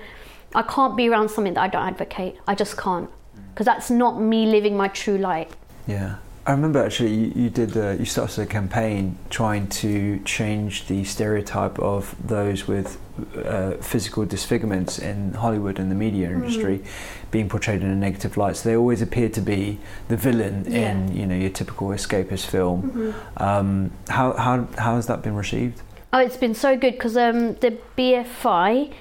I 0.55 0.61
can't 0.61 0.99
be 0.99 1.09
around 1.09 1.30
something 1.30 1.55
that 1.55 1.62
I 1.62 1.68
don't 1.68 1.86
advocate. 1.86 2.36
I 2.47 2.55
just 2.55 2.76
can't. 2.76 3.09
Because 3.57 3.64
that's 3.64 3.90
not 3.90 4.20
me 4.20 4.44
living 4.44 4.76
my 4.76 4.88
true 4.88 5.16
light. 5.16 5.50
Yeah. 5.86 6.16
I 6.44 6.50
remember 6.50 6.84
actually 6.84 7.14
you, 7.14 7.32
you 7.34 7.48
did 7.48 7.74
uh, 7.74 7.92
you 7.92 8.04
started 8.04 8.42
a 8.42 8.46
campaign 8.46 9.16
trying 9.30 9.66
to 9.68 10.20
change 10.26 10.88
the 10.88 11.04
stereotype 11.04 11.78
of 11.78 12.14
those 12.22 12.68
with 12.68 12.98
uh, 13.46 13.72
physical 13.78 14.26
disfigurements 14.26 14.98
in 14.98 15.32
Hollywood 15.32 15.78
and 15.78 15.90
the 15.90 15.94
media 15.94 16.28
industry 16.28 16.84
being 17.30 17.48
portrayed 17.48 17.80
in 17.80 17.88
a 17.88 17.96
negative 17.96 18.36
light. 18.36 18.59
So 18.59 18.68
they 18.68 18.76
always 18.76 19.00
appear 19.00 19.30
to 19.30 19.40
be 19.40 19.80
the 20.09 20.18
villain 20.18 20.66
in 20.66 21.16
you 21.16 21.24
know 21.24 21.34
your 21.34 21.48
typical 21.48 21.88
escapist 21.88 22.44
film. 22.44 23.14
Um, 23.38 23.90
how 24.09 24.34
how 24.34 24.68
how 24.76 24.96
has 24.96 25.07
that 25.07 25.22
been 25.22 25.34
received? 25.34 25.80
Oh, 26.12 26.18
it's 26.18 26.36
been 26.36 26.54
so 26.54 26.76
good 26.76 26.92
because 26.92 27.16
um, 27.16 27.54
the 27.54 27.78
BFI 27.96 28.92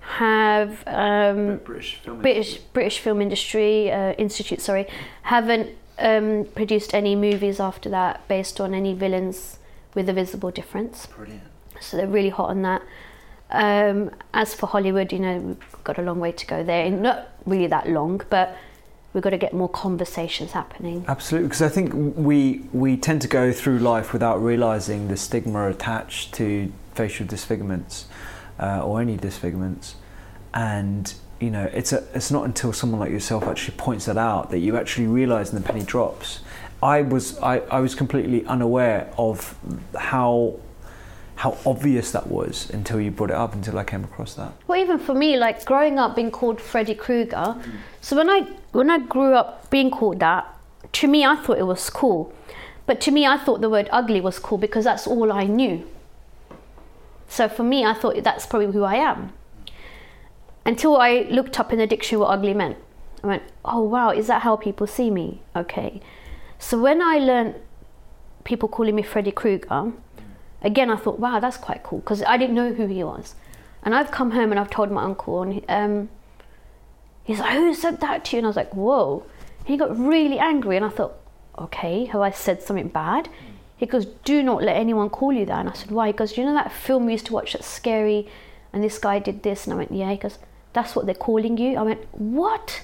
have 0.00 0.82
um, 0.86 1.58
British 1.58 1.96
film. 1.96 2.22
British 2.22 2.56
British 2.58 2.98
Film 2.98 3.20
Industry 3.20 3.90
uh, 3.90 4.12
Institute, 4.12 4.60
sorry, 4.60 4.86
haven't 5.22 5.76
um, 5.98 6.46
produced 6.54 6.94
any 6.94 7.14
movies 7.14 7.60
after 7.60 7.88
that 7.90 8.26
based 8.28 8.60
on 8.60 8.74
any 8.74 8.94
villains 8.94 9.58
with 9.94 10.08
a 10.08 10.12
visible 10.12 10.50
difference. 10.50 11.06
Brilliant. 11.06 11.42
So 11.80 11.96
they're 11.96 12.06
really 12.06 12.30
hot 12.30 12.50
on 12.50 12.62
that. 12.62 12.82
Um, 13.50 14.10
as 14.32 14.54
for 14.54 14.66
Hollywood, 14.66 15.12
you 15.12 15.18
know, 15.18 15.38
we've 15.38 15.84
got 15.84 15.98
a 15.98 16.02
long 16.02 16.20
way 16.20 16.32
to 16.32 16.46
go 16.46 16.62
there. 16.62 16.88
Not 16.90 17.28
really 17.46 17.66
that 17.66 17.88
long, 17.88 18.22
but 18.30 18.56
we've 19.12 19.22
got 19.22 19.30
to 19.30 19.38
get 19.38 19.52
more 19.52 19.68
conversations 19.68 20.52
happening. 20.52 21.04
Absolutely, 21.08 21.48
because 21.48 21.62
I 21.62 21.68
think 21.68 21.92
we 22.16 22.64
we 22.72 22.96
tend 22.96 23.22
to 23.22 23.28
go 23.28 23.52
through 23.52 23.78
life 23.78 24.12
without 24.12 24.36
realizing 24.36 25.08
the 25.08 25.16
stigma 25.16 25.68
attached 25.68 26.32
to 26.34 26.72
facial 26.94 27.26
disfigurements 27.26 28.06
uh, 28.60 28.84
or 28.84 29.00
any 29.00 29.16
disfigurements, 29.16 29.96
and 30.54 31.14
you 31.40 31.50
know 31.50 31.64
it's 31.72 31.92
a, 31.92 32.04
it's 32.14 32.30
not 32.30 32.44
until 32.44 32.72
someone 32.72 33.00
like 33.00 33.10
yourself 33.10 33.44
actually 33.44 33.76
points 33.76 34.04
that 34.04 34.18
out 34.18 34.50
that 34.50 34.58
you 34.58 34.76
actually 34.76 35.06
realize 35.06 35.52
and 35.52 35.62
the 35.62 35.66
penny 35.66 35.82
drops. 35.82 36.40
I 36.82 37.02
was 37.02 37.38
I, 37.38 37.58
I 37.58 37.80
was 37.80 37.94
completely 37.94 38.44
unaware 38.46 39.12
of 39.18 39.56
how 39.98 40.60
how 41.36 41.56
obvious 41.64 42.12
that 42.12 42.26
was 42.26 42.68
until 42.70 43.00
you 43.00 43.10
brought 43.10 43.30
it 43.30 43.36
up 43.36 43.54
until 43.54 43.78
I 43.78 43.84
came 43.84 44.04
across 44.04 44.34
that. 44.34 44.52
Well, 44.66 44.78
even 44.78 44.98
for 44.98 45.14
me, 45.14 45.38
like 45.38 45.64
growing 45.64 45.98
up 45.98 46.14
being 46.14 46.30
called 46.30 46.60
Freddy 46.60 46.94
Krueger. 46.94 47.56
So 48.02 48.16
when 48.16 48.28
I 48.28 48.40
when 48.72 48.90
I 48.90 48.98
grew 48.98 49.34
up 49.34 49.70
being 49.70 49.90
called 49.90 50.20
that, 50.20 50.46
to 50.92 51.08
me 51.08 51.24
I 51.24 51.36
thought 51.36 51.58
it 51.58 51.66
was 51.66 51.88
cool. 51.90 52.34
But 52.90 53.00
to 53.02 53.12
me, 53.12 53.24
I 53.24 53.38
thought 53.38 53.60
the 53.60 53.70
word 53.70 53.88
ugly 53.92 54.20
was 54.20 54.40
cool 54.40 54.58
because 54.58 54.82
that's 54.82 55.06
all 55.06 55.30
I 55.30 55.44
knew. 55.44 55.86
So 57.30 57.48
for 57.48 57.62
me, 57.62 57.84
I 57.84 57.94
thought 57.94 58.22
that's 58.24 58.44
probably 58.44 58.72
who 58.72 58.82
I 58.82 58.96
am. 58.96 59.32
Until 60.66 60.96
I 60.96 61.28
looked 61.30 61.60
up 61.60 61.72
in 61.72 61.78
the 61.78 61.86
dictionary 61.86 62.20
what 62.22 62.32
ugly 62.32 62.52
meant. 62.52 62.76
I 63.22 63.28
went, 63.28 63.44
oh 63.64 63.82
wow, 63.82 64.10
is 64.10 64.26
that 64.26 64.42
how 64.42 64.56
people 64.56 64.88
see 64.88 65.10
me? 65.10 65.40
Okay. 65.54 66.00
So 66.58 66.78
when 66.80 67.00
I 67.00 67.18
learned 67.18 67.54
people 68.42 68.68
calling 68.68 68.96
me 68.96 69.02
Freddy 69.02 69.30
Krueger, 69.30 69.92
again 70.60 70.90
I 70.90 70.96
thought, 70.96 71.20
wow, 71.20 71.38
that's 71.38 71.56
quite 71.56 71.84
cool 71.84 72.00
because 72.00 72.20
I 72.24 72.36
didn't 72.36 72.56
know 72.56 72.72
who 72.74 72.88
he 72.88 73.04
was. 73.04 73.36
And 73.84 73.94
I've 73.94 74.10
come 74.10 74.32
home 74.32 74.50
and 74.50 74.58
I've 74.58 74.68
told 74.68 74.90
my 74.90 75.04
uncle, 75.04 75.40
and 75.40 75.64
um, 75.68 76.08
he's 77.22 77.38
like, 77.38 77.52
who 77.52 77.72
said 77.74 78.00
that 78.00 78.24
to 78.26 78.36
you? 78.36 78.38
And 78.38 78.46
I 78.46 78.48
was 78.48 78.56
like, 78.56 78.74
whoa. 78.74 79.24
And 79.60 79.68
he 79.68 79.76
got 79.76 79.96
really 79.96 80.38
angry, 80.38 80.76
and 80.76 80.84
I 80.84 80.90
thought, 80.90 81.14
okay, 81.56 82.06
have 82.06 82.20
I 82.20 82.32
said 82.32 82.60
something 82.60 82.88
bad? 82.88 83.28
He 83.80 83.86
goes, 83.86 84.04
do 84.04 84.42
not 84.42 84.62
let 84.62 84.76
anyone 84.76 85.08
call 85.08 85.32
you 85.32 85.46
that. 85.46 85.58
And 85.58 85.70
I 85.70 85.72
said, 85.72 85.90
why? 85.90 86.08
He 86.08 86.12
goes, 86.12 86.36
you 86.36 86.44
know 86.44 86.52
that 86.52 86.70
film 86.70 87.06
we 87.06 87.12
used 87.12 87.24
to 87.26 87.32
watch 87.32 87.54
that's 87.54 87.66
scary, 87.66 88.28
and 88.74 88.84
this 88.84 88.98
guy 88.98 89.18
did 89.18 89.42
this? 89.42 89.64
And 89.64 89.72
I 89.72 89.78
went, 89.78 89.90
yeah. 89.90 90.10
He 90.10 90.18
goes, 90.18 90.38
that's 90.74 90.94
what 90.94 91.06
they're 91.06 91.14
calling 91.14 91.56
you? 91.56 91.78
I 91.78 91.82
went, 91.82 92.04
what? 92.12 92.82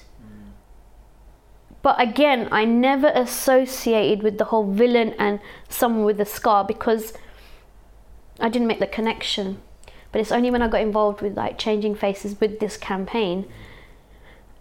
But 1.83 2.01
again, 2.01 2.49
I 2.51 2.65
never 2.65 3.09
associated 3.09 4.23
with 4.23 4.39
the 4.39 4.45
whole 4.45 4.69
villain 4.73 5.13
and 5.19 5.39
someone 5.69 6.03
with 6.03 6.19
a 6.19 6.25
scar 6.25 6.65
because 6.65 7.13
I 8.39 8.49
didn't 8.49 8.67
make 8.67 8.79
the 8.79 8.87
connection. 8.87 9.59
But 10.11 10.21
it's 10.21 10.31
only 10.31 10.49
when 10.49 10.63
I 10.63 10.67
got 10.67 10.81
involved 10.81 11.21
with 11.21 11.37
like 11.37 11.59
changing 11.59 11.93
faces 11.93 12.41
with 12.41 12.59
this 12.59 12.75
campaign 12.75 13.45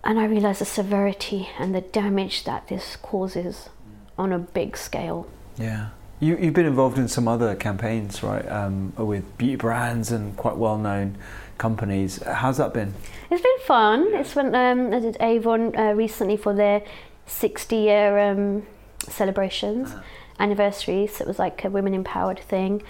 and 0.05 0.21
I 0.21 0.27
realized 0.27 0.61
the 0.61 0.67
severity 0.67 1.49
and 1.59 1.75
the 1.75 1.81
damage 1.81 2.45
that 2.45 2.69
this 2.69 2.97
causes 2.97 3.71
on 4.19 4.33
a 4.33 4.39
big 4.39 4.77
scale. 4.77 5.27
Yeah. 5.57 5.89
You, 6.19 6.37
you've 6.39 6.55
been 6.55 6.67
involved 6.67 6.99
in 6.99 7.09
some 7.09 7.29
other 7.29 7.55
campaigns, 7.55 8.23
right? 8.23 8.47
Um, 8.51 8.93
with 8.97 9.37
beauty 9.37 9.57
brands 9.57 10.11
and 10.11 10.37
quite 10.37 10.57
well 10.57 10.79
known 10.79 11.17
companies. 11.59 12.23
How's 12.23 12.57
that 12.57 12.73
been? 12.73 12.95
It's 13.31 13.43
been 13.43 13.67
fun. 13.67 14.15
It's 14.15 14.35
when 14.35 14.55
um, 14.55 14.95
I 14.95 15.01
did 15.01 15.17
Avon 15.21 15.77
uh, 15.77 15.93
recently 15.93 16.37
for 16.37 16.55
their 16.55 16.83
60 17.27 17.77
year 17.77 18.19
um, 18.19 18.67
celebrations, 19.01 19.93
anniversary. 20.39 21.07
So 21.07 21.25
it 21.25 21.29
was 21.29 21.39
like 21.39 21.65
a 21.65 21.71
women 21.71 21.93
empowered 21.93 22.39
thing. 22.39 22.83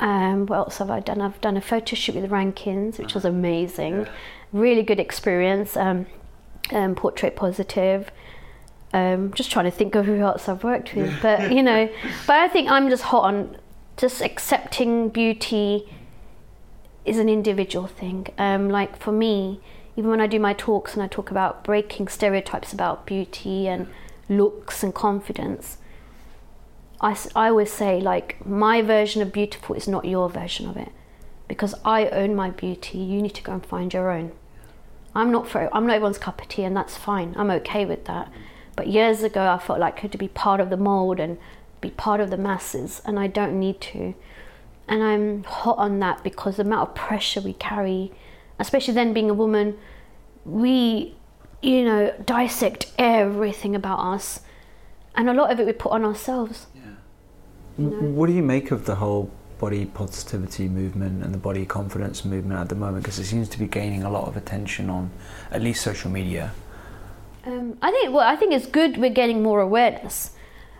Um, 0.00 0.46
what 0.46 0.56
else 0.56 0.78
have 0.78 0.90
I 0.90 1.00
done? 1.00 1.20
I've 1.20 1.40
done 1.40 1.56
a 1.56 1.60
photo 1.60 1.94
shoot 1.94 2.14
with 2.14 2.30
Rankins, 2.30 2.98
which 2.98 3.14
was 3.14 3.24
amazing. 3.24 4.06
Really 4.52 4.82
good 4.82 4.98
experience. 4.98 5.76
Um, 5.76 6.06
um, 6.70 6.94
portrait 6.94 7.36
positive. 7.36 8.10
Um, 8.94 9.32
just 9.32 9.50
trying 9.50 9.64
to 9.64 9.70
think 9.70 9.94
of 9.94 10.04
who 10.04 10.18
else 10.18 10.48
I've 10.48 10.64
worked 10.64 10.94
with, 10.94 11.14
but 11.22 11.50
you 11.50 11.62
know, 11.70 11.88
but 12.26 12.36
I 12.36 12.48
think 12.48 12.70
I'm 12.70 12.90
just 12.90 13.04
hot 13.04 13.24
on 13.24 13.56
just 13.96 14.20
accepting 14.20 15.08
beauty 15.08 15.88
is 17.04 17.18
an 17.18 17.28
individual 17.28 17.86
thing. 17.86 18.28
Um, 18.38 18.68
like 18.68 18.98
for 18.98 19.12
me, 19.12 19.60
even 19.96 20.10
when 20.10 20.20
I 20.20 20.26
do 20.26 20.38
my 20.38 20.52
talks 20.52 20.94
and 20.94 21.02
I 21.02 21.06
talk 21.06 21.30
about 21.30 21.64
breaking 21.64 22.08
stereotypes 22.08 22.72
about 22.72 23.06
beauty 23.06 23.66
and 23.66 23.88
looks 24.28 24.82
and 24.82 24.94
confidence, 24.94 25.78
I, 27.00 27.16
I 27.34 27.48
always 27.48 27.72
say 27.72 28.00
like 28.00 28.44
my 28.46 28.82
version 28.82 29.22
of 29.22 29.32
beautiful 29.32 29.74
is 29.74 29.88
not 29.88 30.04
your 30.04 30.30
version 30.30 30.68
of 30.68 30.76
it 30.76 30.90
because 31.48 31.74
I 31.84 32.06
own 32.08 32.34
my 32.34 32.50
beauty. 32.50 32.98
You 32.98 33.20
need 33.20 33.34
to 33.34 33.42
go 33.42 33.52
and 33.52 33.66
find 33.66 33.92
your 33.92 34.10
own. 34.10 34.32
I'm 35.14 35.30
not 35.30 35.48
for 35.48 35.68
I'm 35.74 35.86
not 35.86 35.94
everyone's 35.96 36.18
cup 36.18 36.40
of 36.40 36.48
tea, 36.48 36.64
and 36.64 36.76
that's 36.76 36.96
fine. 36.96 37.34
I'm 37.36 37.50
okay 37.50 37.84
with 37.84 38.06
that. 38.06 38.32
But 38.76 38.86
years 38.88 39.22
ago, 39.22 39.46
I 39.48 39.58
felt 39.58 39.78
like 39.78 39.98
I 39.98 40.00
had 40.02 40.12
to 40.12 40.18
be 40.18 40.28
part 40.28 40.60
of 40.60 40.70
the 40.70 40.76
mold 40.76 41.20
and 41.20 41.38
be 41.80 41.90
part 41.90 42.20
of 42.20 42.30
the 42.30 42.36
masses, 42.38 43.02
and 43.04 43.18
I 43.18 43.26
don't 43.26 43.58
need 43.58 43.80
to. 43.92 44.14
And 44.88 45.02
I'm 45.02 45.44
hot 45.44 45.78
on 45.78 45.98
that 46.00 46.22
because 46.24 46.56
the 46.56 46.62
amount 46.62 46.88
of 46.90 46.94
pressure 46.94 47.40
we 47.40 47.52
carry, 47.54 48.12
especially 48.58 48.94
then 48.94 49.12
being 49.12 49.30
a 49.30 49.34
woman, 49.34 49.78
we, 50.44 51.14
you 51.62 51.84
know, 51.84 52.12
dissect 52.24 52.92
everything 52.98 53.74
about 53.74 53.98
us, 53.98 54.40
and 55.14 55.28
a 55.28 55.34
lot 55.34 55.50
of 55.52 55.60
it 55.60 55.66
we 55.66 55.72
put 55.72 55.92
on 55.92 56.04
ourselves. 56.04 56.66
W- 57.78 58.10
What 58.12 58.26
do 58.26 58.32
you 58.32 58.42
make 58.42 58.70
of 58.70 58.86
the 58.86 58.96
whole 58.96 59.30
body 59.58 59.84
positivity 59.86 60.68
movement 60.68 61.22
and 61.22 61.32
the 61.32 61.38
body 61.38 61.64
confidence 61.64 62.24
movement 62.24 62.58
at 62.60 62.68
the 62.68 62.74
moment? 62.74 63.02
Because 63.04 63.18
it 63.18 63.24
seems 63.24 63.48
to 63.50 63.58
be 63.58 63.66
gaining 63.66 64.02
a 64.02 64.10
lot 64.10 64.26
of 64.26 64.36
attention 64.36 64.90
on 64.90 65.10
at 65.50 65.62
least 65.62 65.82
social 65.82 66.10
media. 66.10 66.52
Um, 67.44 67.76
I 67.82 67.90
think 67.90 68.12
well, 68.14 68.26
I 68.26 68.36
think 68.36 68.52
it's 68.52 68.66
good 68.66 68.98
we're 68.98 69.10
getting 69.10 69.42
more 69.42 69.60
awareness. 69.60 70.32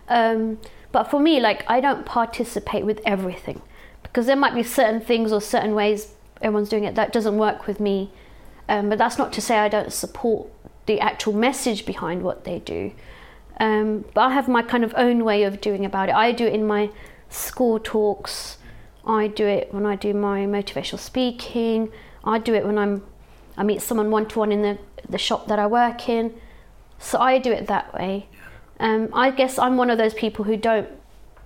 Um, 0.07 0.59
but 0.91 1.05
for 1.05 1.19
me, 1.19 1.39
like 1.39 1.69
I 1.69 1.79
don't 1.79 2.05
participate 2.05 2.85
with 2.85 3.01
everything 3.05 3.61
because 4.01 4.25
there 4.27 4.35
might 4.35 4.53
be 4.53 4.63
certain 4.63 5.01
things 5.01 5.31
or 5.31 5.41
certain 5.41 5.73
ways 5.75 6.13
everyone's 6.41 6.69
doing 6.69 6.83
it 6.83 6.95
that 6.95 7.11
doesn't 7.11 7.37
work 7.37 7.67
with 7.67 7.79
me. 7.79 8.11
Um, 8.69 8.89
but 8.89 8.97
that's 8.97 9.17
not 9.17 9.33
to 9.33 9.41
say 9.41 9.57
I 9.57 9.69
don't 9.69 9.91
support 9.91 10.49
the 10.85 10.99
actual 10.99 11.33
message 11.33 11.85
behind 11.85 12.21
what 12.21 12.43
they 12.43 12.59
do. 12.59 12.91
Um, 13.59 14.05
but 14.13 14.21
I 14.21 14.33
have 14.33 14.47
my 14.47 14.61
kind 14.61 14.83
of 14.83 14.93
own 14.95 15.23
way 15.23 15.43
of 15.43 15.61
doing 15.61 15.85
about 15.85 16.09
it. 16.09 16.15
I 16.15 16.31
do 16.31 16.45
it 16.45 16.53
in 16.53 16.65
my 16.65 16.89
school 17.29 17.79
talks. 17.79 18.57
I 19.05 19.27
do 19.27 19.45
it 19.45 19.73
when 19.73 19.85
I 19.85 19.95
do 19.95 20.13
my 20.13 20.41
motivational 20.41 20.99
speaking. 20.99 21.91
I 22.23 22.39
do 22.39 22.53
it 22.53 22.65
when 22.65 22.77
I'm 22.77 23.03
I 23.55 23.63
meet 23.63 23.81
someone 23.81 24.09
one 24.09 24.27
to 24.29 24.39
one 24.39 24.51
in 24.51 24.61
the 24.61 24.77
the 25.07 25.17
shop 25.17 25.47
that 25.47 25.59
I 25.59 25.67
work 25.67 26.07
in. 26.09 26.33
So 27.03 27.19
I 27.19 27.37
do 27.37 27.51
it 27.51 27.67
that 27.67 27.93
way. 27.93 28.27
Um, 28.79 29.09
I 29.13 29.29
guess 29.29 29.59
I'm 29.59 29.75
one 29.75 29.89
of 29.89 29.97
those 29.97 30.13
people 30.13 30.45
who 30.45 30.55
don't 30.55 30.87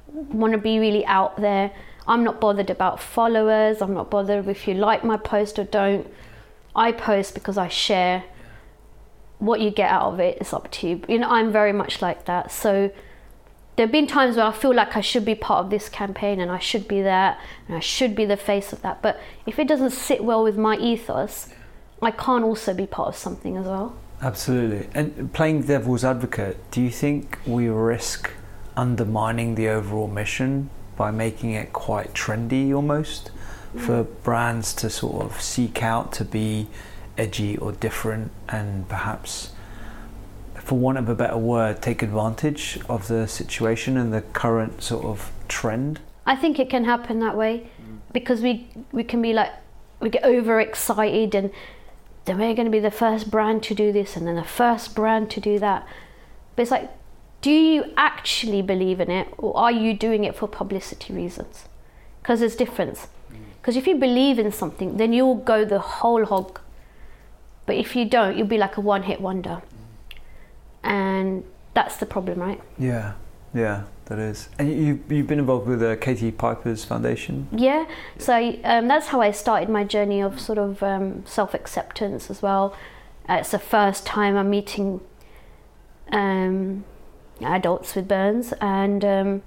want 0.07 0.53
to 0.53 0.59
be 0.59 0.79
really 0.79 1.05
out 1.05 1.41
there. 1.41 1.71
I'm 2.07 2.23
not 2.23 2.39
bothered 2.39 2.69
about 2.69 3.01
followers. 3.01 3.81
I'm 3.81 3.93
not 3.93 4.09
bothered 4.11 4.47
if 4.47 4.67
you 4.67 4.75
like 4.75 5.03
my 5.03 5.17
post 5.17 5.57
or 5.57 5.63
don't. 5.63 6.07
I 6.75 6.91
post 6.91 7.33
because 7.33 7.57
I 7.57 7.67
share. 7.67 8.23
What 9.39 9.59
you 9.59 9.71
get 9.71 9.91
out 9.91 10.13
of 10.13 10.19
it 10.19 10.37
is 10.39 10.53
up 10.53 10.71
to 10.71 10.87
you. 10.87 11.01
You 11.09 11.19
know, 11.19 11.29
I'm 11.29 11.51
very 11.51 11.73
much 11.73 12.01
like 12.01 12.25
that. 12.25 12.51
So 12.51 12.91
there 13.75 13.85
have 13.85 13.91
been 13.91 14.07
times 14.07 14.35
where 14.35 14.45
I 14.45 14.51
feel 14.51 14.73
like 14.73 14.95
I 14.95 15.01
should 15.01 15.25
be 15.25 15.35
part 15.35 15.65
of 15.65 15.69
this 15.71 15.89
campaign 15.89 16.39
and 16.39 16.51
I 16.51 16.59
should 16.59 16.87
be 16.87 17.01
that 17.01 17.39
and 17.67 17.77
I 17.77 17.79
should 17.79 18.15
be 18.15 18.25
the 18.25 18.37
face 18.37 18.73
of 18.73 18.81
that. 18.83 19.01
But 19.01 19.19
if 19.45 19.59
it 19.59 19.67
doesn't 19.67 19.91
sit 19.91 20.23
well 20.23 20.43
with 20.43 20.57
my 20.57 20.77
ethos, 20.77 21.49
I 22.01 22.11
can't 22.11 22.43
also 22.43 22.73
be 22.73 22.87
part 22.87 23.09
of 23.09 23.15
something 23.15 23.57
as 23.57 23.65
well. 23.65 23.95
Absolutely. 24.21 24.87
And 24.93 25.31
playing 25.33 25.63
devil's 25.63 26.03
advocate, 26.03 26.57
do 26.71 26.81
you 26.81 26.89
think 26.89 27.37
we 27.45 27.67
risk 27.67 28.31
undermining 28.75 29.55
the 29.55 29.67
overall 29.69 30.07
mission 30.07 30.69
by 30.95 31.11
making 31.11 31.51
it 31.51 31.73
quite 31.73 32.13
trendy 32.13 32.73
almost 32.73 33.31
for 33.75 34.03
mm. 34.03 34.23
brands 34.23 34.73
to 34.73 34.89
sort 34.89 35.23
of 35.23 35.39
seek 35.41 35.83
out 35.83 36.11
to 36.13 36.25
be 36.25 36.67
edgy 37.17 37.57
or 37.57 37.71
different 37.71 38.31
and 38.49 38.87
perhaps 38.87 39.51
for 40.55 40.77
want 40.77 40.97
of 40.97 41.07
a 41.09 41.15
better 41.15 41.37
word 41.37 41.81
take 41.81 42.01
advantage 42.01 42.79
of 42.89 43.07
the 43.07 43.27
situation 43.27 43.97
and 43.97 44.13
the 44.13 44.21
current 44.21 44.81
sort 44.81 45.05
of 45.05 45.31
trend? 45.47 45.99
I 46.25 46.35
think 46.35 46.59
it 46.59 46.69
can 46.69 46.83
happen 46.85 47.19
that 47.19 47.37
way 47.37 47.69
mm. 47.81 47.99
because 48.11 48.41
we 48.41 48.67
we 48.91 49.03
can 49.03 49.21
be 49.21 49.33
like 49.33 49.51
we 49.99 50.09
get 50.09 50.23
overexcited 50.23 51.33
and 51.35 51.51
then 52.27 52.37
we're 52.37 52.53
going 52.53 52.65
to 52.65 52.71
be 52.71 52.79
the 52.79 52.91
first 52.91 53.31
brand 53.31 53.63
to 53.63 53.73
do 53.73 53.91
this 53.91 54.15
and 54.15 54.27
then 54.27 54.35
the 54.35 54.43
first 54.43 54.95
brand 54.95 55.31
to 55.31 55.39
do 55.39 55.57
that. 55.59 55.87
But 56.55 56.63
it's 56.63 56.71
like, 56.71 56.89
do 57.41 57.51
you 57.51 57.93
actually 57.97 58.61
believe 58.61 58.99
in 58.99 59.09
it 59.09 59.27
or 59.37 59.55
are 59.57 59.71
you 59.71 59.93
doing 59.93 60.23
it 60.23 60.35
for 60.35 60.47
publicity 60.47 61.13
reasons? 61.13 61.65
Because 62.21 62.41
there's 62.41 62.55
difference. 62.55 63.07
Mm. 63.31 63.37
Because 63.61 63.75
if 63.75 63.87
you 63.87 63.95
believe 63.95 64.39
in 64.39 64.51
something, 64.51 64.97
then 64.97 65.13
you'll 65.13 65.35
go 65.35 65.65
the 65.65 65.79
whole 65.79 66.25
hog. 66.25 66.59
But 67.65 67.75
if 67.77 67.95
you 67.95 68.05
don't, 68.05 68.37
you'll 68.37 68.47
be 68.47 68.57
like 68.57 68.77
a 68.77 68.81
one-hit 68.81 69.21
wonder. 69.21 69.61
Mm. 69.61 70.17
And 70.83 71.43
that's 71.73 71.97
the 71.97 72.05
problem, 72.05 72.39
right? 72.39 72.61
yeah 72.77 73.13
yeah 73.53 73.83
that 74.05 74.19
is 74.19 74.49
and 74.57 74.69
you, 74.69 75.03
you've 75.09 75.27
been 75.27 75.39
involved 75.39 75.67
with 75.67 75.79
the 75.79 75.97
katie 75.97 76.31
piper's 76.31 76.85
foundation 76.85 77.47
Yeah, 77.51 77.85
so 78.17 78.57
um, 78.63 78.87
that's 78.87 79.07
how 79.07 79.21
I 79.21 79.31
started 79.31 79.69
my 79.69 79.83
journey 79.83 80.21
of 80.21 80.39
sort 80.39 80.57
of 80.57 80.81
um, 80.83 81.25
self 81.25 81.53
acceptance 81.53 82.29
as 82.29 82.41
well. 82.41 82.75
Uh, 83.27 83.35
it's 83.35 83.51
the 83.51 83.59
first 83.59 84.05
time 84.05 84.37
I'm 84.37 84.49
meeting 84.49 85.01
um, 86.11 86.85
adults 87.41 87.95
with 87.95 88.07
burns 88.07 88.53
and 88.61 89.03
um, 89.03 89.43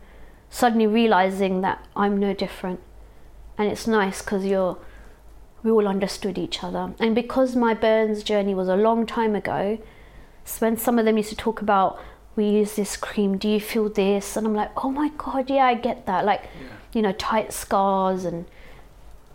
suddenly 0.51 0.87
realizing 0.87 1.61
that 1.63 1.87
I'm 1.97 2.19
no 2.19 2.35
different. 2.35 2.81
And 3.57 3.71
it's 3.71 3.87
nice 3.87 4.23
because 4.23 4.45
you're 4.45 4.79
we 5.63 5.71
all 5.71 5.87
understood 5.87 6.39
each 6.39 6.65
other. 6.65 6.95
And 6.99 7.15
because 7.15 7.55
my 7.55 7.75
burns 7.75 8.23
journey 8.23 8.55
was 8.55 8.69
a 8.69 8.77
long 8.77 9.07
time 9.07 9.35
ago, 9.35 9.79
when 10.59 10.77
some 10.77 10.99
of 10.99 11.05
them 11.05 11.17
used 11.19 11.29
to 11.31 11.37
talk 11.37 11.61
about 11.61 12.01
we 12.41 12.49
use 12.49 12.75
this 12.75 12.97
cream, 12.97 13.39
do 13.39 13.49
you 13.49 13.61
feel 13.61 13.89
this? 13.89 14.37
And 14.37 14.47
I'm 14.47 14.55
like, 14.55 14.85
oh 14.85 14.91
my 14.91 15.11
god, 15.17 15.51
yeah, 15.51 15.67
I 15.67 15.75
get 15.75 16.07
that. 16.07 16.25
Like, 16.25 16.45
you 16.93 17.03
know, 17.03 17.13
tight 17.13 17.53
scars 17.53 18.25
and 18.25 18.47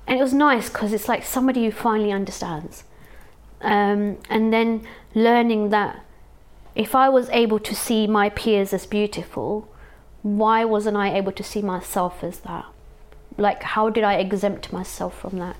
and 0.07 0.19
it 0.19 0.21
was 0.21 0.33
nice 0.33 0.69
because 0.69 0.93
it's 0.93 1.07
like 1.07 1.23
somebody 1.23 1.65
who 1.65 1.71
finally 1.71 2.11
understands. 2.11 2.83
Um, 3.61 4.17
and 4.29 4.53
then 4.53 4.87
learning 5.15 5.69
that 5.69 6.05
if 6.75 6.93
I 6.93 7.09
was 7.09 7.29
able 7.29 7.59
to 7.59 7.73
see 7.73 8.05
my 8.05 8.29
peers 8.29 8.73
as 8.73 8.85
beautiful, 8.85 9.67
why 10.21 10.65
wasn't 10.65 10.97
I 10.97 11.15
able 11.15 11.31
to 11.31 11.43
see 11.43 11.61
myself 11.61 12.23
as 12.23 12.39
that? 12.39 12.65
Like, 13.37 13.63
how 13.63 13.89
did 13.89 14.03
I 14.03 14.15
exempt 14.15 14.71
myself 14.71 15.19
from 15.19 15.39
that? 15.39 15.55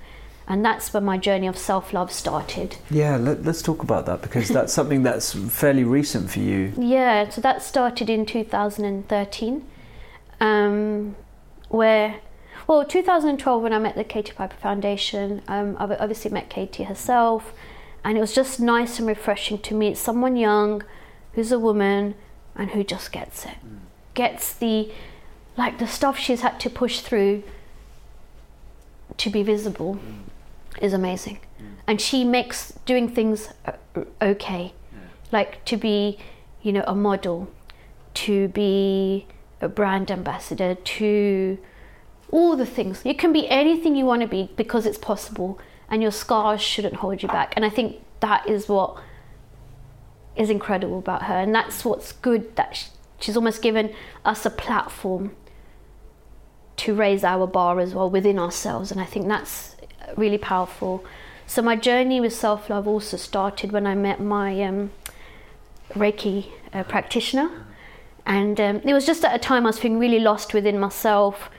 And 0.48 0.64
that's 0.64 0.94
when 0.94 1.04
my 1.04 1.18
journey 1.18 1.48
of 1.48 1.58
self 1.58 1.92
love 1.92 2.12
started. 2.12 2.78
yeah 2.92 3.18
let, 3.18 3.44
let's 3.44 3.62
talk 3.62 3.82
about 3.82 4.06
that 4.06 4.22
because 4.22 4.48
that's 4.50 4.74
something 4.80 5.02
that's 5.04 5.34
fairly 5.34 5.84
recent 5.84 6.30
for 6.30 6.40
you. 6.40 6.74
Yeah, 6.78 7.30
so 7.30 7.42
that 7.42 7.64
started 7.64 8.10
in 8.10 8.26
2013, 8.26 9.66
um, 10.40 11.16
where, 11.70 12.20
well, 12.68 12.86
2012 12.86 13.64
when 13.64 13.74
I 13.74 13.80
met 13.80 13.96
the 13.96 14.04
Katie 14.04 14.34
Piper 14.34 14.56
Foundation, 14.58 15.42
um, 15.48 15.76
I 15.80 15.96
obviously 15.96 16.30
met 16.30 16.50
Katie 16.50 16.84
herself, 16.84 17.54
and 18.04 18.18
it 18.18 18.22
was 18.22 18.34
just 18.34 18.60
nice 18.60 19.00
and 19.00 19.08
refreshing 19.08 19.58
to 19.60 19.74
meet 19.74 19.98
someone 19.98 20.36
young, 20.36 20.84
who's 21.34 21.52
a 21.52 21.60
woman, 21.60 22.14
and 22.56 22.70
who 22.72 22.84
just 22.84 23.12
gets 23.12 23.46
it, 23.46 23.58
gets 24.14 24.54
the, 24.54 24.92
like 25.58 25.80
the 25.80 25.88
stuff 25.88 26.20
she's 26.20 26.42
had 26.42 26.60
to 26.60 26.70
push 26.70 27.00
through 27.00 27.42
to 29.18 29.30
be 29.30 29.42
visible 29.42 30.00
is 30.82 30.94
amazing. 30.94 31.40
And 31.88 32.02
she 32.02 32.24
makes 32.24 32.74
doing 32.86 33.08
things 33.08 33.50
uh, 33.66 33.74
okay. 34.22 34.74
Like 35.32 35.64
to 35.66 35.78
be, 35.78 36.18
you 36.62 36.72
know, 36.72 36.84
a 36.88 36.96
model, 36.96 37.50
to 38.16 38.48
be 38.50 39.28
a 39.62 39.70
brand 39.70 40.12
ambassador, 40.12 40.76
to 40.76 41.58
all 42.32 42.56
the 42.56 42.66
things. 42.66 43.02
You 43.06 43.16
can 43.16 43.32
be 43.32 43.48
anything 43.50 43.96
you 43.96 44.06
want 44.06 44.22
to 44.22 44.28
be 44.28 44.50
because 44.56 44.86
it's 44.86 44.98
possible, 44.98 45.60
and 45.90 46.02
your 46.02 46.12
scars 46.12 46.62
shouldn't 46.62 46.96
hold 46.96 47.22
you 47.22 47.28
back. 47.28 47.54
And 47.56 47.64
I 47.64 47.70
think 47.70 48.02
that 48.20 48.48
is 48.50 48.68
what 48.68 48.98
is 50.36 50.50
incredible 50.50 51.00
about 51.00 51.24
her, 51.24 51.36
and 51.36 51.54
that's 51.54 51.86
what's 51.86 52.12
good 52.12 52.56
that 52.56 52.76
sh- 52.76 52.88
she's 53.20 53.38
almost 53.38 53.62
given 53.62 53.94
us 54.26 54.46
a 54.46 54.50
platform 54.50 55.36
to 56.78 56.94
raise 56.94 57.24
our 57.24 57.48
bar 57.48 57.80
as 57.80 57.94
well 57.94 58.10
within 58.10 58.38
ourselves, 58.38 58.92
and 58.92 59.00
I 59.00 59.06
think 59.06 59.28
that's 59.28 59.75
really 60.16 60.38
powerful. 60.38 61.04
So 61.48 61.62
my 61.62 61.76
journey 61.76 62.20
with 62.20 62.34
self 62.34 62.70
love 62.70 62.88
also 62.88 63.18
started 63.18 63.72
when 63.72 63.86
I 63.86 63.96
met 63.96 64.20
my 64.20 64.62
um, 64.64 64.92
Reiki 65.94 66.48
uh, 66.74 66.84
practitioner, 66.84 67.50
and 68.26 68.60
um, 68.60 68.82
it 68.84 68.94
was 68.94 69.06
just 69.06 69.24
at 69.24 69.36
a 69.36 69.40
time 69.40 69.66
I 69.66 69.70
was 69.70 69.80
feeling 69.80 70.00
really 70.00 70.20
lost 70.20 70.54
within 70.54 70.80
myself. 70.80 71.50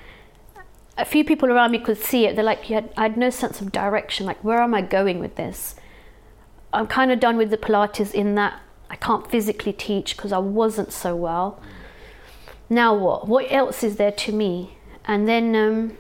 A 0.99 1.05
few 1.05 1.25
people 1.25 1.51
around 1.51 1.73
me 1.73 1.79
could 1.79 1.99
see 1.99 2.27
it. 2.27 2.35
They're 2.37 2.45
like, 2.45 2.71
yeah, 2.71 2.83
I 2.97 3.03
had 3.03 3.17
no 3.17 3.31
sense 3.31 3.61
of 3.61 3.71
direction. 3.71 4.25
Like, 4.25 4.43
where 4.43 4.63
am 4.63 4.75
I 4.75 4.81
going 4.81 5.21
with 5.21 5.37
this? 5.37 5.77
I'm 6.73 6.87
kind 6.87 7.13
of 7.13 7.21
done 7.21 7.37
with 7.37 7.51
the 7.51 7.59
Pilates 7.59 8.13
in 8.15 8.35
that 8.37 8.61
I 8.91 8.97
can't 8.97 9.31
physically 9.31 9.73
teach 9.73 10.17
because 10.17 10.33
I 10.33 10.39
wasn't 10.39 10.93
so 10.93 11.15
well. 11.15 11.61
Now 12.69 12.95
what? 12.95 13.29
What 13.29 13.51
else 13.51 13.85
is 13.85 13.97
there 13.97 14.13
to 14.13 14.33
me? 14.33 14.79
And 15.05 15.29
then 15.29 15.55
um, 15.55 15.97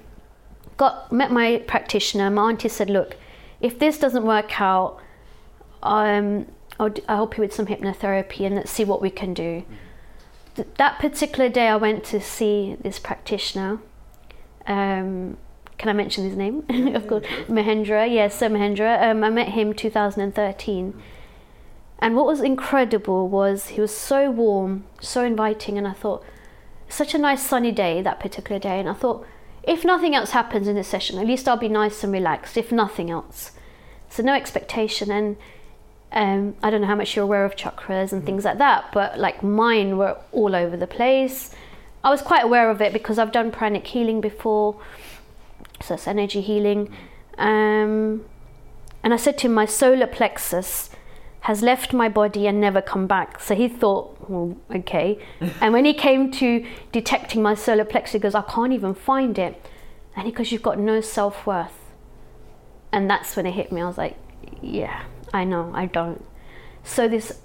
got 0.76 1.12
met 1.12 1.30
my 1.30 1.62
practitioner. 1.66 2.30
My 2.30 2.50
auntie 2.50 2.68
said, 2.68 2.90
"Look, 2.90 3.16
if 3.60 3.78
this 3.78 3.98
doesn't 3.98 4.24
work 4.24 4.60
out, 4.60 4.98
um, 5.82 6.46
I'll, 6.78 6.94
I'll 7.08 7.16
help 7.16 7.36
you 7.36 7.42
with 7.42 7.54
some 7.54 7.66
hypnotherapy 7.66 8.46
and 8.46 8.54
let's 8.54 8.70
see 8.70 8.84
what 8.84 9.00
we 9.02 9.10
can 9.10 9.34
do." 9.34 9.64
Th- 10.54 10.68
that 10.78 10.98
particular 10.98 11.48
day, 11.48 11.68
I 11.68 11.76
went 11.76 12.04
to 12.04 12.20
see 12.20 12.76
this 12.80 12.98
practitioner 12.98 13.80
um, 14.66 15.36
can 15.78 15.88
I 15.88 15.92
mention 15.92 16.24
his 16.24 16.36
name? 16.36 16.64
of 16.94 17.06
course, 17.06 17.24
Mahendra. 17.48 18.10
Yes, 18.10 18.38
Sir 18.38 18.48
Mahendra. 18.48 19.02
Um, 19.02 19.22
I 19.22 19.30
met 19.30 19.48
him 19.48 19.72
2013. 19.74 21.02
And 21.98 22.16
what 22.16 22.26
was 22.26 22.40
incredible 22.40 23.28
was 23.28 23.68
he 23.68 23.80
was 23.80 23.94
so 23.94 24.30
warm, 24.30 24.84
so 25.00 25.24
inviting, 25.24 25.78
and 25.78 25.86
I 25.86 25.92
thought, 25.92 26.24
such 26.88 27.14
a 27.14 27.18
nice 27.18 27.44
sunny 27.44 27.72
day 27.72 28.02
that 28.02 28.20
particular 28.20 28.58
day. 28.58 28.80
And 28.80 28.88
I 28.88 28.94
thought, 28.94 29.26
if 29.66 29.84
nothing 29.84 30.14
else 30.14 30.30
happens 30.30 30.68
in 30.68 30.76
this 30.76 30.88
session, 30.88 31.18
at 31.18 31.26
least 31.26 31.48
I'll 31.48 31.56
be 31.56 31.68
nice 31.68 32.04
and 32.04 32.12
relaxed, 32.12 32.56
if 32.56 32.70
nothing 32.70 33.10
else. 33.10 33.52
So, 34.08 34.22
no 34.22 34.32
expectation. 34.32 35.10
And 35.10 35.36
um, 36.12 36.54
I 36.62 36.70
don't 36.70 36.80
know 36.80 36.86
how 36.86 36.94
much 36.94 37.16
you're 37.16 37.24
aware 37.24 37.44
of 37.44 37.56
chakras 37.56 38.12
and 38.12 38.24
things 38.24 38.44
like 38.44 38.58
that, 38.58 38.86
but 38.92 39.18
like 39.18 39.42
mine 39.42 39.98
were 39.98 40.16
all 40.32 40.54
over 40.54 40.76
the 40.76 40.86
place. 40.86 41.54
I 42.04 42.10
was 42.10 42.22
quite 42.22 42.44
aware 42.44 42.70
of 42.70 42.80
it 42.80 42.92
because 42.92 43.18
I've 43.18 43.32
done 43.32 43.50
pranic 43.50 43.86
healing 43.88 44.20
before, 44.20 44.80
so 45.82 45.94
it's 45.94 46.06
energy 46.06 46.40
healing. 46.40 46.92
Um, 47.36 48.24
and 49.02 49.12
I 49.12 49.16
said 49.16 49.36
to 49.38 49.46
him, 49.46 49.54
my 49.54 49.66
solar 49.66 50.06
plexus 50.06 50.90
has 51.46 51.62
left 51.62 51.92
my 51.92 52.08
body 52.08 52.48
and 52.48 52.60
never 52.60 52.82
come 52.82 53.06
back. 53.06 53.38
So 53.40 53.54
he 53.54 53.68
thought, 53.68 54.28
well, 54.28 54.56
okay. 54.74 55.16
and 55.60 55.72
when 55.72 55.84
he 55.84 55.94
came 55.94 56.32
to 56.32 56.66
detecting 56.90 57.40
my 57.40 57.54
solar 57.54 57.84
plexus, 57.84 58.14
he 58.14 58.18
goes, 58.18 58.34
I 58.34 58.42
can't 58.42 58.72
even 58.72 58.94
find 58.94 59.38
it. 59.38 59.64
And 60.16 60.26
he 60.26 60.32
goes, 60.32 60.50
You've 60.50 60.64
got 60.64 60.76
no 60.76 61.00
self 61.00 61.46
worth. 61.46 61.78
And 62.90 63.08
that's 63.08 63.36
when 63.36 63.46
it 63.46 63.52
hit 63.52 63.70
me. 63.70 63.80
I 63.80 63.86
was 63.86 63.96
like, 63.96 64.16
Yeah, 64.60 65.04
I 65.32 65.44
know, 65.44 65.70
I 65.72 65.86
don't. 65.86 66.24
So 66.82 67.06
this 67.06 67.40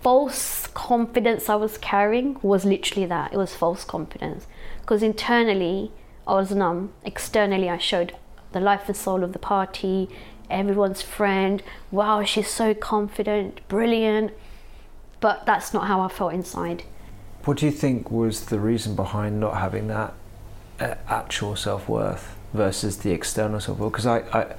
false 0.00 0.66
confidence 0.68 1.50
I 1.50 1.56
was 1.56 1.76
carrying 1.76 2.38
was 2.40 2.64
literally 2.64 3.04
that. 3.06 3.34
It 3.34 3.36
was 3.36 3.54
false 3.54 3.84
confidence. 3.84 4.46
Because 4.80 5.02
internally, 5.02 5.92
I 6.26 6.36
was 6.36 6.52
numb. 6.52 6.94
Externally, 7.04 7.68
I 7.68 7.76
showed 7.76 8.16
the 8.52 8.60
life 8.60 8.88
and 8.88 8.96
soul 8.96 9.22
of 9.22 9.34
the 9.34 9.38
party, 9.38 10.08
everyone's 10.52 11.02
friend. 11.02 11.62
Wow, 11.90 12.24
she's 12.24 12.48
so 12.48 12.74
confident, 12.74 13.66
brilliant. 13.68 14.32
But 15.20 15.46
that's 15.46 15.72
not 15.72 15.86
how 15.86 16.00
I 16.00 16.08
felt 16.08 16.32
inside. 16.32 16.84
What 17.44 17.58
do 17.58 17.66
you 17.66 17.72
think 17.72 18.10
was 18.10 18.46
the 18.46 18.60
reason 18.60 18.94
behind 18.94 19.40
not 19.40 19.56
having 19.56 19.88
that 19.88 20.14
uh, 20.80 20.94
actual 21.08 21.56
self 21.56 21.88
worth 21.88 22.36
versus 22.52 22.98
the 22.98 23.10
external 23.10 23.60
self 23.60 23.78
worth? 23.78 23.92
Because 23.92 24.06
I, 24.06 24.18
I, 24.32 24.54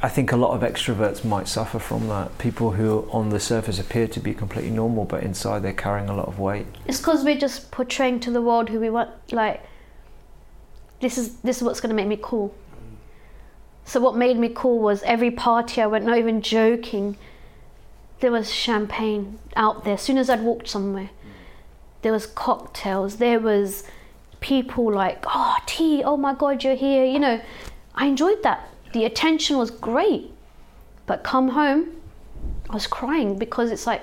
I 0.00 0.08
think 0.08 0.30
a 0.32 0.36
lot 0.36 0.52
of 0.54 0.60
extroverts 0.60 1.24
might 1.24 1.48
suffer 1.48 1.78
from 1.78 2.08
that. 2.08 2.38
People 2.38 2.72
who 2.72 3.08
on 3.10 3.30
the 3.30 3.40
surface 3.40 3.78
appear 3.78 4.06
to 4.08 4.20
be 4.20 4.32
completely 4.32 4.70
normal, 4.70 5.04
but 5.04 5.22
inside 5.22 5.62
they're 5.62 5.72
carrying 5.72 6.08
a 6.08 6.14
lot 6.14 6.28
of 6.28 6.38
weight. 6.38 6.66
It's 6.86 6.98
because 6.98 7.24
we're 7.24 7.38
just 7.38 7.70
portraying 7.70 8.20
to 8.20 8.30
the 8.30 8.40
world 8.42 8.68
who 8.68 8.80
we 8.80 8.90
want. 8.90 9.10
Like, 9.32 9.62
this 11.00 11.18
is 11.18 11.36
this 11.40 11.58
is 11.58 11.62
what's 11.62 11.80
going 11.80 11.90
to 11.90 11.96
make 11.96 12.06
me 12.06 12.18
cool. 12.20 12.54
So 13.88 14.00
what 14.00 14.14
made 14.14 14.36
me 14.36 14.50
cool 14.54 14.80
was 14.80 15.02
every 15.04 15.30
party 15.30 15.80
I 15.80 15.86
went, 15.86 16.04
not 16.04 16.18
even 16.18 16.42
joking, 16.42 17.16
there 18.20 18.30
was 18.30 18.52
champagne 18.52 19.38
out 19.56 19.84
there. 19.84 19.94
As 19.94 20.02
soon 20.02 20.18
as 20.18 20.28
I'd 20.28 20.42
walked 20.42 20.68
somewhere, 20.68 21.08
there 22.02 22.12
was 22.12 22.26
cocktails. 22.26 23.16
There 23.16 23.40
was 23.40 23.84
people 24.40 24.92
like, 24.92 25.24
oh, 25.26 25.56
tea, 25.64 26.02
oh 26.04 26.18
my 26.18 26.34
God, 26.34 26.64
you're 26.64 26.74
here. 26.74 27.06
You 27.06 27.18
know, 27.18 27.40
I 27.94 28.04
enjoyed 28.04 28.42
that. 28.42 28.68
The 28.92 29.06
attention 29.06 29.56
was 29.56 29.70
great. 29.70 30.32
But 31.06 31.24
come 31.24 31.48
home, 31.48 31.96
I 32.68 32.74
was 32.74 32.86
crying 32.86 33.38
because 33.38 33.70
it's 33.70 33.86
like, 33.86 34.02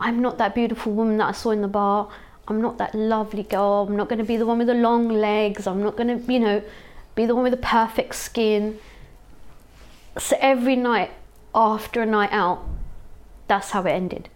I'm 0.00 0.20
not 0.20 0.38
that 0.38 0.56
beautiful 0.56 0.92
woman 0.92 1.18
that 1.18 1.28
I 1.28 1.32
saw 1.32 1.52
in 1.52 1.62
the 1.62 1.68
bar. 1.68 2.10
I'm 2.48 2.60
not 2.60 2.78
that 2.78 2.96
lovely 2.96 3.44
girl. 3.44 3.86
I'm 3.88 3.94
not 3.94 4.08
going 4.08 4.18
to 4.18 4.24
be 4.24 4.36
the 4.36 4.44
one 4.46 4.58
with 4.58 4.66
the 4.66 4.74
long 4.74 5.08
legs. 5.08 5.68
I'm 5.68 5.84
not 5.84 5.96
going 5.96 6.08
to, 6.20 6.32
you 6.32 6.40
know, 6.40 6.62
be 7.14 7.26
the 7.26 7.34
one 7.36 7.44
with 7.44 7.52
the 7.52 7.58
perfect 7.58 8.16
skin. 8.16 8.80
So 10.18 10.36
every 10.40 10.76
night 10.76 11.10
after 11.54 12.02
a 12.02 12.06
night 12.06 12.32
out, 12.32 12.64
that's 13.46 13.70
how 13.70 13.82
it 13.82 13.90
ended. 13.90 14.28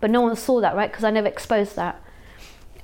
But 0.00 0.10
no 0.10 0.20
one 0.20 0.36
saw 0.36 0.60
that, 0.60 0.74
right? 0.74 0.90
Because 0.90 1.04
I 1.04 1.10
never 1.10 1.26
exposed 1.26 1.76
that. 1.76 2.02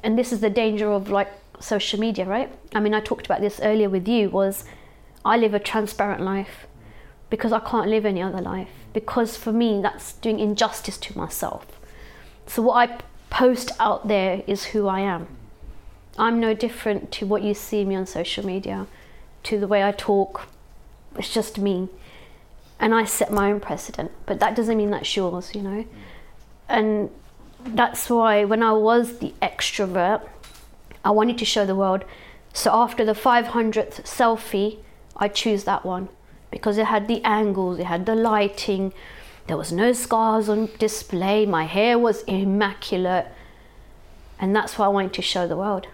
And 0.02 0.18
this 0.18 0.32
is 0.32 0.40
the 0.40 0.50
danger 0.50 0.90
of 0.90 1.10
like 1.10 1.28
social 1.60 1.98
media, 1.98 2.24
right? 2.26 2.52
I 2.74 2.80
mean, 2.80 2.94
I 2.94 3.00
talked 3.00 3.26
about 3.26 3.40
this 3.40 3.60
earlier 3.60 3.88
with 3.88 4.06
you 4.06 4.30
was 4.30 4.64
I 5.24 5.36
live 5.36 5.54
a 5.54 5.58
transparent 5.58 6.20
life 6.20 6.66
because 7.30 7.52
I 7.52 7.60
can't 7.60 7.88
live 7.88 8.04
any 8.04 8.20
other 8.22 8.40
life. 8.40 8.68
Because 8.92 9.36
for 9.36 9.52
me, 9.52 9.80
that's 9.82 10.12
doing 10.14 10.38
injustice 10.38 10.98
to 10.98 11.18
myself. 11.18 11.66
So 12.46 12.62
what 12.62 12.90
I 12.90 12.98
post 13.30 13.72
out 13.80 14.06
there 14.06 14.42
is 14.46 14.66
who 14.66 14.86
I 14.86 15.00
am. 15.00 15.26
I'm 16.16 16.38
no 16.38 16.54
different 16.54 17.10
to 17.12 17.26
what 17.26 17.42
you 17.42 17.54
see 17.54 17.84
me 17.84 17.96
on 17.96 18.06
social 18.06 18.46
media, 18.46 18.86
to 19.44 19.58
the 19.58 19.66
way 19.66 19.82
I 19.82 19.90
talk. 19.90 20.46
It's 21.16 21.32
just 21.32 21.58
me. 21.58 21.88
And 22.78 22.94
I 22.94 23.04
set 23.04 23.32
my 23.32 23.52
own 23.52 23.60
precedent, 23.60 24.10
but 24.26 24.40
that 24.40 24.56
doesn't 24.56 24.76
mean 24.76 24.90
that's 24.90 25.16
yours, 25.16 25.54
you 25.54 25.62
know? 25.62 25.84
And 26.68 27.10
that's 27.64 28.10
why 28.10 28.44
when 28.44 28.62
I 28.62 28.72
was 28.72 29.18
the 29.18 29.32
extrovert, 29.40 30.26
I 31.04 31.10
wanted 31.10 31.38
to 31.38 31.44
show 31.44 31.64
the 31.64 31.74
world. 31.74 32.04
So 32.52 32.70
after 32.72 33.04
the 33.04 33.12
500th 33.12 34.02
selfie, 34.02 34.78
I 35.16 35.28
choose 35.28 35.64
that 35.64 35.84
one 35.84 36.08
because 36.50 36.78
it 36.78 36.86
had 36.86 37.08
the 37.08 37.22
angles, 37.24 37.78
it 37.78 37.86
had 37.86 38.06
the 38.06 38.14
lighting, 38.14 38.92
there 39.46 39.56
was 39.56 39.72
no 39.72 39.92
scars 39.92 40.48
on 40.48 40.70
display, 40.78 41.44
my 41.44 41.64
hair 41.64 41.98
was 41.98 42.22
immaculate. 42.22 43.26
And 44.38 44.54
that's 44.54 44.78
what 44.78 44.86
I 44.86 44.88
wanted 44.88 45.12
to 45.14 45.22
show 45.22 45.46
the 45.46 45.56
world. 45.56 45.86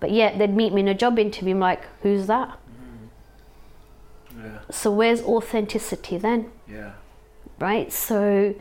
But 0.00 0.10
yet 0.10 0.38
they'd 0.38 0.54
meet 0.54 0.72
me 0.72 0.82
in 0.82 0.88
a 0.88 0.94
job 0.94 1.18
interview, 1.18 1.54
I'm 1.54 1.60
like, 1.60 1.84
who's 2.02 2.26
that? 2.26 2.58
Yeah. 4.44 4.58
So 4.70 4.90
where's 4.90 5.22
authenticity 5.22 6.18
then? 6.18 6.50
Yeah. 6.68 6.92
Right? 7.58 7.92
So, 7.92 8.54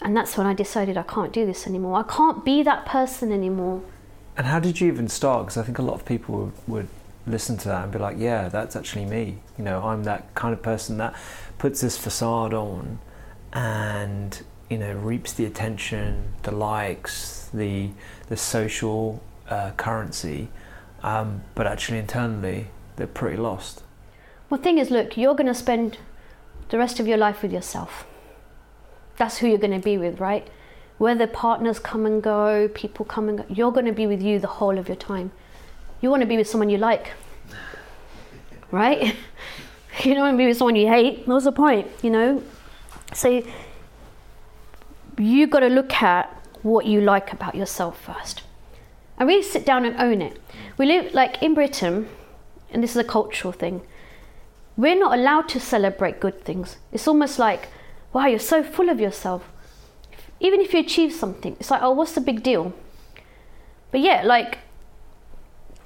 and 0.00 0.16
that's 0.16 0.36
when 0.36 0.46
I 0.46 0.54
decided 0.54 0.96
I 0.96 1.02
can't 1.02 1.32
do 1.32 1.44
this 1.44 1.66
anymore. 1.66 1.98
I 1.98 2.02
can't 2.04 2.44
be 2.44 2.62
that 2.62 2.86
person 2.86 3.32
anymore. 3.32 3.82
And 4.36 4.46
how 4.46 4.60
did 4.60 4.80
you 4.80 4.88
even 4.88 5.08
start? 5.08 5.46
Because 5.46 5.56
I 5.58 5.62
think 5.62 5.78
a 5.78 5.82
lot 5.82 5.94
of 5.94 6.04
people 6.04 6.36
would, 6.36 6.52
would 6.66 6.88
listen 7.26 7.56
to 7.58 7.68
that 7.68 7.84
and 7.84 7.92
be 7.92 7.98
like, 7.98 8.16
yeah, 8.18 8.48
that's 8.48 8.76
actually 8.76 9.04
me. 9.04 9.38
You 9.58 9.64
know, 9.64 9.82
I'm 9.82 10.04
that 10.04 10.34
kind 10.34 10.52
of 10.52 10.62
person 10.62 10.98
that 10.98 11.14
puts 11.58 11.80
this 11.80 11.98
facade 11.98 12.54
on 12.54 12.98
and, 13.52 14.42
you 14.70 14.78
know, 14.78 14.92
reaps 14.94 15.32
the 15.34 15.44
attention, 15.44 16.34
the 16.42 16.50
likes, 16.50 17.50
the, 17.52 17.90
the 18.28 18.36
social 18.36 19.22
uh, 19.48 19.72
currency, 19.72 20.48
um, 21.02 21.42
but 21.54 21.66
actually 21.66 21.98
internally, 21.98 22.68
they're 22.96 23.06
pretty 23.06 23.36
lost. 23.36 23.82
Well, 24.52 24.60
thing 24.60 24.76
is, 24.76 24.90
look, 24.90 25.16
you're 25.16 25.34
going 25.34 25.46
to 25.46 25.54
spend 25.54 25.96
the 26.68 26.76
rest 26.76 27.00
of 27.00 27.08
your 27.08 27.16
life 27.16 27.40
with 27.40 27.54
yourself. 27.54 28.04
That's 29.16 29.38
who 29.38 29.46
you're 29.48 29.56
going 29.56 29.72
to 29.72 29.78
be 29.78 29.96
with, 29.96 30.20
right? 30.20 30.46
Whether 30.98 31.26
partners 31.26 31.78
come 31.78 32.04
and 32.04 32.22
go, 32.22 32.68
people 32.74 33.06
come 33.06 33.30
and 33.30 33.38
go, 33.38 33.46
you're 33.48 33.72
going 33.72 33.86
to 33.86 33.92
be 33.92 34.06
with 34.06 34.20
you 34.20 34.38
the 34.38 34.48
whole 34.48 34.76
of 34.76 34.88
your 34.88 34.96
time. 34.98 35.32
You 36.02 36.10
want 36.10 36.20
to 36.20 36.26
be 36.26 36.36
with 36.36 36.46
someone 36.46 36.68
you 36.68 36.76
like, 36.76 37.12
right? 38.70 39.16
you 40.04 40.12
don't 40.12 40.20
want 40.22 40.34
to 40.34 40.36
be 40.36 40.46
with 40.46 40.58
someone 40.58 40.76
you 40.76 40.86
hate. 40.86 41.26
What's 41.26 41.46
the 41.46 41.52
point, 41.52 41.88
you 42.02 42.10
know? 42.10 42.42
So 43.14 43.42
you 45.16 45.46
got 45.46 45.60
to 45.60 45.68
look 45.68 45.94
at 46.02 46.28
what 46.60 46.84
you 46.84 47.00
like 47.00 47.32
about 47.32 47.54
yourself 47.54 47.98
first, 47.98 48.42
and 49.16 49.26
really 49.26 49.40
sit 49.40 49.64
down 49.64 49.86
and 49.86 49.96
own 49.98 50.20
it. 50.20 50.38
We 50.76 50.84
live 50.84 51.14
like 51.14 51.42
in 51.42 51.54
Britain, 51.54 52.06
and 52.70 52.82
this 52.82 52.90
is 52.90 52.98
a 52.98 53.04
cultural 53.04 53.52
thing. 53.52 53.80
We're 54.76 54.98
not 54.98 55.18
allowed 55.18 55.48
to 55.50 55.60
celebrate 55.60 56.20
good 56.20 56.44
things. 56.44 56.78
It's 56.92 57.06
almost 57.06 57.38
like, 57.38 57.68
wow, 58.12 58.26
you're 58.26 58.38
so 58.38 58.62
full 58.62 58.88
of 58.88 59.00
yourself. 59.00 59.50
Even 60.40 60.60
if 60.60 60.72
you 60.72 60.80
achieve 60.80 61.12
something, 61.12 61.56
it's 61.60 61.70
like, 61.70 61.82
oh, 61.82 61.90
what's 61.92 62.12
the 62.12 62.20
big 62.20 62.42
deal? 62.42 62.72
But 63.90 64.00
yeah, 64.00 64.22
like, 64.22 64.58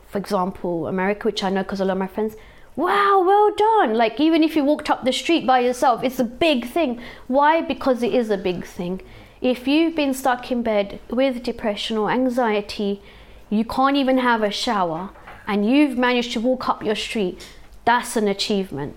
for 0.06 0.18
example, 0.18 0.86
America, 0.86 1.26
which 1.28 1.42
I 1.42 1.50
know 1.50 1.62
because 1.62 1.80
a 1.80 1.84
lot 1.84 1.94
of 1.94 1.98
my 1.98 2.06
friends, 2.06 2.36
wow, 2.76 3.22
well 3.26 3.54
done. 3.54 3.94
Like, 3.94 4.20
even 4.20 4.42
if 4.42 4.54
you 4.54 4.64
walked 4.64 4.88
up 4.88 5.04
the 5.04 5.12
street 5.12 5.46
by 5.46 5.60
yourself, 5.60 6.04
it's 6.04 6.20
a 6.20 6.24
big 6.24 6.66
thing. 6.66 7.00
Why? 7.26 7.60
Because 7.60 8.02
it 8.02 8.14
is 8.14 8.30
a 8.30 8.38
big 8.38 8.64
thing. 8.64 9.02
If 9.40 9.66
you've 9.66 9.96
been 9.96 10.14
stuck 10.14 10.50
in 10.50 10.62
bed 10.62 11.00
with 11.10 11.42
depression 11.42 11.96
or 11.96 12.10
anxiety, 12.10 13.02
you 13.50 13.64
can't 13.64 13.96
even 13.96 14.18
have 14.18 14.42
a 14.42 14.50
shower, 14.50 15.10
and 15.46 15.68
you've 15.68 15.98
managed 15.98 16.32
to 16.32 16.40
walk 16.40 16.68
up 16.68 16.82
your 16.82 16.94
street, 16.94 17.46
that's 17.86 18.16
an 18.16 18.28
achievement. 18.28 18.96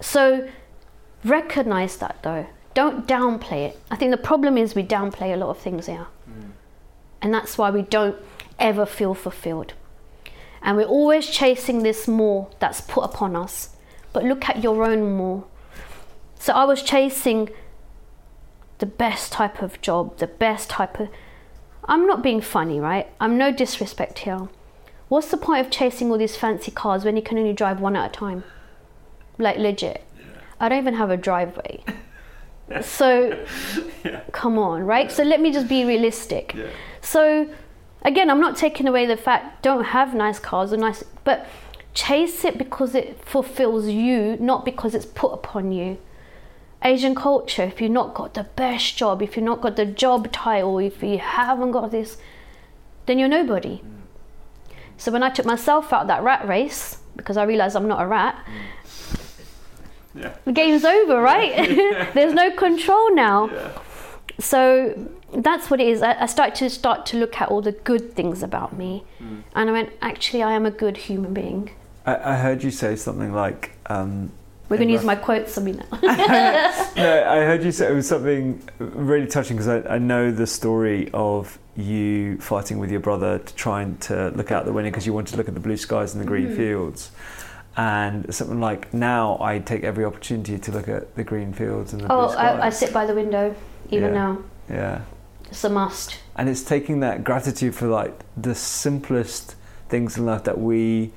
So 0.00 0.48
recognize 1.24 1.96
that 1.98 2.16
though. 2.22 2.46
Don't 2.74 3.06
downplay 3.06 3.68
it. 3.68 3.80
I 3.90 3.96
think 3.96 4.10
the 4.10 4.16
problem 4.16 4.58
is 4.58 4.74
we 4.74 4.82
downplay 4.82 5.32
a 5.32 5.36
lot 5.36 5.50
of 5.50 5.58
things 5.58 5.86
here. 5.86 6.06
Hmm. 6.24 6.50
And 7.22 7.34
that's 7.34 7.56
why 7.56 7.70
we 7.70 7.82
don't 7.82 8.16
ever 8.58 8.86
feel 8.86 9.14
fulfilled. 9.14 9.74
And 10.62 10.76
we're 10.76 10.84
always 10.84 11.28
chasing 11.28 11.82
this 11.82 12.08
more 12.08 12.48
that's 12.58 12.80
put 12.80 13.04
upon 13.04 13.36
us. 13.36 13.76
But 14.12 14.24
look 14.24 14.48
at 14.48 14.62
your 14.62 14.84
own 14.84 15.12
more. 15.16 15.44
So 16.38 16.52
I 16.52 16.64
was 16.64 16.82
chasing 16.82 17.50
the 18.78 18.86
best 18.86 19.32
type 19.32 19.60
of 19.60 19.80
job, 19.80 20.18
the 20.18 20.26
best 20.26 20.70
type 20.70 20.98
of. 20.98 21.08
I'm 21.84 22.06
not 22.06 22.22
being 22.22 22.40
funny, 22.40 22.80
right? 22.80 23.10
I'm 23.20 23.36
no 23.36 23.52
disrespect 23.52 24.20
here. 24.20 24.48
What's 25.08 25.30
the 25.30 25.36
point 25.36 25.64
of 25.64 25.70
chasing 25.70 26.10
all 26.10 26.18
these 26.18 26.36
fancy 26.36 26.70
cars 26.70 27.04
when 27.04 27.16
you 27.16 27.22
can 27.22 27.38
only 27.38 27.52
drive 27.52 27.80
one 27.80 27.96
at 27.96 28.10
a 28.10 28.12
time? 28.12 28.44
Like 29.38 29.56
legit. 29.56 30.04
I 30.60 30.68
don't 30.68 30.78
even 30.78 30.94
have 30.94 31.10
a 31.10 31.16
driveway. 31.16 31.82
So 32.82 33.46
come 34.32 34.58
on, 34.58 34.82
right? 34.82 35.10
So 35.10 35.22
let 35.22 35.40
me 35.40 35.50
just 35.50 35.68
be 35.68 35.86
realistic. 35.86 36.54
So 37.00 37.48
again, 38.02 38.28
I'm 38.28 38.40
not 38.40 38.58
taking 38.58 38.86
away 38.86 39.06
the 39.06 39.16
fact 39.16 39.62
don't 39.62 39.84
have 39.84 40.14
nice 40.14 40.38
cars 40.38 40.70
or 40.70 40.76
nice 40.76 41.02
but 41.24 41.46
chase 41.94 42.44
it 42.44 42.58
because 42.58 42.94
it 42.94 43.24
fulfills 43.24 43.86
you, 43.86 44.36
not 44.38 44.64
because 44.64 44.94
it's 44.94 45.06
put 45.06 45.32
upon 45.32 45.72
you. 45.72 45.98
Asian 46.84 47.14
culture, 47.14 47.64
if 47.64 47.80
you've 47.80 47.90
not 47.90 48.14
got 48.14 48.34
the 48.34 48.44
best 48.44 48.96
job, 48.96 49.20
if 49.20 49.36
you've 49.36 49.44
not 49.44 49.60
got 49.60 49.74
the 49.74 49.84
job 49.86 50.30
title, 50.30 50.78
if 50.78 51.02
you 51.02 51.18
haven't 51.18 51.72
got 51.72 51.90
this, 51.90 52.18
then 53.06 53.18
you're 53.18 53.28
nobody. 53.28 53.78
Mm. 53.78 53.97
So 54.98 55.10
when 55.12 55.22
I 55.22 55.30
took 55.30 55.46
myself 55.46 55.92
out 55.92 56.02
of 56.02 56.08
that 56.08 56.22
rat 56.22 56.46
race, 56.46 56.98
because 57.16 57.36
I 57.36 57.44
realized 57.44 57.76
I'm 57.76 57.88
not 57.88 58.02
a 58.02 58.06
rat, 58.06 58.44
the 60.44 60.52
game's 60.52 60.84
over, 60.84 61.20
right? 61.22 61.54
There's 62.14 62.34
no 62.34 62.50
control 62.50 63.14
now. 63.14 63.50
So 64.40 65.08
that's 65.32 65.70
what 65.70 65.80
it 65.80 65.88
is. 65.88 66.02
I, 66.02 66.22
I 66.22 66.26
started 66.26 66.54
to 66.56 66.70
start 66.70 67.06
to 67.06 67.16
look 67.16 67.40
at 67.40 67.48
all 67.48 67.62
the 67.62 67.72
good 67.72 68.14
things 68.14 68.42
about 68.42 68.76
me, 68.76 69.04
and 69.54 69.70
I 69.70 69.72
went, 69.72 69.90
actually, 70.02 70.42
I 70.42 70.52
am 70.52 70.66
a 70.66 70.70
good 70.70 70.96
human 70.96 71.32
being. 71.32 71.70
I, 72.04 72.32
I 72.32 72.36
heard 72.36 72.62
you 72.62 72.70
say 72.70 72.96
something 72.96 73.32
like. 73.32 73.72
Um, 73.86 74.32
We're 74.68 74.76
going 74.76 74.88
to 74.88 74.94
use 74.94 75.04
my 75.04 75.16
quotes, 75.16 75.54
Sabina. 75.54 75.86
no, 75.92 75.98
I 76.02 77.36
heard 77.40 77.64
you 77.64 77.72
say 77.72 77.90
it 77.90 77.94
was 77.94 78.06
something 78.06 78.62
really 78.78 79.26
touching 79.26 79.56
because 79.56 79.68
I, 79.68 79.94
I 79.94 79.98
know 79.98 80.30
the 80.30 80.46
story 80.46 81.10
of 81.14 81.58
you 81.74 82.38
fighting 82.38 82.78
with 82.78 82.90
your 82.90 83.00
brother 83.00 83.38
to 83.38 83.54
try 83.54 83.82
and 83.82 83.98
to 84.02 84.28
look 84.30 84.52
out 84.52 84.66
the 84.66 84.72
window 84.72 84.90
because 84.90 85.06
you 85.06 85.14
wanted 85.14 85.30
to 85.30 85.36
look 85.38 85.48
at 85.48 85.54
the 85.54 85.60
blue 85.60 85.76
skies 85.76 86.12
and 86.12 86.22
the 86.22 86.26
green 86.26 86.48
mm. 86.48 86.56
fields. 86.56 87.10
And 87.76 88.34
something 88.34 88.60
like 88.60 88.92
now 88.92 89.38
I 89.40 89.60
take 89.60 89.84
every 89.84 90.04
opportunity 90.04 90.58
to 90.58 90.72
look 90.72 90.88
at 90.88 91.14
the 91.14 91.24
green 91.24 91.52
fields 91.52 91.92
and 91.92 92.02
the 92.02 92.12
oh, 92.12 92.26
blue 92.26 92.32
skies. 92.32 92.60
I, 92.60 92.66
I 92.66 92.70
sit 92.70 92.92
by 92.92 93.06
the 93.06 93.14
window 93.14 93.54
even 93.90 94.12
Yeah. 94.12 94.14
now. 94.14 94.38
Yeah. 94.68 95.00
It's 95.44 95.64
a 95.64 95.70
must. 95.70 96.18
And 96.36 96.48
it's 96.48 96.62
taking 96.62 97.00
that 97.00 97.24
gratitude 97.24 97.74
for 97.74 97.86
like 97.86 98.20
the 98.36 98.54
simplest 98.54 99.54
things 99.88 100.18
in 100.18 100.26
life 100.26 100.44
that 100.44 100.58
we 100.58 101.12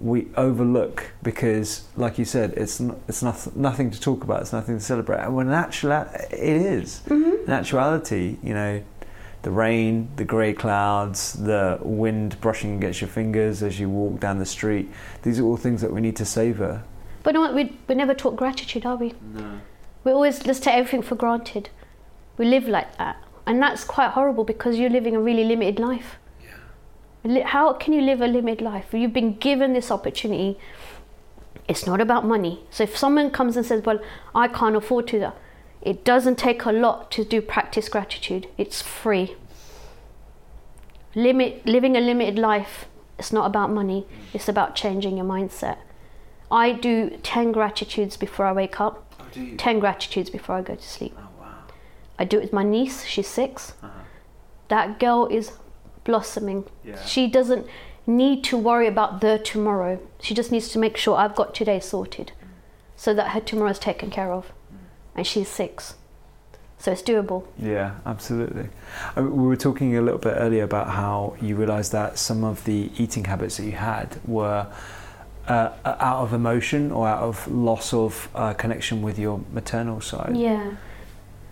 we 0.00 0.28
overlook 0.36 1.12
because, 1.22 1.84
like 1.96 2.18
you 2.18 2.24
said, 2.24 2.52
it's 2.56 2.80
n- 2.80 3.00
it's 3.08 3.22
not, 3.22 3.56
nothing 3.56 3.90
to 3.90 4.00
talk 4.00 4.24
about. 4.24 4.42
It's 4.42 4.52
nothing 4.52 4.78
to 4.78 4.84
celebrate. 4.84 5.20
And 5.20 5.34
when 5.34 5.46
in 5.46 5.52
actual 5.52 5.92
it 5.92 6.38
is. 6.40 7.02
Mm-hmm. 7.06 7.44
In 7.44 7.50
actuality, 7.50 8.36
you 8.42 8.54
know, 8.54 8.82
the 9.42 9.50
rain, 9.50 10.08
the 10.16 10.24
grey 10.24 10.52
clouds, 10.52 11.34
the 11.34 11.78
wind 11.82 12.40
brushing 12.40 12.76
against 12.76 13.02
your 13.02 13.08
fingers 13.08 13.62
as 13.62 13.78
you 13.78 13.88
walk 13.88 14.18
down 14.18 14.38
the 14.38 14.46
street. 14.46 14.90
These 15.22 15.38
are 15.38 15.44
all 15.44 15.58
things 15.58 15.80
that 15.82 15.92
we 15.92 16.00
need 16.00 16.16
to 16.16 16.24
savor. 16.24 16.82
But 17.22 17.34
you 17.34 17.40
know 17.40 17.46
what? 17.46 17.54
We, 17.54 17.78
we 17.86 17.94
never 17.94 18.14
taught 18.14 18.36
gratitude, 18.36 18.86
are 18.86 18.96
we? 18.96 19.14
No. 19.34 19.60
We 20.02 20.12
always 20.12 20.38
just 20.38 20.62
take 20.62 20.74
everything 20.74 21.02
for 21.02 21.14
granted. 21.14 21.68
We 22.36 22.46
live 22.46 22.66
like 22.68 22.96
that. 22.98 23.16
And 23.46 23.60
that's 23.62 23.84
quite 23.84 24.10
horrible 24.10 24.44
because 24.44 24.78
you're 24.78 24.90
living 24.90 25.14
a 25.14 25.20
really 25.20 25.44
limited 25.44 25.78
life. 25.78 26.16
How 27.46 27.72
can 27.72 27.92
you 27.94 28.02
live 28.02 28.20
a 28.20 28.26
limited 28.26 28.62
life? 28.62 28.92
You've 28.92 29.14
been 29.14 29.36
given 29.36 29.72
this 29.72 29.90
opportunity. 29.90 30.58
It's 31.66 31.86
not 31.86 32.00
about 32.00 32.26
money. 32.26 32.64
So 32.70 32.84
if 32.84 32.96
someone 32.96 33.30
comes 33.30 33.56
and 33.56 33.64
says, 33.64 33.82
Well, 33.82 34.00
I 34.34 34.48
can't 34.48 34.76
afford 34.76 35.08
to, 35.08 35.18
that, 35.20 35.36
it 35.80 36.04
doesn't 36.04 36.36
take 36.36 36.64
a 36.64 36.72
lot 36.72 37.10
to 37.12 37.24
do 37.24 37.40
practice 37.40 37.88
gratitude. 37.88 38.48
It's 38.58 38.82
free. 38.82 39.36
Limit, 41.14 41.64
living 41.64 41.96
a 41.96 42.00
limited 42.00 42.38
life, 42.38 42.86
it's 43.18 43.32
not 43.32 43.46
about 43.46 43.70
money, 43.70 44.06
it's 44.32 44.48
about 44.48 44.74
changing 44.74 45.16
your 45.16 45.26
mindset. 45.26 45.78
I 46.50 46.72
do 46.72 47.18
10 47.22 47.52
gratitudes 47.52 48.16
before 48.16 48.46
I 48.46 48.52
wake 48.52 48.80
up, 48.80 49.14
10 49.56 49.78
gratitudes 49.78 50.28
before 50.28 50.56
I 50.56 50.62
go 50.62 50.74
to 50.74 50.82
sleep. 50.82 51.14
Oh, 51.16 51.28
wow. 51.40 51.54
I 52.18 52.24
do 52.24 52.38
it 52.38 52.42
with 52.42 52.52
my 52.52 52.64
niece, 52.64 53.04
she's 53.04 53.28
6 53.28 53.74
uh-huh. 53.82 53.90
That 54.68 54.98
girl 54.98 55.28
is 55.30 55.52
blossoming. 56.04 56.64
She 57.04 57.26
doesn't 57.26 57.66
need 58.06 58.44
to 58.44 58.56
worry 58.56 58.86
about 58.86 59.20
the 59.20 59.38
tomorrow. 59.38 59.98
She 60.20 60.34
just 60.34 60.52
needs 60.52 60.68
to 60.70 60.78
make 60.78 60.96
sure 60.96 61.16
I've 61.16 61.34
got 61.34 61.54
today 61.54 61.80
sorted 61.80 62.32
so 62.96 63.14
that 63.14 63.30
her 63.30 63.40
tomorrow 63.40 63.70
is 63.70 63.78
taken 63.78 64.10
care 64.10 64.32
of. 64.32 64.52
And 65.16 65.26
she's 65.26 65.48
six. 65.48 65.94
So 66.78 66.92
it's 66.92 67.02
doable. 67.02 67.46
Yeah, 67.58 67.94
absolutely. 68.04 68.68
I 69.16 69.20
mean, 69.20 69.34
we 69.34 69.48
were 69.48 69.56
talking 69.56 69.96
a 69.96 70.02
little 70.02 70.18
bit 70.18 70.34
earlier 70.36 70.64
about 70.64 70.88
how 70.88 71.34
you 71.40 71.56
realised 71.56 71.92
that 71.92 72.18
some 72.18 72.44
of 72.44 72.64
the 72.64 72.90
eating 72.98 73.24
habits 73.24 73.56
that 73.56 73.64
you 73.64 73.72
had 73.72 74.20
were 74.26 74.66
uh, 75.48 75.70
out 75.84 76.22
of 76.22 76.34
emotion 76.34 76.92
or 76.92 77.08
out 77.08 77.22
of 77.22 77.48
loss 77.48 77.94
of 77.94 78.28
uh, 78.34 78.52
connection 78.54 79.02
with 79.02 79.18
your 79.18 79.40
maternal 79.52 80.00
side. 80.00 80.36
Yeah. 80.36 80.72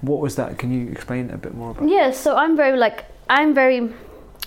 What 0.03 0.21
was 0.21 0.37
that? 0.37 0.59
Can 0.59 0.71
you 0.71 0.91
explain 0.91 1.31
a 1.31 1.39
bit 1.39 1.55
more 1.55 1.71
about? 1.71 1.89
Yeah, 1.89 2.11
so 2.11 2.37
I'm 2.37 2.57
very 2.57 2.77
like 2.77 3.05
I'm 3.31 3.55
very 3.55 3.89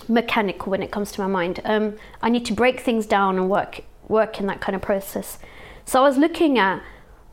mechanical 0.08 0.70
when 0.70 0.82
it 0.82 0.90
comes 0.90 1.12
to 1.12 1.20
my 1.20 1.26
mind. 1.26 1.60
Um, 1.64 1.96
I 2.22 2.28
need 2.28 2.46
to 2.46 2.52
break 2.52 2.80
things 2.80 3.06
down 3.06 3.36
and 3.36 3.48
work 3.50 3.80
work 4.08 4.38
in 4.38 4.46
that 4.46 4.60
kind 4.60 4.76
of 4.76 4.82
process. 4.82 5.38
So 5.84 6.00
I 6.00 6.08
was 6.08 6.16
looking 6.16 6.58
at 6.58 6.82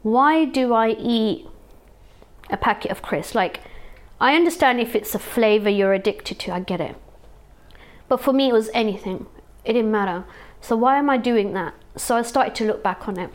why 0.02 0.46
do 0.46 0.74
I 0.74 0.90
eat 0.90 1.48
a 2.50 2.58
packet 2.58 2.92
of 2.92 3.02
crisps? 3.02 3.36
Like 3.36 3.62
I 4.20 4.36
understand 4.36 4.80
if 4.80 4.96
it's 4.96 5.16
a 5.16 5.20
flavor 5.20 5.70
you're 5.70 5.94
addicted 5.94 6.40
to, 6.40 6.54
I 6.54 6.60
get 6.60 6.82
it. 6.82 6.96
But 8.08 8.22
for 8.22 8.34
me, 8.34 8.50
it 8.50 8.54
was 8.54 8.70
anything. 8.74 9.28
It 9.66 9.74
didn't 9.74 9.92
matter. 9.92 10.26
So 10.62 10.76
why 10.76 10.98
am 10.98 11.10
I 11.10 11.18
doing 11.18 11.54
that? 11.54 11.74
So 11.96 12.16
I 12.16 12.22
started 12.22 12.56
to 12.56 12.66
look 12.66 12.84
back 12.84 13.08
on 13.08 13.18
it. 13.18 13.30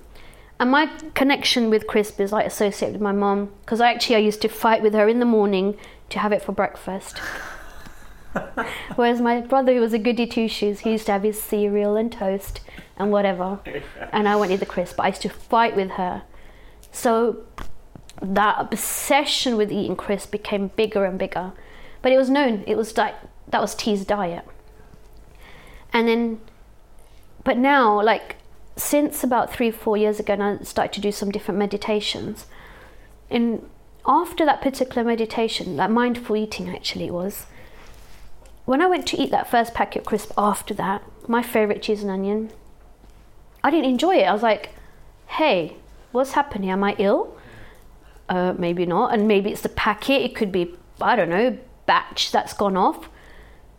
And 0.61 0.71
my 0.71 0.87
connection 1.15 1.71
with 1.71 1.87
crisp 1.87 2.21
is 2.21 2.33
like 2.33 2.47
associated 2.47 2.95
with 2.95 3.03
my 3.03 3.13
mom 3.13 3.53
because 3.61 3.81
I 3.81 3.93
actually 3.93 4.17
I 4.17 4.21
used 4.21 4.43
to 4.43 4.49
fight 4.49 4.83
with 4.83 4.93
her 4.95 5.09
in 5.09 5.21
the 5.21 5.25
morning 5.25 5.77
to 6.11 6.19
have 6.19 6.33
it 6.33 6.43
for 6.43 6.53
breakfast. 6.53 7.21
Whereas 8.97 9.21
my 9.21 9.41
brother, 9.41 9.75
who 9.75 9.81
was 9.81 9.93
a 9.93 9.99
goody 9.99 10.27
two 10.27 10.49
shoes, 10.49 10.81
he 10.81 10.93
used 10.93 11.07
to 11.07 11.13
have 11.13 11.23
his 11.23 11.41
cereal 11.41 11.97
and 11.97 12.11
toast 12.11 12.61
and 12.97 13.11
whatever, 13.11 13.61
and 14.13 14.29
I 14.29 14.37
wanted 14.37 14.61
the 14.61 14.67
crisp. 14.67 14.97
But 14.97 15.05
I 15.05 15.09
used 15.09 15.23
to 15.23 15.29
fight 15.29 15.77
with 15.77 15.93
her. 15.93 16.23
So 16.91 17.45
that 18.21 18.57
obsession 18.59 19.57
with 19.57 19.71
eating 19.71 19.97
crisp 19.97 20.33
became 20.33 20.69
bigger 20.69 21.05
and 21.05 21.19
bigger. 21.19 21.53
But 22.03 22.13
it 22.13 22.17
was 22.17 22.31
known. 22.31 22.65
It 22.67 22.77
was 22.77 22.97
like 22.97 23.15
that 23.49 23.61
was 23.61 23.75
T's 23.75 24.05
diet. 24.05 24.45
And 25.93 26.07
then, 26.07 26.41
but 27.45 27.57
now, 27.57 28.03
like 28.03 28.37
since 28.77 29.25
about 29.25 29.53
three, 29.53 29.71
four 29.71 29.97
years 29.97 30.21
ago, 30.21 30.35
and 30.35 30.43
I 30.43 30.59
started 30.63 30.93
to 30.95 31.01
do 31.01 31.13
some 31.13 31.31
different 31.31 31.59
meditations. 31.59 32.47
And 33.31 33.69
after 34.07 34.45
that 34.47 34.63
particular 34.63 35.05
meditation, 35.05 35.77
that 35.77 35.91
mindful 35.91 36.37
eating 36.37 36.69
actually 36.69 37.11
was, 37.11 37.47
when 38.69 38.83
I 38.83 38.87
went 38.87 39.07
to 39.07 39.17
eat 39.17 39.31
that 39.31 39.49
first 39.49 39.73
packet 39.73 40.05
crisp 40.05 40.31
after 40.37 40.75
that, 40.75 41.03
my 41.27 41.43
favorite 41.43 41.81
cheese 41.81 42.03
and 42.03 42.11
onion, 42.11 42.51
I 43.65 43.71
didn't 43.71 43.89
enjoy 43.89 44.17
it. 44.17 44.25
I 44.25 44.33
was 44.35 44.43
like, 44.43 44.75
hey, 45.27 45.79
what's 46.13 46.33
happening? 46.33 46.69
Am 46.69 46.85
I 46.85 46.95
ill? 46.99 47.35
Uh, 48.29 48.53
maybe 48.59 48.85
not. 48.85 49.15
And 49.15 49.27
maybe 49.27 49.51
it's 49.51 49.63
the 49.63 49.71
packet. 49.71 50.21
It 50.21 50.37
could 50.37 50.53
be, 50.53 50.75
I 51.01 51.17
don't 51.17 51.31
know, 51.31 51.57
batch 51.87 52.31
that's 52.31 52.53
gone 52.53 52.77
off. 52.77 53.09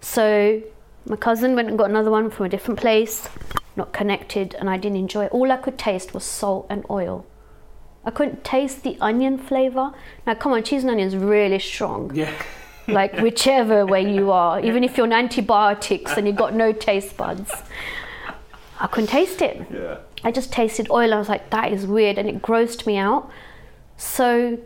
So 0.02 0.64
my 1.06 1.18
cousin 1.18 1.54
went 1.54 1.70
and 1.70 1.78
got 1.78 1.92
another 1.92 2.10
one 2.10 2.32
from 2.32 2.48
a 2.48 2.50
different 2.50 2.80
place, 2.80 3.30
not 3.76 3.94
connected, 3.94 4.56
and 4.56 4.72
I 4.72 4.78
didn't 4.78 4.98
enjoy 4.98 5.26
it. 5.26 5.32
All 5.32 5.52
I 5.52 5.58
could 5.58 5.78
taste 5.78 6.16
was 6.16 6.24
salt 6.24 6.66
and 6.68 6.84
oil. 6.90 7.28
I 8.04 8.10
couldn't 8.10 8.44
taste 8.44 8.82
the 8.82 8.98
onion 9.00 9.38
flavor. 9.38 9.92
Now, 10.26 10.34
come 10.34 10.52
on, 10.52 10.64
cheese 10.64 10.82
and 10.82 10.90
onion 10.90 11.10
is 11.10 11.16
really 11.16 11.60
strong. 11.60 12.12
Yeah. 12.16 12.34
Like 12.92 13.18
whichever 13.20 13.86
way 13.86 14.14
you 14.14 14.32
are, 14.32 14.60
even 14.60 14.84
if 14.84 14.98
you're 14.98 15.06
on 15.06 15.14
antibiotics 15.14 16.18
and 16.18 16.28
you've 16.28 16.36
got 16.36 16.54
no 16.54 16.72
taste 16.72 17.18
buds, 17.18 17.52
I 18.80 18.88
couldn't 18.88 19.10
taste 19.10 19.42
it. 19.42 19.66
Yeah. 19.72 19.98
I 20.24 20.32
just 20.32 20.52
tasted 20.52 20.90
oil. 20.90 21.14
I 21.14 21.18
was 21.18 21.30
like, 21.30 21.50
that 21.50 21.72
is 21.72 21.86
weird, 21.86 22.18
and 22.18 22.28
it 22.28 22.42
grossed 22.42 22.86
me 22.86 22.98
out. 22.98 23.30
So 23.98 24.60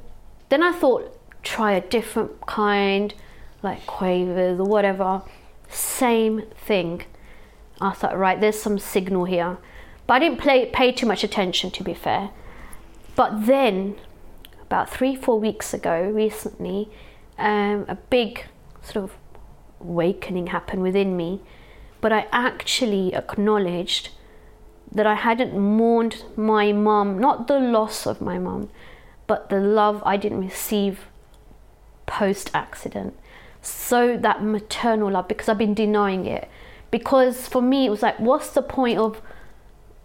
then 0.49 0.63
I 0.63 0.71
thought, 0.71 1.19
try 1.43 1.73
a 1.73 1.81
different 1.81 2.45
kind, 2.45 3.13
like 3.61 3.85
quavers 3.85 4.59
or 4.59 4.65
whatever. 4.65 5.21
Same 5.69 6.43
thing. 6.55 7.03
I 7.81 7.91
thought, 7.91 8.17
right, 8.17 8.39
there's 8.39 8.59
some 8.59 8.79
signal 8.79 9.25
here. 9.25 9.57
But 10.05 10.15
I 10.15 10.19
didn't 10.19 10.39
play, 10.39 10.65
pay 10.67 10.91
too 10.91 11.05
much 11.05 11.23
attention, 11.23 11.71
to 11.71 11.83
be 11.83 11.93
fair. 11.93 12.29
But 13.15 13.45
then, 13.45 13.95
about 14.61 14.89
three, 14.89 15.15
four 15.15 15.39
weeks 15.39 15.73
ago, 15.73 16.01
recently, 16.01 16.89
um, 17.37 17.85
a 17.87 17.97
big 18.09 18.45
sort 18.81 19.03
of 19.03 19.11
awakening 19.79 20.47
happened 20.47 20.81
within 20.81 21.15
me. 21.17 21.41
But 22.01 22.11
I 22.11 22.27
actually 22.31 23.13
acknowledged 23.15 24.09
that 24.91 25.07
I 25.07 25.15
hadn't 25.15 25.57
mourned 25.57 26.23
my 26.35 26.71
mum, 26.71 27.17
not 27.17 27.47
the 27.47 27.59
loss 27.59 28.05
of 28.05 28.21
my 28.21 28.37
mum, 28.37 28.69
but 29.25 29.49
the 29.49 29.59
love 29.59 30.03
I 30.05 30.17
didn't 30.17 30.41
receive 30.41 31.07
post 32.05 32.51
accident. 32.53 33.17
So 33.61 34.17
that 34.17 34.43
maternal 34.43 35.11
love, 35.11 35.27
because 35.27 35.47
I've 35.47 35.57
been 35.57 35.73
denying 35.73 36.25
it, 36.25 36.49
because 36.93 37.47
for 37.47 37.59
me 37.59 37.87
it 37.87 37.89
was 37.89 38.03
like 38.03 38.19
what's 38.19 38.51
the 38.51 38.61
point 38.61 38.99
of 38.99 39.19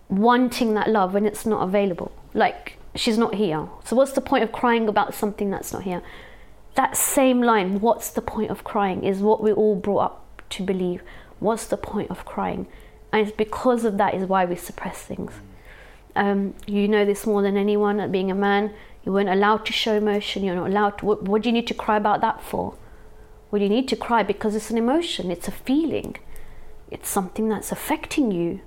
wanting 0.09 0.73
that 0.73 0.89
love 0.89 1.13
when 1.13 1.27
it's 1.27 1.45
not 1.45 1.63
available 1.63 2.11
like 2.33 2.79
she's 2.95 3.19
not 3.19 3.35
here 3.35 3.69
so 3.85 3.95
what's 3.95 4.13
the 4.13 4.23
point 4.23 4.43
of 4.43 4.51
crying 4.51 4.89
about 4.89 5.13
something 5.13 5.51
that's 5.51 5.71
not 5.71 5.83
here 5.83 6.01
that 6.79 6.97
same 6.97 7.43
line 7.43 7.81
what's 7.81 8.09
the 8.11 8.23
point 8.23 8.53
of 8.53 8.63
crying 8.63 9.03
is 9.03 9.19
what 9.19 9.43
we 9.43 9.51
all 9.51 9.75
brought 9.75 10.05
up 10.05 10.43
to 10.51 10.63
believe. 10.63 11.03
What's 11.41 11.67
the 11.67 11.77
point 11.77 12.09
of 12.09 12.25
crying? 12.25 12.69
And 13.13 13.27
it's 13.27 13.37
because 13.37 13.85
of 13.85 13.99
that 13.99 14.15
is 14.15 14.29
why 14.29 14.45
we 14.45 14.55
suppress 14.55 15.03
things. 15.03 15.33
Um, 16.15 16.55
you 16.69 16.87
know 16.87 17.05
this 17.05 17.27
more 17.27 17.43
than 17.43 17.57
anyone 17.57 17.97
that 17.97 18.13
being 18.13 18.31
a 18.31 18.35
man 18.35 18.73
you 19.05 19.13
weren't 19.13 19.29
allowed 19.29 19.67
to 19.67 19.73
show 19.73 19.95
emotion 19.95 20.45
you're 20.45 20.55
not 20.55 20.69
allowed 20.69 20.99
to 20.99 21.07
what, 21.07 21.25
what 21.25 21.43
do 21.43 21.49
you 21.49 21.53
need 21.53 21.67
to 21.67 21.75
cry 21.75 21.97
about 21.97 22.21
that 22.21 22.41
for? 22.45 22.77
Well 23.51 23.61
you 23.61 23.69
need 23.69 23.89
to 23.89 23.97
cry 23.97 24.23
because 24.23 24.55
it's 24.55 24.71
an 24.71 24.79
emotion 24.79 25.33
it's 25.33 25.49
a 25.49 25.53
feeling. 25.53 26.17
It's 26.93 27.09
something 27.09 27.49
that's 27.49 27.73
affecting 27.73 28.31
you. 28.31 28.61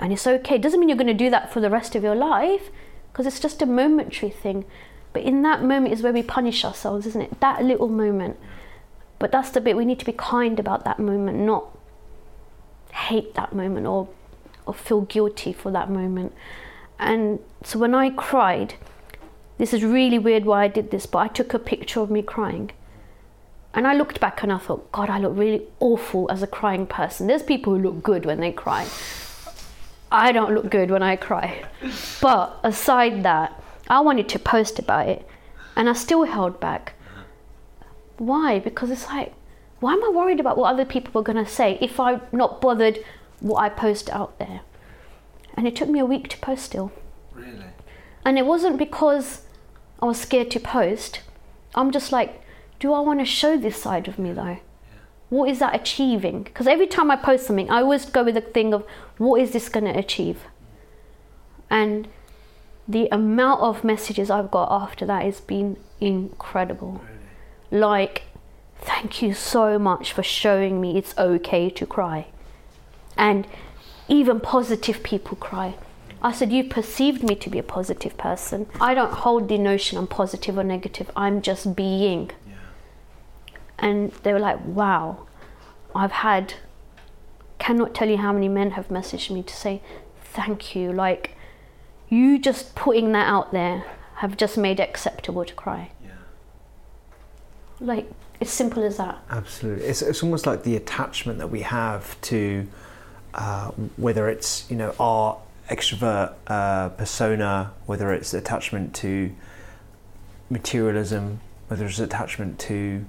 And 0.00 0.12
it's 0.12 0.26
okay. 0.26 0.56
It 0.56 0.62
doesn't 0.62 0.80
mean 0.80 0.88
you're 0.88 0.98
going 0.98 1.06
to 1.06 1.24
do 1.24 1.30
that 1.30 1.52
for 1.52 1.60
the 1.60 1.70
rest 1.70 1.94
of 1.94 2.02
your 2.02 2.16
life 2.16 2.70
because 3.12 3.24
it's 3.24 3.38
just 3.38 3.62
a 3.62 3.66
momentary 3.66 4.32
thing. 4.32 4.64
But 5.12 5.22
in 5.22 5.42
that 5.42 5.62
moment 5.62 5.92
is 5.92 6.02
where 6.02 6.12
we 6.12 6.22
punish 6.22 6.64
ourselves, 6.64 7.06
isn't 7.06 7.20
it? 7.20 7.40
That 7.40 7.64
little 7.64 7.88
moment. 7.88 8.38
But 9.18 9.30
that's 9.30 9.50
the 9.50 9.60
bit 9.60 9.76
we 9.76 9.84
need 9.84 9.98
to 9.98 10.04
be 10.04 10.12
kind 10.12 10.58
about 10.58 10.84
that 10.84 10.98
moment, 10.98 11.38
not 11.38 11.66
hate 12.92 13.34
that 13.34 13.54
moment 13.54 13.86
or 13.86 14.08
or 14.66 14.74
feel 14.74 15.02
guilty 15.02 15.52
for 15.52 15.70
that 15.72 15.90
moment. 15.90 16.32
And 16.98 17.40
so 17.64 17.78
when 17.78 17.94
I 17.94 18.10
cried, 18.10 18.74
this 19.58 19.74
is 19.74 19.84
really 19.84 20.18
weird 20.18 20.44
why 20.44 20.64
I 20.64 20.68
did 20.68 20.90
this, 20.90 21.06
but 21.06 21.18
I 21.18 21.28
took 21.28 21.54
a 21.54 21.58
picture 21.58 22.00
of 22.00 22.10
me 22.10 22.22
crying. 22.22 22.70
And 23.74 23.86
I 23.86 23.94
looked 23.94 24.20
back 24.20 24.42
and 24.42 24.52
I 24.52 24.58
thought, 24.58 24.92
God, 24.92 25.08
I 25.08 25.18
look 25.18 25.36
really 25.36 25.62
awful 25.80 26.30
as 26.30 26.42
a 26.42 26.46
crying 26.46 26.86
person. 26.86 27.26
There's 27.26 27.42
people 27.42 27.74
who 27.74 27.82
look 27.82 28.02
good 28.02 28.26
when 28.26 28.40
they 28.40 28.52
cry. 28.52 28.86
I 30.10 30.30
don't 30.30 30.54
look 30.54 30.70
good 30.70 30.90
when 30.90 31.02
I 31.02 31.16
cry. 31.16 31.64
But 32.20 32.60
aside 32.62 33.22
that, 33.22 33.61
I 33.88 34.00
wanted 34.00 34.28
to 34.30 34.38
post 34.38 34.78
about 34.78 35.08
it 35.08 35.26
and 35.76 35.88
I 35.88 35.92
still 35.92 36.24
held 36.24 36.60
back. 36.60 36.94
Why? 38.18 38.58
Because 38.58 38.90
it's 38.90 39.08
like, 39.08 39.34
why 39.80 39.94
am 39.94 40.04
I 40.04 40.10
worried 40.10 40.40
about 40.40 40.56
what 40.56 40.72
other 40.72 40.84
people 40.84 41.12
were 41.12 41.24
going 41.24 41.44
to 41.44 41.50
say 41.50 41.78
if 41.80 41.98
I'm 41.98 42.20
not 42.30 42.60
bothered 42.60 42.98
what 43.40 43.60
I 43.60 43.68
post 43.68 44.10
out 44.10 44.38
there? 44.38 44.60
And 45.54 45.66
it 45.66 45.76
took 45.76 45.88
me 45.88 45.98
a 45.98 46.06
week 46.06 46.28
to 46.28 46.38
post 46.38 46.64
still. 46.64 46.92
Really? 47.34 47.64
And 48.24 48.38
it 48.38 48.46
wasn't 48.46 48.78
because 48.78 49.42
I 50.00 50.06
was 50.06 50.20
scared 50.20 50.50
to 50.52 50.60
post. 50.60 51.20
I'm 51.74 51.90
just 51.90 52.12
like, 52.12 52.42
do 52.78 52.92
I 52.92 53.00
want 53.00 53.20
to 53.20 53.24
show 53.24 53.56
this 53.56 53.80
side 53.80 54.08
of 54.08 54.18
me 54.18 54.32
though? 54.32 54.58
What 55.28 55.48
is 55.48 55.60
that 55.60 55.74
achieving? 55.74 56.42
Because 56.42 56.66
every 56.66 56.86
time 56.86 57.10
I 57.10 57.16
post 57.16 57.46
something, 57.46 57.70
I 57.70 57.80
always 57.80 58.04
go 58.04 58.22
with 58.22 58.34
the 58.34 58.40
thing 58.40 58.74
of 58.74 58.84
what 59.16 59.40
is 59.40 59.52
this 59.52 59.68
going 59.68 59.86
to 59.86 59.98
achieve? 59.98 60.40
And 61.70 62.06
the 62.86 63.08
amount 63.12 63.60
of 63.60 63.84
messages 63.84 64.30
I've 64.30 64.50
got 64.50 64.68
after 64.70 65.06
that 65.06 65.24
has 65.24 65.40
been 65.40 65.76
incredible. 66.00 67.00
Like, 67.70 68.22
thank 68.78 69.22
you 69.22 69.34
so 69.34 69.78
much 69.78 70.12
for 70.12 70.22
showing 70.22 70.80
me 70.80 70.98
it's 70.98 71.16
okay 71.16 71.70
to 71.70 71.86
cry. 71.86 72.26
And 73.16 73.46
even 74.08 74.40
positive 74.40 75.02
people 75.02 75.36
cry. 75.36 75.74
I 76.22 76.32
said, 76.32 76.52
You 76.52 76.64
perceived 76.64 77.22
me 77.22 77.34
to 77.36 77.50
be 77.50 77.58
a 77.58 77.62
positive 77.62 78.16
person. 78.16 78.66
I 78.80 78.94
don't 78.94 79.12
hold 79.12 79.48
the 79.48 79.58
notion 79.58 79.98
I'm 79.98 80.06
positive 80.06 80.58
or 80.58 80.64
negative, 80.64 81.10
I'm 81.16 81.42
just 81.42 81.74
being. 81.74 82.30
And 83.78 84.12
they 84.22 84.32
were 84.32 84.38
like, 84.38 84.64
Wow, 84.64 85.26
I've 85.94 86.12
had, 86.12 86.54
cannot 87.58 87.94
tell 87.94 88.08
you 88.08 88.18
how 88.18 88.32
many 88.32 88.48
men 88.48 88.72
have 88.72 88.88
messaged 88.88 89.30
me 89.30 89.42
to 89.42 89.54
say, 89.54 89.82
Thank 90.24 90.76
you. 90.76 90.92
Like, 90.92 91.36
you 92.12 92.38
just 92.38 92.74
putting 92.74 93.12
that 93.12 93.26
out 93.26 93.52
there 93.52 93.84
have 94.16 94.36
just 94.36 94.58
made 94.58 94.78
it 94.78 94.88
acceptable 94.88 95.44
to 95.44 95.54
cry. 95.54 95.90
Yeah. 96.04 96.10
Like, 97.80 98.10
it's 98.40 98.52
simple 98.52 98.84
as 98.84 98.98
that. 98.98 99.18
Absolutely, 99.30 99.86
it's, 99.86 100.02
it's 100.02 100.22
almost 100.22 100.46
like 100.46 100.62
the 100.62 100.76
attachment 100.76 101.38
that 101.38 101.48
we 101.48 101.62
have 101.62 102.20
to 102.22 102.66
uh, 103.34 103.70
whether 103.96 104.28
it's 104.28 104.70
you 104.70 104.76
know 104.76 104.94
our 105.00 105.38
extrovert 105.70 106.34
uh, 106.48 106.90
persona, 106.90 107.72
whether 107.86 108.12
it's 108.12 108.34
attachment 108.34 108.94
to 108.94 109.32
materialism, 110.50 111.40
whether 111.68 111.86
it's 111.86 111.98
attachment 111.98 112.58
to 112.58 113.04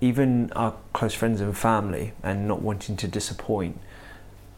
even 0.00 0.52
our 0.52 0.74
close 0.92 1.14
friends 1.14 1.40
and 1.40 1.56
family, 1.56 2.12
and 2.22 2.46
not 2.46 2.60
wanting 2.60 2.96
to 2.96 3.08
disappoint. 3.08 3.78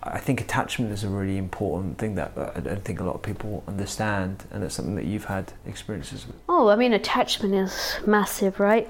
I 0.07 0.19
think 0.19 0.41
attachment 0.41 0.93
is 0.93 1.03
a 1.03 1.09
really 1.09 1.39
important 1.39 1.97
thing 1.97 2.15
that 2.17 2.33
I 2.37 2.61
don't 2.61 2.85
think 2.85 3.01
a 3.01 3.05
lot 3.05 3.15
of 3.15 3.23
people 3.23 3.65
understand, 3.67 4.45
and 4.51 4.63
it's 4.63 4.75
something 4.75 4.97
that 4.97 5.07
you've 5.07 5.25
had 5.25 5.53
experiences 5.67 6.27
with. 6.27 6.37
Oh, 6.47 6.69
I 6.69 6.77
mean, 6.77 6.93
attachment 6.93 7.55
is 7.55 7.97
massive, 8.07 8.61
right? 8.61 8.89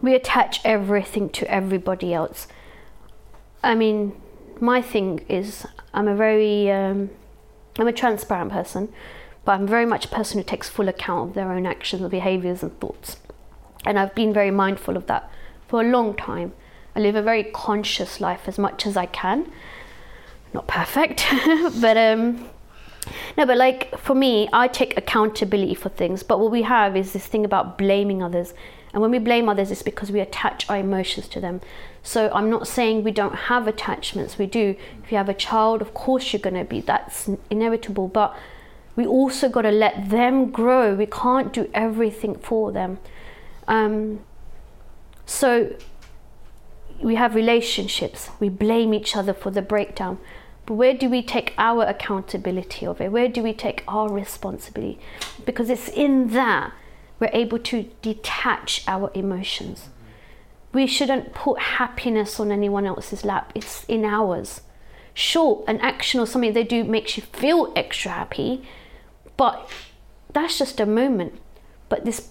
We 0.00 0.14
attach 0.14 0.60
everything 0.64 1.28
to 1.30 1.50
everybody 1.50 2.14
else. 2.14 2.46
I 3.62 3.74
mean, 3.74 4.18
my 4.58 4.80
thing 4.80 5.24
is, 5.28 5.66
I'm 5.92 6.08
a 6.08 6.14
very, 6.14 6.70
um, 6.70 7.10
I'm 7.78 7.88
a 7.88 7.92
transparent 7.92 8.50
person, 8.50 8.90
but 9.44 9.52
I'm 9.52 9.66
very 9.66 9.86
much 9.86 10.06
a 10.06 10.08
person 10.08 10.38
who 10.38 10.44
takes 10.44 10.70
full 10.70 10.88
account 10.88 11.30
of 11.30 11.34
their 11.34 11.52
own 11.52 11.66
actions, 11.66 12.00
and 12.00 12.10
behaviors, 12.10 12.62
and 12.62 12.78
thoughts. 12.80 13.18
And 13.84 13.98
I've 13.98 14.14
been 14.14 14.32
very 14.32 14.50
mindful 14.50 14.96
of 14.96 15.06
that 15.08 15.30
for 15.68 15.82
a 15.82 15.84
long 15.84 16.14
time. 16.14 16.54
I 16.96 17.00
live 17.00 17.16
a 17.16 17.22
very 17.22 17.44
conscious 17.44 18.18
life 18.18 18.42
as 18.46 18.58
much 18.58 18.86
as 18.86 18.96
I 18.96 19.04
can. 19.04 19.52
Not 20.54 20.68
perfect, 20.68 21.26
but 21.80 21.96
um, 21.96 22.48
no, 23.36 23.44
but 23.44 23.56
like 23.56 23.98
for 23.98 24.14
me, 24.14 24.48
I 24.52 24.68
take 24.68 24.96
accountability 24.96 25.74
for 25.74 25.88
things. 25.88 26.22
But 26.22 26.38
what 26.38 26.52
we 26.52 26.62
have 26.62 26.96
is 26.96 27.12
this 27.12 27.26
thing 27.26 27.44
about 27.44 27.76
blaming 27.76 28.22
others. 28.22 28.54
And 28.92 29.02
when 29.02 29.10
we 29.10 29.18
blame 29.18 29.48
others, 29.48 29.72
it's 29.72 29.82
because 29.82 30.12
we 30.12 30.20
attach 30.20 30.70
our 30.70 30.76
emotions 30.76 31.26
to 31.28 31.40
them. 31.40 31.60
So 32.04 32.30
I'm 32.32 32.48
not 32.48 32.68
saying 32.68 33.02
we 33.02 33.10
don't 33.10 33.34
have 33.34 33.66
attachments. 33.66 34.38
We 34.38 34.46
do. 34.46 34.76
If 35.02 35.10
you 35.10 35.18
have 35.18 35.28
a 35.28 35.34
child, 35.34 35.82
of 35.82 35.92
course 35.92 36.32
you're 36.32 36.40
going 36.40 36.54
to 36.54 36.64
be. 36.64 36.80
That's 36.80 37.28
inevitable. 37.50 38.06
But 38.06 38.36
we 38.94 39.04
also 39.04 39.48
got 39.48 39.62
to 39.62 39.72
let 39.72 40.10
them 40.10 40.52
grow. 40.52 40.94
We 40.94 41.06
can't 41.06 41.52
do 41.52 41.68
everything 41.74 42.36
for 42.36 42.70
them. 42.70 43.00
Um, 43.66 44.20
so 45.26 45.74
we 47.02 47.16
have 47.16 47.34
relationships. 47.34 48.30
We 48.38 48.48
blame 48.48 48.94
each 48.94 49.16
other 49.16 49.34
for 49.34 49.50
the 49.50 49.62
breakdown. 49.62 50.18
But 50.66 50.74
where 50.74 50.94
do 50.94 51.10
we 51.10 51.22
take 51.22 51.54
our 51.58 51.84
accountability 51.84 52.86
of 52.86 53.00
it? 53.00 53.12
Where 53.12 53.28
do 53.28 53.42
we 53.42 53.52
take 53.52 53.84
our 53.86 54.10
responsibility? 54.10 54.98
Because 55.44 55.68
it's 55.68 55.88
in 55.88 56.28
that 56.30 56.72
we're 57.20 57.30
able 57.32 57.58
to 57.58 57.90
detach 58.02 58.82
our 58.86 59.10
emotions. 59.14 59.88
We 60.72 60.86
shouldn't 60.86 61.34
put 61.34 61.60
happiness 61.60 62.40
on 62.40 62.50
anyone 62.50 62.86
else's 62.86 63.24
lap, 63.24 63.52
it's 63.54 63.84
in 63.84 64.04
ours. 64.04 64.62
Sure, 65.12 65.62
an 65.68 65.78
action 65.80 66.18
or 66.18 66.26
something 66.26 66.52
they 66.52 66.64
do 66.64 66.82
makes 66.82 67.16
you 67.16 67.22
feel 67.22 67.72
extra 67.76 68.10
happy, 68.10 68.66
but 69.36 69.70
that's 70.32 70.58
just 70.58 70.80
a 70.80 70.86
moment. 70.86 71.34
But 71.88 72.04
this 72.04 72.30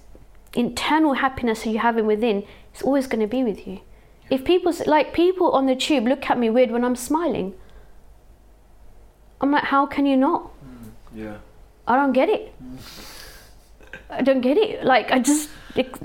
internal 0.53 1.13
happiness 1.13 1.63
that 1.63 1.69
you 1.69 1.79
have 1.79 1.95
within 1.95 2.45
is 2.75 2.81
always 2.81 3.07
going 3.07 3.21
to 3.21 3.27
be 3.27 3.43
with 3.43 3.65
you. 3.65 3.79
If 4.29 4.43
people 4.43 4.73
like 4.85 5.13
people 5.13 5.51
on 5.51 5.65
the 5.65 5.75
tube 5.75 6.05
look 6.05 6.29
at 6.29 6.37
me 6.37 6.49
weird 6.49 6.71
when 6.71 6.83
I'm 6.83 6.95
smiling, 6.95 7.53
I'm 9.43 9.51
like, 9.51 9.65
how 9.65 9.85
can 9.85 10.05
you 10.05 10.15
not? 10.15 10.49
Yeah. 11.13 11.35
I 11.85 11.97
don't 11.97 12.13
get 12.13 12.29
it. 12.29 12.55
I 14.09 14.21
don't 14.21 14.39
get 14.39 14.57
it. 14.57 14.85
Like, 14.85 15.11
I 15.11 15.19
just, 15.19 15.49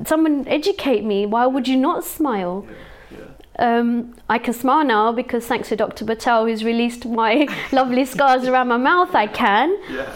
someone 0.06 0.47
educate 0.48 1.05
me. 1.05 1.24
Why 1.24 1.47
would 1.47 1.69
you 1.69 1.77
not 1.77 2.05
smile? 2.05 2.66
Um, 3.60 4.15
I 4.28 4.39
can 4.39 4.55
smile 4.55 4.85
now 4.85 5.12
because 5.12 5.47
thanks 5.47 5.69
to 5.69 5.77
Dr. 5.77 6.05
Patel, 6.05 6.47
who's 6.47 6.65
released 6.65 7.06
my 7.06 7.47
lovely 7.73 8.05
scars 8.05 8.44
around 8.44 8.69
my 8.69 8.77
mouth, 8.77 9.15
I 9.15 9.28
can. 9.28 9.70
Yeah. 9.89 10.12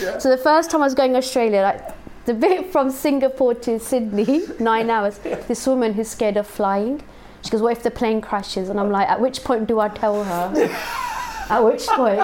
yeah. 0.00 0.18
So 0.18 0.28
the 0.28 0.36
first 0.38 0.70
time 0.70 0.80
I 0.80 0.84
was 0.84 0.94
going 0.94 1.12
to 1.12 1.18
Australia, 1.18 1.62
like 1.62 2.24
the 2.24 2.34
bit 2.34 2.72
from 2.72 2.90
Singapore 2.90 3.54
to 3.54 3.78
Sydney, 3.78 4.42
nine 4.58 4.90
hours, 4.90 5.18
this 5.18 5.64
woman 5.66 5.94
who's 5.94 6.08
scared 6.08 6.36
of 6.36 6.46
flying, 6.48 7.02
she 7.42 7.50
goes, 7.50 7.62
what 7.62 7.76
if 7.76 7.84
the 7.84 7.90
plane 7.90 8.20
crashes? 8.20 8.68
And 8.68 8.80
I'm 8.80 8.90
like, 8.90 9.08
at 9.08 9.20
which 9.20 9.44
point 9.44 9.68
do 9.68 9.78
I 9.78 9.88
tell 9.88 10.24
her? 10.24 11.10
at 11.50 11.60
which 11.64 11.86
point? 11.86 12.20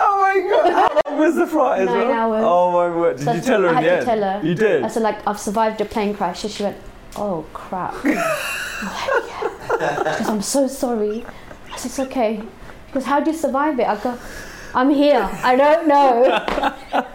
Oh 0.00 0.18
my 0.22 0.40
god! 0.50 0.72
How 0.72 1.00
long 1.06 1.18
was 1.18 1.34
the 1.34 1.46
flight 1.46 1.80
as 1.82 1.86
Nine 1.86 2.08
well? 2.08 2.12
hours. 2.12 2.42
Oh 2.44 2.72
my 2.72 2.88
word! 2.96 3.16
Did 3.16 3.24
So 3.24 3.32
you 3.32 3.40
tell 3.40 3.62
her 3.62 3.68
I 3.68 3.78
in 3.78 3.84
the 3.84 3.92
end? 3.92 4.04
tell 4.06 4.20
her. 4.22 4.40
You 4.46 4.54
did. 4.54 4.82
I 4.84 4.88
said, 4.88 5.02
like, 5.02 5.26
I've 5.26 5.40
survived 5.40 5.80
a 5.80 5.84
plane 5.84 6.14
crash. 6.14 6.44
And 6.44 6.52
she 6.52 6.62
went, 6.62 6.76
oh 7.16 7.44
crap. 7.52 7.94
I'm 8.04 8.14
like, 8.14 9.26
yeah. 9.80 10.12
She 10.12 10.18
goes, 10.18 10.28
I'm 10.28 10.42
so 10.42 10.68
sorry. 10.68 11.24
I 11.72 11.76
said, 11.76 11.90
it's 11.90 11.98
okay. 12.00 12.42
Goes, 12.92 13.04
how 13.04 13.20
do 13.20 13.30
you 13.30 13.36
survive 13.36 13.78
it? 13.80 13.86
I 13.88 13.96
go, 13.96 14.18
I'm 14.74 14.90
here. 14.90 15.28
I 15.42 15.56
don't 15.56 15.88
know. 15.88 17.06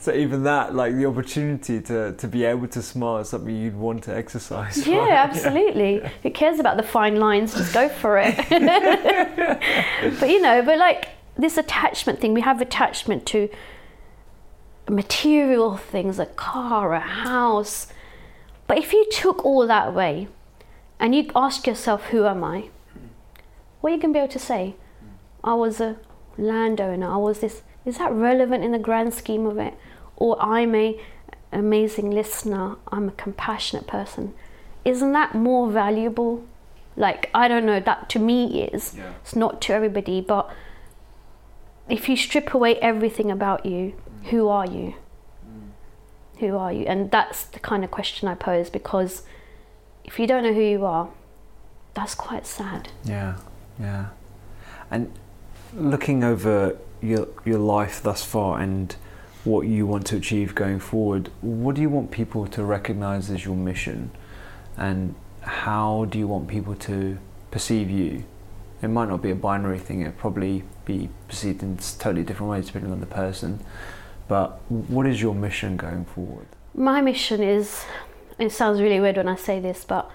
So 0.00 0.14
even 0.14 0.44
that, 0.44 0.74
like 0.74 0.96
the 0.96 1.04
opportunity 1.04 1.78
to, 1.82 2.12
to 2.12 2.26
be 2.26 2.44
able 2.44 2.68
to 2.68 2.80
smile 2.80 3.18
is 3.18 3.28
something 3.28 3.54
you'd 3.54 3.76
want 3.76 4.04
to 4.04 4.16
exercise. 4.16 4.86
Yeah, 4.86 5.00
right? 5.00 5.12
absolutely. 5.12 6.00
Who 6.22 6.30
cares 6.30 6.58
about 6.58 6.78
the 6.78 6.82
fine 6.82 7.16
lines? 7.16 7.54
Just 7.54 7.74
go 7.74 7.90
for 7.90 8.18
it. 8.18 8.34
but 10.18 10.30
you 10.30 10.40
know, 10.40 10.62
but 10.62 10.78
like 10.78 11.10
this 11.36 11.58
attachment 11.58 12.18
thing, 12.18 12.32
we 12.32 12.40
have 12.40 12.62
attachment 12.62 13.26
to 13.26 13.50
material 14.88 15.76
things, 15.76 16.18
a 16.18 16.26
car, 16.26 16.94
a 16.94 17.00
house. 17.00 17.88
But 18.66 18.78
if 18.78 18.94
you 18.94 19.06
took 19.12 19.44
all 19.44 19.66
that 19.66 19.88
away 19.88 20.28
and 20.98 21.14
you 21.14 21.30
ask 21.36 21.66
yourself, 21.66 22.06
who 22.06 22.24
am 22.24 22.42
I? 22.42 22.70
What 23.82 23.92
are 23.92 23.96
you 23.96 24.00
going 24.00 24.14
to 24.14 24.16
be 24.16 24.22
able 24.22 24.32
to 24.32 24.38
say? 24.38 24.76
I 25.44 25.52
was 25.52 25.78
a 25.78 25.98
landowner, 26.38 27.10
I 27.10 27.18
was 27.18 27.40
this. 27.40 27.62
Is 27.84 27.98
that 27.98 28.12
relevant 28.12 28.64
in 28.64 28.72
the 28.72 28.78
grand 28.78 29.12
scheme 29.12 29.46
of 29.46 29.58
it? 29.58 29.74
Or 30.20 30.40
I'm 30.40 30.76
a 30.76 31.00
amazing 31.52 32.10
listener, 32.12 32.76
I'm 32.92 33.08
a 33.08 33.12
compassionate 33.12 33.88
person. 33.88 34.34
Isn't 34.84 35.12
that 35.12 35.34
more 35.34 35.68
valuable? 35.68 36.44
Like, 36.96 37.30
I 37.34 37.48
don't 37.48 37.66
know, 37.66 37.80
that 37.80 38.08
to 38.10 38.18
me 38.18 38.62
is. 38.62 38.94
Yeah. 38.96 39.12
It's 39.22 39.34
not 39.34 39.60
to 39.62 39.72
everybody, 39.72 40.20
but 40.20 40.48
if 41.88 42.08
you 42.08 42.16
strip 42.16 42.54
away 42.54 42.76
everything 42.76 43.30
about 43.30 43.66
you, 43.66 43.94
mm. 43.94 44.26
who 44.28 44.48
are 44.48 44.66
you? 44.66 44.94
Mm. 45.44 46.38
Who 46.38 46.56
are 46.56 46.72
you? 46.72 46.84
And 46.84 47.10
that's 47.10 47.44
the 47.44 47.58
kind 47.58 47.82
of 47.82 47.90
question 47.90 48.28
I 48.28 48.34
pose 48.34 48.70
because 48.70 49.22
if 50.04 50.18
you 50.18 50.26
don't 50.26 50.44
know 50.44 50.54
who 50.54 50.62
you 50.62 50.84
are, 50.84 51.10
that's 51.94 52.14
quite 52.14 52.46
sad. 52.46 52.88
Yeah, 53.04 53.36
yeah. 53.78 54.06
And 54.90 55.12
looking 55.74 56.24
over 56.24 56.76
your 57.00 57.28
your 57.44 57.58
life 57.58 58.02
thus 58.02 58.24
far 58.24 58.60
and 58.60 58.94
what 59.44 59.66
you 59.66 59.86
want 59.86 60.06
to 60.06 60.16
achieve 60.16 60.54
going 60.54 60.78
forward, 60.78 61.30
what 61.40 61.74
do 61.74 61.82
you 61.82 61.88
want 61.88 62.10
people 62.10 62.46
to 62.46 62.62
recognize 62.62 63.30
as 63.30 63.44
your 63.44 63.56
mission? 63.56 64.10
And 64.76 65.14
how 65.42 66.06
do 66.06 66.18
you 66.18 66.28
want 66.28 66.48
people 66.48 66.74
to 66.74 67.18
perceive 67.50 67.90
you? 67.90 68.24
It 68.82 68.88
might 68.88 69.08
not 69.08 69.22
be 69.22 69.30
a 69.30 69.34
binary 69.34 69.78
thing, 69.78 70.00
it'll 70.02 70.12
probably 70.12 70.64
be 70.84 71.10
perceived 71.28 71.62
in 71.62 71.78
totally 71.98 72.24
different 72.24 72.50
ways 72.50 72.66
depending 72.66 72.92
on 72.92 73.00
the 73.00 73.06
person. 73.06 73.60
But 74.28 74.60
what 74.68 75.06
is 75.06 75.20
your 75.20 75.34
mission 75.34 75.76
going 75.76 76.04
forward? 76.04 76.46
My 76.74 77.00
mission 77.00 77.42
is, 77.42 77.84
it 78.38 78.52
sounds 78.52 78.80
really 78.80 79.00
weird 79.00 79.16
when 79.16 79.28
I 79.28 79.36
say 79.36 79.58
this, 79.60 79.84
but 79.84 80.10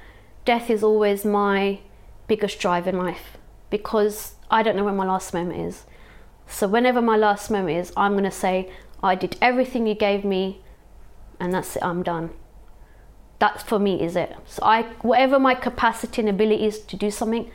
death 0.45 0.69
is 0.69 0.83
always 0.83 1.25
my 1.25 1.79
biggest 2.27 2.59
drive 2.59 2.87
in 2.87 2.97
life 2.97 3.37
because 3.69 4.35
I 4.49 4.63
don't 4.63 4.75
know 4.75 4.85
when 4.85 4.95
my 4.95 5.05
last 5.05 5.33
moment 5.33 5.59
is. 5.59 5.83
So, 6.47 6.67
whenever 6.67 7.01
my 7.01 7.17
last 7.17 7.49
moment 7.49 7.77
is, 7.77 7.91
I'm 7.97 8.13
going 8.13 8.23
to 8.23 8.31
say, 8.31 8.71
I 9.03 9.15
did 9.15 9.37
everything 9.41 9.87
you 9.87 9.95
gave 9.95 10.25
me, 10.25 10.61
and 11.39 11.53
that's 11.53 11.75
it, 11.75 11.83
I'm 11.83 12.03
done. 12.03 12.31
That's 13.39 13.63
for 13.63 13.79
me, 13.79 14.01
is 14.01 14.15
it? 14.15 14.35
So, 14.45 14.63
I, 14.63 14.83
whatever 15.01 15.39
my 15.39 15.55
capacity 15.55 16.21
and 16.21 16.29
ability 16.29 16.65
is 16.65 16.79
to 16.79 16.95
do 16.95 17.11
something, 17.11 17.51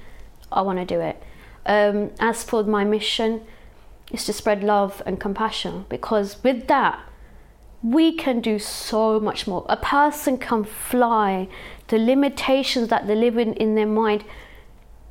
I 0.52 0.62
want 0.62 0.78
to 0.78 0.84
do 0.84 1.00
it. 1.00 1.22
Um, 1.66 2.10
as 2.20 2.42
for 2.42 2.62
my 2.64 2.84
mission, 2.84 3.42
is 4.10 4.24
to 4.26 4.32
spread 4.32 4.62
love 4.62 5.02
and 5.06 5.20
compassion 5.20 5.86
because 5.88 6.42
with 6.42 6.66
that, 6.66 7.00
we 7.82 8.12
can 8.12 8.40
do 8.40 8.58
so 8.58 9.18
much 9.18 9.46
more. 9.46 9.64
A 9.68 9.76
person 9.76 10.36
can 10.36 10.64
fly. 10.64 11.48
The 11.88 11.98
limitations 11.98 12.88
that 12.88 13.06
they 13.06 13.14
live 13.14 13.38
in 13.38 13.54
in 13.54 13.74
their 13.74 13.86
mind, 13.86 14.24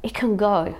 it 0.04 0.14
can 0.14 0.38
go 0.38 0.76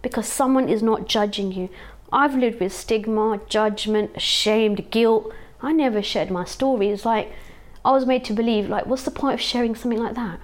because 0.00 0.26
someone 0.26 0.68
is 0.68 0.82
not 0.82 1.06
judging 1.06 1.52
you. 1.52 1.68
I've 2.14 2.36
lived 2.36 2.60
with 2.60 2.72
stigma, 2.72 3.40
judgment, 3.48 4.12
ashamed, 4.14 4.90
guilt. 4.92 5.32
I 5.60 5.72
never 5.72 6.00
shared 6.00 6.30
my 6.30 6.44
story. 6.44 6.90
It's 6.90 7.04
like 7.04 7.32
I 7.84 7.90
was 7.90 8.06
made 8.06 8.24
to 8.26 8.32
believe, 8.32 8.68
like, 8.68 8.86
what's 8.86 9.02
the 9.02 9.10
point 9.10 9.34
of 9.34 9.40
sharing 9.40 9.74
something 9.74 10.00
like 10.00 10.14
that? 10.14 10.38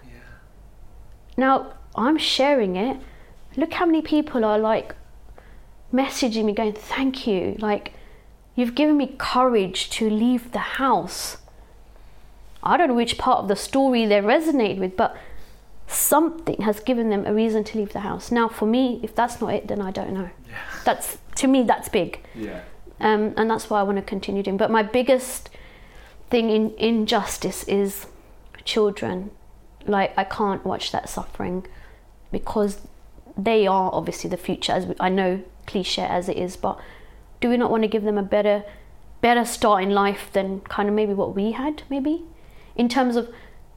Now 1.36 1.74
I'm 1.94 2.18
sharing 2.18 2.74
it. 2.74 2.96
Look 3.56 3.74
how 3.74 3.86
many 3.86 4.02
people 4.02 4.44
are 4.44 4.58
like 4.58 4.96
messaging 5.92 6.44
me, 6.44 6.52
going, 6.52 6.72
"Thank 6.72 7.26
you." 7.26 7.56
Like, 7.60 7.92
you've 8.56 8.74
given 8.74 8.96
me 8.96 9.14
courage 9.16 9.90
to 9.90 10.10
leave 10.10 10.50
the 10.50 10.66
house. 10.82 11.36
I 12.62 12.76
don't 12.76 12.88
know 12.88 12.94
which 12.94 13.16
part 13.16 13.38
of 13.38 13.48
the 13.48 13.56
story 13.56 14.06
they 14.06 14.20
resonate 14.20 14.78
with, 14.78 14.96
but 14.96 15.16
something 15.86 16.62
has 16.62 16.80
given 16.80 17.10
them 17.10 17.26
a 17.26 17.32
reason 17.32 17.64
to 17.64 17.78
leave 17.78 17.92
the 17.92 18.00
house. 18.00 18.30
Now, 18.30 18.48
for 18.48 18.66
me, 18.66 19.00
if 19.02 19.14
that's 19.14 19.40
not 19.40 19.54
it, 19.54 19.68
then 19.68 19.80
I 19.80 19.90
don't 19.90 20.12
know. 20.12 20.30
That's 20.84 21.18
to 21.40 21.46
me, 21.46 21.62
that's 21.62 21.88
big, 21.88 22.20
Yeah. 22.34 22.60
um, 23.00 23.34
and 23.36 23.50
that's 23.50 23.68
why 23.70 23.80
I 23.80 23.82
want 23.82 23.96
to 23.98 24.02
continue 24.02 24.42
doing. 24.42 24.56
But 24.56 24.70
my 24.70 24.82
biggest 24.82 25.50
thing 26.30 26.50
in 26.50 26.72
injustice 26.78 27.64
is 27.64 28.06
children. 28.64 29.30
Like 29.86 30.12
I 30.16 30.24
can't 30.24 30.64
watch 30.64 30.92
that 30.92 31.08
suffering 31.08 31.66
because 32.30 32.80
they 33.36 33.66
are 33.66 33.90
obviously 33.92 34.28
the 34.30 34.36
future. 34.36 34.72
As 34.72 34.86
we, 34.86 34.94
I 35.00 35.08
know, 35.08 35.42
cliche 35.66 36.02
as 36.02 36.28
it 36.28 36.36
is, 36.36 36.56
but 36.56 36.78
do 37.40 37.48
we 37.48 37.56
not 37.56 37.70
want 37.70 37.82
to 37.84 37.88
give 37.88 38.02
them 38.04 38.18
a 38.18 38.22
better, 38.22 38.64
better 39.22 39.44
start 39.44 39.82
in 39.82 39.90
life 39.90 40.30
than 40.32 40.60
kind 40.60 40.88
of 40.88 40.94
maybe 40.94 41.14
what 41.14 41.34
we 41.34 41.52
had, 41.52 41.82
maybe, 41.88 42.22
in 42.76 42.88
terms 42.88 43.16
of 43.16 43.32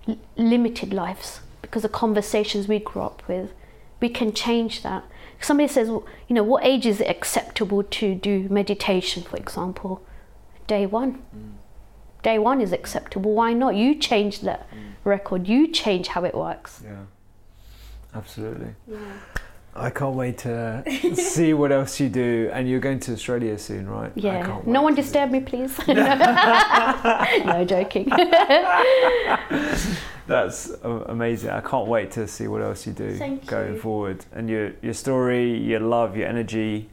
l- 0.07 0.17
limited 0.35 0.93
lives? 0.93 1.39
Because 1.61 1.83
the 1.83 1.89
conversations 1.89 2.67
we 2.67 2.79
grew 2.79 3.01
up 3.03 3.23
with, 3.27 3.53
we 4.01 4.09
can 4.09 4.33
change 4.33 4.83
that. 4.83 5.03
Somebody 5.43 5.67
says, 5.67 5.89
well, 5.89 6.05
you 6.27 6.35
know, 6.35 6.43
what 6.43 6.65
age 6.65 6.85
is 6.85 7.01
it 7.01 7.09
acceptable 7.09 7.83
to 7.83 8.15
do 8.15 8.47
meditation, 8.49 9.23
for 9.23 9.37
example? 9.37 10.01
Day 10.67 10.85
one. 10.85 11.21
Mm. 11.35 11.53
Day 12.23 12.39
one 12.39 12.61
is 12.61 12.71
acceptable. 12.71 13.33
Why 13.33 13.53
not? 13.53 13.75
You 13.75 13.95
change 13.95 14.41
that 14.41 14.71
mm. 14.71 14.93
record. 15.03 15.47
You 15.47 15.67
change 15.67 16.07
how 16.07 16.23
it 16.23 16.33
works. 16.33 16.81
Yeah. 16.83 17.03
Absolutely. 18.15 18.75
I 19.75 19.89
can't 19.89 20.15
wait 20.15 20.37
to 20.39 20.83
see 21.15 21.53
what 21.53 21.71
else 21.71 21.99
you 21.99 22.09
do. 22.09 22.49
And 22.53 22.69
you're 22.69 22.79
going 22.79 22.99
to 23.01 23.13
Australia 23.13 23.57
soon, 23.57 23.89
right? 23.89 24.11
Yeah. 24.15 24.61
No 24.65 24.81
one 24.81 24.93
disturb 24.93 25.31
me, 25.31 25.39
please. 25.39 25.75
no, 25.87 27.65
joking. 27.67 28.09
That's 30.27 30.71
amazing. 30.83 31.49
I 31.49 31.61
can't 31.61 31.87
wait 31.87 32.11
to 32.11 32.27
see 32.27 32.47
what 32.47 32.61
else 32.61 32.85
you 32.87 32.93
do 32.93 33.15
Thank 33.17 33.45
going 33.47 33.73
you. 33.73 33.79
forward. 33.79 34.25
And 34.31 34.49
your 34.49 34.73
your 34.81 34.93
story, 34.93 35.57
your 35.57 35.79
love, 35.81 36.15
your 36.15 36.27
energy. 36.27 36.89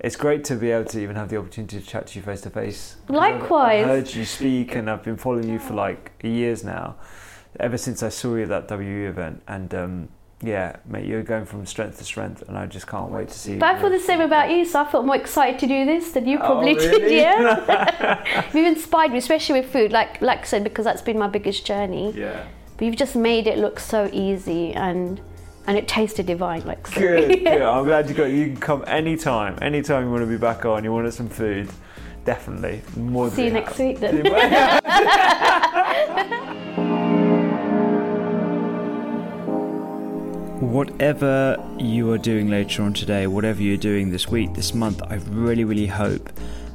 It's 0.00 0.16
great 0.16 0.42
to 0.44 0.56
be 0.56 0.72
able 0.72 0.90
to 0.90 1.00
even 1.00 1.14
have 1.14 1.28
the 1.28 1.36
opportunity 1.36 1.78
to 1.80 1.86
chat 1.86 2.08
to 2.08 2.18
you 2.18 2.24
face 2.24 2.40
to 2.40 2.50
face. 2.50 2.96
Likewise. 3.08 3.84
I've 3.84 3.88
heard 3.88 4.14
you 4.14 4.24
speak, 4.24 4.74
and 4.74 4.90
I've 4.90 5.04
been 5.04 5.16
following 5.16 5.48
you 5.48 5.60
for 5.60 5.74
like 5.74 6.10
years 6.24 6.64
now. 6.64 6.96
Ever 7.60 7.76
since 7.78 8.02
I 8.02 8.08
saw 8.08 8.34
you 8.34 8.42
at 8.42 8.48
that 8.68 8.78
WE 8.78 9.06
event, 9.06 9.42
and 9.46 9.72
um, 9.74 10.08
yeah, 10.42 10.76
mate, 10.86 11.06
you're 11.06 11.22
going 11.22 11.44
from 11.44 11.64
strength 11.66 11.98
to 11.98 12.04
strength, 12.04 12.42
and 12.48 12.58
I 12.58 12.66
just 12.66 12.86
can't 12.88 13.10
wait 13.10 13.28
to 13.28 13.38
see. 13.38 13.52
You. 13.52 13.58
But 13.58 13.76
I 13.76 13.80
feel 13.80 13.90
the 13.90 14.00
same 14.00 14.20
about 14.20 14.50
you, 14.50 14.64
so 14.64 14.80
I 14.80 14.84
felt 14.90 15.04
more 15.06 15.14
excited 15.16 15.60
to 15.60 15.66
do 15.68 15.86
this 15.86 16.10
than 16.12 16.26
you 16.26 16.38
Oh, 16.38 16.46
probably 16.46 16.74
did. 16.86 17.12
Yeah. 17.12 18.46
You've 18.52 18.66
inspired 18.66 19.12
me, 19.12 19.18
especially 19.18 19.60
with 19.60 19.70
food, 19.72 19.92
like 19.92 20.20
like 20.20 20.40
I 20.40 20.44
said, 20.44 20.64
because 20.64 20.84
that's 20.84 21.02
been 21.02 21.18
my 21.18 21.28
biggest 21.28 21.64
journey. 21.64 22.12
Yeah. 22.12 22.44
But 22.76 22.86
you've 22.86 22.96
just 22.96 23.14
made 23.14 23.46
it 23.46 23.58
look 23.58 23.78
so 23.78 24.10
easy 24.12 24.72
and 24.74 25.20
and 25.68 25.78
it 25.78 25.86
tasted 25.86 26.26
divine, 26.26 26.64
like 26.66 26.88
so. 26.88 27.00
Good, 27.00 27.44
good. 27.44 27.62
I'm 27.62 27.84
glad 27.84 28.08
you 28.08 28.14
got. 28.16 28.24
You 28.24 28.46
can 28.46 28.56
come 28.56 28.82
anytime. 28.88 29.56
Anytime 29.62 30.04
you 30.04 30.10
want 30.10 30.22
to 30.22 30.26
be 30.26 30.36
back 30.38 30.64
on, 30.64 30.82
you 30.82 30.90
wanted 30.92 31.12
some 31.12 31.28
food, 31.28 31.70
definitely. 32.24 32.82
More 32.96 33.28
than 33.28 33.36
See 33.36 33.44
you 33.44 33.52
next 33.52 33.78
week 33.78 34.00
then. 34.00 34.26
Whatever 40.72 41.62
you 41.78 42.10
are 42.12 42.16
doing 42.16 42.48
later 42.48 42.82
on 42.82 42.94
today, 42.94 43.26
whatever 43.26 43.60
you're 43.60 43.76
doing 43.76 44.10
this 44.10 44.28
week, 44.28 44.54
this 44.54 44.72
month, 44.72 45.02
I 45.02 45.16
really, 45.28 45.64
really 45.64 45.86
hope 45.86 46.30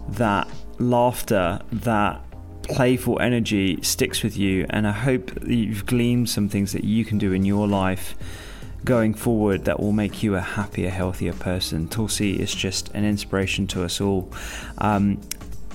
that 0.10 0.48
laughter, 0.78 1.60
that 1.72 2.22
playful 2.62 3.20
energy 3.20 3.82
sticks 3.82 4.22
with 4.22 4.38
you. 4.38 4.68
And 4.70 4.88
I 4.88 4.92
hope 4.92 5.34
that 5.34 5.50
you've 5.50 5.88
gleaned 5.88 6.30
some 6.30 6.48
things 6.48 6.74
that 6.74 6.84
you 6.84 7.06
can 7.06 7.18
do 7.18 7.34
in 7.34 7.44
your 7.44 7.68
life 7.68 8.16
going 8.86 9.16
forward 9.16 9.66
that 9.66 9.80
will 9.80 9.94
make 9.94 10.22
you 10.22 10.36
a 10.36 10.42
happier, 10.42 10.92
healthier 10.92 11.34
person. 11.34 11.88
Tulsi 11.88 12.40
is 12.40 12.54
just 12.54 12.90
an 12.90 13.04
inspiration 13.04 13.66
to 13.66 13.84
us 13.84 14.00
all. 14.00 14.32
Um, 14.78 15.20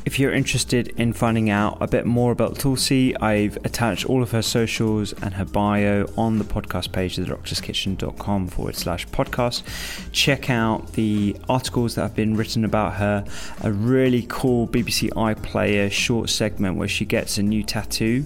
if 0.05 0.19
you're 0.19 0.33
interested 0.33 0.89
in 0.99 1.13
finding 1.13 1.49
out 1.49 1.79
a 1.81 1.87
bit 1.87 2.05
more 2.07 2.33
about 2.33 2.59
Tulsi, 2.59 3.17
I've 3.19 3.57
attached 3.65 4.05
all 4.07 4.23
of 4.23 4.33
her 4.33 4.43
socials 4.43 5.13
and 5.23 5.35
her 5.35 5.45
bio 5.45 6.09
on 6.17 6.39
the 6.39 6.45
podcast 6.45 6.93
page 6.93 7.19
at 7.19 7.27
thedoctorskitchen.com 7.27 8.49
forward 8.49 8.75
slash 8.75 9.07
podcast. 9.09 9.63
Check 10.11 10.51
out 10.51 10.93
the 10.95 11.37
articles 11.49 11.95
that 11.95 12.03
have 12.03 12.17
been 12.17 12.37
written 12.37 12.65
about 12.65 12.95
her, 12.95 13.25
a 13.63 13.71
really 13.71 14.27
cool 14.29 14.67
BBC 14.67 15.11
iPlayer 15.11 15.91
short 15.91 16.31
segment 16.31 16.77
where 16.77 16.89
she 16.89 17.05
gets 17.05 17.39
a 17.39 17.43
new 17.43 17.63
tattoo. 17.63 18.25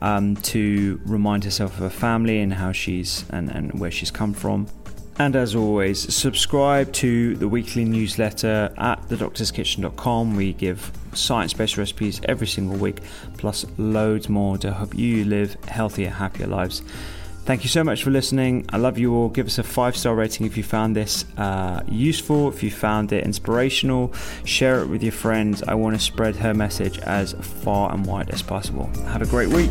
Um, 0.00 0.34
to 0.38 1.00
remind 1.04 1.44
herself 1.44 1.74
of 1.74 1.78
her 1.78 1.88
family 1.88 2.40
and 2.40 2.52
how 2.52 2.72
she's 2.72 3.24
and, 3.30 3.48
and 3.48 3.78
where 3.78 3.92
she's 3.92 4.10
come 4.10 4.34
from. 4.34 4.66
And 5.20 5.36
as 5.36 5.54
always, 5.54 6.12
subscribe 6.12 6.92
to 6.94 7.36
the 7.36 7.46
weekly 7.46 7.84
newsletter 7.84 8.74
at 8.76 9.00
thedoctorskitchen.com. 9.08 10.34
We 10.34 10.54
give 10.54 10.90
science 11.14 11.52
based 11.52 11.76
recipes 11.76 12.20
every 12.24 12.46
single 12.46 12.76
week, 12.76 12.98
plus 13.38 13.64
loads 13.78 14.28
more 14.28 14.58
to 14.58 14.72
help 14.72 14.94
you 14.94 15.24
live 15.24 15.56
healthier, 15.64 16.10
happier 16.10 16.46
lives. 16.46 16.82
Thank 17.44 17.64
you 17.64 17.68
so 17.68 17.82
much 17.82 18.04
for 18.04 18.10
listening. 18.10 18.66
I 18.68 18.76
love 18.76 18.98
you 18.98 19.16
all. 19.16 19.28
Give 19.28 19.46
us 19.46 19.58
a 19.58 19.64
five 19.64 19.96
star 19.96 20.14
rating 20.14 20.46
if 20.46 20.56
you 20.56 20.62
found 20.62 20.94
this 20.94 21.24
uh, 21.36 21.82
useful, 21.88 22.48
if 22.48 22.62
you 22.62 22.70
found 22.70 23.12
it 23.12 23.24
inspirational. 23.24 24.14
Share 24.44 24.80
it 24.82 24.86
with 24.86 25.02
your 25.02 25.12
friends. 25.12 25.60
I 25.64 25.74
want 25.74 25.96
to 25.96 26.00
spread 26.00 26.36
her 26.36 26.54
message 26.54 26.98
as 27.00 27.32
far 27.32 27.92
and 27.92 28.06
wide 28.06 28.30
as 28.30 28.42
possible. 28.42 28.86
Have 29.06 29.22
a 29.22 29.26
great 29.26 29.48
week. 29.48 29.70